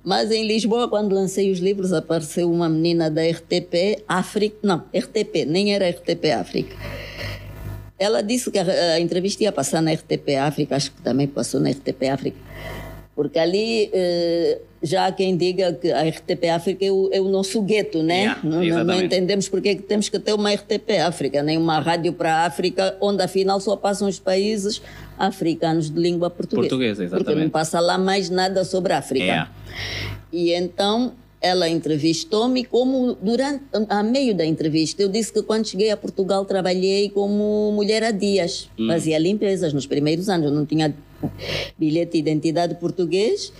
Mas 0.03 0.29
em 0.29 0.45
Lisboa, 0.45 0.87
quando 0.87 1.13
lancei 1.13 1.51
os 1.51 1.57
livros, 1.57 1.91
apareceu 1.91 2.51
uma 2.51 2.69
menina 2.69 3.09
da 3.09 3.23
RTP 3.23 4.03
África. 4.07 4.55
Não, 4.61 4.83
RTP, 4.95 5.45
nem 5.47 5.73
era 5.73 5.89
RTP 5.89 6.25
África. 6.39 6.75
Ela 7.97 8.21
disse 8.21 8.51
que 8.51 8.59
a, 8.59 8.93
a 8.93 8.99
entrevista 8.99 9.43
ia 9.43 9.51
passar 9.51 9.81
na 9.81 9.91
RTP 9.91 10.35
África, 10.39 10.75
acho 10.75 10.91
que 10.91 11.01
também 11.01 11.27
passou 11.27 11.59
na 11.59 11.71
RTP 11.71 12.03
África. 12.11 12.48
Porque 13.19 13.37
ali 13.37 13.89
eh, 13.91 14.59
já 14.81 15.07
há 15.07 15.11
quem 15.11 15.35
diga 15.35 15.73
que 15.73 15.91
a 15.91 16.03
RTP 16.07 16.45
África 16.55 16.85
é 16.85 16.89
o, 16.89 17.09
é 17.11 17.19
o 17.19 17.27
nosso 17.27 17.61
gueto, 17.61 18.01
né? 18.01 18.19
Yeah, 18.21 18.39
não, 18.41 18.49
não- 18.51 18.57
não 18.59 18.63
exatamente. 18.63 19.05
entendemos 19.07 19.49
porque 19.49 19.67
é 19.69 19.75
que 19.75 19.81
temos 19.81 20.07
que 20.07 20.17
ter 20.19 20.31
uma 20.31 20.53
RTP 20.53 20.91
África, 21.05 21.43
nem 21.43 21.57
uma 21.57 21.79
rádio 21.81 22.13
para 22.13 22.33
a 22.33 22.45
África, 22.45 22.95
onde 23.01 23.21
afinal 23.21 23.59
só 23.59 23.75
passam 23.75 24.07
os 24.07 24.19
países 24.19 24.81
africanos 25.17 25.89
de 25.89 25.99
língua 25.99 26.29
portuguesa. 26.29 26.69
Portuguesa, 26.69 27.03
Porque 27.09 27.15
não 27.15 27.21
exatamente. 27.23 27.51
passa 27.51 27.81
lá 27.81 27.97
mais 27.97 28.29
nada 28.29 28.63
sobre 28.63 28.93
a 28.93 28.99
África. 28.99 29.25
Yeah. 29.25 29.51
E 30.31 30.53
então 30.53 31.11
ela 31.41 31.67
entrevistou-me 31.67 32.63
como 32.63 33.17
durante 33.21 33.63
a 33.89 34.01
meio 34.01 34.33
da 34.33 34.45
entrevista 34.45 35.01
eu 35.01 35.09
disse 35.09 35.33
que 35.33 35.41
quando 35.41 35.67
cheguei 35.67 35.89
a 35.89 35.97
Portugal 35.97 36.45
trabalhei 36.45 37.09
como 37.09 37.71
mulher 37.73 38.01
a 38.03 38.11
dias, 38.11 38.69
Hum. 38.79 38.87
fazia 38.87 39.17
limpezas 39.19 39.73
nos 39.73 39.85
primeiros 39.85 40.29
anos, 40.29 40.45
eu 40.47 40.53
não 40.53 40.65
tinha 40.65 40.93
bilhete 41.77 42.13
de 42.13 42.17
identidade 42.19 42.75
português 42.75 43.51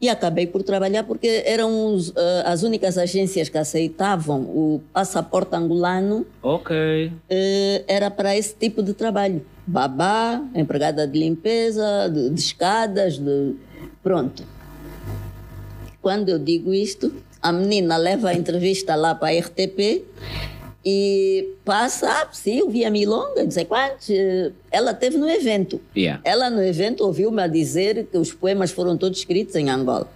e 0.00 0.08
acabei 0.08 0.46
por 0.46 0.62
trabalhar 0.62 1.04
porque 1.04 1.42
eram 1.46 1.94
os, 1.94 2.12
eh, 2.16 2.42
as 2.44 2.62
únicas 2.62 2.98
agências 2.98 3.48
que 3.48 3.56
aceitavam 3.58 4.42
o 4.42 4.80
passaporte 4.92 5.54
angolano 5.54 6.26
Ok. 6.42 7.10
eh, 7.30 7.84
era 7.86 8.10
para 8.10 8.36
esse 8.36 8.54
tipo 8.54 8.82
de 8.82 8.92
trabalho. 8.92 9.44
Babá, 9.66 10.42
empregada 10.54 11.06
de 11.06 11.18
limpeza, 11.18 12.10
de, 12.12 12.30
de 12.30 12.40
escadas, 12.40 13.18
de... 13.18 13.54
pronto. 14.02 14.42
Quando 16.02 16.28
eu 16.28 16.38
digo 16.38 16.74
isto, 16.74 17.14
a 17.40 17.50
menina 17.50 17.96
leva 17.96 18.28
a 18.30 18.34
entrevista 18.34 18.94
lá 18.94 19.14
para 19.14 19.28
a 19.34 19.38
RTP 19.40 20.04
e 20.86 21.48
passa, 21.64 22.10
ah, 22.10 22.28
Silvia 22.32 22.90
Milonga, 22.90 23.42
não 23.42 23.50
sei 23.50 23.64
quantos. 23.64 24.10
eh, 24.10 24.52
Ela 24.70 24.92
teve 24.92 25.16
no 25.16 25.28
evento. 25.28 25.80
Yeah. 25.96 26.20
Ela 26.24 26.50
no 26.50 26.62
evento 26.62 27.04
ouviu-me 27.04 27.40
a 27.42 27.46
dizer 27.46 28.06
que 28.10 28.18
os 28.18 28.32
poemas 28.34 28.70
foram 28.70 28.96
todos 28.98 29.18
escritos 29.18 29.54
em 29.56 29.70
Angola. 29.70 30.06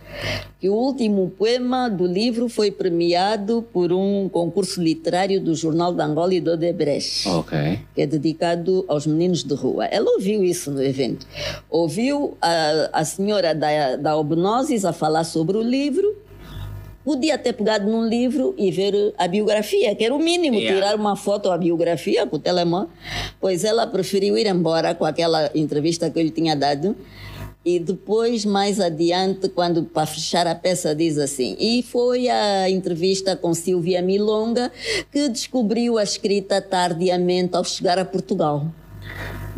Que 0.61 0.69
o 0.69 0.75
último 0.75 1.33
poema 1.39 1.89
do 1.89 2.07
livro 2.07 2.49
foi 2.49 2.71
premiado 2.71 3.64
por 3.73 3.93
um 3.93 4.29
concurso 4.29 4.83
literário 4.83 5.41
do 5.41 5.55
Jornal 5.55 5.95
de 5.95 6.03
Angola 6.03 6.35
e 6.35 6.41
do 6.41 6.51
Odebrecht 6.53 7.29
que 7.95 8.03
é 8.03 8.07
dedicado 8.07 8.85
aos 8.89 9.07
meninos 9.07 9.43
de 9.45 9.55
rua. 9.55 9.87
Ela 9.87 10.11
ouviu 10.11 10.43
isso 10.45 10.71
no 10.71 10.83
evento. 10.83 11.27
Ouviu 11.71 12.37
a, 12.43 12.91
a 12.93 13.05
senhora 13.05 13.55
da, 13.55 13.97
da 13.97 14.16
Obnosis 14.16 14.85
a 14.85 14.93
falar 14.93 15.25
sobre 15.25 15.57
o 15.57 15.62
livro. 15.62 16.16
Podia 17.09 17.39
ter 17.39 17.55
pegado 17.55 17.91
num 17.91 18.07
livro 18.07 18.55
e 18.59 18.71
ver 18.71 19.15
a 19.17 19.27
biografia, 19.27 19.95
que 19.95 20.05
era 20.05 20.15
o 20.15 20.19
mínimo, 20.19 20.59
Yeah. 20.59 20.77
tirar 20.77 20.95
uma 20.95 21.17
foto, 21.17 21.51
a 21.51 21.57
biografia 21.57 22.27
com 22.27 22.37
o 22.37 22.39
telemóvel. 22.39 22.91
Pois 23.41 23.65
ela 23.65 23.87
preferiu 23.87 24.37
ir 24.37 24.47
embora 24.47 24.95
com 24.95 25.07
aquela 25.07 25.51
entrevista 25.55 26.11
que 26.11 26.19
eu 26.19 26.23
lhe 26.23 26.31
tinha 26.31 26.55
dado. 26.55 26.95
E 27.65 27.79
depois, 27.79 28.45
mais 28.45 28.79
adiante, 28.79 29.49
quando 29.49 29.85
para 29.85 30.07
fechar 30.07 30.47
a 30.47 30.55
peça, 30.55 30.95
diz 30.95 31.17
assim: 31.17 31.57
E 31.59 31.83
foi 31.83 32.29
a 32.29 32.69
entrevista 32.69 33.35
com 33.35 33.55
Silvia 33.55 34.03
Milonga 34.03 34.71
que 35.11 35.31
descobriu 35.31 35.97
a 35.97 36.03
escrita 36.03 36.61
tardiamente 36.61 37.57
ao 37.57 37.65
chegar 37.65 37.99
a 37.99 38.05
Portugal. 38.05 38.67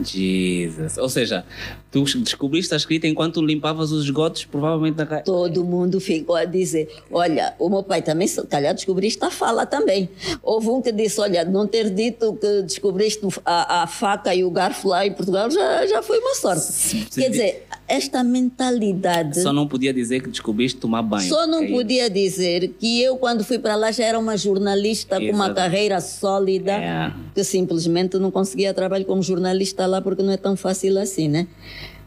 Jesus. 0.02 0.96
Ou 0.98 1.08
seja, 1.08 1.44
tu 1.90 2.02
descobriste 2.04 2.72
a 2.72 2.76
escrita 2.76 3.06
enquanto 3.06 3.42
limpavas 3.44 3.92
os 3.92 4.04
esgotos, 4.04 4.44
provavelmente 4.44 4.96
na 4.96 5.06
casa. 5.06 5.22
Todo 5.22 5.64
mundo 5.64 6.00
ficou 6.00 6.34
a 6.36 6.44
dizer: 6.44 6.88
Olha, 7.10 7.54
o 7.58 7.68
meu 7.68 7.82
pai 7.82 8.00
também, 8.02 8.26
se 8.26 8.44
calhar, 8.46 8.74
descobriste 8.74 9.22
a 9.24 9.30
fala 9.30 9.66
também. 9.66 10.08
Houve 10.42 10.68
um 10.68 10.80
que 10.80 10.92
disse: 10.92 11.20
Olha, 11.20 11.44
não 11.44 11.66
ter 11.66 11.90
dito 11.90 12.34
que 12.34 12.62
descobriste 12.62 13.20
a, 13.44 13.82
a 13.82 13.86
faca 13.86 14.34
e 14.34 14.42
o 14.44 14.50
garfo 14.50 14.88
lá 14.88 15.06
em 15.06 15.12
Portugal 15.12 15.50
já, 15.50 15.86
já 15.86 16.02
foi 16.02 16.18
uma 16.18 16.34
sorte. 16.34 16.62
se- 16.62 17.04
Quer 17.20 17.30
dizer, 17.30 17.66
esta 17.90 18.22
mentalidade. 18.22 19.40
Só 19.42 19.52
não 19.52 19.66
podia 19.66 19.92
dizer 19.92 20.22
que 20.22 20.30
descobriste 20.30 20.78
tomar 20.78 21.02
banho. 21.02 21.28
Só 21.28 21.46
não 21.46 21.58
aí- 21.60 21.70
podia 21.70 22.08
dizer 22.08 22.68
que 22.78 23.02
eu, 23.02 23.16
quando 23.16 23.42
fui 23.44 23.58
para 23.58 23.74
lá, 23.74 23.90
já 23.90 24.04
era 24.04 24.18
uma 24.18 24.36
jornalista 24.36 25.18
com 25.20 25.30
uma 25.32 25.52
carreira 25.52 26.00
sólida, 26.00 26.72
É. 26.72 27.12
que 27.34 27.42
simplesmente 27.42 28.16
não 28.18 28.30
conseguia 28.30 28.72
trabalho 28.72 29.04
como 29.04 29.22
jornalista 29.22 29.86
lá 29.86 30.00
porque 30.00 30.22
não 30.22 30.32
é 30.32 30.36
tão 30.36 30.56
fácil 30.56 30.98
assim, 30.98 31.28
né? 31.28 31.46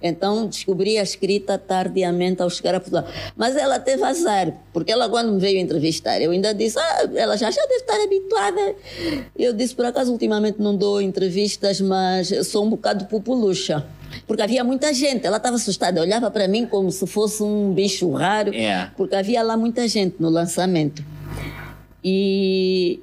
Então 0.05 0.47
descobri 0.47 0.97
a 0.97 1.01
escrita 1.03 1.57
tardiamente 1.57 2.41
ao 2.41 2.49
chegar 2.49 2.75
a 2.75 2.79
Portugal. 2.79 3.05
Mas 3.37 3.55
ela 3.55 3.79
teve 3.79 4.03
azar, 4.03 4.53
porque 4.73 4.91
ela, 4.91 5.07
quando 5.07 5.31
me 5.31 5.39
veio 5.39 5.57
entrevistar, 5.59 6.21
eu 6.21 6.31
ainda 6.31 6.53
disse: 6.53 6.77
ah, 6.77 7.09
ela 7.15 7.37
já, 7.37 7.49
já 7.49 7.61
deve 7.61 7.75
estar 7.75 7.95
habituada. 8.03 8.75
Eu 9.37 9.53
disse: 9.53 9.73
por 9.73 9.85
acaso, 9.85 10.11
ultimamente 10.11 10.61
não 10.61 10.75
dou 10.75 11.01
entrevistas, 11.01 11.79
mas 11.79 12.27
sou 12.47 12.65
um 12.65 12.69
bocado 12.69 13.05
populucha. 13.05 13.85
Porque 14.27 14.41
havia 14.41 14.63
muita 14.63 14.93
gente, 14.93 15.25
ela 15.25 15.37
estava 15.37 15.55
assustada, 15.55 16.01
olhava 16.01 16.29
para 16.31 16.47
mim 16.47 16.65
como 16.65 16.91
se 16.91 17.05
fosse 17.07 17.43
um 17.43 17.73
bicho 17.73 18.11
raro, 18.11 18.53
É. 18.53 18.89
porque 18.95 19.15
havia 19.15 19.41
lá 19.43 19.55
muita 19.57 19.87
gente 19.87 20.15
no 20.19 20.29
lançamento. 20.29 21.03
E. 22.03 22.99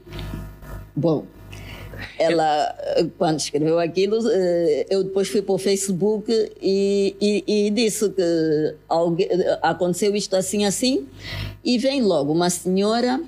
Bom, 0.94 1.24
ela, 2.18 2.74
quando 3.16 3.38
escreveu 3.38 3.78
aquilo, 3.78 4.18
eh, 4.30 4.86
eu 4.90 5.04
depois 5.04 5.28
fui 5.28 5.40
para 5.40 5.54
o 5.54 5.58
Facebook 5.58 6.30
e, 6.61 7.16
e, 7.20 7.66
e 7.66 7.70
disse 7.70 8.11
que 8.11 8.74
alguém, 8.88 9.28
aconteceu 9.62 10.14
isto 10.14 10.36
assim, 10.36 10.64
assim, 10.66 11.06
e 11.64 11.78
vem 11.78 12.02
logo 12.02 12.32
uma 12.32 12.51
senhora, 12.51 13.20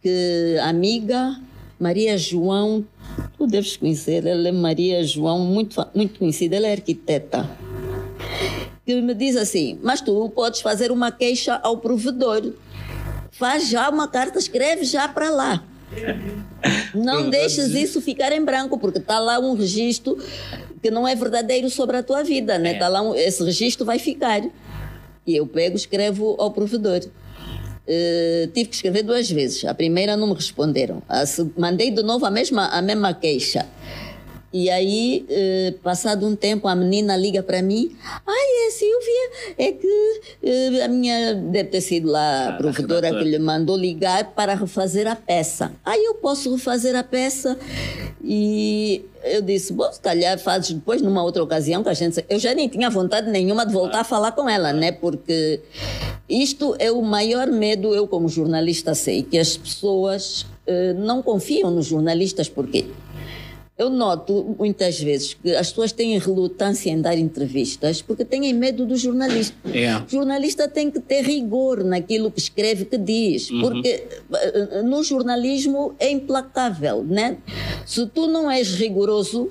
que 0.00 0.56
amiga, 0.62 1.38
Maria 1.78 2.16
João, 2.16 2.84
tu 3.42 3.46
deves 3.48 3.76
conhecer, 3.76 4.24
ela 4.24 4.48
é 4.48 4.52
Maria 4.52 5.02
João, 5.02 5.40
muito, 5.40 5.84
muito 5.92 6.18
conhecida, 6.18 6.56
ela 6.56 6.68
é 6.68 6.72
arquiteta 6.72 7.50
que 8.84 9.00
me 9.00 9.14
diz 9.14 9.36
assim: 9.36 9.78
Mas 9.82 10.00
tu 10.00 10.30
podes 10.30 10.60
fazer 10.60 10.90
uma 10.90 11.10
queixa 11.10 11.58
ao 11.62 11.78
provedor. 11.78 12.52
Faz 13.30 13.68
já 13.68 13.88
uma 13.88 14.06
carta, 14.06 14.38
escreve 14.38 14.84
já 14.84 15.08
para 15.08 15.30
lá. 15.30 15.64
Não 16.94 17.28
deixes 17.28 17.74
isso 17.74 18.00
ficar 18.00 18.32
em 18.32 18.44
branco, 18.44 18.78
porque 18.78 18.98
está 18.98 19.18
lá 19.18 19.38
um 19.38 19.54
registro 19.54 20.16
que 20.80 20.90
não 20.90 21.06
é 21.06 21.14
verdadeiro 21.14 21.68
sobre 21.70 21.96
a 21.96 22.02
tua 22.02 22.22
vida, 22.22 22.58
né? 22.58 22.72
É. 22.72 22.78
Tá 22.78 22.88
lá 22.88 23.02
um, 23.02 23.14
esse 23.14 23.42
registro 23.44 23.84
vai 23.84 23.98
ficar. 23.98 24.42
E 25.26 25.36
eu 25.36 25.46
pego, 25.46 25.76
escrevo 25.76 26.36
ao 26.38 26.50
provedor. 26.50 27.00
Eh, 27.86 28.48
tive 28.54 28.68
que 28.68 28.76
escrever 28.76 29.02
duas 29.02 29.30
vezes. 29.30 29.64
A 29.64 29.74
primeira 29.74 30.16
não 30.16 30.28
me 30.28 30.34
responderam. 30.34 31.02
A 31.08 31.24
mandei 31.58 31.90
de 31.90 32.02
novo 32.02 32.24
a 32.24 32.30
mesma, 32.30 32.68
a 32.68 32.80
mesma 32.80 33.12
queixa. 33.14 33.66
E 34.52 34.68
aí, 34.68 35.24
eh, 35.30 35.74
passado 35.82 36.26
um 36.26 36.36
tempo, 36.36 36.68
a 36.68 36.74
menina 36.74 37.16
liga 37.16 37.42
para 37.42 37.62
mim. 37.62 37.96
Ai, 38.26 38.68
é 38.68 38.70
Silvia, 38.70 39.56
é 39.56 39.72
que 39.72 40.20
eh, 40.42 40.84
a 40.84 40.88
minha, 40.88 41.34
deve 41.34 41.70
ter 41.70 41.80
sido 41.80 42.10
lá 42.10 42.48
a 42.48 42.48
Ah, 42.50 42.52
provedora 42.58 43.10
que 43.10 43.24
lhe 43.24 43.38
mandou 43.38 43.76
ligar 43.76 44.32
para 44.34 44.54
refazer 44.54 45.06
a 45.08 45.16
peça. 45.16 45.72
Aí 45.84 46.04
eu 46.04 46.16
posso 46.16 46.52
refazer 46.52 46.94
a 46.94 47.02
peça. 47.02 47.58
E 48.22 49.04
eu 49.24 49.40
disse, 49.40 49.72
bom, 49.72 49.90
se 49.90 50.00
calhar 50.00 50.38
fazes 50.38 50.72
depois 50.72 51.00
numa 51.00 51.22
outra 51.22 51.42
ocasião 51.42 51.82
que 51.82 51.88
a 51.88 51.94
gente. 51.94 52.22
Eu 52.28 52.38
já 52.38 52.54
nem 52.54 52.68
tinha 52.68 52.90
vontade 52.90 53.30
nenhuma 53.30 53.64
de 53.64 53.72
voltar 53.72 54.00
a 54.00 54.04
falar 54.04 54.32
com 54.32 54.48
ela, 54.48 54.72
né? 54.72 54.92
Porque 54.92 55.60
isto 56.28 56.76
é 56.78 56.90
o 56.92 57.00
maior 57.00 57.46
medo, 57.48 57.94
eu 57.94 58.06
como 58.06 58.28
jornalista 58.28 58.94
sei, 58.94 59.22
que 59.22 59.38
as 59.38 59.56
pessoas 59.56 60.46
eh, 60.66 60.92
não 60.92 61.22
confiam 61.22 61.70
nos 61.70 61.86
jornalistas, 61.86 62.48
porque 62.48 62.86
eu 63.82 63.90
noto 63.90 64.54
muitas 64.58 64.98
vezes 65.00 65.34
que 65.34 65.54
as 65.54 65.68
pessoas 65.68 65.92
têm 65.92 66.18
relutância 66.18 66.90
em 66.90 67.00
dar 67.00 67.16
entrevistas 67.18 68.00
porque 68.00 68.24
têm 68.24 68.52
medo 68.52 68.86
do 68.86 68.96
jornalista. 68.96 69.56
Yeah. 69.68 70.06
O 70.06 70.10
jornalista 70.10 70.68
tem 70.68 70.90
que 70.90 71.00
ter 71.00 71.22
rigor 71.22 71.84
naquilo 71.84 72.30
que 72.30 72.38
escreve, 72.38 72.84
que 72.84 72.96
diz, 72.96 73.50
porque 73.50 74.04
eh, 74.32 74.82
no 74.82 75.02
jornalismo 75.02 75.94
é 75.98 76.10
implacável, 76.10 77.04
né? 77.04 77.38
Se 77.84 78.06
tu 78.06 78.26
não 78.26 78.50
és 78.50 78.74
rigoroso, 78.74 79.50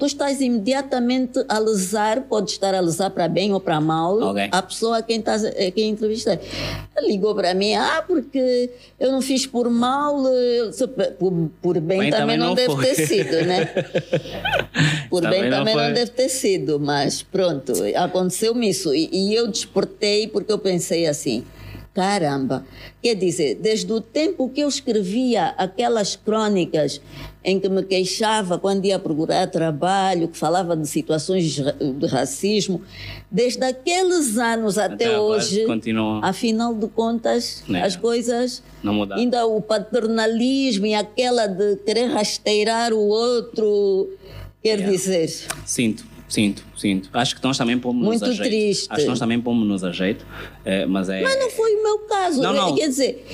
tu 0.00 0.06
estás 0.06 0.40
imediatamente 0.40 1.44
a 1.46 1.58
lesar, 1.58 2.22
pode 2.22 2.50
estar 2.50 2.74
a 2.74 2.80
lesar 2.80 3.10
para 3.10 3.28
bem 3.28 3.52
ou 3.52 3.60
para 3.60 3.78
mal, 3.82 4.18
Ok. 4.18 4.48
a 4.50 4.62
pessoa 4.62 4.96
a 4.98 5.02
quem 5.02 5.18
estás 5.18 5.44
a 5.44 5.52
quem 5.52 5.90
entrevistar. 5.90 6.38
Ligou 7.02 7.34
para 7.34 7.52
mim, 7.52 7.74
ah, 7.74 8.02
porque 8.06 8.70
eu 8.98 9.12
não 9.12 9.20
fiz 9.20 9.46
por 9.46 9.68
mal, 9.68 10.26
eh, 10.26 10.70
por, 11.18 11.50
por 11.60 11.78
bem, 11.80 11.98
Bem, 11.98 12.10
também, 12.10 12.10
também 12.10 12.38
não, 12.38 12.48
não 12.48 12.54
deve 12.54 12.76
ter 12.76 13.06
sido, 13.06 13.44
né? 13.44 13.66
Por 15.10 15.22
Também 15.22 15.40
bem 15.42 15.50
não 15.50 15.58
também 15.58 15.74
não, 15.74 15.92
deve 15.92 16.12
ter 16.12 16.28
sido, 16.28 16.78
mas 16.78 17.22
pronto, 17.22 17.72
aconteceu-me 17.96 18.70
isso. 18.70 18.94
E, 18.94 19.10
e 19.12 19.34
eu 19.34 19.48
despertei 19.48 20.28
porque 20.28 20.52
eu 20.52 20.58
pensei 20.58 21.06
assim: 21.06 21.44
caramba, 21.92 22.64
quer 23.02 23.14
dizer, 23.14 23.56
desde 23.56 23.92
o 23.92 24.00
tempo 24.00 24.48
que 24.48 24.60
eu 24.60 24.68
escrevia 24.68 25.48
aquelas 25.58 26.14
crônicas 26.16 27.00
em 27.44 27.58
que 27.58 27.68
me 27.68 27.82
queixava 27.82 28.58
quando 28.58 28.84
ia 28.84 28.98
procurar 28.98 29.46
trabalho, 29.48 30.28
que 30.28 30.36
falava 30.38 30.76
de 30.76 30.86
situações 30.86 31.44
de 31.50 31.62
ra- 31.62 31.72
de 31.72 32.06
racismo, 32.06 32.82
desde 33.30 33.64
aqueles 33.64 34.36
anos 34.38 34.78
até, 34.78 35.06
Até 35.06 35.18
hoje, 35.18 35.64
continua. 35.66 36.20
afinal 36.22 36.74
de 36.74 36.86
contas, 36.88 37.64
Né. 37.66 37.82
as 37.82 37.96
coisas 37.96 38.62
Não 38.82 38.94
mudaram. 38.94 39.20
Ainda 39.20 39.46
o 39.46 39.60
paternalismo 39.60 40.86
e 40.86 40.94
aquela 40.94 41.46
de 41.46 41.76
querer 41.76 42.06
rasteirar 42.06 42.92
o 42.92 43.00
outro, 43.08 44.10
quer 44.62 44.78
Yeah. 44.78 44.90
dizer, 44.92 45.28
Sinto, 45.64 46.04
sinto, 46.30 46.64
sinto. 46.78 47.10
Acho 47.12 47.34
que 47.36 47.42
nós 47.44 47.58
também 47.58 47.78
pomos-nos 47.78 48.08
Muito 48.20 48.24
a 48.24 48.28
jeito. 48.32 48.48
triste. 48.48 48.86
Acho 48.88 49.02
que 49.02 49.08
nós 49.10 49.18
também 49.18 49.40
pomos-nos 49.40 49.82
a 49.84 49.90
jeito, 49.90 50.24
eh, 50.64 50.86
mas 50.86 51.08
é... 51.08 51.20
mas 51.22 51.38
não 51.38 51.50
foi 51.50 51.74
o 51.74 51.82
meu 51.82 51.98
caso. 52.00 52.40
Não, 52.40 52.52
não. 52.54 52.74
Quer 52.74 52.88
dizer, 52.88 53.26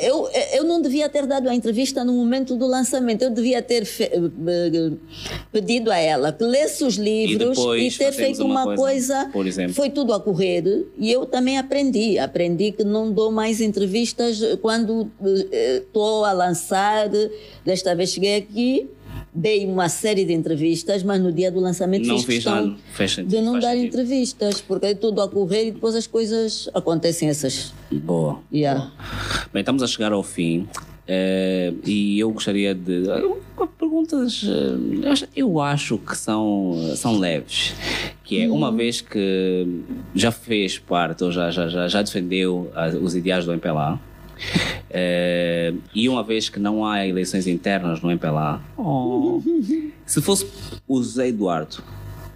eu, 0.00 0.28
eu 0.52 0.62
não 0.64 0.80
devia 0.82 1.08
ter 1.08 1.26
dado 1.26 1.48
a 1.48 1.54
entrevista 1.54 2.04
no 2.04 2.12
momento 2.12 2.54
do 2.54 2.66
lançamento, 2.66 3.22
eu 3.22 3.30
devia 3.30 3.60
ter 3.62 3.84
fe- 3.86 4.10
eh, 4.12 4.92
pedido 5.50 5.90
a 5.90 5.96
ela 5.96 6.30
que 6.32 6.44
lesse 6.44 6.84
os 6.84 6.96
livros 6.96 7.56
depois 7.56 7.94
e, 7.94 7.98
ter 7.98 8.12
feito 8.12 8.44
uma 8.44 8.64
uma, 8.64 8.76
coisa, 8.76 9.14
coisa. 9.14 9.30
por 9.32 9.46
exemplo. 9.46 9.74
Foi 9.74 9.88
tudo 9.90 10.12
a 10.12 10.20
correr 10.20 10.86
e 10.98 11.10
eu 11.10 11.24
também 11.24 11.56
aprendi. 11.58 12.18
Aprendi 12.18 12.70
que 12.72 12.84
não 12.84 13.10
dou 13.10 13.32
mais 13.32 13.60
entrevistas 13.60 14.40
quando 14.60 15.10
estou 15.72 16.24
a 16.24 16.32
lançar. 16.32 17.08
Desta 17.64 17.94
vez 17.94 18.10
cheguei 18.10 18.36
aqui. 18.36 18.88
Dei 19.34 19.64
uma 19.64 19.88
série 19.88 20.26
de 20.26 20.32
entrevistas, 20.34 21.02
mas 21.02 21.18
no 21.20 21.32
dia 21.32 21.50
do 21.50 21.58
lançamento 21.58 22.06
Não 22.06 22.16
fiz 22.18 22.26
questão 22.26 22.66
nada. 22.66 22.76
Fez 22.92 23.12
sentido, 23.12 23.30
de 23.30 23.40
não 23.40 23.58
dar 23.58 23.70
sentido. 23.72 23.86
entrevistas, 23.86 24.60
porque 24.60 24.86
é 24.86 24.94
tudo 24.94 25.22
a 25.22 25.28
correr 25.28 25.68
e 25.68 25.70
depois 25.70 25.94
as 25.94 26.06
coisas 26.06 26.68
acontecem 26.74 27.30
essas. 27.30 27.72
Boa. 27.90 28.40
Yeah. 28.52 28.90
Bem, 29.50 29.60
estamos 29.60 29.82
a 29.82 29.86
chegar 29.86 30.12
ao 30.12 30.22
fim. 30.22 30.68
eh, 31.08 31.72
e 31.84 32.20
eu 32.20 32.30
gostaria 32.30 32.74
de. 32.74 33.06
eu- 33.08 33.40
Perguntas. 33.78 34.42
eh, 34.44 35.26
eu 35.36 35.60
acho- 35.60 35.98
que 35.98 36.16
são, 36.16 36.74
são 36.96 37.18
leves. 37.18 37.74
Que 38.24 38.42
é, 38.42 38.50
uma 38.50 38.70
vez 38.72 39.00
que 39.00 39.66
já 40.14 40.30
fez 40.30 40.78
parte, 40.78 41.24
ou 41.24 41.30
já, 41.32 41.50
já, 41.50 41.68
já, 41.68 41.88
já 41.88 42.02
defendeu 42.02 42.70
os 43.02 43.14
ideais 43.14 43.44
do 43.44 43.52
MPLA, 43.52 44.00
eh, 44.90 45.72
e 45.94 46.08
uma 46.08 46.22
vez 46.22 46.48
que 46.48 46.58
não 46.58 46.84
há 46.84 47.06
eleições 47.06 47.46
internas 47.46 48.00
no 48.00 48.10
MPLA, 48.10 48.62
oh, 48.76 49.40
se 50.04 50.20
fosse 50.20 50.46
o 50.86 51.02
José 51.02 51.28
Eduardo 51.28 51.82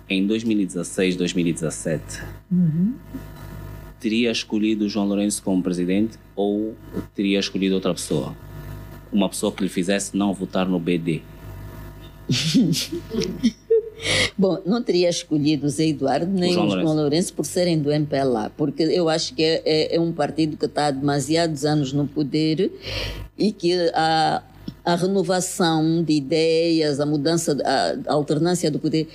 em 0.08 0.26
2016, 0.26 1.16
2017, 1.16 2.22
teria 4.00 4.30
escolhido 4.30 4.88
João 4.88 5.06
Lourenço 5.06 5.42
como 5.42 5.62
presidente 5.62 6.18
ou 6.34 6.76
teria 7.14 7.40
escolhido 7.40 7.74
outra 7.74 7.92
pessoa? 7.92 8.36
Uma 9.12 9.28
pessoa 9.28 9.52
que 9.52 9.62
lhe 9.62 9.68
fizesse 9.68 10.16
não 10.16 10.32
votar 10.32 10.68
no 10.68 10.78
BD. 10.78 11.22
Bom, 14.36 14.58
não 14.66 14.82
teria 14.82 15.08
escolhido 15.08 15.66
o 15.66 15.70
Zé 15.70 15.86
Eduardo 15.86 16.26
nem 16.30 16.50
O 16.50 16.54
João 16.54 16.70
João, 16.70 16.94
Lourenço. 16.96 17.32
Por 17.32 17.44
serem 17.46 17.78
do 17.78 17.90
MPLA, 17.90 18.50
porque 18.56 18.82
eu 18.82 19.08
acho 19.08 19.34
que 19.34 19.42
é, 19.42 19.62
é- 19.64 19.96
é 19.96 20.00
um 20.00 20.12
partido 20.12 20.56
que 20.56 20.66
está 20.66 20.86
há 20.86 20.90
demasiados 20.90 21.64
anos 21.64 21.92
no 21.92 22.06
poder 22.06 22.70
e 23.38 23.52
que 23.52 23.72
a, 23.94 24.42
a 24.84 24.94
renovação 24.94 26.02
de 26.04 26.12
ideias, 26.12 27.00
a 27.00 27.06
mudança, 27.06 27.56
a, 27.64 28.10
a 28.10 28.14
alternância 28.14 28.70
do 28.70 28.78
poder. 28.78 29.08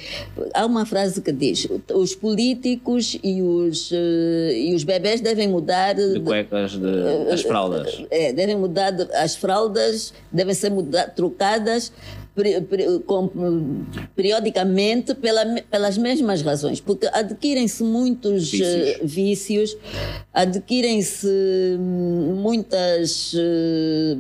Há 0.53 0.65
uma 0.65 0.85
frase 0.85 1.21
que 1.21 1.31
diz: 1.31 1.67
os 1.93 2.13
políticos 2.15 3.17
e 3.23 3.41
os, 3.41 3.89
eh, 3.93 4.53
e 4.67 4.75
os 4.75 4.83
bebés 4.83 5.21
devem 5.21 5.47
mudar 5.47 5.93
De 5.95 6.19
cuecas, 6.19 6.71
de, 6.73 7.25
das 7.29 7.41
fraldas. 7.43 8.03
é, 8.11 8.33
devem 8.33 8.57
mudar, 8.57 8.91
de- 8.91 9.11
as 9.13 9.35
fraldas 9.35 10.13
devem 10.31 10.53
ser 10.53 10.71
muda- 10.71 11.07
trocadas 11.15 11.91
periodicamente 14.15 15.13
pela, 15.15 15.45
pelas 15.69 15.97
mesmas 15.97 16.41
razões, 16.41 16.79
porque 16.79 17.07
adquirem-se 17.11 17.83
muitos 17.83 18.51
Vícios. 18.51 18.67
eh, 18.67 18.99
vícios, 19.03 19.77
adquirem-se 20.33 21.27
hum, 21.79 22.39
muitas 22.41 23.33
eh, 23.35 24.17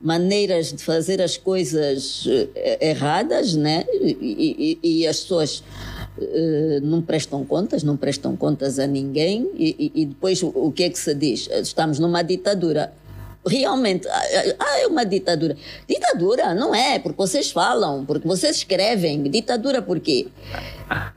maneiras 0.00 0.72
de 0.72 0.82
fazer 0.82 1.20
as 1.22 1.36
coisas 1.36 2.24
eh, 2.54 2.90
erradas, 2.90 3.54
né? 3.54 3.84
E, 4.00 4.78
e- 4.82 5.00
e 5.00 5.06
as 5.06 5.20
pessoas 5.20 5.62
não 6.82 7.02
prestam 7.02 7.44
contas, 7.44 7.82
não 7.82 7.96
prestam 7.96 8.36
contas 8.36 8.78
a 8.78 8.86
ninguém, 8.86 9.50
e, 9.56 9.90
e- 9.94 10.06
depois 10.06 10.40
o 10.44 10.70
que 10.70 10.84
é 10.84 10.90
que 10.90 10.98
se 10.98 11.12
diz? 11.12 11.48
Estamos 11.50 11.98
numa 11.98 12.22
ditadura. 12.22 12.92
Realmente, 13.46 14.08
ah, 14.08 14.22
ah, 14.58 14.80
é 14.80 14.86
uma 14.86 15.04
ditadura. 15.04 15.56
Ditadura 15.88 16.54
não 16.54 16.74
é, 16.74 16.98
porque 16.98 17.16
vocês 17.18 17.50
falam, 17.50 18.04
porque 18.04 18.26
vocês 18.26 18.56
escrevem. 18.56 19.22
Ditadura 19.24 19.82
por 19.82 20.00
quê? 20.00 20.28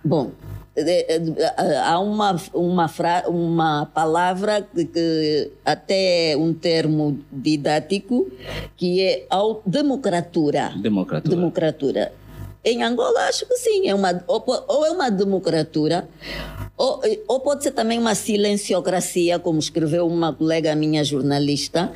Bom, 0.03 0.31
eh, 0.75 1.05
eh, 1.09 1.77
há 1.83 1.99
uma, 1.99 2.35
uma, 2.53 2.87
fra, 2.87 3.23
uma 3.27 3.85
palavra 3.85 4.61
que, 4.61 5.51
até 5.63 6.35
um 6.37 6.53
termo 6.53 7.17
didático 7.31 8.29
que 8.75 9.01
é 9.01 9.25
au- 9.29 9.61
democratura. 9.65 10.73
Democratura. 10.75 11.35
Democratura. 11.35 12.11
Em 12.63 12.83
Angola, 12.83 13.21
acho 13.29 13.45
que 13.47 13.55
sim. 13.55 13.87
É 13.87 13.95
uma, 13.95 14.21
ou, 14.27 14.43
ou 14.67 14.85
é 14.85 14.91
uma 14.91 15.09
democratura, 15.09 16.07
ou, 16.75 17.01
ou 17.27 17.39
pode 17.39 17.63
ser 17.63 17.71
também 17.71 17.97
uma 17.97 18.13
silenciocracia, 18.13 19.39
como 19.39 19.57
escreveu 19.59 20.05
uma 20.05 20.33
colega 20.33 20.75
minha 20.75 21.03
jornalista, 21.03 21.91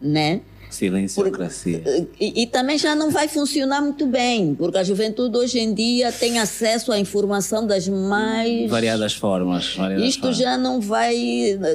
né? 0.00 0.40
Silenciocracia. 0.74 1.82
E, 2.20 2.42
e 2.42 2.46
também 2.46 2.76
já 2.78 2.94
não 2.94 3.10
vai 3.10 3.28
funcionar 3.28 3.80
muito 3.80 4.06
bem, 4.06 4.54
porque 4.54 4.78
a 4.78 4.82
juventude 4.84 5.36
hoje 5.36 5.58
em 5.58 5.72
dia 5.72 6.10
tem 6.12 6.38
acesso 6.38 6.92
à 6.92 6.98
informação 6.98 7.66
das 7.66 7.88
mais 7.88 8.70
Variadas 8.70 9.14
formas. 9.14 9.74
Variadas 9.76 10.06
isto 10.08 10.20
formas. 10.20 10.36
já 10.38 10.58
não 10.58 10.80
vai, 10.80 11.14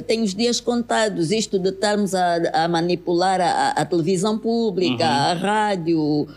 tem 0.07 0.21
os 0.21 0.33
dias 0.35 0.59
contados, 0.59 1.31
isto 1.31 1.57
de 1.59 1.69
estarmos 1.69 2.13
a, 2.13 2.35
a 2.65 2.67
manipular 2.67 3.39
a, 3.41 3.69
a 3.71 3.85
televisão 3.85 4.37
pública, 4.37 5.03
Uhum. 5.03 5.09
a 5.09 5.33
rádio, 5.33 6.27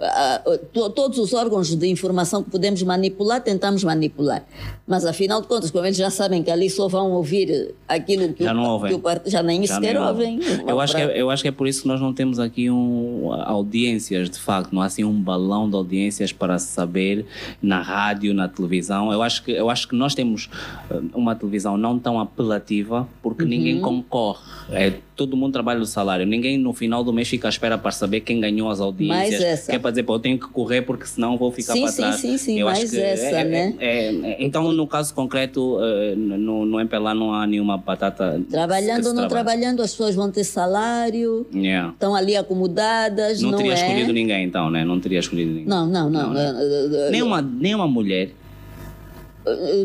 a- 0.00 0.42
to- 0.72 0.90
todos 0.90 1.18
os 1.18 1.32
órgãos 1.32 1.74
de 1.74 1.86
informação 1.88 2.42
que 2.42 2.50
podemos 2.50 2.82
manipular, 2.82 3.40
tentamos 3.42 3.82
manipular. 3.84 4.44
Mas 4.86 5.04
afinal 5.06 5.40
de 5.40 5.46
contas, 5.46 5.70
como 5.70 5.84
eles 5.84 5.96
já 5.96 6.10
sabem 6.10 6.42
que 6.42 6.50
ali 6.50 6.68
só 6.68 6.88
vão 6.88 7.12
ouvir 7.12 7.74
aquilo 7.88 8.32
que, 8.32 8.44
Já 8.44 8.50
o, 8.52 8.54
não 8.54 8.64
ouvem. 8.70 8.90
que 8.90 8.94
o 8.96 8.98
part- 8.98 9.28
já 9.28 9.42
nem 9.42 9.64
Já 9.66 9.76
sequer 9.76 9.94
nem 9.94 10.02
ouvem. 10.02 10.40
Eu 10.66 10.80
acho, 10.80 10.94
que 10.96 11.00
é, 11.02 11.20
eu 11.20 11.30
acho 11.30 11.42
que 11.42 11.48
é 11.48 11.52
por 11.52 11.66
isso 11.68 11.82
que 11.82 11.88
nós 11.88 12.00
não 12.00 12.11
temos 12.12 12.38
aqui 12.38 12.70
um, 12.70 13.32
audiências, 13.32 14.30
de 14.30 14.38
facto, 14.38 14.72
não 14.72 14.82
há 14.82 14.86
assim 14.86 15.04
um 15.04 15.20
balão 15.20 15.68
de 15.68 15.76
audiências 15.76 16.32
para 16.32 16.58
saber 16.58 17.26
na 17.62 17.80
rádio, 17.80 18.34
na 18.34 18.48
televisão. 18.48 19.12
Eu 19.12 19.22
acho 19.22 19.42
que, 19.42 19.52
eu 19.52 19.70
acho 19.70 19.88
que 19.88 19.94
nós 19.94 20.14
temos 20.14 20.48
eh, 20.90 21.00
uma 21.14 21.34
televisão 21.34 21.76
não 21.76 21.98
tão 21.98 22.20
apelativa 22.20 23.08
porque 23.22 23.44
ninguém 23.44 23.80
concorre 23.80 24.42
É, 24.70 24.92
todo 25.16 25.36
mundo 25.36 25.52
trabalha 25.52 25.78
no 25.78 25.84
salário. 25.86 26.24
Ninguém 26.24 26.56
no 26.56 26.72
final 26.72 27.02
do 27.02 27.12
mês 27.12 27.28
fica 27.28 27.48
à 27.48 27.50
espera 27.50 27.76
para 27.76 27.90
saber 27.90 28.20
quem 28.20 28.40
ganhou 28.40 28.70
as 28.70 28.80
audiências. 28.80 29.30
Mais 29.30 29.42
essa. 29.42 29.70
Que 29.70 29.76
é 29.76 29.78
para 29.78 29.90
dizer, 29.90 30.02
pô, 30.04 30.14
eu 30.14 30.18
tenho 30.20 30.38
que 30.38 30.46
correr 30.48 30.82
porque 30.82 31.04
senão 31.06 31.36
vou 31.36 31.50
ficar 31.50 31.72
Sim, 31.72 31.82
para 31.82 31.90
sim, 31.92 32.02
trás. 32.02 32.16
sim, 32.16 32.38
sim, 32.38 32.58
eu 32.60 32.66
mais 32.66 32.78
que 32.90 33.00
essa, 33.00 33.24
é- 33.24 33.40
é- 33.40 33.44
né? 33.44 33.74
é- 33.80 34.06
é- 34.14 34.36
então, 34.44 34.70
no 34.72 34.86
caso 34.86 35.12
concreto, 35.14 35.78
eh, 35.82 36.14
no, 36.16 36.64
no 36.64 36.80
MPLA 36.80 37.14
não 37.14 37.34
há 37.34 37.46
nenhuma 37.46 37.76
batata. 37.76 38.40
Trabalhando 38.50 39.06
ou 39.06 39.14
não 39.14 39.26
trabalha. 39.28 39.44
trabalhando, 39.56 39.82
as 39.82 39.90
pessoas 39.90 40.14
vão 40.14 40.30
ter 40.30 40.44
salário, 40.44 41.46
Yeah. 41.54 41.90
estão 41.92 42.14
ali 42.14 42.36
acomodadas, 42.36 43.42
Não, 43.42 43.50
não, 43.50 43.58
teria 43.58 43.72
é? 43.72 43.74
escolhido 43.74 44.12
ninguém, 44.12 44.44
então, 44.44 44.70
né? 44.70 44.84
Não 44.84 44.98
teria 45.00 45.18
escolhido 45.18 45.50
ninguém. 45.50 45.66
Não, 45.66 45.86
não, 45.86 46.08
não. 46.08 46.32
né? 46.32 46.54
Eh, 46.56 47.06
eh, 47.08 47.10
Nem, 47.10 47.22
uma, 47.22 47.42
nem 47.42 47.74
uma 47.74 47.86
mulher. 47.88 48.30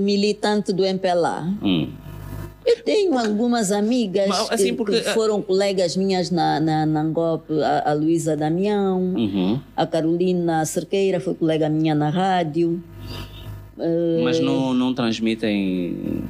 militante 0.02 0.72
do 0.72 0.86
MPLA. 0.86 1.48
Hum. 1.64 1.88
Eu 2.68 2.84
tenho 2.84 3.18
algumas 3.18 3.72
amigas 3.72 4.28
Mas, 4.28 4.52
assim, 4.52 4.66
que, 4.72 4.74
porque- 4.74 5.00
que 5.00 5.10
foram 5.12 5.42
colegas 5.42 5.96
minhas 5.96 6.30
na, 6.30 6.60
na, 6.60 6.86
na 6.86 7.02
Angop, 7.02 7.46
a, 7.62 7.92
a 7.92 7.94
Luísa 7.94 8.36
Damião, 8.36 9.00
Uhum. 9.16 9.60
a 9.76 9.88
Carolina 9.88 10.66
Cerqueira 10.66 11.20
foi 11.22 11.34
colega 11.34 11.70
minha 11.70 11.96
na 11.96 12.10
rádio. 12.10 12.84
Eh, 13.80 14.22
Mas 14.24 14.40
não, 14.40 14.74
não 14.74 14.94
transmitem. 14.94 16.24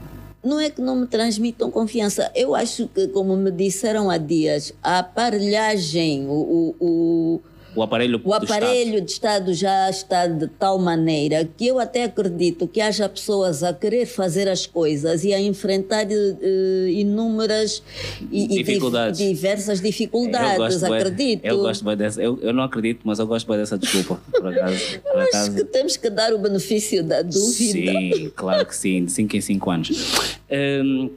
Não 0.43 0.59
é 0.59 0.69
que 0.69 0.79
não 0.81 0.95
me 0.95 1.07
transmitam 1.07 1.71
confiança. 1.71 2.31
Eu 2.35 2.53
acho 2.55 2.87
que, 2.87 3.07
como 3.07 3.35
me 3.35 3.49
disseram 3.51 4.09
há 4.09 4.17
dias, 4.17 4.73
a 4.83 4.99
aparelhagem, 4.99 6.27
o, 6.27 6.31
o, 6.31 6.75
o, 6.79 7.41
O 7.77 7.83
aparelho 7.83 8.19
o 8.23 8.33
aparelho 8.33 8.99
de 9.01 9.11
Estado 9.11 9.53
já 9.53 9.89
está 9.89 10.25
de 10.27 10.47
tal 10.47 10.79
maneira 10.79 11.47
que 11.55 11.67
eu 11.67 11.77
até 11.79 12.05
acredito 12.05 12.67
que 12.67 12.81
haja 12.81 13.07
pessoas 13.07 13.61
a 13.63 13.71
querer 13.73 14.05
fazer 14.07 14.47
as 14.49 14.65
coisas 14.65 15.23
e 15.23 15.31
a 15.33 15.39
enfrentar 15.39 16.07
eh, 16.11 16.89
inúmeras 16.89 17.83
e, 18.31 18.45
e 18.45 18.47
dif- 18.47 18.63
Dificuldades. 18.63 19.19
diversas 19.19 19.79
dificuldades, 19.79 20.79
bué- 20.81 20.97
acredito. 21.01 21.45
Eu 21.45 21.59
gosto 21.59 21.83
bué 21.83 21.95
dessa. 21.95 22.21
Eu, 22.21 22.39
eu 22.41 22.51
não 22.51 22.63
acredito, 22.63 23.01
mas 23.03 23.19
eu 23.19 23.27
gosto 23.27 23.47
bem 23.47 23.57
dessa 23.57 23.77
desculpa. 23.77 24.19
Por 24.31 24.47
acaso. 24.47 24.79
Por 25.03 25.11
Eu 25.13 25.19
acho 25.19 25.29
acaso. 25.29 25.53
que 25.55 25.63
temos 25.65 25.97
que 25.97 26.09
dar 26.09 26.33
o 26.33 26.39
benefício 26.39 27.03
da 27.03 27.21
dúvida. 27.21 27.91
Sim, 27.91 28.31
claro 28.35 28.65
que 28.65 28.75
sim, 28.75 29.05
de 29.05 29.11
5 29.11 29.35
em 29.37 29.41
5 29.41 29.69
anos. 29.71 30.37
Hum, 30.51 31.11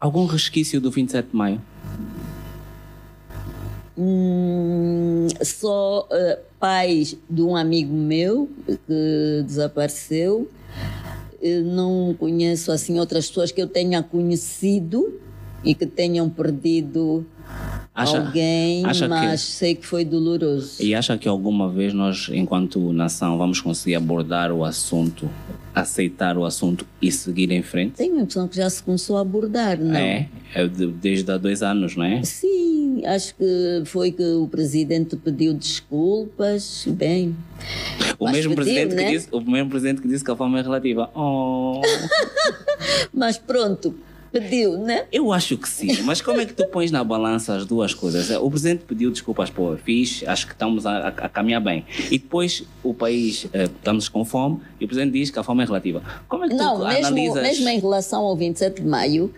algum 0.00 0.26
resquício 0.26 0.80
do 0.80 0.90
27 0.90 1.28
de 1.30 1.36
maio? 1.36 1.60
Hum, 4.02 5.28
só 5.42 6.08
eh, 6.10 6.38
pais 6.58 7.18
de 7.28 7.42
um 7.42 7.54
amigo 7.54 7.92
meu 7.92 8.48
que 8.66 9.42
desapareceu. 9.44 10.50
Eu 11.38 11.62
não 11.64 12.14
conheço 12.18 12.72
assim 12.72 12.98
outras 12.98 13.28
pessoas 13.28 13.52
que 13.52 13.60
eu 13.60 13.66
tenha 13.66 14.02
conhecido 14.02 15.20
e 15.62 15.74
que 15.74 15.84
tenham 15.84 16.30
perdido 16.30 17.26
Acha- 17.94 18.18
alguém, 18.18 18.84
acha 18.86 19.04
que- 19.04 19.08
mas 19.08 19.40
sei 19.40 19.74
que 19.74 19.84
foi 19.84 20.04
doloroso. 20.04 20.82
E 20.82 20.94
acha 20.94 21.18
que 21.18 21.28
alguma 21.28 21.68
vez 21.68 21.92
nós, 21.92 22.28
enquanto 22.32 22.92
nação, 22.92 23.36
vamos 23.36 23.60
conseguir 23.60 23.96
abordar 23.96 24.52
o 24.52 24.64
assunto, 24.64 25.28
aceitar 25.74 26.38
o 26.38 26.44
assunto 26.44 26.86
e 27.02 27.10
seguir 27.12 27.50
em 27.50 27.62
frente? 27.62 27.94
Tenho 27.96 28.16
a 28.18 28.20
impressão 28.22 28.46
que 28.48 28.56
já 28.56 28.70
se 28.70 28.82
começou 28.82 29.16
a 29.16 29.20
abordar, 29.20 29.78
não? 29.78 29.94
É, 29.94 30.28
é 30.54 30.66
de- 30.66 30.86
desde 30.86 31.30
há 31.30 31.36
dois 31.36 31.62
anos, 31.62 31.94
não 31.96 32.04
é? 32.04 32.22
Sim, 32.22 33.02
acho 33.04 33.34
que 33.34 33.82
foi 33.84 34.12
que 34.12 34.22
o 34.22 34.46
presidente 34.48 35.16
pediu 35.16 35.52
desculpas. 35.52 36.84
Bem, 36.88 37.36
O 38.18 38.24
mesmo, 38.30 38.54
pediu, 38.54 38.64
presidente 38.64 38.94
né? 38.94 39.04
que 39.04 39.10
disse, 39.10 39.28
o 39.32 39.40
mesmo 39.40 39.68
presidente 39.68 40.00
que 40.00 40.08
disse 40.08 40.24
que 40.24 40.30
a 40.30 40.36
fama 40.36 40.58
é 40.58 40.62
relativa. 40.62 41.10
Oh, 41.14 41.80
mas 43.12 43.36
pronto, 43.36 43.94
pediu, 44.32 44.78
né? 44.78 45.04
eu 45.12 45.32
acho 45.32 45.56
que 45.56 45.68
sim, 45.68 46.02
mas 46.02 46.20
como 46.20 46.40
é 46.40 46.46
que 46.46 46.52
tu 46.54 46.66
pões 46.68 46.90
na 46.90 47.02
balança 47.02 47.54
as 47.56 47.66
duas 47.66 47.92
coisas? 47.94 48.30
O 48.30 48.50
presidente 48.50 48.84
pediu 48.84 49.10
desculpas, 49.10 49.50
pô, 49.50 49.76
fiz, 49.76 50.22
acho 50.26 50.46
que 50.46 50.52
estamos 50.52 50.86
a, 50.86 50.98
a- 50.98 51.08
a 51.08 51.28
caminhar 51.28 51.60
bem. 51.60 51.84
E 52.10 52.18
depois 52.18 52.62
o 52.82 52.94
país, 52.94 53.46
eh, 53.52 53.64
estamos 53.64 54.08
com 54.08 54.24
fome, 54.24 54.60
e 54.80 54.84
o 54.84 54.88
presidente 54.88 55.12
diz 55.12 55.30
que 55.30 55.38
a 55.38 55.42
fome 55.42 55.62
é 55.62 55.66
relativa. 55.66 56.02
Como 56.28 56.44
é 56.44 56.48
que 56.48 56.54
Não, 56.54 56.78
tu 56.78 56.86
mesmo, 56.86 57.06
analisas... 57.06 57.42
mesmo 57.42 57.68
em 57.68 57.78
relação 57.80 58.22
ao 58.22 58.36
27 58.36 58.82
de 58.82 58.86
maio, 58.88 59.32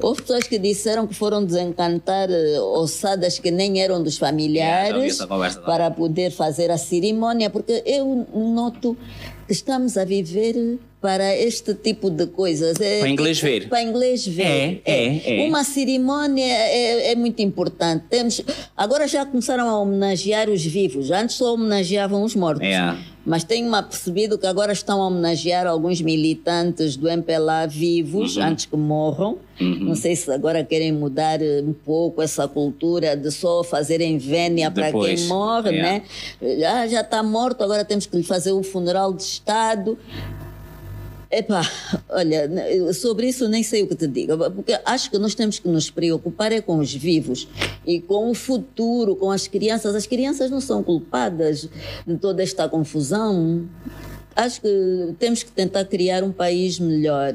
houve 0.00 0.22
pessoas 0.22 0.44
que 0.46 0.58
disseram 0.58 1.06
que 1.06 1.14
foram 1.14 1.44
desencantar 1.44 2.28
eh, 2.30 2.60
ossadas 2.60 3.38
que 3.38 3.50
nem 3.50 3.80
eram 3.80 4.02
dos 4.02 4.16
É, 4.16 4.18
familiares 4.20 5.20
conversa 5.22 5.60
também. 5.60 5.66
para 5.76 5.90
poder 5.90 6.30
fazer 6.30 6.70
a 6.70 6.78
cerimônia, 6.78 7.50
porque 7.50 7.82
eu 7.84 8.26
noto 8.34 8.96
que 9.46 9.52
estamos 9.52 9.96
a 9.96 10.04
viver 10.04 10.78
para 11.00 11.36
este 11.36 11.74
tipo 11.74 12.10
de 12.10 12.26
coisas. 12.26 12.80
É, 12.80 13.00
Para 13.00 13.08
inglês 13.08 13.40
ver. 13.40 13.68
Para 13.68 13.82
inglês 13.82 14.26
ver. 14.26 14.44
É, 14.44 14.80
é, 14.84 15.44
é. 15.44 15.48
Uma 15.48 15.62
cerimônia 15.62 16.44
é, 16.44 17.12
é 17.12 17.14
muito 17.14 17.40
importante. 17.42 18.04
Temos, 18.08 18.42
agora 18.76 19.06
já 19.06 19.24
começaram 19.24 19.68
a 19.68 19.78
homenagear 19.78 20.48
os 20.48 20.64
vivos. 20.64 21.10
Antes 21.10 21.36
só 21.36 21.54
homenageavam 21.54 22.22
os 22.22 22.34
mortos. 22.34 22.66
É. 22.66 22.96
Mas 23.24 23.42
tenho-me 23.42 23.76
apercebido 23.76 24.38
que 24.38 24.46
agora 24.46 24.72
estão 24.72 25.02
a 25.02 25.06
homenagear 25.08 25.66
alguns 25.66 26.00
militantes 26.00 26.96
do 26.96 27.08
MPLA 27.08 27.66
vivos, 27.66 28.36
Uhum. 28.36 28.44
antes 28.44 28.66
que 28.66 28.76
morram. 28.76 29.38
Não 29.58 29.96
sei 29.96 30.14
se 30.14 30.30
agora 30.30 30.62
querem 30.62 30.92
mudar 30.92 31.42
eh, 31.42 31.60
um 31.60 31.72
pouco 31.72 32.22
essa 32.22 32.46
cultura 32.46 33.16
de 33.16 33.32
só 33.32 33.64
fazerem 33.64 34.16
vénia 34.18 34.70
para 34.70 34.92
quem 34.92 35.18
morre, 35.26 35.70
yeah. 35.70 35.90
né? 35.90 36.02
Ah, 36.68 36.86
já 36.86 37.00
está 37.00 37.20
morto, 37.22 37.64
agora 37.64 37.84
temos 37.84 38.06
que 38.06 38.16
lhe 38.16 38.22
fazer 38.22 38.52
um 38.52 38.62
funeral 38.62 39.12
de 39.12 39.22
Estado. 39.22 39.98
Epá, 41.30 41.62
olha, 42.08 42.48
sobre 42.94 43.28
isso 43.28 43.48
nem 43.48 43.62
sei 43.62 43.82
o 43.82 43.88
que 43.88 43.96
te 43.96 44.06
digo, 44.06 44.38
porque 44.52 44.78
acho 44.84 45.10
que 45.10 45.18
nós 45.18 45.34
temos 45.34 45.58
que 45.58 45.68
nos 45.68 45.90
preocupar 45.90 46.52
é 46.52 46.60
com 46.60 46.78
os 46.78 46.94
vivos 46.94 47.48
e 47.84 48.00
com 48.00 48.30
o 48.30 48.34
futuro, 48.34 49.16
com 49.16 49.30
as 49.30 49.48
crianças. 49.48 49.94
As 49.94 50.06
crianças 50.06 50.50
não 50.50 50.60
são 50.60 50.82
culpadas 50.82 51.68
de 52.06 52.16
toda 52.16 52.42
esta 52.42 52.68
confusão. 52.68 53.66
Acho 54.36 54.60
que 54.60 55.14
temos 55.18 55.42
que 55.42 55.50
tentar 55.50 55.84
criar 55.86 56.22
um 56.22 56.30
país 56.30 56.78
melhor 56.78 57.32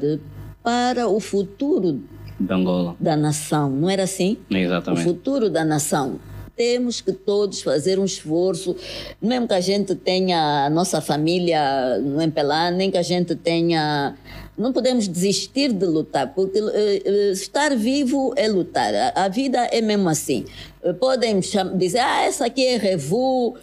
para 0.62 1.08
o 1.08 1.20
futuro 1.20 2.00
De 2.40 2.52
Angola. 2.52 2.96
da 2.98 3.16
nação, 3.16 3.68
não 3.70 3.90
era 3.90 4.04
assim? 4.04 4.38
o 4.50 4.56
Exatamente. 4.56 5.04
futuro 5.04 5.50
da 5.50 5.64
nação. 5.64 6.18
Temos 6.54 7.00
que 7.00 7.12
todos 7.12 7.62
fazer 7.62 7.98
um 7.98 8.04
esforço, 8.04 8.76
mesmo 9.22 9.48
que 9.48 9.54
a 9.54 9.60
gente 9.60 9.94
tenha 9.94 10.66
a 10.66 10.70
nossa 10.70 11.00
família 11.00 11.98
no 11.98 12.20
MPLA, 12.20 12.70
nem 12.70 12.90
que 12.90 12.98
a 12.98 13.02
gente 13.02 13.34
tenha. 13.34 14.14
Não 14.56 14.70
podemos 14.70 15.08
desistir 15.08 15.72
de 15.72 15.86
lutar, 15.86 16.34
porque 16.34 16.58
eh, 16.58 17.02
eh, 17.06 17.30
estar 17.32 17.74
vivo 17.74 18.34
é 18.36 18.46
lutar. 18.48 18.92
A, 19.14 19.26
vida 19.28 19.64
é 19.72 19.80
mesmo 19.80 20.10
assim. 20.10 20.44
Eh, 20.82 20.92
Podem 20.92 21.40
dizer, 21.40 22.00
ah, 22.00 22.24
essa 22.24 22.44
aqui 22.44 22.66
é 22.66 22.76
revu, 22.76 23.56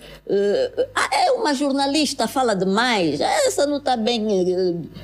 ah, 0.96 1.10
é 1.14 1.32
uma 1.34 1.54
jornalista, 1.54 2.28
fala 2.28 2.56
demais, 2.56 3.22
ah, 3.22 3.32
essa 3.46 3.68
não 3.68 3.78
está 3.78 3.96
bem, 3.96 4.26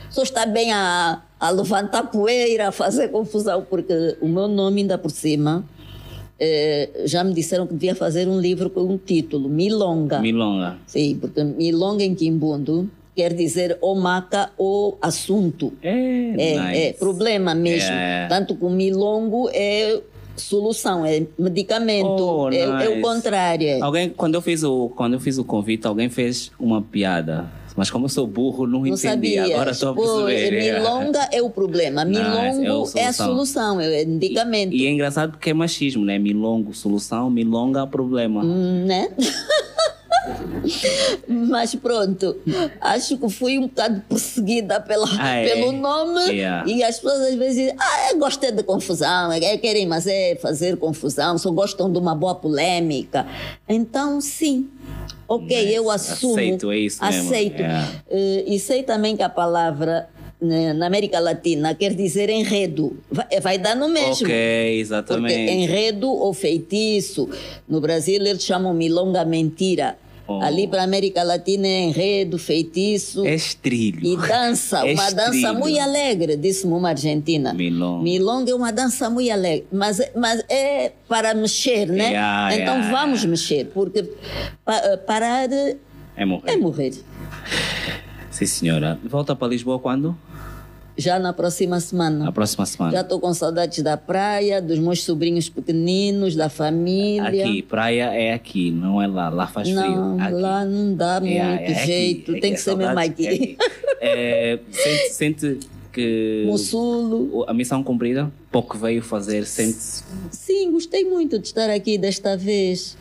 só 0.09 0.23
está 0.23 0.47
bem 0.47 0.73
a, 0.73 1.21
a 1.39 1.49
levantar 1.51 2.09
poeira, 2.09 2.69
a 2.69 2.71
fazer 2.73 3.09
confusão, 3.09 3.63
porque 3.69 4.17
o 4.19 4.27
meu 4.27 4.47
nome 4.47 4.81
ainda 4.81 4.97
por 4.97 5.11
cima 5.11 5.63
eh, 6.39 6.89
já 7.05 7.23
me 7.23 7.33
disseram 7.33 7.65
que 7.67 7.73
devia 7.73 7.95
fazer 7.95 8.27
um 8.27 8.39
livro 8.39 8.69
com 8.69 8.81
um 8.81 8.97
título, 8.97 9.47
Milonga. 9.49 10.19
Milonga. 10.19 10.77
Sim, 10.87 11.17
porque 11.19 11.43
Milonga 11.43 12.03
em 12.03 12.13
Quimbundo 12.15 12.89
quer 13.15 13.33
dizer 13.33 13.77
ou 13.81 13.95
maca 13.95 14.51
ou 14.57 14.97
assunto. 15.01 15.71
É, 15.81 15.89
É, 15.91 16.59
nice. 16.59 16.81
é 16.83 16.93
problema 16.93 17.55
mesmo. 17.55 17.91
É. 17.93 18.27
Tanto 18.27 18.55
que 18.55 18.65
o 18.65 18.69
milongo 18.69 19.49
é 19.53 20.01
solução, 20.35 21.05
é 21.05 21.25
medicamento. 21.39 22.07
Oh, 22.07 22.49
é, 22.51 22.85
é 22.85 22.89
o 22.89 23.01
contrário. 23.01 23.65
é. 23.67 23.79
Alguém, 23.79 24.09
quando 24.09 24.35
eu 24.35 24.41
fiz 24.41 24.63
o, 24.63 24.89
quando 24.89 25.13
eu 25.13 25.19
fiz 25.21 25.37
o 25.37 25.45
convite, 25.45 25.87
alguém 25.87 26.09
fez 26.09 26.51
uma 26.59 26.81
piada. 26.81 27.49
Mas 27.75 27.89
como 27.91 28.05
eu 28.05 28.09
sou 28.09 28.25
burro, 28.25 28.65
não, 28.65 28.79
Não 28.79 28.87
entendi. 28.87 29.01
sabia. 29.01 29.43
Agora 29.45 29.71
estou 29.71 29.89
a 29.89 29.93
perceber. 29.95 30.53
é. 30.65 30.79
milonga 30.79 31.29
é 31.31 31.41
o 31.41 31.49
problema. 31.49 32.05
Milongo 32.05 32.89
é 32.95 33.01
é, 33.01 33.07
a 33.07 33.13
solução. 33.13 33.81
é 33.81 34.05
medicamento. 34.05 34.73
E 34.73 34.85
é 34.87 34.91
engraçado 34.91 35.31
porque 35.31 35.49
é 35.49 35.53
machismo, 35.53 36.05
né? 36.05 36.17
Milongo, 36.17 36.73
solução, 36.73 37.29
milonga, 37.29 37.85
problema. 37.85 38.43
Hum, 38.43 38.85
né? 38.85 39.09
Mas 41.27 41.75
pronto, 41.75 42.35
acho 42.81 43.17
que 43.17 43.29
fui 43.29 43.59
um 43.59 43.67
bocado 43.67 44.01
perseguida 44.09 44.79
pela, 44.79 45.05
Ah, 45.19 45.35
é? 45.35 45.49
pelo 45.53 45.71
nome 45.71 46.21
Yeah. 46.31 46.67
e 46.67 46.83
as 46.83 46.99
pessoas 46.99 47.21
às 47.27 47.35
vezes 47.35 47.55
dizem, 47.57 47.75
ah, 47.77 48.11
eu 48.11 48.17
gostei 48.17 48.51
de 48.51 48.63
confusão, 48.63 49.31
é, 49.31 49.57
querem 49.57 49.85
mas 49.85 50.07
é 50.07 50.35
fazer 50.35 50.77
confusão, 50.77 51.37
só 51.37 51.51
gostam 51.51 51.91
de 51.91 51.99
uma 51.99 52.15
boa 52.15 52.33
polêmica. 52.35 53.27
Então, 53.69 54.19
sim, 54.19 54.67
ok, 55.27 55.47
Nice. 55.57 55.73
eu 55.73 55.89
assumo. 55.89 56.33
Aceito, 56.35 56.71
é 56.71 56.77
isso 56.77 57.03
mesmo. 57.03 57.21
Aceito. 57.29 57.59
Yeah. 57.61 57.91
Eh, 58.09 58.43
e 58.47 58.59
sei 58.59 58.83
também 58.83 59.15
que 59.15 59.23
a 59.23 59.29
palavra 59.29 60.07
né, 60.41 60.73
na 60.73 60.87
América 60.87 61.19
Latina 61.19 61.73
quer 61.73 61.93
dizer 61.93 62.29
enredo. 62.29 62.97
Vai, 63.09 63.39
vai 63.41 63.57
dar 63.57 63.75
no 63.75 63.87
mesmo. 63.89 64.11
Ok, 64.11 64.19
Porque 64.19 64.79
exatamente. 64.79 65.33
enredo 65.51 66.09
ou 66.09 66.33
feitiço. 66.33 67.29
No 67.67 67.79
Brasil 67.81 68.15
eles 68.15 68.43
chamam 68.43 68.73
milonga 68.73 69.23
mentira. 69.25 69.97
Oh. 70.27 70.41
Ali 70.41 70.67
para 70.67 70.81
a 70.81 70.85
América 70.85 71.21
Latina 71.21 71.67
é 71.67 71.83
enredo, 71.83 72.39
feitiço 72.39 73.23
É 73.27 73.35
estrilho. 73.35 73.99
e 74.03 74.17
dança. 74.17 74.79
É 74.87 74.93
uma 74.93 75.11
dança 75.11 75.53
muito 75.53 75.79
alegre, 75.79 76.35
disse-me 76.35 76.73
uma 76.73 76.89
argentina. 76.89 77.53
Milonga. 77.53 78.03
Milonga 78.03 78.51
é 78.51 78.55
uma 78.55 78.71
dança 78.71 79.07
muito 79.09 79.31
alegre, 79.31 79.67
mas, 79.71 80.01
mas 80.15 80.43
é 80.49 80.91
para 81.07 81.33
mexer, 81.35 81.85
né? 81.87 82.09
Yeah, 82.09 82.55
então 82.55 82.75
yeah, 82.77 82.91
vamos 82.91 83.23
mexer, 83.25 83.65
porque 83.73 84.01
pa- 84.65 84.97
parar 85.05 85.47
É 86.17 86.25
morrer. 86.25 86.51
é 86.51 86.57
morrer. 86.57 86.93
Sim, 88.31 88.45
senhora. 88.45 88.99
Volta 89.03 89.35
para 89.35 89.47
Lisboa 89.49 89.77
quando? 89.79 90.17
Já 90.97 91.19
na 91.19 91.33
próxima 91.33 91.79
semana. 91.79 92.25
Na 92.25 92.31
próxima 92.31 92.65
semana. 92.65 92.91
Já 92.93 93.01
estou 93.01 93.19
com 93.19 93.33
saudades 93.33 93.83
da 93.83 93.97
praia, 93.97 94.61
dos 94.61 94.79
meus 94.79 95.03
sobrinhos 95.03 95.49
pequeninos, 95.49 96.35
da 96.35 96.47
família. 96.49 97.45
Aqui, 97.45 97.61
praia 97.61 98.13
é 98.13 98.33
aqui, 98.33 98.71
não 98.71 99.01
é 99.01 99.07
lá. 99.07 99.29
Lá 99.29 99.47
faz 99.47 99.67
Não, 99.69 99.81
frio. 99.83 100.25
Aqui. 100.25 100.33
lá 100.41 100.63
não 100.65 100.95
dá 100.95 101.19
muito 101.19 101.33
É, 101.33 101.37
é 101.37 101.53
aqui, 101.55 101.85
jeito, 101.85 102.35
é 102.35 102.39
tem 102.39 102.51
aqui, 102.53 102.57
que 102.57 102.61
ser 102.61 102.75
mesmo 102.77 102.99
aqui. 102.99 103.57
é. 103.99 104.53
É, 104.53 104.59
sente, 104.71 105.09
sente 105.13 105.59
que 105.91 106.43
Mussulo. 106.45 107.45
a 107.47 107.53
missão 107.53 107.81
cumprida, 107.83 108.31
pouco 108.51 108.77
veio 108.77 109.01
fazer, 109.01 109.45
sente 109.45 109.77
Sim, 110.31 110.71
gostei 110.71 111.03
muito 111.05 111.39
de 111.39 111.47
estar 111.47 111.69
aqui 111.69 111.97
desta 111.97 112.35
vez. 112.37 112.97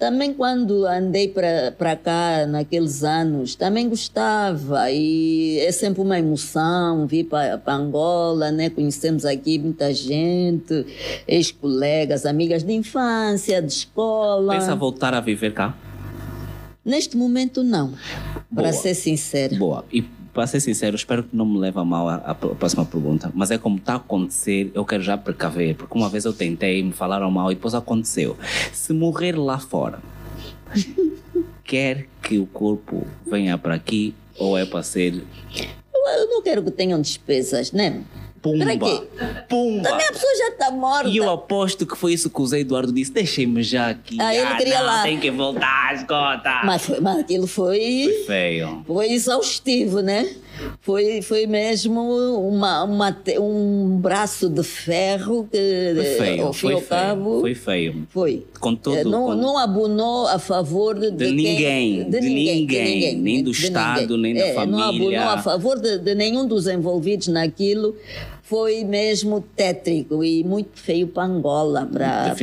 Também 0.00 0.32
quando 0.32 0.86
andei 0.86 1.28
para 1.28 1.94
cá 1.94 2.46
naqueles 2.46 3.04
anos, 3.04 3.54
também 3.54 3.86
gostava 3.86 4.90
e 4.90 5.58
é 5.60 5.70
sempre 5.70 6.00
uma 6.00 6.18
emoção 6.18 7.06
vir 7.06 7.24
para 7.24 7.60
Angola, 7.66 8.50
né? 8.50 8.70
Conhecemos 8.70 9.26
aqui 9.26 9.58
muita 9.58 9.92
gente, 9.92 10.86
ex-colegas, 11.28 12.24
amigas 12.24 12.64
de 12.64 12.72
infância, 12.72 13.60
de 13.60 13.70
escola. 13.70 14.54
Pensa 14.54 14.74
voltar 14.74 15.12
a 15.12 15.20
viver 15.20 15.52
cá? 15.52 15.76
Neste 16.82 17.14
momento 17.14 17.62
não, 17.62 17.92
para 18.54 18.72
ser 18.72 18.94
sincera. 18.94 19.54
Boa. 19.58 19.84
E 19.92 20.02
para 20.32 20.46
ser 20.46 20.60
sincero, 20.60 20.94
espero 20.94 21.24
que 21.24 21.34
não 21.34 21.44
me 21.44 21.58
leve 21.58 21.78
a 21.78 21.84
mal 21.84 22.08
a, 22.08 22.14
a 22.16 22.34
próxima 22.34 22.84
pergunta. 22.84 23.30
Mas 23.34 23.50
é 23.50 23.58
como 23.58 23.78
está 23.78 23.94
a 23.94 23.96
acontecer, 23.96 24.70
eu 24.74 24.84
quero 24.84 25.02
já 25.02 25.16
precaver. 25.16 25.74
Porque 25.76 25.96
uma 25.96 26.08
vez 26.08 26.24
eu 26.24 26.32
tentei, 26.32 26.82
me 26.82 26.92
falaram 26.92 27.30
mal 27.30 27.50
e 27.50 27.54
depois 27.54 27.74
aconteceu. 27.74 28.36
Se 28.72 28.92
morrer 28.92 29.36
lá 29.36 29.58
fora, 29.58 30.00
quer 31.64 32.06
que 32.22 32.38
o 32.38 32.46
corpo 32.46 33.06
venha 33.26 33.58
para 33.58 33.74
aqui 33.74 34.14
ou 34.38 34.56
é 34.56 34.64
para 34.64 34.82
ser 34.82 35.14
Eu, 35.14 36.20
eu 36.20 36.28
não 36.28 36.42
quero 36.42 36.62
que 36.62 36.70
tenham 36.70 37.00
despesas, 37.00 37.72
né? 37.72 38.02
Pumba? 38.42 38.66
Pumba! 39.48 39.88
Também 39.88 40.06
a 40.06 40.12
pessoa 40.12 40.36
já 40.38 40.48
está 40.48 40.70
morta. 40.70 41.08
E 41.08 41.16
eu 41.16 41.28
aposto 41.30 41.86
que 41.86 41.96
foi 41.96 42.12
isso 42.14 42.30
que 42.30 42.40
o 42.40 42.46
Zé 42.46 42.60
Eduardo 42.60 42.92
disse. 42.92 43.12
Deixem-me 43.12 43.62
já 43.62 43.90
aqui. 43.90 44.16
Ah, 44.20 44.34
ele 44.34 44.54
queria 44.56 44.78
não, 44.78 44.86
lá. 44.86 45.02
Tem 45.02 45.18
que 45.18 45.30
voltar, 45.30 45.94
esgota. 45.94 46.60
Mas, 46.64 46.82
foi- 46.84 47.00
mas 47.00 47.18
aquilo 47.18 47.46
foi, 47.46 47.78
Foi 48.04 48.24
feio. 48.26 48.84
foi 48.86 49.12
exaustivo, 49.12 50.00
né? 50.00 50.28
Foi, 50.80 51.22
foi 51.22 51.46
mesmo 51.46 52.00
uma, 52.48 52.84
uma, 52.84 53.16
um 53.40 53.98
braço 54.00 54.48
de 54.48 54.62
ferro 54.62 55.48
que, 55.50 55.92
Foi 55.94 56.04
feio. 56.26 56.46
ao 56.46 56.52
fim 56.52 56.60
Foi 56.60 56.72
ao 56.74 56.80
feio. 56.80 56.88
cabo, 56.88 57.40
Foi 57.40 57.54
feio. 57.54 58.06
foi. 58.10 58.46
Com 58.60 58.74
todo- 58.74 58.96
Eh, 58.96 59.04
não, 59.04 59.26
com- 59.26 59.34
não 59.34 59.58
abonou 59.58 60.26
a 60.26 60.38
favor 60.38 60.98
de, 60.98 61.10
De 61.10 61.24
quem- 61.26 61.34
ninguém, 61.34 62.10
de 62.10 62.20
ninguém, 62.20 63.16
nem 63.16 63.42
do 63.42 63.52
de 63.52 63.64
Estado, 63.64 64.16
ninguém. 64.16 64.34
nem 64.34 64.42
da 64.42 64.48
Não 64.66 64.78
família. 64.78 65.20
abonou 65.22 65.34
a 65.34 65.38
favor 65.38 65.78
de, 65.80 65.98
de 65.98 66.14
nenhum 66.14 66.46
dos 66.46 66.66
envolvidos 66.66 67.28
naquilo. 67.28 67.94
Foi 68.50 68.82
mesmo 68.82 69.40
tétrico 69.54 70.24
e 70.24 70.42
muito 70.42 70.70
feio 70.74 71.06
para 71.06 71.22
Angola, 71.22 71.86
para 71.86 72.34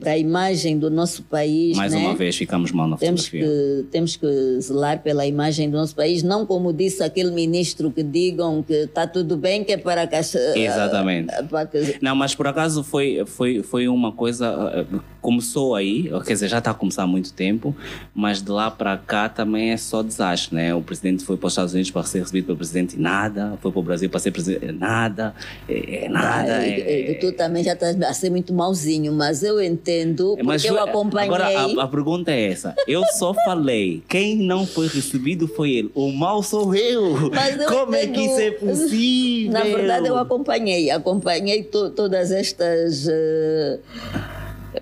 para 0.00 0.10
a 0.10 0.18
imagem 0.18 0.78
do 0.78 0.90
nosso 0.90 1.22
país. 1.22 1.74
Mais 1.74 1.94
né? 1.94 1.98
uma 1.98 2.14
vez 2.14 2.36
ficamos 2.36 2.70
mal 2.72 2.86
na 2.86 2.98
Temos 2.98 3.24
fotografia. 3.24 3.48
que, 3.82 3.86
temos 3.90 4.16
que 4.16 4.60
zelar 4.60 5.02
pela 5.02 5.26
imagem 5.26 5.70
do 5.70 5.78
nosso 5.78 5.96
país, 5.96 6.22
não 6.22 6.44
como 6.44 6.74
disse 6.74 7.02
aquele 7.02 7.30
ministro 7.30 7.90
que 7.90 8.02
digam 8.02 8.62
que 8.62 8.74
está 8.74 9.06
tudo 9.06 9.34
bem, 9.34 9.64
que 9.64 9.72
é 9.72 9.78
para 9.78 10.02
a 10.02 10.06
caixa. 10.06 10.38
Exatamente. 10.54 11.32
para 11.48 11.64
que- 11.64 11.96
Não, 12.02 12.14
mas 12.14 12.34
por 12.34 12.46
acaso 12.46 12.84
foi, 12.84 13.24
foi, 13.24 13.62
foi 13.62 13.88
uma 13.88 14.12
coisa. 14.12 14.84
eh, 14.92 14.98
Começou 15.22 15.74
aí, 15.74 16.08
quer 16.24 16.34
dizer, 16.34 16.46
já 16.46 16.58
está 16.58 16.70
a 16.70 16.74
começar 16.74 17.02
há 17.02 17.06
muito 17.06 17.32
tempo, 17.32 17.74
mas 18.14 18.40
de 18.40 18.48
lá 18.48 18.70
para 18.70 18.96
cá 18.96 19.28
também 19.28 19.70
é 19.72 19.76
só 19.76 20.00
desastre, 20.00 20.54
né? 20.54 20.72
O 20.72 20.80
presidente 20.80 21.24
foi 21.24 21.36
para 21.36 21.48
os 21.48 21.52
Estados 21.52 21.72
Unidos 21.72 21.90
para 21.90 22.04
ser 22.04 22.20
recebido 22.20 22.44
pelo 22.46 22.56
presidente 22.58 22.94
e 22.94 23.00
nada, 23.00 23.58
foi 23.60 23.72
para 23.72 23.80
o 23.80 23.82
Brasil 23.82 24.08
para 24.08 24.20
ser 24.20 24.30
presidente 24.30 24.70
nada, 24.70 25.34
é, 25.68 26.04
é 26.04 26.08
nada. 26.08 26.56
Ai, 26.58 26.70
é- 26.70 27.10
eh, 27.10 27.14
tu 27.14 27.32
também 27.32 27.62
já 27.64 27.72
estás 27.72 28.00
a 28.00 28.12
ser 28.12 28.30
muito 28.30 28.52
mauzinho, 28.52 29.12
mas 29.12 29.42
eu 29.42 29.60
entendo, 29.62 30.28
porque 30.30 30.42
Mas 30.42 30.64
eu 30.64 30.74
foi- 30.74 30.88
acompanhei. 30.88 31.28
Agora, 31.28 31.48
a, 31.80 31.84
a 31.84 31.88
pergunta 31.88 32.30
é 32.30 32.50
essa. 32.52 32.74
Eu 32.86 33.02
só 33.18 33.34
falei. 33.44 34.02
Quem 34.08 34.36
não 34.36 34.66
foi 34.66 34.86
recebido 34.88 35.46
foi 35.48 35.72
ele. 35.72 35.90
O 35.94 36.10
mal 36.12 36.42
sou 36.42 36.74
eu. 36.74 37.30
Mas 37.32 37.58
eu 37.60 37.66
Como 37.68 37.94
é 37.94 38.06
que 38.06 38.20
isso 38.20 38.38
é 38.40 38.48
entendo- 38.48 38.60
possível? 38.70 39.52
Na 39.52 39.62
verdade, 39.64 40.06
eu 40.08 40.16
acompanhei, 40.18 40.90
acompanhei 40.90 41.62
to- 41.64 41.90
todas 41.90 42.30
estas. 42.30 43.06
eh, 43.08 43.78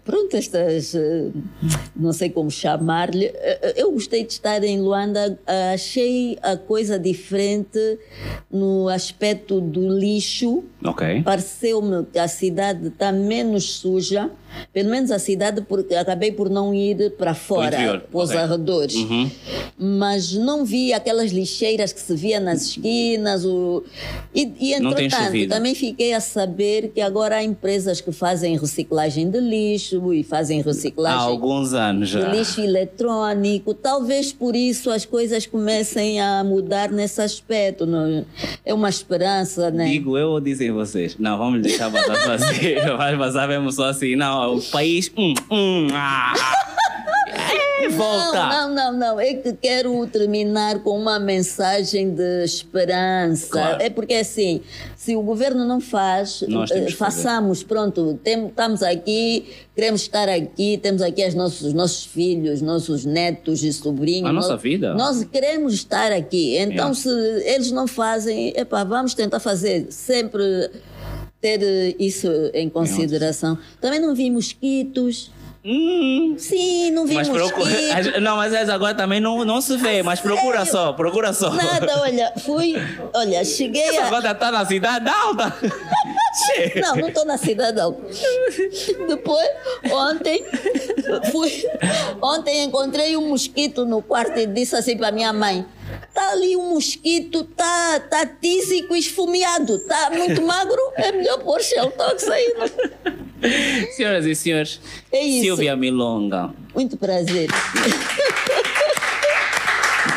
Pronto, 0.05 0.36
estas. 0.36 0.94
eh, 0.94 1.31
Não 1.97 2.12
sei 2.12 2.28
como 2.28 2.51
chamar-lhe. 2.51 3.26
Eh, 3.26 3.74
Eu 3.76 3.90
gostei 3.93 4.24
de 4.24 4.32
estar 4.32 4.62
em 4.62 4.81
Luanda, 4.81 5.39
eh, 5.47 5.72
achei 5.74 6.39
a 6.43 6.56
coisa 6.56 6.98
diferente 6.98 7.78
no 8.51 8.89
aspecto 8.89 9.60
do 9.60 9.89
lixo. 9.89 10.64
Ok. 10.85 11.22
Pareceu-me 11.22 12.05
que 12.12 12.18
a 12.18 12.28
cidade 12.28 12.89
está 12.89 13.10
menos 13.12 13.64
suja, 13.76 14.31
pelo 14.72 14.90
menos 14.90 15.10
a 15.10 15.18
cidade, 15.18 15.62
porque 15.62 15.94
acabei 15.94 16.32
por 16.32 16.48
não 16.51 16.74
ir 16.74 17.12
para 17.18 17.35
fora, 17.35 18.01
para 18.10 18.18
os 18.20 18.31
ok. 18.31 18.40
arredores. 18.40 18.94
Uhum. 18.94 19.31
Mas 19.78 20.32
não 20.32 20.64
vi 20.64 20.93
aquelas 20.93 21.31
lixeiras 21.32 21.93
que 21.93 22.01
se 22.01 22.14
via 22.14 22.39
nas 22.40 22.62
esquinas. 22.62 23.44
O... 23.44 23.82
E, 24.35 24.52
e 24.60 24.74
entretanto, 24.74 25.48
também 25.48 25.74
fiquei 25.74 26.12
a 26.12 26.20
saber 26.20 26.89
que 26.94 27.01
agora 27.01 27.36
há 27.36 27.44
empresas 27.44 28.01
que 28.01 28.12
fazem 28.12 28.56
reciclagem 28.56 29.31
de 29.31 29.40
lixo 29.40 30.12
e 30.12 30.22
fazem 30.22 30.60
Há 30.60 30.64
reciclagem 30.64 31.18
alguns 31.20 31.72
anos 31.72 32.09
de 32.09 32.20
já. 32.20 32.28
lixo 32.28 32.60
eletrônico. 32.60 33.74
Talvez 33.74 34.32
por 34.32 34.55
isso 34.55 34.90
as 34.90 35.05
coisas 35.05 35.47
comecem 35.47 36.20
a 36.20 36.43
mudar 36.44 36.90
nesse 36.90 37.20
aspecto. 37.20 37.86
não- 37.86 38.24
É 38.64 38.72
uma 38.72 38.89
esperança, 38.89 39.70
né? 39.70 39.86
Digo 39.86 40.16
eu 40.16 40.31
ou 40.31 40.40
dizem 40.40 40.70
vocês? 40.70 41.16
Não, 41.18 41.36
vamos 41.39 41.62
deixar 41.62 41.90
passar 41.90 42.16
fazer. 42.39 42.97
Vai 42.97 43.16
passar 43.16 43.48
mesmo 43.48 43.70
só 43.72 43.85
assim. 43.89 44.16
Não, 44.16 44.43
o 44.48 44.60
país. 44.62 45.10
Hum, 45.16 45.34
hum, 45.50 45.88
ah, 45.92 46.34
é, 47.82 47.88
volta. 47.90 48.46
Não, 48.48 48.68
não, 48.68 48.92
não, 48.92 48.98
não. 48.98 49.20
É 49.20 49.34
que 49.34 49.52
quero 49.52 50.06
terminar 50.06 50.78
com 50.80 50.98
uma 50.98 51.18
mensagem 51.18 52.10
de 52.14 52.44
esperança. 52.44 53.48
Claro. 53.50 53.82
É 53.82 53.90
porque 53.90 54.14
assim, 54.14 54.60
se 54.96 55.14
o 55.16 55.22
governo 55.22 55.64
não 55.64 55.80
faz, 55.80 56.42
eh, 56.42 56.48
fazer. 56.68 56.90
façamos, 56.92 57.62
pronto, 57.62 58.18
tem- 58.22 58.46
estamos 58.46 58.82
aqui, 58.82 59.46
queremos 59.74 60.00
estar 60.02 60.28
aqui, 60.28 60.78
temos 60.82 61.02
aqui 61.02 61.22
as 61.22 61.34
nossos, 61.34 61.62
os 61.62 61.72
nossos 61.74 62.04
filhos, 62.06 62.62
nossos 62.62 63.04
netos 63.04 63.62
e 63.62 63.72
sobrinhos. 63.72 64.28
A 64.30 64.32
nossa 64.32 64.52
Nós- 64.54 64.62
vida. 64.62 64.94
Nós 64.94 65.24
queremos 65.24 65.74
estar 65.74 66.10
aqui. 66.12 66.56
Então, 66.56 66.92
Yeah. 66.92 66.94
se 66.94 67.08
eles 67.44 67.70
não 67.70 67.86
fazem, 67.86 68.52
epá, 68.56 68.82
vamos 68.84 69.14
tentar 69.14 69.40
fazer 69.40 69.86
sempre 69.90 70.70
ter 71.44 71.62
eh, 71.62 71.94
isso 71.98 72.26
em 72.54 72.70
consideração. 72.70 73.58
Também 73.78 74.00
não 74.00 74.14
vi 74.14 74.30
mosquitos. 74.30 75.30
Hum, 75.62 76.36
Sim, 76.38 76.90
não 76.90 77.06
vi 77.06 77.16
mas 77.16 77.28
procura. 77.28 77.68
mosquitos. 77.70 78.20
Não, 78.22 78.36
mas 78.36 78.68
agora 78.68 78.94
também 78.94 79.18
não, 79.18 79.46
não 79.46 79.62
se 79.62 79.78
vê, 79.78 80.02
mas 80.02 80.20
procura 80.20 80.66
só, 80.66 80.92
procura 80.92 81.32
só. 81.32 81.48
Nada, 81.50 82.00
olha, 82.02 82.32
fui, 82.44 82.74
olha, 83.14 83.42
cheguei 83.44 83.82
Essa 83.82 84.02
a... 84.02 84.06
agora 84.08 84.32
está 84.32 84.50
na 84.50 84.66
cidade 84.66 85.08
alta. 85.08 85.54
Não, 86.82 86.96
não 86.96 87.08
estou 87.08 87.24
na 87.24 87.38
cidade 87.38 87.76
não. 87.76 87.96
Depois, 89.06 89.48
ontem, 89.88 90.44
fui, 91.30 91.64
ontem 92.20 92.64
encontrei 92.64 93.16
um 93.16 93.28
mosquito 93.28 93.86
no 93.86 94.02
quarto 94.02 94.36
e 94.40 94.44
disse 94.46 94.74
assim 94.74 94.96
para 94.96 95.12
minha 95.12 95.32
mãe, 95.32 95.64
tá 96.12 96.31
ali 96.32 96.56
um 96.56 96.70
mosquito, 96.74 97.44
tá, 97.44 98.01
tá 98.01 98.27
tísico, 98.27 98.94
esfomeado, 98.97 99.78
tá 99.81 100.11
muito 100.11 100.40
magro, 100.47 100.78
é 100.97 101.12
melhor 101.12 101.39
pôr 101.40 101.61
Sheltox 101.61 102.28
aí. 102.28 102.55
Senhoras 103.97 104.24
e 104.27 104.35
senhores, 104.35 104.81
É 105.12 105.23
isso. 105.23 105.43
Silvia 105.44 105.77
Milonga, 105.77 106.51
Muito 106.74 106.97
prazer. 106.97 107.48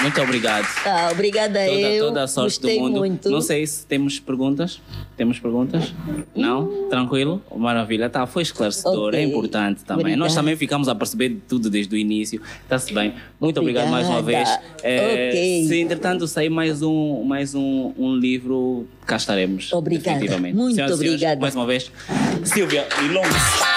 muito 0.01 0.21
obrigado. 0.21 0.67
Ah, 0.85 1.09
obrigada 1.11 1.59
Toda, 1.65 1.79
eu, 1.79 2.07
toda 2.07 2.23
a 2.23 2.27
sorte 2.27 2.59
do 2.61 2.69
mundo. 2.69 2.99
muito. 2.99 3.29
Não 3.29 3.41
sei 3.41 3.65
se 3.65 3.85
temos 3.85 4.19
perguntas. 4.19 4.79
Temos 5.17 5.39
perguntas? 5.39 5.93
Não? 6.35 6.87
Tranquilo? 6.89 7.41
Maravilha. 7.55 8.07
Tá, 8.07 8.27
foi 8.27 8.43
esclarecedor. 8.43 9.07
Ok. 9.09 9.19
É 9.19 9.23
importante 9.23 9.83
também. 9.83 10.01
Obrigada. 10.01 10.19
Nós 10.23 10.35
também 10.35 10.55
ficamos 10.55 10.87
a 10.87 10.93
perceber 10.93 11.29
de 11.29 11.35
tudo 11.47 11.71
desde 11.71 11.93
o 11.95 11.97
início. 11.97 12.39
Está-se 12.61 12.93
bem. 12.93 13.15
Muito 13.41 13.59
obrigado 13.59 13.89
mais 13.89 14.07
uma 14.07 14.21
vez. 14.21 14.47
Obrigada. 14.47 14.77
Eh, 14.83 15.27
Ok. 15.29 15.67
Se 15.67 15.79
entretanto 15.81 16.27
sair 16.27 16.49
mais 16.49 16.83
um, 16.83 17.23
mais 17.23 17.55
um, 17.55 17.93
um 17.97 18.15
livro, 18.15 18.85
cá 19.07 19.15
estaremos. 19.17 19.73
Obrigada. 19.73 20.19
Muito 20.37 20.75
Senhoras 20.75 20.97
senhores, 20.97 20.99
obrigada. 20.99 21.41
Mais 21.41 21.55
uma 21.55 21.65
vez, 21.65 21.91
Silvia 22.43 22.85
Milonga. 23.01 23.76